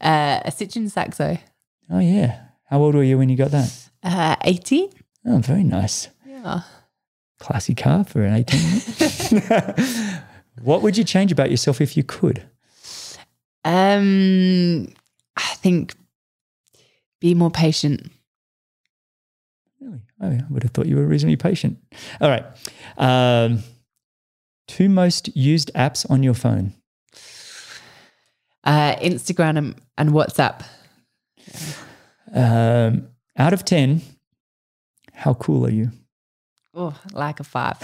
Uh, 0.00 0.40
a 0.42 0.50
Citroen 0.50 0.90
Saxo. 0.90 1.36
Oh, 1.90 1.98
yeah. 1.98 2.46
How 2.70 2.78
old 2.78 2.94
were 2.94 3.02
you 3.02 3.18
when 3.18 3.28
you 3.28 3.36
got 3.36 3.50
that? 3.50 3.90
Uh, 4.02 4.36
18. 4.42 4.88
Oh, 5.26 5.36
very 5.36 5.64
nice. 5.64 6.08
Yeah. 6.26 6.62
Classy 7.40 7.74
car 7.74 8.04
for 8.04 8.22
an 8.22 8.36
18. 8.36 9.42
what 10.62 10.80
would 10.80 10.96
you 10.96 11.04
change 11.04 11.30
about 11.30 11.50
yourself 11.50 11.82
if 11.82 11.94
you 11.94 12.04
could? 12.04 12.42
Um, 13.66 14.88
I 15.36 15.54
think 15.56 15.94
be 17.26 17.34
more 17.34 17.50
patient. 17.50 18.08
Really? 19.80 20.00
Oh, 20.20 20.28
I 20.28 20.44
would 20.48 20.62
have 20.62 20.72
thought 20.72 20.86
you 20.86 20.96
were 20.96 21.06
reasonably 21.06 21.36
patient. 21.36 21.78
All 22.20 22.30
right. 22.30 22.44
Um, 22.96 23.64
two 24.68 24.88
most 24.88 25.34
used 25.36 25.72
apps 25.74 26.08
on 26.08 26.22
your 26.22 26.34
phone? 26.34 26.74
Uh, 28.62 28.94
Instagram 28.96 29.58
and, 29.58 29.74
and 29.98 30.10
WhatsApp. 30.10 30.64
Um, 32.32 33.08
out 33.36 33.52
of 33.52 33.64
10, 33.64 34.02
how 35.12 35.34
cool 35.34 35.66
are 35.66 35.70
you? 35.70 35.90
Oh, 36.78 36.94
like 37.14 37.40
a 37.40 37.44
five. 37.44 37.78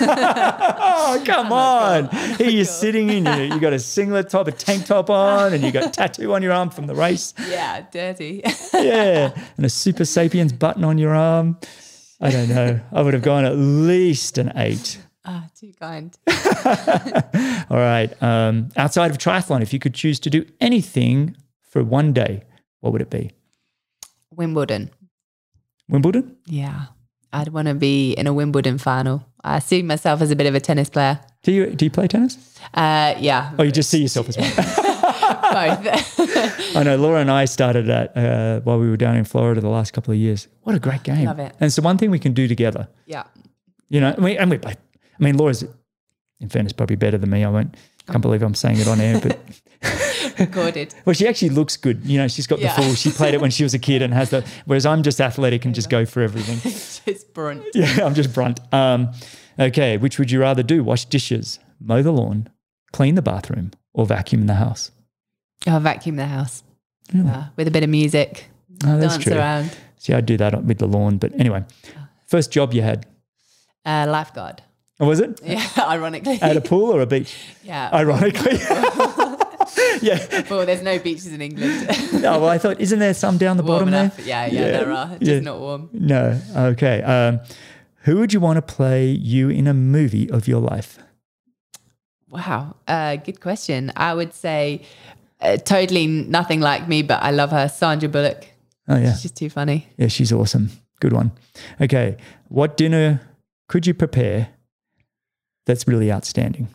oh, 0.00 1.22
come 1.26 1.52
on. 1.52 2.08
Here 2.38 2.48
you're 2.48 2.64
sitting 2.64 3.10
in, 3.10 3.26
you, 3.26 3.54
you 3.54 3.60
got 3.60 3.74
a 3.74 3.78
singlet 3.78 4.30
top, 4.30 4.48
a 4.48 4.52
tank 4.52 4.86
top 4.86 5.10
on, 5.10 5.52
and 5.52 5.62
you 5.62 5.70
got 5.70 5.92
tattoo 5.92 6.32
on 6.32 6.42
your 6.42 6.52
arm 6.52 6.70
from 6.70 6.86
the 6.86 6.94
race. 6.94 7.34
Yeah, 7.46 7.84
dirty. 7.92 8.40
yeah, 8.72 9.34
and 9.58 9.66
a 9.66 9.68
Supersapiens 9.68 10.58
button 10.58 10.82
on 10.82 10.96
your 10.96 11.14
arm. 11.14 11.58
I 12.22 12.30
don't 12.30 12.48
know. 12.48 12.80
I 12.90 13.02
would 13.02 13.12
have 13.12 13.22
gone 13.22 13.44
at 13.44 13.54
least 13.54 14.38
an 14.38 14.50
eight. 14.56 14.98
Ah, 15.26 15.46
too 15.54 15.74
kind. 15.78 16.16
All 17.68 17.76
right. 17.76 18.10
Um, 18.22 18.70
outside 18.78 19.10
of 19.10 19.18
triathlon, 19.18 19.60
if 19.60 19.74
you 19.74 19.78
could 19.78 19.92
choose 19.92 20.18
to 20.20 20.30
do 20.30 20.46
anything 20.58 21.36
for 21.60 21.84
one 21.84 22.14
day, 22.14 22.44
what 22.80 22.94
would 22.94 23.02
it 23.02 23.10
be? 23.10 23.32
Wimbledon. 24.34 24.88
Wimbledon? 25.86 26.38
Yeah. 26.46 26.86
I'd 27.32 27.48
want 27.48 27.68
to 27.68 27.74
be 27.74 28.12
in 28.12 28.26
a 28.26 28.32
Wimbledon 28.32 28.78
final. 28.78 29.24
I 29.44 29.58
see 29.60 29.82
myself 29.82 30.20
as 30.20 30.30
a 30.30 30.36
bit 30.36 30.46
of 30.46 30.54
a 30.54 30.60
tennis 30.60 30.88
player. 30.90 31.20
Do 31.42 31.52
you 31.52 31.70
do 31.70 31.84
you 31.84 31.90
play 31.90 32.08
tennis? 32.08 32.58
Uh, 32.74 33.14
yeah. 33.18 33.52
Oh, 33.58 33.62
you 33.62 33.70
just 33.72 33.90
see 33.90 34.02
yourself 34.02 34.28
as 34.28 34.36
one. 34.36 34.50
Both. 35.48 36.76
I 36.76 36.82
know. 36.82 36.96
Laura 36.96 37.20
and 37.20 37.30
I 37.30 37.44
started 37.44 37.86
that 37.86 38.16
uh, 38.16 38.60
while 38.60 38.78
we 38.78 38.88
were 38.90 38.96
down 38.96 39.16
in 39.16 39.24
Florida 39.24 39.60
the 39.60 39.68
last 39.68 39.92
couple 39.92 40.12
of 40.12 40.18
years. 40.18 40.48
What 40.62 40.74
a 40.74 40.78
great 40.78 41.02
game! 41.02 41.24
Love 41.24 41.38
it. 41.38 41.52
And 41.60 41.66
it's 41.66 41.76
the 41.76 41.82
one 41.82 41.96
thing 41.98 42.10
we 42.10 42.18
can 42.18 42.32
do 42.32 42.48
together. 42.48 42.88
Yeah. 43.06 43.24
You 43.88 44.00
know, 44.00 44.08
and 44.12 44.24
we, 44.24 44.36
and 44.36 44.50
we 44.50 44.58
play. 44.58 44.74
I 44.74 45.24
mean, 45.24 45.36
Laura's, 45.36 45.64
in 46.40 46.48
fairness, 46.48 46.72
probably 46.72 46.96
better 46.96 47.16
than 47.18 47.30
me. 47.30 47.44
I 47.44 47.48
won't. 47.48 47.74
Can't 48.06 48.22
believe 48.22 48.42
I'm 48.42 48.54
saying 48.54 48.78
it 48.78 48.88
on 48.88 49.00
air, 49.00 49.20
but 49.20 49.38
recorded. 50.38 50.94
well, 51.04 51.14
she 51.14 51.26
actually 51.26 51.50
looks 51.50 51.76
good. 51.76 52.04
You 52.04 52.18
know, 52.18 52.28
she's 52.28 52.46
got 52.46 52.58
yeah. 52.58 52.74
the 52.74 52.82
full. 52.82 52.94
She 52.94 53.10
played 53.10 53.34
it 53.34 53.40
when 53.40 53.50
she 53.50 53.62
was 53.62 53.74
a 53.74 53.78
kid 53.78 54.02
and 54.02 54.12
has 54.14 54.30
the. 54.30 54.44
Whereas 54.66 54.86
I'm 54.86 55.02
just 55.02 55.20
athletic 55.20 55.64
and 55.64 55.74
just 55.74 55.90
go 55.90 56.04
for 56.04 56.22
everything. 56.22 56.58
just 57.04 57.34
brunt. 57.34 57.64
Yeah, 57.74 58.04
I'm 58.04 58.14
just 58.14 58.32
brunt. 58.32 58.60
Um, 58.72 59.12
okay, 59.58 59.96
which 59.96 60.18
would 60.18 60.30
you 60.30 60.40
rather 60.40 60.62
do? 60.62 60.82
Wash 60.82 61.04
dishes, 61.04 61.58
mow 61.80 62.02
the 62.02 62.12
lawn, 62.12 62.48
clean 62.92 63.14
the 63.14 63.22
bathroom, 63.22 63.72
or 63.92 64.06
vacuum 64.06 64.46
the 64.46 64.54
house? 64.54 64.90
Oh, 65.66 65.78
vacuum 65.78 66.16
the 66.16 66.26
house. 66.26 66.62
Really? 67.12 67.30
Uh, 67.30 67.44
with 67.56 67.68
a 67.68 67.70
bit 67.70 67.84
of 67.84 67.90
music. 67.90 68.46
Oh, 68.84 68.98
that's 68.98 69.14
dance 69.14 69.24
true. 69.24 69.34
around. 69.34 69.76
See, 69.96 70.12
I'd 70.12 70.26
do 70.26 70.36
that 70.36 70.64
with 70.64 70.78
the 70.78 70.86
lawn, 70.86 71.18
but 71.18 71.32
anyway, 71.38 71.64
first 72.26 72.52
job 72.52 72.72
you 72.72 72.82
had. 72.82 73.06
Uh, 73.84 74.06
lifeguard. 74.08 74.62
Oh, 75.00 75.06
was 75.06 75.20
it? 75.20 75.40
Yeah, 75.44 75.64
ironically. 75.78 76.40
At 76.42 76.56
a 76.56 76.60
pool 76.60 76.90
or 76.90 77.00
a 77.00 77.06
beach? 77.06 77.36
Yeah. 77.62 77.88
Ironically. 77.92 78.58
yeah. 80.02 80.42
Well, 80.50 80.66
there's 80.66 80.82
no 80.82 80.98
beaches 80.98 81.28
in 81.28 81.40
England. 81.40 81.86
Oh, 82.18 82.40
well, 82.40 82.48
I 82.48 82.58
thought, 82.58 82.80
isn't 82.80 82.98
there 82.98 83.14
some 83.14 83.38
down 83.38 83.56
the 83.56 83.62
warm 83.62 83.84
bottom 83.84 83.94
enough. 83.94 84.16
there? 84.16 84.26
Yeah, 84.26 84.46
yeah, 84.46 84.60
Yeah, 84.60 84.70
there 84.72 84.92
are. 84.92 85.08
Just 85.18 85.22
yeah. 85.22 85.40
not 85.40 85.60
warm. 85.60 85.88
No. 85.92 86.40
Okay. 86.56 87.02
Um, 87.02 87.40
who 88.02 88.18
would 88.18 88.32
you 88.32 88.40
want 88.40 88.56
to 88.56 88.62
play 88.62 89.06
you 89.06 89.48
in 89.48 89.66
a 89.66 89.74
movie 89.74 90.28
of 90.30 90.48
your 90.48 90.60
life? 90.60 90.98
Wow, 92.28 92.76
uh, 92.86 93.16
good 93.16 93.40
question. 93.40 93.92
I 93.96 94.12
would 94.14 94.34
say 94.34 94.82
uh, 95.40 95.56
totally 95.56 96.06
nothing 96.06 96.60
like 96.60 96.88
me, 96.88 97.02
but 97.02 97.22
I 97.22 97.30
love 97.30 97.50
her, 97.50 97.68
Sandra 97.68 98.08
Bullock. 98.08 98.46
Oh, 98.88 98.96
yeah. 98.96 99.12
She's 99.12 99.22
just 99.22 99.36
too 99.36 99.48
funny. 99.50 99.86
Yeah, 99.96 100.08
she's 100.08 100.32
awesome. 100.32 100.70
Good 101.00 101.12
one. 101.12 101.32
Okay. 101.80 102.16
What 102.48 102.76
dinner 102.76 103.20
could 103.68 103.86
you 103.86 103.94
prepare 103.94 104.48
that's 105.66 105.86
really 105.86 106.10
outstanding? 106.12 106.68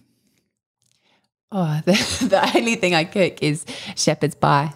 Oh, 1.54 1.80
the, 1.86 1.92
the 2.30 2.52
only 2.58 2.76
thing 2.76 2.96
I 2.96 3.04
cook 3.04 3.42
is 3.42 3.66
shepherd's 3.96 4.36
pie. 4.36 4.74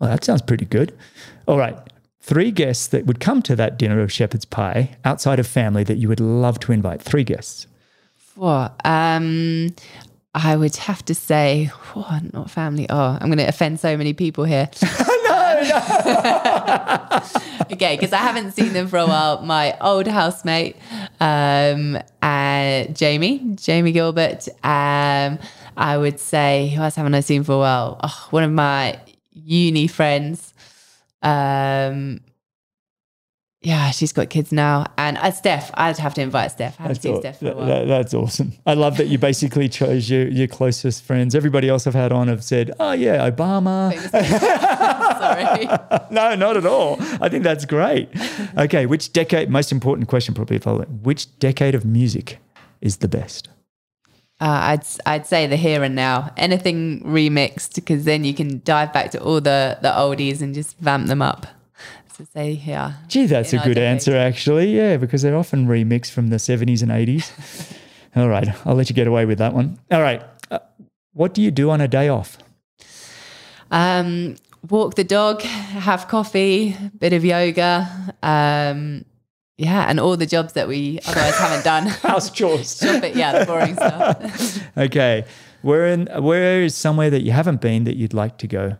Well, 0.00 0.10
that 0.10 0.24
sounds 0.24 0.42
pretty 0.42 0.64
good. 0.64 0.96
All 1.46 1.58
right. 1.58 1.76
Three 2.20 2.50
guests 2.50 2.86
that 2.88 3.04
would 3.04 3.20
come 3.20 3.42
to 3.42 3.56
that 3.56 3.78
dinner 3.78 4.00
of 4.00 4.10
shepherd's 4.10 4.46
pie 4.46 4.96
outside 5.04 5.38
of 5.38 5.46
family 5.46 5.84
that 5.84 5.98
you 5.98 6.08
would 6.08 6.20
love 6.20 6.58
to 6.60 6.72
invite. 6.72 7.02
Three 7.02 7.24
guests. 7.24 7.66
What? 8.34 8.74
Um, 8.84 9.74
I 10.34 10.56
would 10.56 10.74
have 10.76 11.04
to 11.04 11.14
say, 11.14 11.70
oh, 11.94 12.20
not 12.32 12.50
family. 12.50 12.86
Oh, 12.88 13.18
I'm 13.20 13.28
going 13.28 13.38
to 13.38 13.46
offend 13.46 13.78
so 13.78 13.96
many 13.96 14.14
people 14.14 14.44
here. 14.44 14.70
okay, 17.72 17.96
because 17.96 18.12
I 18.12 18.18
haven't 18.18 18.52
seen 18.52 18.72
them 18.72 18.88
for 18.88 18.98
a 18.98 19.06
while. 19.06 19.42
My 19.42 19.76
old 19.80 20.06
housemate, 20.06 20.76
um, 21.20 21.98
and 22.22 22.96
Jamie, 22.96 23.40
Jamie 23.54 23.92
Gilbert. 23.92 24.48
Um, 24.64 25.38
I 25.76 25.96
would 25.98 26.18
say, 26.20 26.72
who 26.74 26.82
else 26.82 26.94
haven't 26.96 27.14
I 27.14 27.20
seen 27.20 27.44
for 27.44 27.52
a 27.52 27.58
while? 27.58 27.98
Oh, 28.02 28.26
one 28.30 28.42
of 28.44 28.52
my 28.52 28.98
uni 29.32 29.86
friends. 29.86 30.52
Um, 31.22 32.20
yeah, 33.62 33.90
she's 33.92 34.12
got 34.12 34.28
kids 34.28 34.52
now. 34.52 34.84
And 34.98 35.16
uh, 35.16 35.30
Steph, 35.30 35.70
I'd 35.72 35.96
have 35.96 36.12
to 36.14 36.20
invite 36.20 36.50
Steph. 36.50 36.78
I 36.78 36.82
haven't 36.82 37.00
seen 37.00 37.18
Steph 37.18 37.38
for 37.38 37.50
a 37.50 37.54
while. 37.56 37.66
that- 37.66 37.88
that's 37.88 38.12
awesome. 38.12 38.52
I 38.66 38.74
love 38.74 38.98
that 38.98 39.06
you 39.06 39.16
basically 39.16 39.70
chose 39.70 40.10
your, 40.10 40.28
your 40.28 40.46
closest 40.48 41.02
friends. 41.02 41.34
Everybody 41.34 41.70
else 41.70 41.86
I've 41.86 41.94
had 41.94 42.12
on 42.12 42.28
have 42.28 42.44
said, 42.44 42.72
oh, 42.78 42.92
yeah, 42.92 43.28
Obama. 43.30 43.92
Sorry. 45.18 45.64
no, 46.10 46.34
not 46.34 46.58
at 46.58 46.66
all. 46.66 46.98
I 47.22 47.30
think 47.30 47.42
that's 47.42 47.64
great. 47.64 48.10
Okay, 48.58 48.84
which 48.84 49.12
decade, 49.14 49.48
most 49.48 49.72
important 49.72 50.08
question 50.08 50.34
probably, 50.34 50.56
if 50.56 50.66
I- 50.66 50.72
which 51.02 51.38
decade 51.38 51.74
of 51.74 51.86
music 51.86 52.38
is 52.82 52.98
the 52.98 53.08
best? 53.08 53.48
Uh, 54.40 54.76
I'd 54.76 54.84
I'd 55.06 55.26
say 55.26 55.46
the 55.46 55.56
here 55.56 55.82
and 55.82 55.94
now. 55.94 56.32
Anything 56.36 57.00
remixed 57.02 57.76
because 57.76 58.04
then 58.04 58.24
you 58.24 58.34
can 58.34 58.60
dive 58.64 58.92
back 58.92 59.10
to 59.12 59.22
all 59.22 59.40
the 59.40 59.78
the 59.80 59.88
oldies 59.90 60.40
and 60.42 60.54
just 60.54 60.76
vamp 60.78 61.06
them 61.06 61.22
up. 61.22 61.46
So 62.16 62.24
say 62.32 62.50
yeah. 62.52 62.94
Gee, 63.08 63.26
that's 63.26 63.52
a 63.52 63.58
good 63.58 63.78
answer, 63.78 64.16
actually. 64.16 64.76
Yeah, 64.76 64.96
because 64.96 65.22
they're 65.22 65.36
often 65.36 65.66
remixed 65.66 66.12
from 66.12 66.28
the 66.28 66.36
70s 66.36 66.82
and 66.82 66.92
80s. 66.92 67.76
All 68.16 68.28
right, 68.28 68.48
I'll 68.64 68.76
let 68.76 68.88
you 68.88 68.94
get 68.94 69.08
away 69.08 69.24
with 69.24 69.38
that 69.38 69.52
one. 69.52 69.80
All 69.90 70.00
right, 70.00 70.22
uh, 70.48 70.60
what 71.12 71.34
do 71.34 71.42
you 71.42 71.50
do 71.50 71.70
on 71.70 71.80
a 71.80 71.88
day 71.88 72.08
off? 72.08 72.38
Um, 73.72 74.36
walk 74.70 74.94
the 74.94 75.02
dog, 75.02 75.42
have 75.42 76.06
coffee, 76.06 76.76
bit 76.96 77.12
of 77.12 77.24
yoga. 77.24 78.14
Um, 78.22 79.04
yeah, 79.56 79.86
and 79.88 80.00
all 80.00 80.16
the 80.16 80.26
jobs 80.26 80.54
that 80.54 80.66
we 80.66 80.98
otherwise 81.06 81.36
haven't 81.36 81.64
done. 81.64 81.86
House 82.02 82.30
chores. 82.30 82.82
It, 83.04 83.16
yeah, 83.16 83.38
the 83.38 83.46
boring 83.46 83.74
stuff. 83.74 84.60
okay, 84.78 85.24
where 85.62 85.86
in 85.86 86.06
where 86.22 86.62
is 86.62 86.74
somewhere 86.74 87.10
that 87.10 87.22
you 87.22 87.32
haven't 87.32 87.60
been 87.60 87.84
that 87.84 87.96
you'd 87.96 88.14
like 88.14 88.38
to 88.38 88.46
go? 88.46 88.76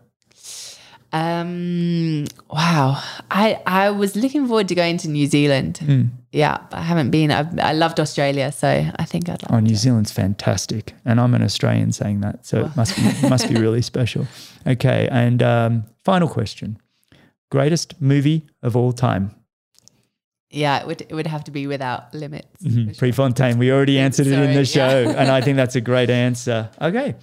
Um, 1.12 2.24
wow, 2.50 3.00
I 3.30 3.60
I 3.66 3.90
was 3.90 4.16
looking 4.16 4.46
forward 4.46 4.68
to 4.68 4.74
going 4.74 4.98
to 4.98 5.08
New 5.08 5.26
Zealand. 5.26 5.78
Hmm. 5.78 6.02
Yeah, 6.32 6.58
but 6.70 6.78
I 6.78 6.82
haven't 6.82 7.10
been. 7.10 7.30
I've, 7.30 7.56
I 7.60 7.72
loved 7.72 8.00
Australia, 8.00 8.50
so 8.50 8.68
I 8.68 9.04
think 9.04 9.28
I'd 9.28 9.42
like. 9.42 9.52
Oh, 9.52 9.60
New 9.60 9.76
Zealand's 9.76 10.10
fantastic, 10.10 10.94
and 11.04 11.20
I'm 11.20 11.34
an 11.34 11.42
Australian 11.42 11.92
saying 11.92 12.20
that, 12.22 12.44
so 12.44 12.64
it 12.64 12.76
must 12.76 12.96
be 12.96 13.28
must 13.28 13.48
be 13.48 13.54
really 13.54 13.82
special. 13.82 14.26
Okay, 14.66 15.08
and 15.12 15.40
um, 15.42 15.84
final 16.02 16.28
question: 16.28 16.78
greatest 17.50 18.00
movie 18.00 18.46
of 18.62 18.76
all 18.76 18.92
time? 18.92 19.34
Yeah, 20.54 20.80
it 20.80 20.86
would 20.86 21.00
it 21.02 21.12
would 21.12 21.26
have 21.26 21.42
to 21.44 21.50
be 21.50 21.66
without 21.66 22.14
limits. 22.14 22.62
Mhm, 22.62 22.84
sure. 22.86 22.94
Prefontaine. 22.94 23.58
We 23.58 23.72
already 23.72 23.98
answered 23.98 24.26
it 24.28 24.38
in 24.38 24.54
the 24.54 24.64
show, 24.64 25.00
yeah. 25.02 25.18
and 25.20 25.30
I 25.30 25.40
think 25.40 25.56
that's 25.56 25.76
a 25.76 25.80
great 25.80 26.10
answer. 26.10 26.68
Okay, 26.80 27.14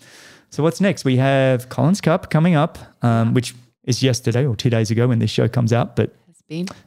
so 0.49 0.63
what's 0.63 0.81
next? 0.81 1.05
We 1.05 1.17
have 1.17 1.69
Collins 1.69 2.01
Cup 2.01 2.29
coming 2.29 2.55
up, 2.55 2.77
um, 3.01 3.33
which 3.33 3.55
is 3.85 4.03
yesterday 4.03 4.45
or 4.45 4.55
two 4.55 4.69
days 4.69 4.91
ago 4.91 5.07
when 5.07 5.19
this 5.19 5.31
show 5.31 5.47
comes 5.47 5.71
out, 5.73 5.95
but 5.95 6.13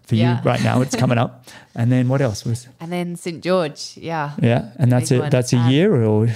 for 0.06 0.14
Yeah. 0.14 0.36
you 0.36 0.50
right 0.50 0.62
now, 0.62 0.82
it's 0.82 0.94
coming 0.96 1.18
up. 1.18 1.30
And 1.76 1.90
then 1.90 2.08
what 2.08 2.20
else 2.20 2.44
was? 2.48 2.68
And 2.80 2.92
then 2.92 3.16
St 3.16 3.42
George, 3.42 3.96
yeah. 3.96 4.32
Yeah, 4.42 4.70
and 4.78 4.92
that's 4.92 5.10
a 5.10 5.28
that's 5.30 5.52
a 5.52 5.56
Um, 5.58 5.70
year 5.70 6.04
or 6.04 6.28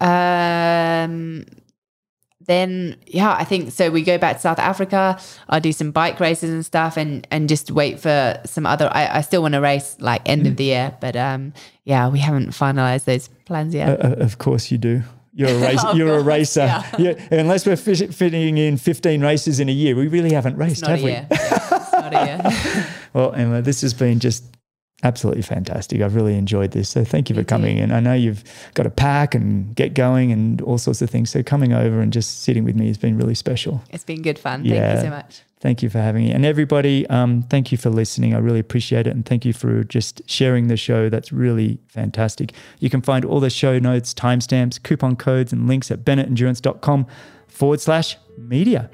Um, 0.00 1.44
then 2.50 2.96
yeah, 3.06 3.32
I 3.32 3.44
think 3.44 3.70
so. 3.72 3.90
We 3.90 4.02
go 4.02 4.18
back 4.18 4.36
to 4.36 4.42
South 4.42 4.58
Africa. 4.58 5.18
I'll 5.48 5.60
do 5.60 5.72
some 5.72 5.90
bike 5.92 6.18
races 6.20 6.50
and 6.50 6.66
stuff, 6.66 6.96
and 6.96 7.26
and 7.30 7.48
just 7.48 7.70
wait 7.70 8.00
for 8.00 8.40
some 8.44 8.66
other. 8.66 8.90
I, 8.92 9.18
I 9.18 9.20
still 9.22 9.42
want 9.42 9.54
to 9.54 9.60
race 9.60 9.96
like 10.00 10.22
end 10.28 10.42
Mm. 10.42 10.48
of 10.50 10.56
the 10.56 10.64
year, 10.64 10.96
but 11.00 11.14
um, 11.16 11.52
yeah, 11.84 12.08
we 12.08 12.18
haven't 12.18 12.48
finalized 12.50 13.04
those 13.04 13.28
plans 13.46 13.74
yet. 13.74 13.88
Uh, 14.00 14.08
uh, 14.08 14.14
of 14.24 14.38
course 14.38 14.70
you 14.70 14.78
do. 14.78 15.02
You're 15.32 15.50
a 15.50 15.58
race, 15.68 15.80
Oh, 15.84 15.94
You're 15.94 16.18
a 16.18 16.22
racer. 16.22 16.60
yeah. 16.66 16.82
Yeah, 16.98 17.12
unless 17.40 17.64
we're 17.64 17.76
fit, 17.76 18.12
fitting 18.12 18.58
in 18.58 18.76
15 18.76 19.20
races 19.22 19.60
in 19.60 19.68
a 19.68 19.72
year, 19.72 19.94
we 19.94 20.08
really 20.08 20.32
haven't 20.32 20.56
raced, 20.56 20.82
it's 20.82 20.82
not 20.82 20.90
a 20.90 20.94
have 20.96 21.04
we? 21.04 21.10
Yeah, 21.12 21.26
it's 21.30 21.92
not 21.92 22.14
a 22.14 22.26
year. 22.26 22.86
Well, 23.12 23.32
Emma, 23.32 23.62
this 23.62 23.80
has 23.82 23.94
been 23.94 24.18
just 24.20 24.44
absolutely 25.02 25.42
fantastic. 25.42 26.00
I've 26.02 26.14
really 26.14 26.34
enjoyed 26.36 26.72
this. 26.72 26.88
So 26.90 27.04
thank 27.04 27.30
you 27.30 27.36
for 27.36 27.44
coming 27.44 27.78
And 27.78 27.92
I 27.92 28.00
know 28.00 28.12
you've 28.14 28.44
got 28.74 28.82
to 28.84 28.90
pack 28.90 29.34
and 29.34 29.74
get 29.74 29.94
going 29.94 30.30
and 30.32 30.60
all 30.62 30.78
sorts 30.78 31.00
of 31.02 31.08
things. 31.10 31.30
So 31.30 31.42
coming 31.42 31.72
over 31.72 32.00
and 32.00 32.12
just 32.12 32.42
sitting 32.42 32.64
with 32.64 32.76
me 32.76 32.86
has 32.88 32.98
been 32.98 33.16
really 33.16 33.34
special. 33.34 33.82
it's 33.90 34.04
been 34.04 34.22
good 34.22 34.38
fun. 34.38 34.60
Thank 34.62 34.74
Yeah. 34.74 34.96
you 34.96 35.00
so 35.02 35.10
much. 35.10 35.42
Thank 35.60 35.82
you 35.82 35.90
for 35.90 35.98
having 35.98 36.24
me. 36.24 36.30
And 36.32 36.46
everybody, 36.46 37.06
um, 37.08 37.42
thank 37.50 37.70
you 37.70 37.76
for 37.76 37.90
listening. 37.90 38.34
I 38.34 38.38
really 38.38 38.60
appreciate 38.60 39.06
it. 39.06 39.10
And 39.10 39.26
thank 39.26 39.44
you 39.44 39.52
for 39.52 39.84
just 39.84 40.22
sharing 40.28 40.68
the 40.68 40.76
show. 40.76 41.10
That's 41.10 41.32
really 41.32 41.78
fantastic. 41.88 42.52
You 42.78 42.88
can 42.88 43.02
find 43.02 43.26
all 43.26 43.40
the 43.40 43.50
show 43.50 43.78
notes, 43.78 44.14
timestamps, 44.14 44.82
coupon 44.82 45.16
codes, 45.16 45.52
and 45.52 45.68
links 45.68 45.90
at 45.90 46.02
bennettendurance.com 46.04 47.06
forward 47.46 47.80
slash 47.82 48.16
media. 48.38 48.90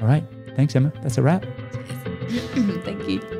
All 0.00 0.06
right. 0.06 0.24
Thanks, 0.56 0.76
Emma. 0.76 0.92
That's 1.02 1.16
a 1.16 1.22
wrap. 1.22 1.44
Thank 2.84 3.08
you. 3.08 3.39